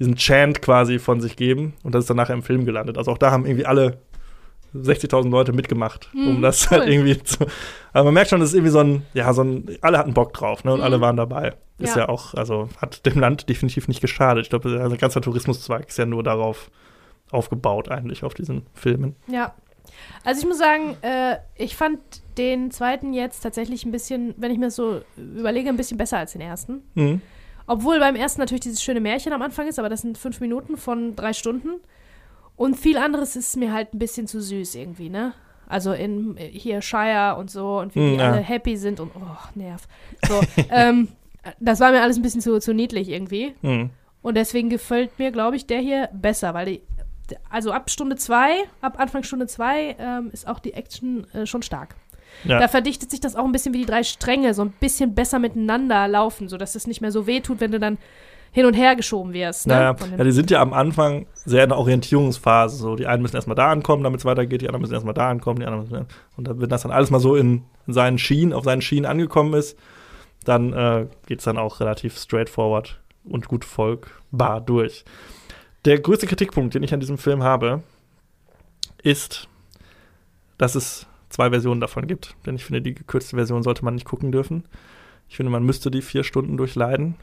diesen 0.00 0.16
Chant 0.16 0.60
quasi 0.60 0.98
von 0.98 1.20
sich 1.20 1.36
geben. 1.36 1.74
Und 1.84 1.94
das 1.94 2.02
ist 2.04 2.10
dann 2.10 2.16
nachher 2.16 2.34
im 2.34 2.42
Film 2.42 2.64
gelandet. 2.64 2.98
Also 2.98 3.12
auch 3.12 3.18
da 3.18 3.30
haben 3.30 3.46
irgendwie 3.46 3.66
alle 3.66 3.98
60.000 4.74 5.30
Leute 5.30 5.52
mitgemacht, 5.52 6.10
um 6.14 6.38
Mhm, 6.38 6.42
das 6.42 6.68
cool. 6.70 6.78
halt 6.80 6.88
irgendwie 6.88 7.22
zu. 7.22 7.46
Aber 7.92 8.04
man 8.06 8.14
merkt 8.14 8.30
schon, 8.30 8.40
das 8.40 8.50
ist 8.50 8.54
irgendwie 8.56 8.72
so 8.72 8.80
ein, 8.80 9.02
ja, 9.14 9.32
so 9.32 9.42
ein, 9.42 9.70
alle 9.80 9.98
hatten 9.98 10.12
Bock 10.14 10.32
drauf, 10.34 10.64
ne? 10.64 10.72
Und 10.72 10.80
Mhm. 10.80 10.84
alle 10.84 11.00
waren 11.00 11.16
dabei. 11.16 11.54
Ist 11.78 11.94
Ja. 11.94 12.02
ja. 12.02 12.08
auch, 12.08 12.34
also 12.34 12.68
hat 12.82 13.06
dem 13.06 13.18
Land 13.20 13.48
definitiv 13.48 13.86
nicht 13.88 14.00
geschadet. 14.00 14.42
Ich 14.44 14.50
glaube, 14.50 14.68
also 14.80 14.94
ein 14.94 14.98
ganzer 14.98 15.20
Tourismuszweig 15.20 15.88
ist 15.88 15.96
ja 15.98 16.06
nur 16.06 16.22
darauf 16.24 16.70
aufgebaut, 17.30 17.88
eigentlich, 17.88 18.24
auf 18.24 18.34
diesen 18.34 18.66
Filmen. 18.74 19.14
Ja. 19.28 19.54
Also 20.24 20.40
ich 20.40 20.46
muss 20.46 20.58
sagen, 20.58 20.96
äh, 21.02 21.36
ich 21.56 21.76
fand 21.76 21.98
den 22.38 22.70
zweiten 22.70 23.12
jetzt 23.12 23.40
tatsächlich 23.40 23.84
ein 23.84 23.92
bisschen, 23.92 24.34
wenn 24.36 24.50
ich 24.50 24.58
mir 24.58 24.66
das 24.66 24.76
so 24.76 25.00
überlege, 25.16 25.68
ein 25.68 25.76
bisschen 25.76 25.98
besser 25.98 26.18
als 26.18 26.32
den 26.32 26.40
ersten. 26.40 26.82
Mhm. 26.94 27.20
Obwohl 27.66 27.98
beim 27.98 28.16
ersten 28.16 28.40
natürlich 28.40 28.60
dieses 28.60 28.82
schöne 28.82 29.00
Märchen 29.00 29.32
am 29.32 29.42
Anfang 29.42 29.66
ist, 29.66 29.78
aber 29.78 29.88
das 29.88 30.02
sind 30.02 30.18
fünf 30.18 30.40
Minuten 30.40 30.76
von 30.76 31.16
drei 31.16 31.32
Stunden. 31.32 31.80
Und 32.54 32.76
viel 32.76 32.96
anderes 32.96 33.36
ist 33.36 33.56
mir 33.56 33.72
halt 33.72 33.92
ein 33.92 33.98
bisschen 33.98 34.26
zu 34.26 34.40
süß 34.40 34.76
irgendwie, 34.76 35.10
ne? 35.10 35.34
Also 35.68 35.92
in 35.92 36.36
hier 36.38 36.80
Shire 36.80 37.36
und 37.38 37.50
so 37.50 37.80
und 37.80 37.94
wie 37.94 38.00
die 38.00 38.16
Mm, 38.16 38.20
ja. 38.20 38.32
alle 38.32 38.40
happy 38.40 38.76
sind 38.76 39.00
und 39.00 39.10
oh, 39.16 39.36
nerv. 39.56 39.88
So, 40.26 40.40
ähm, 40.70 41.08
das 41.58 41.80
war 41.80 41.90
mir 41.90 42.02
alles 42.02 42.16
ein 42.16 42.22
bisschen 42.22 42.40
zu, 42.40 42.58
zu 42.60 42.72
niedlich 42.72 43.08
irgendwie. 43.08 43.54
Mhm. 43.62 43.90
Und 44.22 44.36
deswegen 44.36 44.70
gefällt 44.70 45.18
mir, 45.18 45.32
glaube 45.32 45.56
ich, 45.56 45.66
der 45.66 45.80
hier 45.80 46.08
besser, 46.12 46.54
weil 46.54 46.66
die, 46.66 46.82
also 47.50 47.72
ab 47.72 47.90
Stunde 47.90 48.16
zwei, 48.16 48.64
ab 48.80 48.98
Anfang 48.98 49.22
Stunde 49.22 49.46
zwei 49.46 49.96
ähm, 49.98 50.30
ist 50.32 50.46
auch 50.46 50.58
die 50.58 50.74
Action 50.74 51.26
äh, 51.34 51.46
schon 51.46 51.62
stark. 51.62 51.96
Ja. 52.44 52.58
Da 52.58 52.68
verdichtet 52.68 53.10
sich 53.10 53.20
das 53.20 53.36
auch 53.36 53.44
ein 53.44 53.52
bisschen 53.52 53.72
wie 53.74 53.78
die 53.78 53.86
drei 53.86 54.02
Stränge, 54.02 54.54
so 54.54 54.62
ein 54.62 54.72
bisschen 54.72 55.14
besser 55.14 55.38
miteinander 55.38 56.06
laufen, 56.08 56.48
sodass 56.48 56.74
es 56.74 56.86
nicht 56.86 57.00
mehr 57.00 57.12
so 57.12 57.26
weh 57.26 57.40
tut, 57.40 57.60
wenn 57.60 57.72
du 57.72 57.80
dann 57.80 57.98
hin 58.52 58.64
und 58.64 58.74
her 58.74 58.96
geschoben 58.96 59.32
wirst. 59.32 59.66
Ne? 59.66 59.74
Naja, 59.74 59.96
ja, 60.16 60.24
die 60.24 60.32
sind 60.32 60.50
ja 60.50 60.62
am 60.62 60.72
Anfang 60.72 61.26
sehr 61.44 61.64
in 61.64 61.68
der 61.68 61.78
Orientierungsphase. 61.78 62.76
So, 62.76 62.96
die 62.96 63.06
einen 63.06 63.22
müssen 63.22 63.36
erstmal 63.36 63.54
da 63.54 63.70
ankommen, 63.70 64.02
damit 64.02 64.20
es 64.20 64.24
weitergeht, 64.24 64.62
die 64.62 64.66
anderen 64.66 64.80
müssen 64.80 64.94
erstmal 64.94 65.14
da 65.14 65.28
ankommen, 65.28 65.60
die 65.60 65.66
anderen 65.66 65.88
müssen. 65.88 66.06
Und 66.36 66.48
dann, 66.48 66.60
wenn 66.60 66.68
das 66.68 66.82
dann 66.82 66.92
alles 66.92 67.10
mal 67.10 67.20
so 67.20 67.36
in, 67.36 67.64
in 67.86 67.92
seinen 67.92 68.18
Schienen, 68.18 68.52
auf 68.52 68.64
seinen 68.64 68.80
Schienen 68.80 69.04
angekommen 69.04 69.52
ist, 69.54 69.76
dann 70.44 70.72
äh, 70.72 71.06
geht 71.26 71.40
es 71.40 71.44
dann 71.44 71.58
auch 71.58 71.80
relativ 71.80 72.16
straightforward 72.16 72.98
und 73.24 73.48
gut 73.48 73.64
folgbar 73.64 74.60
durch. 74.60 75.04
Der 75.86 76.00
größte 76.00 76.26
Kritikpunkt, 76.26 76.74
den 76.74 76.82
ich 76.82 76.92
an 76.92 76.98
diesem 76.98 77.16
Film 77.16 77.44
habe, 77.44 77.82
ist, 79.04 79.48
dass 80.58 80.74
es 80.74 81.06
zwei 81.28 81.50
Versionen 81.50 81.80
davon 81.80 82.08
gibt. 82.08 82.34
Denn 82.44 82.56
ich 82.56 82.64
finde, 82.64 82.82
die 82.82 82.92
gekürzte 82.92 83.36
Version 83.36 83.62
sollte 83.62 83.84
man 83.84 83.94
nicht 83.94 84.04
gucken 84.04 84.32
dürfen. 84.32 84.64
Ich 85.28 85.36
finde, 85.36 85.50
man 85.52 85.62
müsste 85.62 85.92
die 85.92 86.02
vier 86.02 86.24
Stunden 86.24 86.56
durchleiden. 86.56 87.14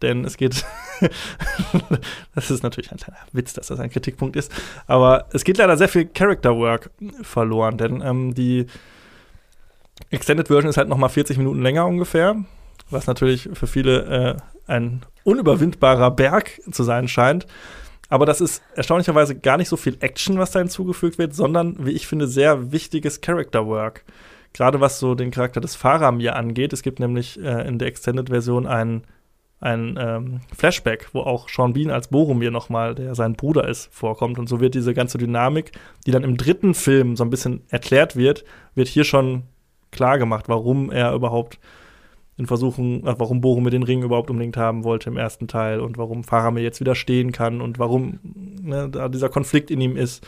Denn 0.00 0.24
es 0.24 0.38
geht 0.38 0.64
das 2.34 2.50
ist 2.50 2.62
natürlich 2.62 2.90
ein 2.90 2.98
kleiner 2.98 3.18
Witz, 3.32 3.52
dass 3.52 3.66
das 3.66 3.80
ein 3.80 3.90
Kritikpunkt 3.90 4.34
ist. 4.34 4.50
Aber 4.86 5.26
es 5.32 5.44
geht 5.44 5.58
leider 5.58 5.76
sehr 5.76 5.88
viel 5.88 6.06
Character 6.06 6.56
Work 6.56 6.90
verloren, 7.20 7.76
denn 7.76 8.00
ähm, 8.00 8.34
die 8.34 8.66
Extended 10.10 10.48
Version 10.48 10.70
ist 10.70 10.78
halt 10.78 10.88
noch 10.88 10.98
mal 10.98 11.08
40 11.08 11.36
Minuten 11.36 11.62
länger 11.62 11.86
ungefähr, 11.86 12.36
was 12.88 13.06
natürlich 13.06 13.50
für 13.52 13.66
viele 13.66 14.38
äh, 14.68 14.70
ein 14.70 15.02
unüberwindbarer 15.24 16.10
Berg 16.10 16.60
zu 16.70 16.82
sein 16.82 17.08
scheint. 17.08 17.46
Aber 18.08 18.26
das 18.26 18.40
ist 18.40 18.62
erstaunlicherweise 18.74 19.36
gar 19.36 19.56
nicht 19.56 19.68
so 19.68 19.76
viel 19.76 19.96
Action, 20.00 20.38
was 20.38 20.52
da 20.52 20.60
hinzugefügt 20.60 21.18
wird, 21.18 21.34
sondern, 21.34 21.84
wie 21.84 21.90
ich 21.90 22.06
finde, 22.06 22.28
sehr 22.28 22.72
wichtiges 22.72 23.20
Character 23.20 23.66
Work. 23.66 24.04
Gerade 24.52 24.80
was 24.80 24.98
so 24.98 25.14
den 25.14 25.30
Charakter 25.30 25.60
des 25.60 25.74
Faramir 25.74 26.36
angeht. 26.36 26.72
Es 26.72 26.82
gibt 26.82 27.00
nämlich 27.00 27.38
äh, 27.42 27.66
in 27.66 27.78
der 27.78 27.88
Extended-Version 27.88 28.66
einen 28.66 29.04
ein 29.58 29.98
ähm, 29.98 30.40
Flashback, 30.54 31.08
wo 31.12 31.20
auch 31.20 31.48
Sean 31.48 31.72
Bean 31.72 31.90
als 31.90 32.08
Boromir 32.08 32.50
nochmal, 32.50 32.94
der 32.94 33.14
sein 33.14 33.34
Bruder 33.34 33.66
ist, 33.66 33.88
vorkommt. 33.92 34.38
Und 34.38 34.48
so 34.48 34.60
wird 34.60 34.74
diese 34.74 34.92
ganze 34.92 35.18
Dynamik, 35.18 35.72
die 36.06 36.10
dann 36.10 36.24
im 36.24 36.36
dritten 36.36 36.74
Film 36.74 37.16
so 37.16 37.24
ein 37.24 37.30
bisschen 37.30 37.62
erklärt 37.70 38.16
wird, 38.16 38.44
wird 38.74 38.88
hier 38.88 39.04
schon 39.04 39.44
klar 39.92 40.18
gemacht, 40.18 40.44
warum 40.48 40.90
er 40.90 41.14
überhaupt 41.14 41.58
in 42.36 42.46
Versuchen, 42.46 43.06
äh, 43.06 43.14
warum 43.18 43.40
Boromir 43.40 43.70
den 43.70 43.82
Ring 43.82 44.02
überhaupt 44.02 44.30
unbedingt 44.30 44.56
haben 44.56 44.84
wollte 44.84 45.10
im 45.10 45.16
ersten 45.16 45.48
Teil 45.48 45.80
und 45.80 45.98
warum 45.98 46.24
Faramir 46.24 46.62
jetzt 46.62 46.80
widerstehen 46.80 47.32
kann 47.32 47.60
und 47.60 47.78
warum 47.78 48.18
ne, 48.62 48.88
da 48.88 49.08
dieser 49.08 49.28
Konflikt 49.28 49.70
in 49.70 49.80
ihm 49.80 49.96
ist. 49.96 50.26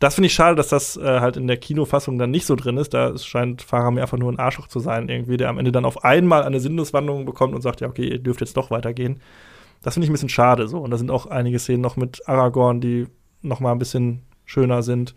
Das 0.00 0.14
finde 0.14 0.26
ich 0.26 0.34
schade, 0.34 0.54
dass 0.54 0.68
das 0.68 0.96
äh, 0.96 1.20
halt 1.20 1.36
in 1.36 1.48
der 1.48 1.56
Kinofassung 1.56 2.18
dann 2.18 2.30
nicht 2.30 2.46
so 2.46 2.54
drin 2.54 2.76
ist. 2.76 2.94
Da 2.94 3.16
scheint 3.18 3.62
Faramir 3.62 4.02
einfach 4.02 4.18
nur 4.18 4.30
ein 4.30 4.38
Arschloch 4.38 4.68
zu 4.68 4.78
sein, 4.78 5.08
irgendwie, 5.08 5.36
der 5.36 5.48
am 5.48 5.58
Ende 5.58 5.72
dann 5.72 5.84
auf 5.84 6.04
einmal 6.04 6.44
eine 6.44 6.60
Sinneswandlung 6.60 7.24
bekommt 7.24 7.54
und 7.54 7.62
sagt, 7.62 7.80
ja, 7.80 7.88
okay, 7.88 8.08
ihr 8.08 8.18
dürft 8.18 8.40
jetzt 8.40 8.56
doch 8.56 8.70
weitergehen. 8.70 9.20
Das 9.82 9.94
finde 9.94 10.04
ich 10.04 10.10
ein 10.10 10.12
bisschen 10.12 10.28
schade 10.28 10.68
so. 10.68 10.78
Und 10.78 10.90
da 10.90 10.98
sind 10.98 11.10
auch 11.10 11.26
einige 11.26 11.58
Szenen 11.58 11.82
noch 11.82 11.96
mit 11.96 12.28
Aragorn, 12.28 12.80
die 12.80 13.06
noch 13.42 13.60
mal 13.60 13.72
ein 13.72 13.78
bisschen 13.78 14.22
schöner 14.44 14.82
sind. 14.82 15.14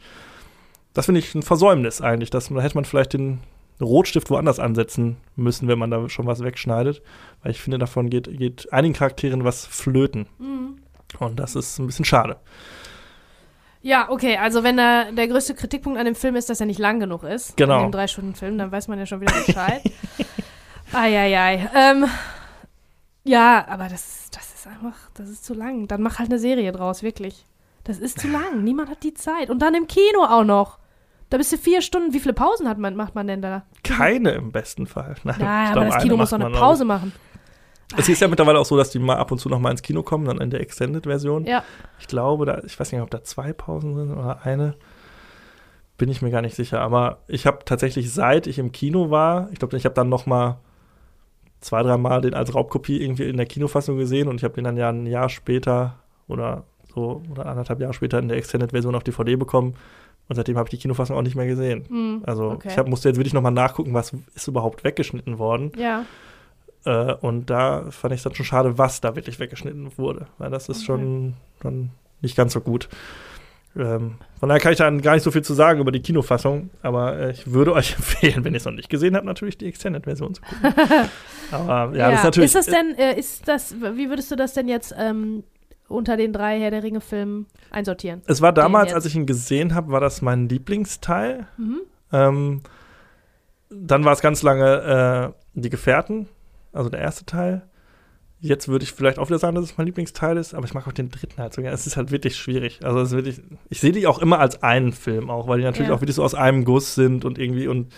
Das 0.93 1.05
finde 1.05 1.19
ich 1.19 1.33
ein 1.35 1.43
Versäumnis 1.43 2.01
eigentlich. 2.01 2.31
Da 2.31 2.39
hätte 2.39 2.75
man 2.75 2.85
vielleicht 2.85 3.13
den 3.13 3.39
Rotstift 3.81 4.29
woanders 4.29 4.59
ansetzen 4.59 5.17
müssen, 5.35 5.67
wenn 5.67 5.79
man 5.79 5.91
da 5.91 6.07
schon 6.09 6.27
was 6.27 6.43
wegschneidet. 6.43 7.01
Weil 7.41 7.51
ich 7.51 7.61
finde, 7.61 7.77
davon 7.79 8.09
geht, 8.09 8.25
geht 8.37 8.71
einigen 8.71 8.93
Charakteren 8.93 9.43
was 9.43 9.65
flöten. 9.65 10.27
Mhm. 10.39 10.77
Und 11.19 11.39
das 11.39 11.55
ist 11.55 11.77
ein 11.79 11.87
bisschen 11.87 12.05
schade. 12.05 12.37
Ja, 13.83 14.09
okay, 14.09 14.37
also 14.37 14.63
wenn 14.63 14.77
der, 14.77 15.11
der 15.11 15.27
größte 15.27 15.55
Kritikpunkt 15.55 15.97
an 15.99 16.05
dem 16.05 16.13
Film 16.15 16.35
ist, 16.35 16.49
dass 16.49 16.59
er 16.59 16.67
nicht 16.67 16.79
lang 16.79 16.99
genug 16.99 17.23
ist, 17.23 17.57
Genau. 17.57 17.77
in 17.79 17.87
dem 17.87 17.91
Drei-Stunden-Film, 17.91 18.57
dann 18.57 18.71
weiß 18.71 18.87
man 18.87 18.99
ja 18.99 19.05
schon 19.07 19.21
wieder 19.21 19.33
Bescheid. 19.45 19.81
Eieiei. 20.93 21.69
Ähm, 21.75 22.05
ja, 23.23 23.65
aber 23.67 23.87
das, 23.87 24.29
das 24.31 24.53
ist 24.53 24.67
einfach, 24.67 24.95
das 25.15 25.29
ist 25.29 25.45
zu 25.45 25.53
lang. 25.53 25.87
Dann 25.87 26.01
mach 26.01 26.19
halt 26.19 26.29
eine 26.29 26.39
Serie 26.39 26.71
draus, 26.71 27.01
wirklich. 27.01 27.45
Das 27.83 27.97
ist 27.97 28.19
zu 28.19 28.27
lang. 28.27 28.63
Niemand 28.63 28.89
hat 28.89 29.03
die 29.03 29.13
Zeit. 29.15 29.49
Und 29.49 29.59
dann 29.59 29.73
im 29.73 29.87
Kino 29.87 30.23
auch 30.29 30.43
noch. 30.43 30.77
Da 31.31 31.37
bist 31.37 31.51
du 31.53 31.57
vier 31.57 31.81
Stunden. 31.81 32.13
Wie 32.13 32.19
viele 32.19 32.33
Pausen 32.33 32.67
hat 32.67 32.77
man, 32.77 32.95
macht 32.97 33.15
man 33.15 33.25
denn 33.25 33.41
da? 33.41 33.63
Keine 33.83 34.31
im 34.31 34.51
besten 34.51 34.85
Fall. 34.85 35.15
Nein, 35.23 35.37
Ja, 35.39 35.63
ich 35.63 35.69
aber 35.69 35.79
glaub, 35.81 35.93
das 35.93 36.03
Kino 36.03 36.17
muss 36.17 36.29
doch 36.29 36.39
eine 36.41 36.49
Pause 36.49 36.83
machen. 36.83 37.13
glaub 37.87 37.99
ich. 37.99 38.03
Es 38.03 38.09
ist 38.09 38.19
ja 38.19 38.27
mittlerweile 38.27 38.59
auch 38.59 38.65
so, 38.65 38.75
dass 38.75 38.89
die 38.89 38.99
mal 38.99 39.15
ab 39.15 39.31
und 39.31 39.37
zu 39.39 39.47
noch 39.47 39.59
mal 39.59 39.71
ins 39.71 39.81
Kino 39.81 40.03
kommen, 40.03 40.25
dann 40.25 40.41
in 40.41 40.49
der 40.49 40.59
Extended-Version. 40.59 41.45
Ja. 41.45 41.63
Ich 41.99 42.07
glaube, 42.07 42.45
da, 42.45 42.61
ich 42.65 42.77
weiß 42.77 42.91
nicht, 42.91 43.01
ob 43.01 43.09
da 43.09 43.23
zwei 43.23 43.53
Pausen 43.53 43.95
sind 43.95 44.11
oder 44.11 44.45
eine. 44.45 44.75
Bin 45.97 46.09
ich 46.09 46.21
mir 46.21 46.31
gar 46.31 46.41
nicht 46.41 46.55
sicher. 46.55 46.81
Aber 46.81 47.19
ich 47.27 47.45
habe 47.47 47.59
tatsächlich, 47.63 48.13
seit 48.13 48.45
ich 48.45 48.59
im 48.59 48.73
Kino 48.73 49.09
war, 49.09 49.49
ich 49.53 49.59
glaube, 49.59 49.77
ich 49.77 49.85
habe 49.85 49.95
dann 49.95 50.09
noch 50.09 50.25
mal 50.25 50.57
zwei, 51.61 51.81
drei 51.81 51.95
Mal 51.95 52.19
den 52.19 52.33
als 52.33 52.53
Raubkopie 52.53 53.01
irgendwie 53.01 53.29
in 53.29 53.37
der 53.37 53.45
Kinofassung 53.45 53.97
gesehen 53.97 54.27
und 54.27 54.35
ich 54.35 54.43
habe 54.43 54.55
den 54.55 54.65
dann 54.65 54.75
ja 54.75 54.89
ein 54.89 55.05
Jahr 55.05 55.29
später 55.29 55.95
oder 56.27 56.63
so 56.93 57.21
oder 57.31 57.45
anderthalb 57.45 57.79
Jahre 57.79 57.93
später 57.93 58.19
in 58.19 58.27
der 58.27 58.37
Extended-Version 58.37 58.95
auf 58.95 59.03
DVD 59.03 59.37
bekommen. 59.37 59.75
Und 60.31 60.35
seitdem 60.35 60.57
habe 60.57 60.67
ich 60.67 60.71
die 60.71 60.77
Kinofassung 60.77 61.17
auch 61.17 61.23
nicht 61.23 61.35
mehr 61.35 61.45
gesehen. 61.45 61.83
Hm, 61.89 62.21
Also 62.25 62.51
okay. 62.51 62.69
ich 62.71 62.77
hab, 62.77 62.87
musste 62.87 63.09
jetzt 63.09 63.17
wirklich 63.17 63.33
noch 63.33 63.41
mal 63.41 63.51
nachgucken, 63.51 63.93
was 63.93 64.13
ist 64.33 64.47
überhaupt 64.47 64.85
weggeschnitten 64.85 65.39
worden. 65.39 65.73
Ja. 65.75 66.05
Äh, 66.85 67.15
und 67.15 67.49
da 67.49 67.91
fand 67.91 68.13
ich 68.13 68.19
es 68.19 68.23
dann 68.23 68.33
schon 68.33 68.45
schade, 68.45 68.77
was 68.77 69.01
da 69.01 69.17
wirklich 69.17 69.41
weggeschnitten 69.41 69.91
wurde. 69.97 70.27
Weil 70.37 70.49
das 70.49 70.69
ist 70.69 70.77
Okay. 70.77 70.85
schon 70.85 71.33
dann 71.59 71.89
nicht 72.21 72.37
ganz 72.37 72.53
so 72.53 72.61
gut. 72.61 72.87
Ähm, 73.75 74.15
von 74.39 74.47
daher 74.47 74.61
kann 74.61 74.71
ich 74.71 74.77
da 74.77 74.89
gar 74.89 75.15
nicht 75.15 75.23
so 75.23 75.31
viel 75.31 75.41
zu 75.41 75.53
sagen 75.53 75.81
über 75.81 75.91
die 75.91 76.01
Kinofassung, 76.01 76.69
aber 76.81 77.17
äh, 77.19 77.31
ich 77.31 77.51
würde 77.51 77.73
euch 77.73 77.95
empfehlen, 77.97 78.45
wenn 78.45 78.53
ihr 78.53 78.57
es 78.57 78.65
noch 78.65 78.71
nicht 78.71 78.89
gesehen 78.89 79.17
habt, 79.17 79.25
natürlich 79.25 79.57
die 79.57 79.65
Extended-Version 79.65 80.35
zu 80.35 80.41
gucken. 80.43 80.73
aber 81.51 81.97
ja, 81.97 82.09
das 82.09 82.19
ist 82.19 82.23
natürlich. 82.23 82.47
Ist 82.47 82.55
das 82.55 82.65
denn, 82.67 82.95
äh, 82.97 83.19
ist 83.19 83.47
das, 83.49 83.75
wie 83.81 84.07
würdest 84.07 84.31
du 84.31 84.37
das 84.37 84.53
denn 84.53 84.69
jetzt 84.69 84.95
ähm, 84.97 85.43
unter 85.91 86.17
den 86.17 86.33
drei 86.33 86.59
Herr 86.59 86.71
der 86.71 86.83
Ringe-Filmen 86.83 87.45
einsortieren. 87.71 88.21
Es 88.27 88.41
war 88.41 88.53
damals, 88.53 88.93
als 88.93 89.05
ich 89.05 89.15
ihn 89.15 89.25
gesehen 89.25 89.75
habe, 89.75 89.91
war 89.91 89.99
das 89.99 90.21
mein 90.21 90.49
Lieblingsteil. 90.49 91.47
Mhm. 91.57 91.81
Ähm, 92.11 92.61
dann 93.69 94.03
war 94.03 94.13
es 94.13 94.21
ganz 94.21 94.43
lange 94.43 95.33
äh, 95.33 95.59
Die 95.59 95.69
Gefährten, 95.69 96.27
also 96.73 96.89
der 96.89 96.99
erste 96.99 97.25
Teil. 97.25 97.63
Jetzt 98.39 98.67
würde 98.67 98.83
ich 98.83 98.91
vielleicht 98.91 99.19
auch 99.19 99.27
wieder 99.27 99.37
sagen, 99.37 99.55
dass 99.55 99.65
es 99.65 99.77
mein 99.77 99.85
Lieblingsteil 99.85 100.35
ist, 100.37 100.55
aber 100.55 100.65
ich 100.65 100.73
mag 100.73 100.87
auch 100.87 100.91
den 100.93 101.09
dritten 101.11 101.39
halt 101.39 101.53
so 101.53 101.61
gerne. 101.61 101.75
Es 101.75 101.85
ist 101.85 101.95
halt 101.95 102.09
wirklich 102.09 102.35
schwierig. 102.35 102.79
Also 102.83 102.99
es 102.99 103.09
ist 103.09 103.15
wirklich, 103.15 103.41
ich 103.69 103.79
sehe 103.79 103.91
die 103.91 104.07
auch 104.07 104.17
immer 104.19 104.39
als 104.39 104.63
einen 104.63 104.93
Film 104.93 105.29
auch, 105.29 105.47
weil 105.47 105.59
die 105.59 105.63
natürlich 105.63 105.89
Ja. 105.89 105.95
auch 105.95 106.01
wirklich 106.01 106.15
so 106.15 106.23
aus 106.23 106.33
einem 106.33 106.65
Guss 106.65 106.95
sind 106.95 107.23
und 107.23 107.37
irgendwie 107.37 107.67
und 107.67 107.93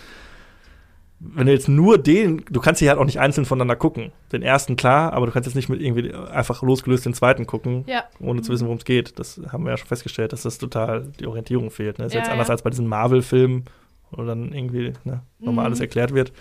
wenn 1.34 1.46
du 1.46 1.52
jetzt 1.52 1.68
nur 1.68 1.96
den, 1.98 2.44
du 2.50 2.60
kannst 2.60 2.80
die 2.80 2.88
halt 2.88 2.98
auch 2.98 3.04
nicht 3.04 3.18
einzeln 3.20 3.44
voneinander 3.46 3.76
gucken. 3.76 4.12
Den 4.32 4.42
ersten 4.42 4.76
klar, 4.76 5.12
aber 5.12 5.26
du 5.26 5.32
kannst 5.32 5.46
jetzt 5.46 5.54
nicht 5.54 5.68
mit 5.68 5.80
irgendwie 5.80 6.12
einfach 6.12 6.62
losgelöst 6.62 7.06
den 7.06 7.14
zweiten 7.14 7.46
gucken, 7.46 7.84
Ja. 7.86 8.04
ohne 8.20 8.42
zu 8.42 8.52
wissen, 8.52 8.64
worum 8.66 8.78
es 8.78 8.84
geht. 8.84 9.18
Das 9.18 9.40
haben 9.50 9.64
wir 9.64 9.70
ja 9.70 9.76
schon 9.76 9.88
festgestellt, 9.88 10.32
dass 10.32 10.42
das 10.42 10.58
total 10.58 11.12
die 11.20 11.26
Orientierung 11.26 11.70
fehlt. 11.70 11.98
Ne? 11.98 12.04
Das 12.04 12.12
ist 12.12 12.14
Ja, 12.16 12.20
jetzt 12.20 12.30
anders 12.30 12.48
ja. 12.48 12.52
als 12.52 12.62
bei 12.62 12.70
diesen 12.70 12.86
Marvel-Filmen, 12.86 13.64
wo 14.10 14.22
dann 14.24 14.52
irgendwie 14.52 14.92
ne, 15.04 15.22
nochmal 15.38 15.62
Mhm. 15.64 15.66
alles 15.66 15.80
erklärt 15.80 16.12
wird. 16.14 16.32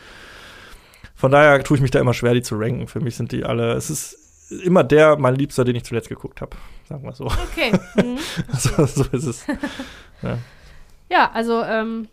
Von 1.15 1.31
daher 1.31 1.63
tue 1.63 1.77
ich 1.77 1.81
mich 1.81 1.91
da 1.91 1.99
immer 1.99 2.13
schwer, 2.13 2.33
die 2.33 2.41
zu 2.41 2.55
ranken. 2.57 2.87
Für 2.87 2.99
mich 2.99 3.15
sind 3.15 3.31
die 3.31 3.45
alle, 3.45 3.73
es 3.73 3.89
ist 3.89 4.17
immer 4.65 4.83
der, 4.83 5.17
mein 5.17 5.35
Liebster, 5.35 5.63
den 5.63 5.75
ich 5.75 5.83
zuletzt 5.85 6.09
geguckt 6.09 6.41
habe. 6.41 6.57
Sagen 6.89 7.03
wir 7.03 7.13
so. 7.13 7.25
Okay. 7.25 7.71
Mhm. 7.95 8.17
so. 8.57 8.85
So 8.85 9.03
ist 9.11 9.25
es. 9.25 9.45
Ja, 11.09 11.29
also, 11.33 11.61
ähm, 11.63 12.07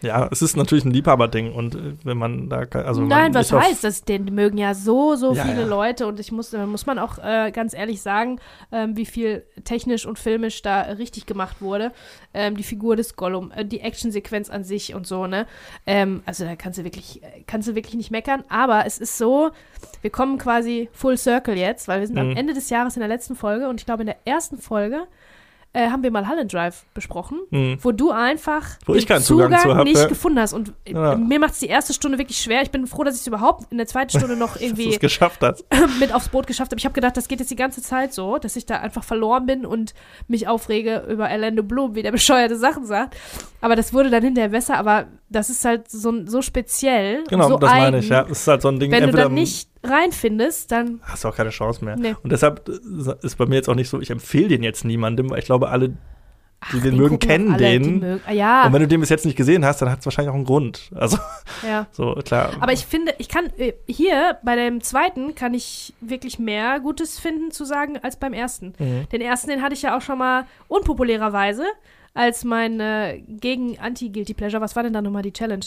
Ja, 0.00 0.28
es 0.30 0.42
ist 0.42 0.56
natürlich 0.56 0.84
ein 0.84 0.92
Liebhaberding 0.92 1.52
und 1.52 1.74
äh, 1.74 1.78
wenn 2.04 2.18
man 2.18 2.48
da, 2.48 2.64
also 2.72 3.02
Nein, 3.02 3.34
was 3.34 3.52
heißt 3.52 3.82
das? 3.82 4.04
Den 4.04 4.26
mögen 4.26 4.56
ja 4.58 4.74
so, 4.74 5.16
so 5.16 5.34
Ja, 5.34 5.44
viele 5.44 5.62
ja. 5.62 5.66
Leute 5.66 6.06
und 6.06 6.20
ich 6.20 6.30
muss, 6.30 6.52
muss 6.52 6.86
man 6.86 6.98
auch 6.98 7.18
äh, 7.18 7.50
ganz 7.50 7.74
ehrlich 7.74 8.00
sagen, 8.00 8.38
ähm, 8.70 8.96
wie 8.96 9.06
viel 9.06 9.44
technisch 9.64 10.06
und 10.06 10.18
filmisch 10.18 10.62
da 10.62 10.82
richtig 10.82 11.26
gemacht 11.26 11.60
wurde. 11.60 11.92
Ähm, 12.32 12.56
die 12.56 12.62
Figur 12.62 12.94
des 12.94 13.16
Gollum, 13.16 13.50
äh, 13.50 13.64
die 13.64 13.80
Actionsequenz 13.80 14.50
an 14.50 14.62
sich 14.62 14.94
und 14.94 15.06
so, 15.06 15.26
ne? 15.26 15.46
Ähm, 15.86 16.22
also 16.26 16.44
da 16.44 16.54
kannst 16.54 16.78
du 16.78 16.84
wirklich, 16.84 17.22
äh, 17.22 17.42
kannst 17.46 17.66
du 17.68 17.74
wirklich 17.74 17.94
nicht 17.96 18.10
meckern, 18.10 18.44
aber 18.48 18.86
es 18.86 18.98
ist 18.98 19.18
so, 19.18 19.50
wir 20.02 20.10
kommen 20.10 20.38
quasi 20.38 20.88
full 20.92 21.16
circle 21.18 21.56
jetzt, 21.56 21.88
weil 21.88 22.00
wir 22.00 22.06
sind 22.06 22.18
am 22.18 22.28
Mhm. 22.30 22.36
Ende 22.36 22.54
des 22.54 22.70
Jahres 22.70 22.94
in 22.96 23.00
der 23.00 23.08
letzten 23.08 23.34
Folge 23.34 23.68
und 23.68 23.80
ich 23.80 23.86
glaube 23.86 24.02
in 24.02 24.06
der 24.06 24.18
ersten 24.24 24.58
Folge 24.58 25.06
äh, 25.74 25.90
haben 25.90 26.02
wir 26.02 26.10
mal 26.10 26.26
Holland 26.28 26.52
Drive 26.52 26.84
besprochen 26.94 27.38
Hm. 27.50 27.78
wo 27.82 27.92
du 27.92 28.10
einfach 28.10 28.64
Wo 28.86 28.92
den 28.92 28.98
ich 29.00 29.06
keinen 29.06 29.22
Zugang 29.22 29.50
zu 29.58 29.74
hab, 29.74 29.84
nicht 29.84 29.96
ja. 29.98 30.06
gefunden 30.06 30.38
hast. 30.40 30.52
Und 30.54 30.72
äh, 30.86 30.92
Ja. 30.92 31.14
mir 31.16 31.38
macht 31.38 31.52
es 31.52 31.58
die 31.60 31.66
erste 31.66 31.92
Stunde 31.92 32.18
wirklich 32.18 32.38
schwer. 32.40 32.62
Ich 32.62 32.70
bin 32.70 32.86
froh, 32.86 33.04
dass 33.04 33.14
ich 33.14 33.20
es 33.20 33.26
überhaupt 33.26 33.70
in 33.70 33.76
der 33.78 33.86
zweiten 33.86 34.10
Stunde 34.16 34.36
noch 34.36 34.56
irgendwie 34.60 34.94
es 34.94 34.98
geschafft 35.00 35.42
hast. 35.42 35.64
mit 36.00 36.12
aufs 36.14 36.30
Boot 36.30 36.46
geschafft 36.46 36.70
habe. 36.72 36.78
Ich 36.78 36.84
habe 36.86 36.94
gedacht, 36.94 37.16
das 37.16 37.28
geht 37.28 37.40
jetzt 37.40 37.50
die 37.50 37.56
ganze 37.56 37.82
Zeit 37.82 38.14
so, 38.14 38.38
dass 38.38 38.56
ich 38.56 38.64
da 38.66 38.76
einfach 38.80 39.04
verloren 39.04 39.46
bin 39.46 39.66
und 39.66 39.94
mich 40.26 40.48
aufrege 40.48 41.04
über 41.08 41.24
Orlando 41.30 41.62
Bloom, 41.62 41.94
wie 41.94 42.02
der 42.02 42.12
bescheuerte 42.18 42.56
Sachen 42.56 42.86
sagt. 42.86 43.16
Aber 43.60 43.76
das 43.76 43.92
wurde 43.92 44.08
dann 44.10 44.22
hinterher 44.22 44.50
besser. 44.50 44.78
Aber 44.78 45.06
das 45.28 45.50
ist 45.50 45.64
halt 45.64 45.90
so, 45.90 46.24
so 46.26 46.40
speziell. 46.42 47.24
Genau, 47.28 47.48
so 47.48 47.58
das 47.58 47.70
eigen. 47.70 47.82
meine 47.84 47.98
ich, 47.98 48.08
ja. 48.08 48.22
Es 48.30 48.40
ist 48.40 48.48
halt 48.48 48.62
so 48.62 48.68
ein 48.68 48.80
Ding, 48.80 48.90
Wenn 48.90 49.04
du 49.04 49.12
dann 49.12 49.34
nicht 49.34 49.68
reinfindest, 49.84 50.70
dann. 50.72 51.00
hast 51.02 51.24
du 51.24 51.28
auch 51.28 51.36
keine 51.36 51.50
Chance 51.50 51.84
mehr. 51.84 51.96
Nee. 51.96 52.14
Und 52.22 52.30
deshalb 52.32 52.68
äh, 52.68 53.14
ist 53.26 53.36
bei 53.38 53.46
mir 53.46 53.56
jetzt 53.56 53.68
auch 53.68 53.74
nicht 53.74 53.88
so, 53.88 54.00
ich 54.00 54.10
empfehle 54.10 54.48
den 54.48 54.62
jetzt 54.62 54.84
niemandem, 54.84 55.30
weil 55.30 55.38
ich 55.38 55.44
glaube, 55.46 55.68
alle, 55.68 55.90
die 55.90 55.94
Ach, 56.60 56.82
den 56.82 56.96
mögen, 56.96 57.10
gucken 57.20 57.28
kennen 57.28 57.52
alle, 57.52 57.78
den. 57.78 58.00
mögen- 58.00 58.20
Ah, 58.26 58.32
ja, 58.32 58.66
Und 58.66 58.72
wenn 58.72 58.82
du 58.82 58.88
den 58.88 59.00
bis 59.00 59.08
jetzt 59.10 59.24
nicht 59.24 59.36
gesehen 59.36 59.64
hast, 59.64 59.80
dann 59.80 59.90
hat 59.90 60.00
es 60.00 60.06
wahrscheinlich 60.06 60.30
auch 60.30 60.34
einen 60.34 60.44
Grund. 60.44 60.90
Also, 60.94 61.18
ja. 61.66 61.86
so, 61.92 62.14
klar. 62.24 62.50
Aber 62.60 62.72
ich 62.72 62.84
finde, 62.84 63.14
ich 63.18 63.28
kann 63.28 63.46
äh, 63.58 63.74
hier 63.86 64.38
bei 64.42 64.56
dem 64.56 64.80
zweiten 64.82 65.34
kann 65.36 65.54
ich 65.54 65.94
wirklich 66.00 66.38
mehr 66.40 66.80
Gutes 66.80 67.18
finden 67.20 67.52
zu 67.52 67.64
sagen 67.64 67.98
als 68.02 68.16
beim 68.16 68.32
ersten. 68.32 68.72
Mhm. 68.78 69.08
Den 69.12 69.20
ersten, 69.20 69.50
den 69.50 69.62
hatte 69.62 69.74
ich 69.74 69.82
ja 69.82 69.96
auch 69.96 70.02
schon 70.02 70.18
mal 70.18 70.46
unpopulärerweise 70.66 71.64
als 72.14 72.42
mein 72.42 72.80
äh, 72.80 73.20
gegen 73.28 73.78
Anti-Guilty 73.78 74.34
Pleasure. 74.34 74.60
Was 74.60 74.74
war 74.74 74.82
denn 74.82 74.92
da 74.92 75.00
nochmal 75.02 75.22
die 75.22 75.32
Challenge? 75.32 75.64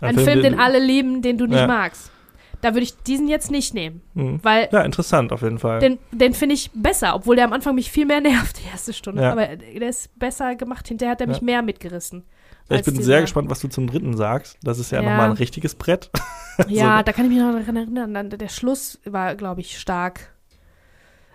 Ein, 0.00 0.18
Film, 0.18 0.42
den, 0.42 0.60
alle 0.60 0.78
lieben, 0.78 1.22
den 1.22 1.38
du 1.38 1.46
nicht 1.46 1.58
Ja. 1.58 1.66
magst. 1.66 2.12
Da 2.60 2.70
würde 2.74 2.82
ich 2.82 2.96
diesen 3.04 3.28
jetzt 3.28 3.50
nicht 3.52 3.72
nehmen, 3.74 4.00
Mhm. 4.14 4.40
weil 4.42 4.68
Ja, 4.72 4.80
interessant 4.82 5.32
auf 5.32 5.42
jeden 5.42 5.58
Fall. 5.60 5.78
den, 5.78 5.98
den 6.10 6.34
finde 6.34 6.54
ich 6.56 6.70
besser, 6.74 7.14
obwohl 7.14 7.36
der 7.36 7.44
am 7.44 7.52
Anfang 7.52 7.74
mich 7.76 7.90
viel 7.90 8.04
mehr 8.06 8.20
nervt, 8.20 8.58
die 8.62 8.68
erste 8.68 8.92
Stunde. 8.92 9.22
Ja. 9.22 9.30
Aber 9.32 9.46
der 9.46 9.88
ist 9.88 10.18
besser 10.18 10.54
gemacht. 10.56 10.88
Hinterher 10.88 11.12
hat 11.12 11.20
er 11.20 11.28
mich 11.28 11.38
Ja. 11.38 11.44
mehr 11.44 11.62
mitgerissen. 11.62 12.24
ja, 12.68 12.76
ich 12.76 12.84
bin 12.84 12.94
dieser- 12.94 13.04
sehr 13.06 13.20
gespannt, 13.22 13.48
was 13.48 13.60
du 13.60 13.68
zum 13.68 13.86
dritten 13.86 14.16
sagst. 14.16 14.58
Das 14.62 14.78
ist 14.78 14.90
ja, 14.92 15.00
Ja. 15.02 15.08
nochmal 15.10 15.30
ein 15.30 15.36
richtiges 15.36 15.74
Brett. 15.74 16.10
Ja, 16.66 16.98
So. 16.98 17.04
da 17.04 17.12
kann 17.12 17.26
ich 17.26 17.30
mich 17.30 17.38
noch 17.40 17.52
daran 17.56 17.76
erinnern. 17.76 18.12
Dann, 18.14 18.30
der 18.30 18.48
Schluss 18.48 18.98
war, 19.04 19.36
glaube 19.36 19.60
ich, 19.60 19.78
stark. 19.78 20.34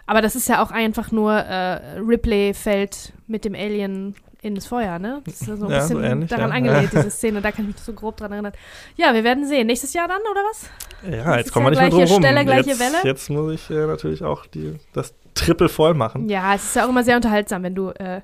Aber 0.06 0.22
das 0.22 0.36
ist 0.36 0.50
ja 0.50 0.62
auch 0.62 0.70
einfach 0.70 1.14
nur 1.14 1.32
äh, 1.34 1.98
Ripley 2.00 2.54
fällt 2.54 3.14
mit 3.26 3.46
dem 3.46 3.56
Alien 3.56 4.16
in 4.44 4.56
das 4.56 4.66
Feuer, 4.68 5.00
ne? 5.00 5.22
Das 5.26 5.42
ist 5.42 5.48
ja 5.48 5.56
so 5.58 5.66
ein 5.66 5.72
Ja, 5.72 5.82
so 5.82 5.96
bisschen 5.96 6.04
ähnlich, 6.12 6.30
daran 6.30 6.50
ja. 6.50 6.56
angelehnt, 6.56 6.92
diese 6.94 7.10
Szene. 7.10 7.42
Da 7.42 7.52
kann 7.52 7.66
ich 7.70 7.76
mich 7.76 7.84
so 7.84 7.94
grob 7.94 8.18
dran 8.18 8.32
erinnern. 8.32 8.54
Ja, 8.98 9.14
wir 9.14 9.24
werden 9.24 9.48
sehen. 9.48 9.68
Nächstes 9.68 9.94
Jahr 9.94 10.08
dann, 10.08 10.20
oder 10.30 10.42
was? 10.52 10.70
Ja, 11.10 11.38
jetzt 11.38 11.52
kommen 11.52 11.66
wir 11.66 11.70
nicht 11.72 11.80
mehr 11.80 11.90
drum 11.90 12.04
rum. 12.04 12.22
Stelle, 12.22 12.46
gleiche 12.46 12.70
jetzt, 12.70 12.80
Welle. 12.80 12.98
jetzt 13.04 13.30
muss 13.30 13.54
ich 13.54 13.70
äh, 13.70 13.86
natürlich 13.88 14.24
auch 14.24 14.46
die, 14.46 14.76
das 14.94 15.14
Triple 15.34 15.70
voll 15.70 15.94
machen. 15.94 16.30
Ja, 16.30 16.54
es 16.56 16.64
ist 16.64 16.76
ja 16.76 16.86
auch 16.86 16.90
immer 16.90 17.04
sehr 17.04 17.16
unterhaltsam, 17.16 17.64
wenn 17.64 17.74
du 17.76 17.90
äh, 17.92 18.22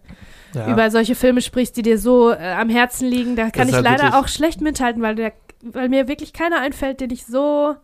Ja. 0.54 0.68
über 0.72 0.92
solche 0.92 1.16
Filme 1.16 1.42
sprichst, 1.42 1.76
die 1.78 1.82
dir 1.82 1.98
so 1.98 2.32
äh, 2.32 2.36
am 2.54 2.70
Herzen 2.70 3.08
liegen. 3.10 3.36
Da 3.36 3.50
kann 3.50 3.68
ich 3.68 3.74
halt 3.76 3.86
leider 3.86 4.20
auch 4.20 4.28
schlecht 4.28 4.62
mithalten, 4.62 5.02
weil, 5.02 5.16
der, 5.16 5.34
weil 5.64 5.90
mir 5.90 6.08
wirklich 6.08 6.34
keiner 6.34 6.60
einfällt, 6.62 7.00
den 7.02 7.10
ich 7.12 7.26
so 7.26 7.76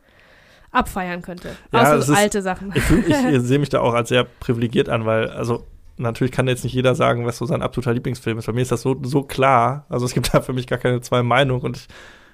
abfeiern 0.71 1.21
könnte. 1.21 1.55
Ja, 1.71 1.81
Außer 1.81 2.01
so 2.01 2.13
ist- 2.13 2.19
alte 2.19 2.41
Sachen. 2.41 2.71
Ich, 2.75 2.83
fühl- 2.83 3.03
ich 3.07 3.15
sehe 3.41 3.59
mich 3.59 3.69
da 3.69 3.79
auch 3.79 3.93
als 3.93 4.09
sehr 4.09 4.25
privilegiert 4.25 4.89
an, 4.89 5.05
weil, 5.05 5.29
also, 5.29 5.65
natürlich 5.97 6.31
kann 6.31 6.47
jetzt 6.47 6.63
nicht 6.63 6.73
jeder 6.73 6.95
sagen, 6.95 7.25
was 7.25 7.37
so 7.37 7.45
sein 7.45 7.61
absoluter 7.61 7.93
Lieblingsfilm 7.93 8.37
ist. 8.37 8.45
Bei 8.47 8.53
mir 8.53 8.61
ist 8.61 8.71
das 8.71 8.81
so, 8.81 8.95
so 9.03 9.23
klar. 9.23 9.85
Also, 9.89 10.05
es 10.05 10.13
gibt 10.13 10.29
da 10.33 10.41
für 10.41 10.53
mich 10.53 10.67
gar 10.67 10.79
keine 10.79 11.01
zwei 11.01 11.23
Meinungen 11.23 11.61
und 11.63 11.77
ich 11.77 11.87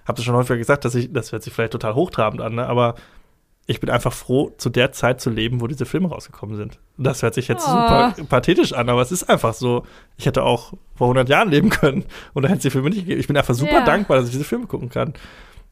habe 0.07 0.15
das 0.17 0.25
schon 0.25 0.35
häufiger 0.35 0.57
gesagt, 0.57 0.83
dass 0.85 0.95
ich, 0.95 1.11
das 1.13 1.31
hört 1.31 1.43
sich 1.43 1.53
vielleicht 1.53 1.73
total 1.73 1.93
hochtrabend 1.95 2.41
an, 2.41 2.55
ne? 2.55 2.65
aber 2.67 2.95
ich 3.67 3.79
bin 3.79 3.89
einfach 3.91 4.11
froh, 4.11 4.51
zu 4.57 4.69
der 4.69 4.91
Zeit 4.91 5.21
zu 5.21 5.29
leben, 5.29 5.61
wo 5.61 5.67
diese 5.67 5.85
Filme 5.85 6.09
rausgekommen 6.09 6.57
sind. 6.57 6.79
Das 6.97 7.21
hört 7.21 7.35
sich 7.35 7.47
jetzt 7.47 7.63
Oh. 7.67 7.71
super 7.71 8.13
pathetisch 8.27 8.73
an, 8.73 8.89
aber 8.89 9.01
es 9.01 9.11
ist 9.11 9.29
einfach 9.29 9.53
so. 9.53 9.85
Ich 10.17 10.25
hätte 10.25 10.43
auch 10.43 10.73
vor 10.95 11.07
100 11.07 11.29
Jahren 11.29 11.49
leben 11.51 11.69
können 11.69 12.05
und 12.33 12.41
da 12.43 12.49
hätte 12.49 12.57
es 12.57 12.63
die 12.63 12.69
Filme 12.71 12.89
nicht 12.89 13.01
gegeben. 13.01 13.19
Ich 13.21 13.27
bin 13.27 13.37
einfach 13.37 13.53
super 13.53 13.71
Ja. 13.79 13.85
dankbar, 13.85 14.17
dass 14.17 14.25
ich 14.25 14.31
diese 14.33 14.43
Filme 14.43 14.65
gucken 14.65 14.89
kann. 14.89 15.13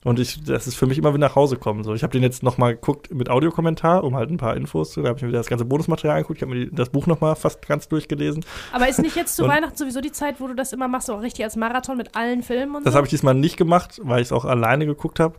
Und 0.06 0.18
ich, 0.18 0.42
das 0.46 0.66
ist 0.66 0.76
für 0.76 0.86
mich 0.88 0.98
immer 0.98 1.14
wie 1.14 1.18
nach 1.18 1.36
Hause 1.36 1.58
kommen. 1.58 1.84
So. 1.84 1.94
Ich 1.94 2.04
habe 2.04 2.12
den 2.14 2.24
jetzt 2.24 2.42
noch 2.42 2.58
mal 2.58 2.74
geguckt 2.74 3.14
mit 3.14 3.30
Audiokommentar, 3.30 4.06
um 4.06 4.16
halt 4.16 4.30
ein 4.30 4.38
paar 4.38 4.56
Infos 4.56 4.92
zu. 4.92 5.02
Da 5.02 5.10
habe 5.10 5.18
ich 5.18 5.24
mir 5.24 5.28
wieder 5.28 5.40
das 5.40 5.48
ganze 5.48 5.66
Bonusmaterial 5.66 6.16
angeguckt. 6.16 6.38
Ich 6.38 6.42
habe 6.44 6.56
mir 6.56 6.66
die, 6.68 6.74
das 6.76 6.90
Buch 6.90 7.06
noch 7.06 7.20
mal 7.20 7.36
fast 7.36 7.68
ganz 7.68 7.90
durchgelesen. 7.90 8.46
Aber 8.72 8.88
ist 8.88 9.00
nicht 9.02 9.18
jetzt 9.18 9.36
zu 9.36 9.44
Und- 9.46 9.50
Weihnachten 9.50 9.76
sowieso 9.76 10.00
die 10.00 10.14
Zeit, 10.14 10.40
wo 10.40 10.48
du 10.48 10.54
das 10.56 10.72
immer 10.72 10.88
machst, 10.88 11.08
so 11.08 11.16
richtig 11.16 11.44
als 11.44 11.58
Marathon 11.58 11.98
mit 11.98 12.16
allen 12.16 12.44
Filmen 12.44 12.76
und 12.78 12.86
Das 12.86 12.94
so? 12.94 12.98
habe 12.98 13.08
ich 13.08 13.12
diesmal 13.12 13.34
nicht 13.34 13.58
gemacht, 13.58 14.00
weil 14.04 14.22
ich 14.22 14.28
es 14.28 14.32
auch 14.32 14.46
alleine 14.46 14.86
geguckt 14.86 15.20
habe. 15.20 15.36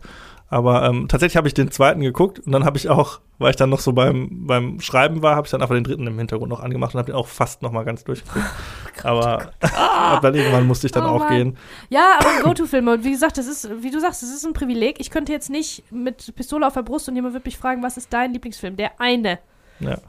Aber 0.51 0.83
ähm, 0.83 1.07
tatsächlich 1.07 1.37
habe 1.37 1.47
ich 1.47 1.53
den 1.53 1.71
zweiten 1.71 2.01
geguckt 2.01 2.39
und 2.39 2.51
dann 2.51 2.65
habe 2.65 2.77
ich 2.77 2.89
auch, 2.89 3.21
weil 3.39 3.51
ich 3.51 3.55
dann 3.55 3.69
noch 3.69 3.79
so 3.79 3.93
beim, 3.93 4.45
beim 4.47 4.81
Schreiben 4.81 5.21
war, 5.21 5.37
habe 5.37 5.47
ich 5.47 5.51
dann 5.51 5.61
einfach 5.61 5.75
den 5.75 5.85
dritten 5.85 6.05
im 6.05 6.17
Hintergrund 6.17 6.49
noch 6.49 6.59
angemacht 6.59 6.93
und 6.93 6.99
habe 6.99 7.09
den 7.09 7.15
auch 7.15 7.29
fast 7.29 7.61
noch 7.61 7.71
mal 7.71 7.85
ganz 7.85 8.03
durchgeguckt. 8.03 8.45
aber 9.03 9.53
ab 9.61 10.21
dann 10.21 10.35
irgendwann 10.35 10.67
musste 10.67 10.87
ich 10.87 10.91
dann 10.91 11.05
Oh 11.05 11.25
gehen. 11.29 11.55
Ja, 11.89 12.19
aber 12.19 12.43
Go-To-Filme. 12.43 12.91
Und 12.91 13.05
wie 13.05 13.11
gesagt, 13.11 13.37
das 13.37 13.47
ist, 13.47 13.69
wie 13.81 13.91
du 13.91 14.01
sagst, 14.01 14.23
das 14.23 14.29
ist 14.29 14.45
ein 14.45 14.51
Privileg. 14.51 14.99
Ich 14.99 15.09
könnte 15.09 15.31
jetzt 15.31 15.49
nicht 15.49 15.89
mit 15.89 16.35
Pistole 16.35 16.67
auf 16.67 16.73
der 16.73 16.83
Brust 16.83 17.07
und 17.07 17.15
jemand 17.15 17.33
würde 17.33 17.45
mich 17.45 17.57
fragen, 17.57 17.81
was 17.81 17.95
ist 17.95 18.11
dein 18.11 18.33
Lieblingsfilm? 18.33 18.75
Der 18.75 18.99
eine. 18.99 19.39
Ja. 19.79 19.99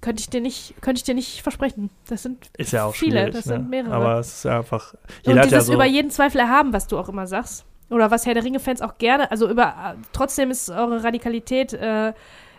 Könnte 0.00 0.20
ich 0.20 0.30
dir 0.30 0.40
nicht, 0.40 0.74
könnte 0.80 1.00
ich 1.00 1.04
dir 1.04 1.14
nicht 1.14 1.42
versprechen. 1.42 1.90
Das 2.08 2.22
sind 2.22 2.50
Ist 2.56 2.72
ja 2.72 2.86
auch 2.86 2.94
viele, 2.94 3.26
das 3.26 3.44
ne? 3.44 3.56
sind 3.56 3.68
mehrere. 3.68 3.92
Aber 3.92 4.18
es 4.20 4.38
ist 4.38 4.44
ja 4.46 4.56
einfach. 4.56 4.94
und 4.94 5.00
Jeder 5.26 5.42
ja 5.42 5.46
dieses 5.48 5.66
so. 5.66 5.74
über 5.74 5.84
jeden 5.84 6.10
Zweifel 6.10 6.40
erhaben, 6.40 6.72
was 6.72 6.86
du 6.86 6.98
auch 6.98 7.10
immer 7.10 7.26
sagst. 7.26 7.66
Oder 7.92 8.10
was 8.10 8.26
Herr 8.26 8.34
der 8.34 8.44
Ringe-Fans 8.44 8.82
auch 8.82 8.98
gerne, 8.98 9.30
also 9.30 9.48
über, 9.48 9.96
trotzdem 10.12 10.50
ist 10.50 10.70
eure 10.70 11.02
Radikalität 11.04 11.72
äh, 11.72 12.12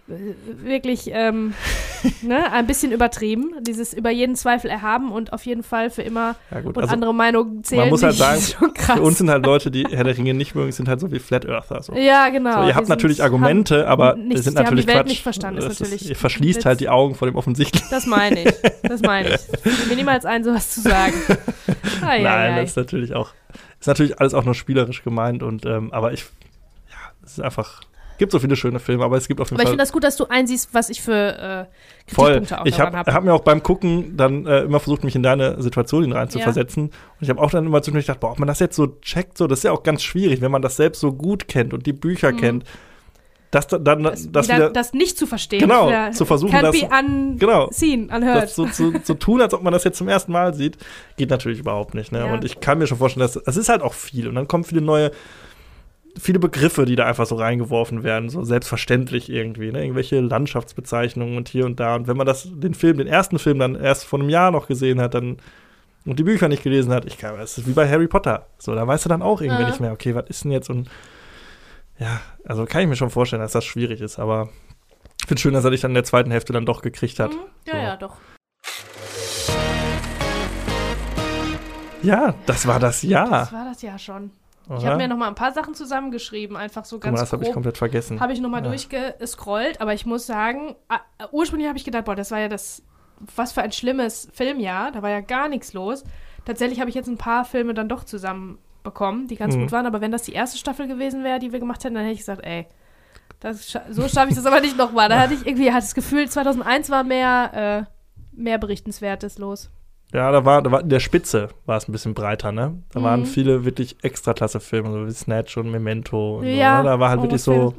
wirklich 0.08 1.10
ähm, 1.14 1.54
ne, 2.22 2.52
ein 2.52 2.68
bisschen 2.68 2.92
übertrieben. 2.92 3.54
Dieses 3.62 3.94
über 3.94 4.10
jeden 4.10 4.36
Zweifel 4.36 4.70
erhaben 4.70 5.12
und 5.12 5.32
auf 5.32 5.46
jeden 5.46 5.64
Fall 5.64 5.90
für 5.90 6.02
immer 6.02 6.36
ja, 6.52 6.60
gut, 6.60 6.76
und 6.76 6.84
also 6.84 6.94
andere 6.94 7.14
Meinungen 7.14 7.64
zählen. 7.64 7.82
man 7.82 7.90
muss 7.90 8.04
halt 8.04 8.16
sagen, 8.16 8.38
ist 8.40 8.58
für 8.82 9.02
uns 9.02 9.18
sind 9.18 9.30
halt 9.30 9.46
Leute, 9.46 9.72
die 9.72 9.86
Herr 9.90 10.04
der 10.04 10.18
Ringe 10.18 10.34
nicht 10.34 10.56
mögen, 10.56 10.72
sind 10.72 10.90
halt 10.90 11.00
so 11.00 11.12
wie 11.12 11.20
Flat 11.20 11.46
Earther. 11.46 11.82
So. 11.82 11.94
ja, 11.94 12.30
genau. 12.30 12.64
So, 12.64 12.68
ihr 12.68 12.76
habt 12.76 12.90
natürlich 12.90 13.24
Argumente, 13.24 13.88
aber 13.88 14.16
nichts, 14.16 14.44
sind 14.44 14.56
natürlich 14.56 14.86
die 14.86 14.88
Welt 14.88 15.00
Quatsch. 15.00 15.10
nicht 15.10 15.24
verstanden, 15.24 15.60
ist 15.60 15.80
natürlich 15.80 16.10
ihr 16.10 16.16
verschließt 16.16 16.60
Witz. 16.60 16.66
halt 16.66 16.80
die 16.82 16.90
Augen 16.90 17.16
vor 17.16 17.28
dem 17.28 17.36
Offensichtlichen. 17.36 17.88
Das 17.90 18.06
meine 18.06 18.44
ich. 18.44 18.54
Das 18.84 19.02
meine 19.02 19.36
ich. 19.36 19.42
Ich 19.84 19.90
mir 19.90 19.96
niemals 19.96 20.26
ein, 20.26 20.44
sowas 20.44 20.70
zu 20.70 20.82
sagen. 20.82 21.14
Ai, 22.02 22.22
Nein, 22.22 22.26
ai, 22.26 22.54
ai. 22.54 22.62
das 22.62 22.72
ist 22.72 22.76
natürlich 22.78 23.16
auch, 23.16 23.32
ist 23.84 23.88
natürlich 23.88 24.20
alles 24.20 24.34
auch 24.34 24.46
nur 24.46 24.54
spielerisch 24.56 25.04
gemeint 25.04 25.44
und 25.44 25.66
ähm, 25.66 25.92
aber 25.92 26.14
ich, 26.14 26.22
ja, 26.90 26.96
es 27.26 27.34
ist 27.34 27.42
einfach, 27.42 27.82
gibt 28.18 28.32
so 28.32 28.40
viele 28.40 28.56
schöne 28.56 28.80
Filme, 28.80 29.04
aber 29.04 29.18
es 29.18 29.28
gibt 29.28 29.42
auf 29.42 29.50
jeden 29.50 29.58
Aber 29.58 29.64
ich 29.64 29.68
Fall 29.68 29.72
finde 29.74 29.84
das 29.84 29.92
gut, 29.92 30.04
dass 30.06 30.16
du 30.16 30.26
einsiehst, 30.28 30.70
was 30.74 30.90
ich 30.90 31.02
für 31.02 31.68
äh, 32.08 32.14
voll. 32.14 32.26
Kritikpunkte 32.36 32.62
auch 32.62 32.66
Ich 32.66 32.80
habe 32.80 32.98
habe. 32.98 33.14
hab 33.14 33.24
mir 33.26 33.34
auch 33.34 33.42
beim 33.44 33.62
Gucken 33.62 34.16
dann 34.16 34.46
äh, 34.46 34.62
immer 34.62 34.80
versucht, 34.80 35.04
mich 35.04 35.16
in 35.16 35.24
deine 35.24 35.62
Situation 35.62 36.04
hinein 36.04 36.30
zu 36.30 36.40
Ja. 36.40 36.48
Und 36.48 36.92
ich 37.20 37.30
habe 37.30 37.42
auch 37.42 37.52
dann 37.52 37.66
immer 37.66 37.82
zwischendurch 37.82 38.06
gedacht, 38.06 38.22
boah, 38.22 38.32
ob 38.32 38.40
man 38.40 38.48
das 38.48 38.60
jetzt 38.60 38.76
so 38.78 38.88
checkt, 39.02 39.38
so, 39.38 39.48
das 39.48 39.60
ist 39.60 39.64
ja 39.64 39.72
auch 39.74 39.84
ganz 39.84 40.02
schwierig, 40.02 40.40
wenn 40.42 40.52
man 40.52 40.62
das 40.62 40.78
selbst 40.78 41.02
so 41.02 41.12
gut 41.12 41.48
kennt 41.50 41.74
und 41.74 41.86
die 41.86 41.94
Bücher 41.94 42.32
Mhm. 42.32 42.38
kennt. 42.38 42.64
Das 43.54 43.68
dann, 43.68 44.04
Das, 44.04 44.32
das 44.32 44.48
wieder, 44.48 44.70
das 44.70 44.94
nicht 44.94 45.18
zu 45.18 45.28
verstehen. 45.28 45.60
Genau, 45.60 45.88
Wieder 45.88 46.12
zu 46.12 46.26
versuchen, 46.26 46.52
das- 46.62 46.76
unseen, 46.76 47.38
genau. 47.38 47.70
unheard. 47.70 48.44
das 48.44 48.56
so 48.56 48.66
zu, 48.66 49.00
zu 49.04 49.14
tun, 49.14 49.42
als 49.42 49.54
ob 49.54 49.62
man 49.62 49.72
das 49.74 49.84
jetzt 49.84 49.98
zum 49.98 50.08
ersten 50.08 50.32
Mal 50.32 50.54
sieht, 50.54 50.78
geht 51.18 51.30
natürlich 51.30 51.60
überhaupt 51.60 51.94
nicht. 51.94 52.12
Ne? 52.12 52.20
Ja. 52.20 52.34
Und 52.34 52.44
ich 52.44 52.60
kann 52.60 52.80
mir 52.80 52.88
schon 52.88 52.98
vorstellen, 52.98 53.22
dass 53.28 53.36
es 53.36 53.58
ist 53.58 53.70
halt 53.70 53.82
auch 53.82 53.94
viel. 53.94 54.28
Und 54.28 54.36
dann 54.36 54.48
kommen 54.48 54.64
viele 54.64 54.82
neue, 54.82 55.12
viele 56.20 56.40
Begriffe, 56.40 56.86
die 56.86 56.96
da 56.96 57.06
einfach 57.06 57.26
so 57.26 57.36
reingeworfen 57.36 58.04
werden, 58.04 58.30
so 58.30 58.44
selbstverständlich 58.44 59.30
irgendwie. 59.30 59.72
Ne? 59.72 59.82
Irgendwelche 59.84 60.20
Landschaftsbezeichnungen 60.20 61.38
und 61.38 61.50
hier 61.50 61.66
und 61.66 61.80
da. 61.80 61.96
Und 61.96 62.08
wenn 62.08 62.18
man 62.18 62.26
das, 62.28 62.48
den 62.52 62.74
Film, 62.74 62.98
den 62.98 63.08
ersten 63.08 63.40
Film 63.40 63.60
dann 63.60 63.76
erst 63.76 64.06
vor 64.06 64.20
einem 64.20 64.30
Jahr 64.30 64.52
noch 64.52 64.68
gesehen 64.68 65.00
hat, 65.02 65.14
dann 65.14 65.38
und 66.06 66.20
die 66.20 66.24
Bücher 66.24 66.50
nicht 66.50 66.64
gelesen 66.64 66.92
hat, 66.92 67.06
ich 67.06 67.18
kann, 67.18 67.40
es 67.40 67.58
ist 67.58 67.66
wie 67.68 67.72
bei 67.72 67.90
Harry 67.90 68.08
Potter. 68.08 68.48
So, 68.58 68.76
da 68.76 68.86
weißt 68.86 69.06
du 69.06 69.10
dann 69.10 69.22
auch 69.22 69.40
irgendwie 69.42 69.62
Ja. 69.62 69.68
nicht 69.70 69.80
mehr, 69.80 69.94
okay, 69.94 70.14
was 70.16 70.26
ist 70.28 70.44
denn 70.44 70.52
jetzt? 70.52 70.70
Und 70.70 70.90
ja, 72.00 72.22
also 72.46 72.66
kann 72.66 72.82
ich 72.82 72.88
mir 72.88 72.96
schon 72.96 73.10
vorstellen, 73.10 73.42
dass 73.42 73.52
das 73.54 73.66
schwierig 73.66 74.02
ist, 74.02 74.20
aber 74.20 74.50
ich 75.22 75.28
finde 75.28 75.42
schön, 75.42 75.54
dass 75.54 75.64
er 75.66 75.72
dich 75.72 75.82
dann 75.82 75.92
in 75.92 75.96
der 75.96 76.04
zweiten 76.04 76.32
Hälfte 76.32 76.54
dann 76.54 76.66
doch 76.66 76.82
gekriegt 76.82 77.20
hat. 77.20 77.32
Mhm. 77.32 77.40
Ja, 77.68 77.74
So. 77.74 77.78
ja, 77.78 77.96
doch. 77.98 78.18
Ja, 82.02 82.34
das 82.46 82.68
war 82.68 82.80
das 82.80 83.02
Jahr. 83.04 83.30
Das 83.30 83.54
war 83.54 83.66
das 83.66 83.82
ja 83.82 83.98
schon. 83.98 84.32
Ich 84.66 84.72
oder? 84.72 84.86
habe 84.88 84.98
mir 84.98 85.08
noch 85.08 85.18
mal 85.18 85.28
ein 85.28 85.36
paar 85.36 85.54
Sachen 85.54 85.74
zusammengeschrieben, 85.74 86.56
einfach 86.58 86.86
so 86.86 86.98
Guck 86.98 87.06
mal, 87.06 87.10
ganz 87.12 87.20
das 87.22 87.34
habe 87.34 87.44
ich 87.46 87.52
komplett 87.52 87.78
vergessen. 87.78 88.20
Habe 88.20 88.34
ich 88.34 88.40
noch 88.42 88.50
mal 88.50 88.62
Ja. 88.64 88.70
durchgescrollt, 88.70 89.82
aber 89.82 89.94
ich 89.94 90.06
muss 90.06 90.26
sagen, 90.26 90.76
ursprünglich 91.32 91.68
habe 91.68 91.78
ich 91.78 91.84
gedacht, 91.86 92.06
boah, 92.06 92.16
das 92.16 92.32
war 92.32 92.40
ja 92.40 92.48
das, 92.50 92.82
was 93.36 93.52
für 93.54 93.62
ein 93.62 93.72
schlimmes 93.72 94.30
Filmjahr, 94.34 94.92
da 94.92 95.02
war 95.02 95.10
ja 95.10 95.22
gar 95.22 95.48
nichts 95.50 95.74
los. 95.74 96.04
Tatsächlich 96.46 96.80
habe 96.80 96.90
ich 96.90 96.96
jetzt 96.96 97.08
ein 97.08 97.18
paar 97.18 97.46
Filme 97.46 97.74
dann 97.74 97.88
doch 97.90 98.04
zusammenbekommen, 98.84 99.28
die 99.28 99.36
ganz 99.36 99.56
Mhm. 99.56 99.62
gut 99.62 99.72
waren, 99.72 99.86
aber 99.86 100.02
wenn 100.02 100.12
das 100.12 100.24
die 100.24 100.34
erste 100.34 100.58
Staffel 100.58 100.88
gewesen 100.88 101.24
wäre, 101.24 101.40
die 101.40 101.52
wir 101.52 101.60
gemacht 101.60 101.84
hätten, 101.84 101.96
dann 101.96 102.04
hätte 102.04 102.14
ich 102.14 102.20
gesagt, 102.20 102.46
ey, 102.46 102.66
das, 103.40 103.78
so 103.90 104.08
schaffe 104.08 104.30
ich 104.30 104.36
das 104.36 104.46
aber 104.46 104.62
nicht 104.62 104.78
nochmal. 104.78 105.10
Da 105.10 105.20
hatte 105.20 105.34
ich 105.34 105.46
irgendwie 105.46 105.70
hatte 105.72 105.82
das 105.86 105.96
Gefühl, 105.96 106.30
2001 106.30 106.90
war 106.90 107.04
mehr, 107.04 107.88
äh, 107.88 108.40
mehr 108.42 108.58
Berichtenswertes 108.58 109.38
los. 109.38 109.70
Ja, 110.14 110.32
da 110.32 110.46
war, 110.46 110.62
da 110.62 110.72
war 110.72 110.82
in 110.82 110.90
der 110.90 111.00
Spitze 111.00 111.50
war 111.66 111.78
es 111.78 111.88
ein 111.90 111.92
bisschen 111.92 112.14
breiter, 112.14 112.52
ne? 112.52 112.84
Da 112.92 113.00
Mhm. 113.00 113.04
waren 113.04 113.26
viele 113.26 113.66
wirklich 113.66 113.98
Extraklasse-Filme, 114.04 114.92
so 114.92 115.08
wie 115.08 115.12
Snatch 115.12 115.58
und 115.58 115.72
Memento. 115.72 116.38
Und 116.40 116.46
Ja, 116.48 116.78
so, 116.78 116.84
ne? 116.84 116.90
Da 116.90 117.00
war 117.00 117.10
halt 117.10 117.22
wirklich 117.24 117.42
so, 117.42 117.74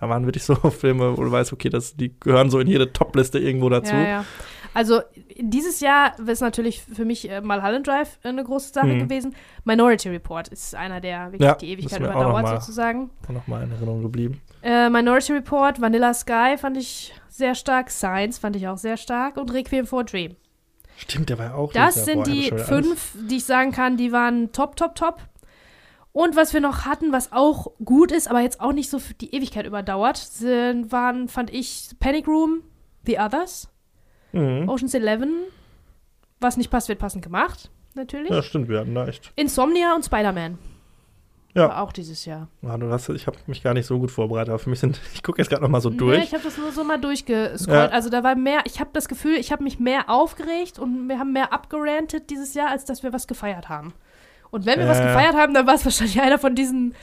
da 0.00 0.08
waren 0.08 0.26
wirklich 0.26 0.42
so 0.44 0.54
Filme, 0.70 1.16
wo 1.16 1.22
du 1.22 1.30
weißt, 1.30 1.52
okay, 1.52 1.70
das, 1.70 1.96
die 1.96 2.12
gehören 2.18 2.50
so 2.50 2.58
in 2.58 2.66
jede 2.66 2.92
Top-Liste 2.92 3.38
irgendwo 3.38 3.68
dazu. 3.68 3.94
Ja, 3.94 4.02
ja. 4.04 4.24
Also 4.76 5.00
dieses 5.40 5.80
Jahr 5.80 6.18
ist 6.18 6.42
natürlich 6.42 6.82
für 6.82 7.06
mich 7.06 7.30
äh, 7.30 7.40
Mulholland 7.40 7.86
Drive 7.86 8.18
eine 8.22 8.44
große 8.44 8.74
Sache 8.74 8.88
Mhm. 8.88 8.98
gewesen. 8.98 9.34
Minority 9.64 10.10
Report 10.10 10.48
ist 10.48 10.74
einer, 10.74 11.00
der 11.00 11.32
wirklich 11.32 11.40
Ja, 11.48 11.54
die 11.54 11.70
Ewigkeit 11.70 12.00
überdauert 12.00 12.42
mal- 12.42 12.60
sozusagen. 12.60 13.08
Auch 13.24 13.32
noch 13.32 13.46
mal 13.46 13.62
in 13.62 13.70
Erinnerung 13.72 14.02
geblieben. 14.02 14.42
Äh, 14.62 14.90
Minority 14.90 15.32
Report, 15.32 15.80
Vanilla 15.80 16.12
Sky 16.12 16.56
fand 16.58 16.76
ich 16.76 17.14
sehr 17.30 17.54
stark, 17.54 17.90
Science 17.90 18.36
fand 18.38 18.54
ich 18.56 18.68
auch 18.68 18.76
sehr 18.76 18.98
stark 18.98 19.38
und 19.38 19.50
Requiem 19.50 19.86
for 19.86 20.00
a 20.00 20.02
Dream. 20.02 20.36
Stimmt, 20.98 21.30
der 21.30 21.38
war 21.38 21.46
ja 21.46 21.54
auch 21.54 21.72
Das 21.72 22.04
sind 22.04 22.24
Boah, 22.24 22.24
die 22.24 22.50
fünf, 22.50 23.14
die 23.30 23.36
ich 23.36 23.44
sagen 23.44 23.72
kann, 23.72 23.96
die 23.96 24.12
waren 24.12 24.52
top, 24.52 24.76
top, 24.76 24.94
top. 24.94 25.20
Und 26.12 26.36
was 26.36 26.52
wir 26.52 26.60
noch 26.60 26.84
hatten, 26.84 27.12
was 27.12 27.32
auch 27.32 27.68
gut 27.82 28.12
ist, 28.12 28.28
aber 28.28 28.40
jetzt 28.40 28.60
auch 28.60 28.72
nicht 28.74 28.90
so 28.90 28.98
für 28.98 29.14
die 29.14 29.34
Ewigkeit 29.34 29.64
überdauert, 29.64 30.18
sind, 30.18 30.92
waren, 30.92 31.28
fand 31.28 31.50
ich, 31.50 31.88
Panic 31.98 32.26
Room, 32.28 32.62
The 33.06 33.18
Others. 33.20 33.68
Mhm. 34.32 34.68
Ocean's 34.68 34.94
Eleven. 34.94 35.32
Was 36.40 36.56
nicht 36.56 36.70
passt, 36.70 36.88
wird 36.88 36.98
passend 36.98 37.22
gemacht, 37.24 37.70
natürlich. 37.94 38.30
Ja, 38.30 38.42
stimmt, 38.42 38.68
wir 38.68 38.80
hatten 38.80 38.94
da 38.94 39.06
echt. 39.08 39.32
Insomnia 39.36 39.94
und 39.94 40.04
Spider-Man. 40.04 40.58
Ja. 41.54 41.70
War 41.70 41.80
auch 41.80 41.92
dieses 41.92 42.26
Jahr. 42.26 42.48
Ah, 42.66 42.76
du 42.76 42.90
hast, 42.92 43.08
ich 43.08 43.26
habe 43.26 43.38
mich 43.46 43.62
gar 43.62 43.72
nicht 43.72 43.86
so 43.86 43.98
gut 43.98 44.10
vorbereitet, 44.10 44.50
aber 44.50 44.58
für 44.58 44.68
mich 44.68 44.78
sind, 44.80 45.00
ich 45.14 45.22
gucke 45.22 45.40
jetzt 45.40 45.48
gerade 45.48 45.62
noch 45.62 45.70
mal 45.70 45.80
so 45.80 45.88
Nee, 45.88 45.96
durch. 45.96 46.24
ich 46.24 46.34
habe 46.34 46.42
das 46.44 46.58
nur 46.58 46.70
so 46.70 46.84
mal 46.84 46.98
durchgescrollt. 47.00 47.68
Ja. 47.68 47.86
Also 47.88 48.10
da 48.10 48.22
war 48.22 48.34
mehr, 48.34 48.60
ich 48.66 48.78
habe 48.80 48.90
das 48.92 49.08
Gefühl, 49.08 49.36
ich 49.36 49.52
habe 49.52 49.64
mich 49.64 49.78
mehr 49.80 50.10
aufgeregt 50.10 50.78
und 50.78 51.08
wir 51.08 51.18
haben 51.18 51.32
mehr 51.32 51.54
abgerantet 51.54 52.28
dieses 52.28 52.52
Jahr, 52.52 52.68
als 52.68 52.84
dass 52.84 53.02
wir 53.02 53.14
was 53.14 53.26
gefeiert 53.26 53.70
haben. 53.70 53.94
Und 54.50 54.66
wenn 54.66 54.78
wir 54.78 54.86
was 54.86 54.98
Ja. 54.98 55.06
gefeiert 55.06 55.34
haben, 55.34 55.54
dann 55.54 55.66
war 55.66 55.74
es 55.76 55.84
wahrscheinlich 55.86 56.20
einer 56.20 56.38
von 56.38 56.54
diesen, 56.54 56.94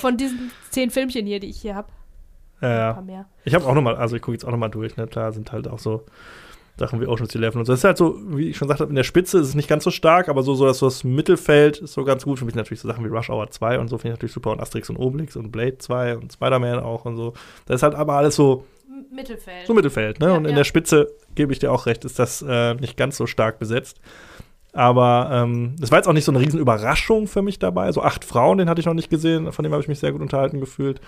von 0.00 0.16
diesen 0.16 0.52
zehn 0.70 0.90
Filmchen 0.90 1.26
hier, 1.26 1.40
die 1.40 1.48
ich 1.48 1.60
hier 1.60 1.74
habe. 1.74 1.88
ja, 2.60 2.68
Ein 2.68 2.76
ja. 2.76 2.92
paar 2.92 3.02
mehr. 3.02 3.26
Ich 3.44 3.54
habe 3.56 3.66
auch 3.66 3.74
noch 3.74 3.82
mal, 3.82 3.96
also 3.96 4.14
ich 4.14 4.22
gucke 4.22 4.36
jetzt 4.36 4.44
auch 4.44 4.52
noch 4.52 4.58
mal 4.58 4.68
durch, 4.68 4.96
ne? 4.96 5.08
Klar, 5.08 5.32
sind 5.32 5.50
halt 5.50 5.66
auch 5.66 5.80
so 5.80 6.04
Sachen 6.78 7.00
wie 7.00 7.06
Ocean's 7.06 7.34
Eleven 7.34 7.58
und 7.58 7.64
so. 7.64 7.72
Das 7.72 7.80
ist 7.80 7.84
halt 7.84 7.98
so, 7.98 8.18
wie 8.28 8.50
ich 8.50 8.56
schon 8.56 8.68
sagte, 8.68 8.84
in 8.84 8.94
der 8.94 9.02
Spitze 9.02 9.38
ist 9.38 9.48
es 9.48 9.54
nicht 9.54 9.68
ganz 9.68 9.84
so 9.84 9.90
stark, 9.90 10.28
aber 10.28 10.42
so, 10.42 10.54
so 10.54 10.86
das 10.86 11.04
Mittelfeld 11.04 11.78
ist 11.78 11.94
so 11.94 12.04
ganz 12.04 12.24
gut. 12.24 12.38
Für 12.38 12.44
mich 12.44 12.54
natürlich 12.54 12.80
so 12.80 12.88
Sachen 12.88 13.04
wie 13.04 13.08
Rush 13.08 13.30
Hour 13.30 13.50
2 13.50 13.78
und 13.78 13.88
so 13.88 13.98
finde 13.98 14.14
ich 14.14 14.18
natürlich 14.18 14.32
super 14.32 14.52
und 14.52 14.60
Asterix 14.60 14.88
und 14.90 14.96
Obelix 14.96 15.36
und 15.36 15.50
Blade 15.50 15.78
2 15.78 16.16
und 16.16 16.32
Spider-Man 16.32 16.80
auch 16.80 17.04
und 17.04 17.16
so. 17.16 17.34
Das 17.66 17.76
ist 17.76 17.82
halt 17.82 17.94
aber 17.94 18.14
alles 18.14 18.36
so, 18.36 18.64
Mittelfeld. 19.10 19.66
so 19.66 19.74
Mittelfeld, 19.74 20.20
ne? 20.20 20.26
Ja, 20.26 20.34
und 20.34 20.44
in 20.44 20.50
ja. 20.50 20.56
der 20.56 20.64
Spitze, 20.64 21.08
gebe 21.34 21.52
ich 21.52 21.58
dir 21.58 21.72
auch 21.72 21.86
recht, 21.86 22.04
ist 22.04 22.18
das 22.18 22.42
äh, 22.42 22.74
nicht 22.74 22.96
ganz 22.96 23.16
so 23.16 23.26
stark 23.26 23.58
besetzt. 23.58 24.00
Aber 24.72 25.30
ähm, 25.32 25.76
es 25.80 25.90
war 25.90 25.98
jetzt 25.98 26.06
auch 26.08 26.12
nicht 26.12 26.24
so 26.24 26.32
eine 26.32 26.40
riesen 26.40 26.60
Überraschung 26.60 27.26
für 27.26 27.42
mich 27.42 27.58
dabei. 27.58 27.90
So 27.92 28.02
acht 28.02 28.24
Frauen, 28.24 28.58
den 28.58 28.68
hatte 28.68 28.80
ich 28.80 28.86
noch 28.86 28.94
nicht 28.94 29.10
gesehen, 29.10 29.50
von 29.52 29.62
dem 29.62 29.72
habe 29.72 29.82
ich 29.82 29.88
mich 29.88 29.98
sehr 29.98 30.12
gut 30.12 30.20
unterhalten 30.20 30.60
gefühlt. 30.60 31.00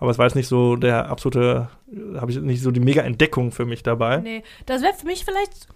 Aber 0.00 0.10
es 0.10 0.18
war 0.18 0.26
jetzt 0.26 0.34
nicht 0.34 0.48
so 0.48 0.76
der 0.76 1.08
absolute, 1.10 1.68
habe 2.16 2.30
ich 2.30 2.40
nicht 2.40 2.62
so 2.62 2.70
die 2.70 2.80
Mega-Entdeckung 2.80 3.52
für 3.52 3.66
mich 3.66 3.82
dabei. 3.82 4.16
Nee, 4.16 4.42
das 4.66 4.82
wäre 4.82 4.94
für 4.94 5.06
mich 5.06 5.24
vielleicht, 5.24 5.68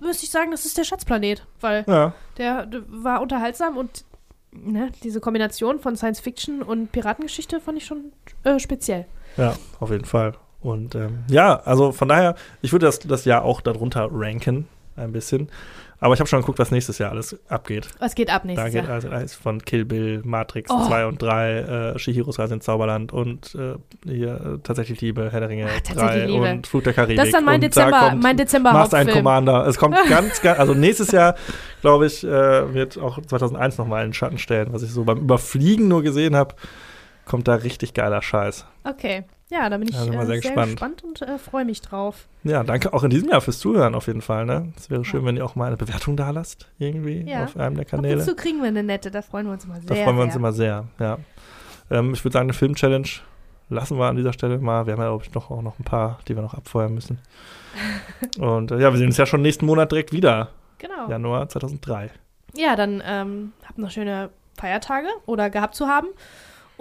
müsste 0.00 0.24
ich 0.24 0.30
sagen, 0.30 0.52
das 0.52 0.64
ist 0.64 0.78
der 0.78 0.84
Schatzplanet, 0.84 1.44
weil 1.60 1.84
Ja, 1.88 2.14
der, 2.38 2.66
der 2.66 2.82
war 2.88 3.20
unterhaltsam 3.20 3.76
und 3.76 4.04
ne, 4.52 4.90
diese 5.02 5.20
Kombination 5.20 5.80
von 5.80 5.96
Science 5.96 6.20
Fiction 6.20 6.62
und 6.62 6.92
Piratengeschichte 6.92 7.60
fand 7.60 7.78
ich 7.78 7.84
schon 7.84 8.12
äh, 8.44 8.58
speziell. 8.60 9.06
ja, 9.36 9.54
auf 9.80 9.90
jeden 9.90 10.04
Fall. 10.04 10.34
Und 10.60 10.94
ähm, 10.94 11.24
ja, 11.28 11.60
also 11.64 11.90
von 11.90 12.06
daher, 12.08 12.36
ich 12.60 12.70
würde 12.70 12.86
das, 12.86 13.00
das 13.00 13.24
Jahr 13.24 13.42
auch 13.44 13.60
darunter 13.60 14.08
ranken, 14.12 14.68
ein 14.94 15.10
bisschen. 15.10 15.48
Aber 16.02 16.14
ich 16.14 16.20
habe 16.20 16.28
schon 16.28 16.40
geguckt, 16.40 16.58
was 16.58 16.70
nächstes 16.72 16.98
Jahr 16.98 17.12
alles 17.12 17.38
abgeht. 17.48 17.88
Was 18.00 18.14
geht 18.16 18.28
ab 18.28 18.42
Da 18.42 18.48
nächstes 18.48 18.72
geht 18.72 18.84
Jahr? 18.84 18.92
also 18.92 19.08
alles 19.08 19.34
von 19.34 19.62
Kill 19.64 19.84
Bill, 19.84 20.20
Matrix 20.24 20.68
Oh. 20.70 20.84
2 20.86 21.06
und 21.06 21.22
3, 21.22 21.58
äh, 21.94 21.98
Shihiros 21.98 22.38
Reise 22.38 22.54
ins 22.54 22.64
Zauberland 22.64 23.12
und 23.12 23.54
äh, 23.54 23.74
hier 24.04 24.34
äh, 24.34 24.58
tatsächlich 24.62 25.00
Liebe, 25.00 25.30
Herr 25.30 25.40
der 25.40 25.48
Ringe 25.48 25.66
Ach, 25.68 25.80
3 25.80 25.94
Tatsächlich 25.94 26.26
Liebe. 26.26 26.50
und 26.50 26.66
Flug 26.66 26.84
der 26.84 26.92
Karibik. 26.92 27.16
Das 27.18 27.26
ist 27.28 27.34
dann 27.34 27.44
mein 27.44 27.54
und 27.54 27.60
Dezember, 27.62 27.90
da 27.92 28.08
kommt 28.10 28.22
mein 28.22 28.36
Dezember 28.36 28.72
Master 28.72 28.98
and. 28.98 29.10
Commander. 29.12 29.66
Es 29.66 29.78
kommt 29.78 29.96
ganz, 30.08 30.42
ganz, 30.42 30.58
also 30.58 30.74
nächstes 30.74 31.12
Jahr, 31.12 31.36
glaube 31.82 32.06
ich, 32.06 32.24
äh, 32.24 32.74
wird 32.74 32.98
auch 32.98 33.20
2001 33.24 33.78
nochmal 33.78 34.02
in 34.02 34.08
den 34.08 34.14
Schatten 34.14 34.38
stellen, 34.38 34.72
was 34.72 34.82
ich 34.82 34.90
so 34.90 35.04
beim 35.04 35.18
Überfliegen 35.18 35.86
nur 35.88 36.02
gesehen 36.02 36.34
habe, 36.34 36.56
kommt 37.26 37.46
da 37.46 37.54
richtig 37.54 37.94
geiler 37.94 38.22
Scheiß. 38.22 38.66
Okay. 38.84 39.22
Ja, 39.52 39.68
da 39.68 39.76
bin 39.76 39.88
ich 39.88 39.94
Ja, 39.94 40.10
wir 40.10 40.20
äh, 40.20 40.26
sehr 40.26 40.40
gespannt. 40.40 40.70
gespannt, 40.72 41.04
und 41.04 41.20
äh, 41.22 41.38
freue 41.38 41.64
mich 41.66 41.82
drauf. 41.82 42.26
Ja, 42.42 42.64
danke 42.64 42.92
auch 42.94 43.02
in 43.04 43.10
diesem 43.10 43.28
Jahr 43.28 43.40
fürs 43.42 43.58
Zuhören 43.58 43.94
auf 43.94 44.06
jeden 44.06 44.22
Fall. 44.22 44.46
Ne? 44.46 44.72
Es 44.76 44.88
wäre 44.88 45.04
schön, 45.04 45.24
wenn 45.26 45.36
ihr 45.36 45.44
auch 45.44 45.56
mal 45.56 45.66
eine 45.66 45.76
Bewertung 45.76 46.16
da 46.16 46.30
lasst, 46.30 46.68
irgendwie 46.78 47.28
Ja. 47.28 47.44
auf 47.44 47.56
einem 47.56 47.76
der 47.76 47.84
Kanäle. 47.84 48.24
zu 48.24 48.34
kriegen 48.34 48.60
wir 48.62 48.68
eine 48.68 48.82
nette, 48.82 49.10
da 49.10 49.20
freuen 49.20 49.46
wir 49.46 49.52
uns 49.52 49.64
immer 49.64 49.74
sehr. 49.80 49.84
Da 49.84 49.94
freuen 49.94 50.16
wir 50.16 50.22
uns 50.22 50.32
sehr. 50.32 50.38
immer 50.40 50.52
sehr, 50.52 50.84
ja. 50.98 51.18
Ähm, 51.90 52.14
ich 52.14 52.24
würde 52.24 52.32
sagen, 52.32 52.46
eine 52.46 52.54
Film-Challenge 52.54 53.08
lassen 53.68 53.98
wir 53.98 54.06
an 54.06 54.16
dieser 54.16 54.32
Stelle 54.32 54.58
mal. 54.58 54.86
Wir 54.86 54.94
haben 54.94 55.00
ja, 55.00 55.08
glaube 55.08 55.24
ich, 55.24 55.34
noch, 55.34 55.50
auch 55.50 55.62
noch 55.62 55.78
ein 55.78 55.84
paar, 55.84 56.18
die 56.28 56.34
wir 56.34 56.42
noch 56.42 56.54
abfeuern 56.54 56.94
müssen. 56.94 57.18
Und 58.38 58.70
äh, 58.70 58.78
ja, 58.80 58.90
wir 58.90 58.98
sehen 58.98 59.08
uns 59.08 59.16
ja 59.16 59.26
schon 59.26 59.42
nächsten 59.42 59.66
Monat 59.66 59.92
direkt 59.92 60.12
wieder. 60.12 60.48
Genau. 60.78 61.04
Ja, 61.04 61.10
Januar 61.10 61.48
2003. 61.48 62.10
dann 62.76 63.02
ähm, 63.06 63.52
habt 63.66 63.78
noch 63.78 63.90
schöne 63.90 64.30
Feiertage 64.58 65.08
oder 65.26 65.50
gehabt 65.50 65.74
zu 65.74 65.86
haben. 65.88 66.08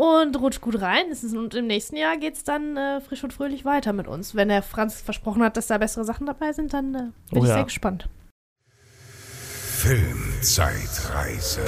Und 0.02 0.40
rutscht 0.42 0.62
gut 0.62 0.82
rein. 0.82 1.06
Und 1.36 1.54
im 1.54 1.68
nächsten 1.68 1.96
Jahr 1.96 2.18
geht 2.18 2.34
es 2.34 2.44
dann 2.44 2.76
äh, 2.76 3.02
frisch 3.02 3.24
und 3.24 3.34
fröhlich 3.34 3.66
weiter 3.66 3.94
mit 3.94 4.08
uns. 4.08 4.34
Wenn 4.34 4.48
der 4.48 4.64
Franz 4.64 5.00
versprochen 5.00 5.44
hat, 5.44 5.58
dass 5.58 5.68
da 5.68 5.78
bessere 5.78 6.06
Sachen 6.06 6.26
dabei 6.26 6.54
sind, 6.54 6.74
dann 6.74 6.96
äh, 6.96 7.12
bin 7.30 7.40
Oh 7.40 7.44
ich 7.44 7.50
ja. 7.50 7.54
sehr 7.54 7.66
gespannt. 7.66 8.10
Filmzeitreise. 9.78 11.62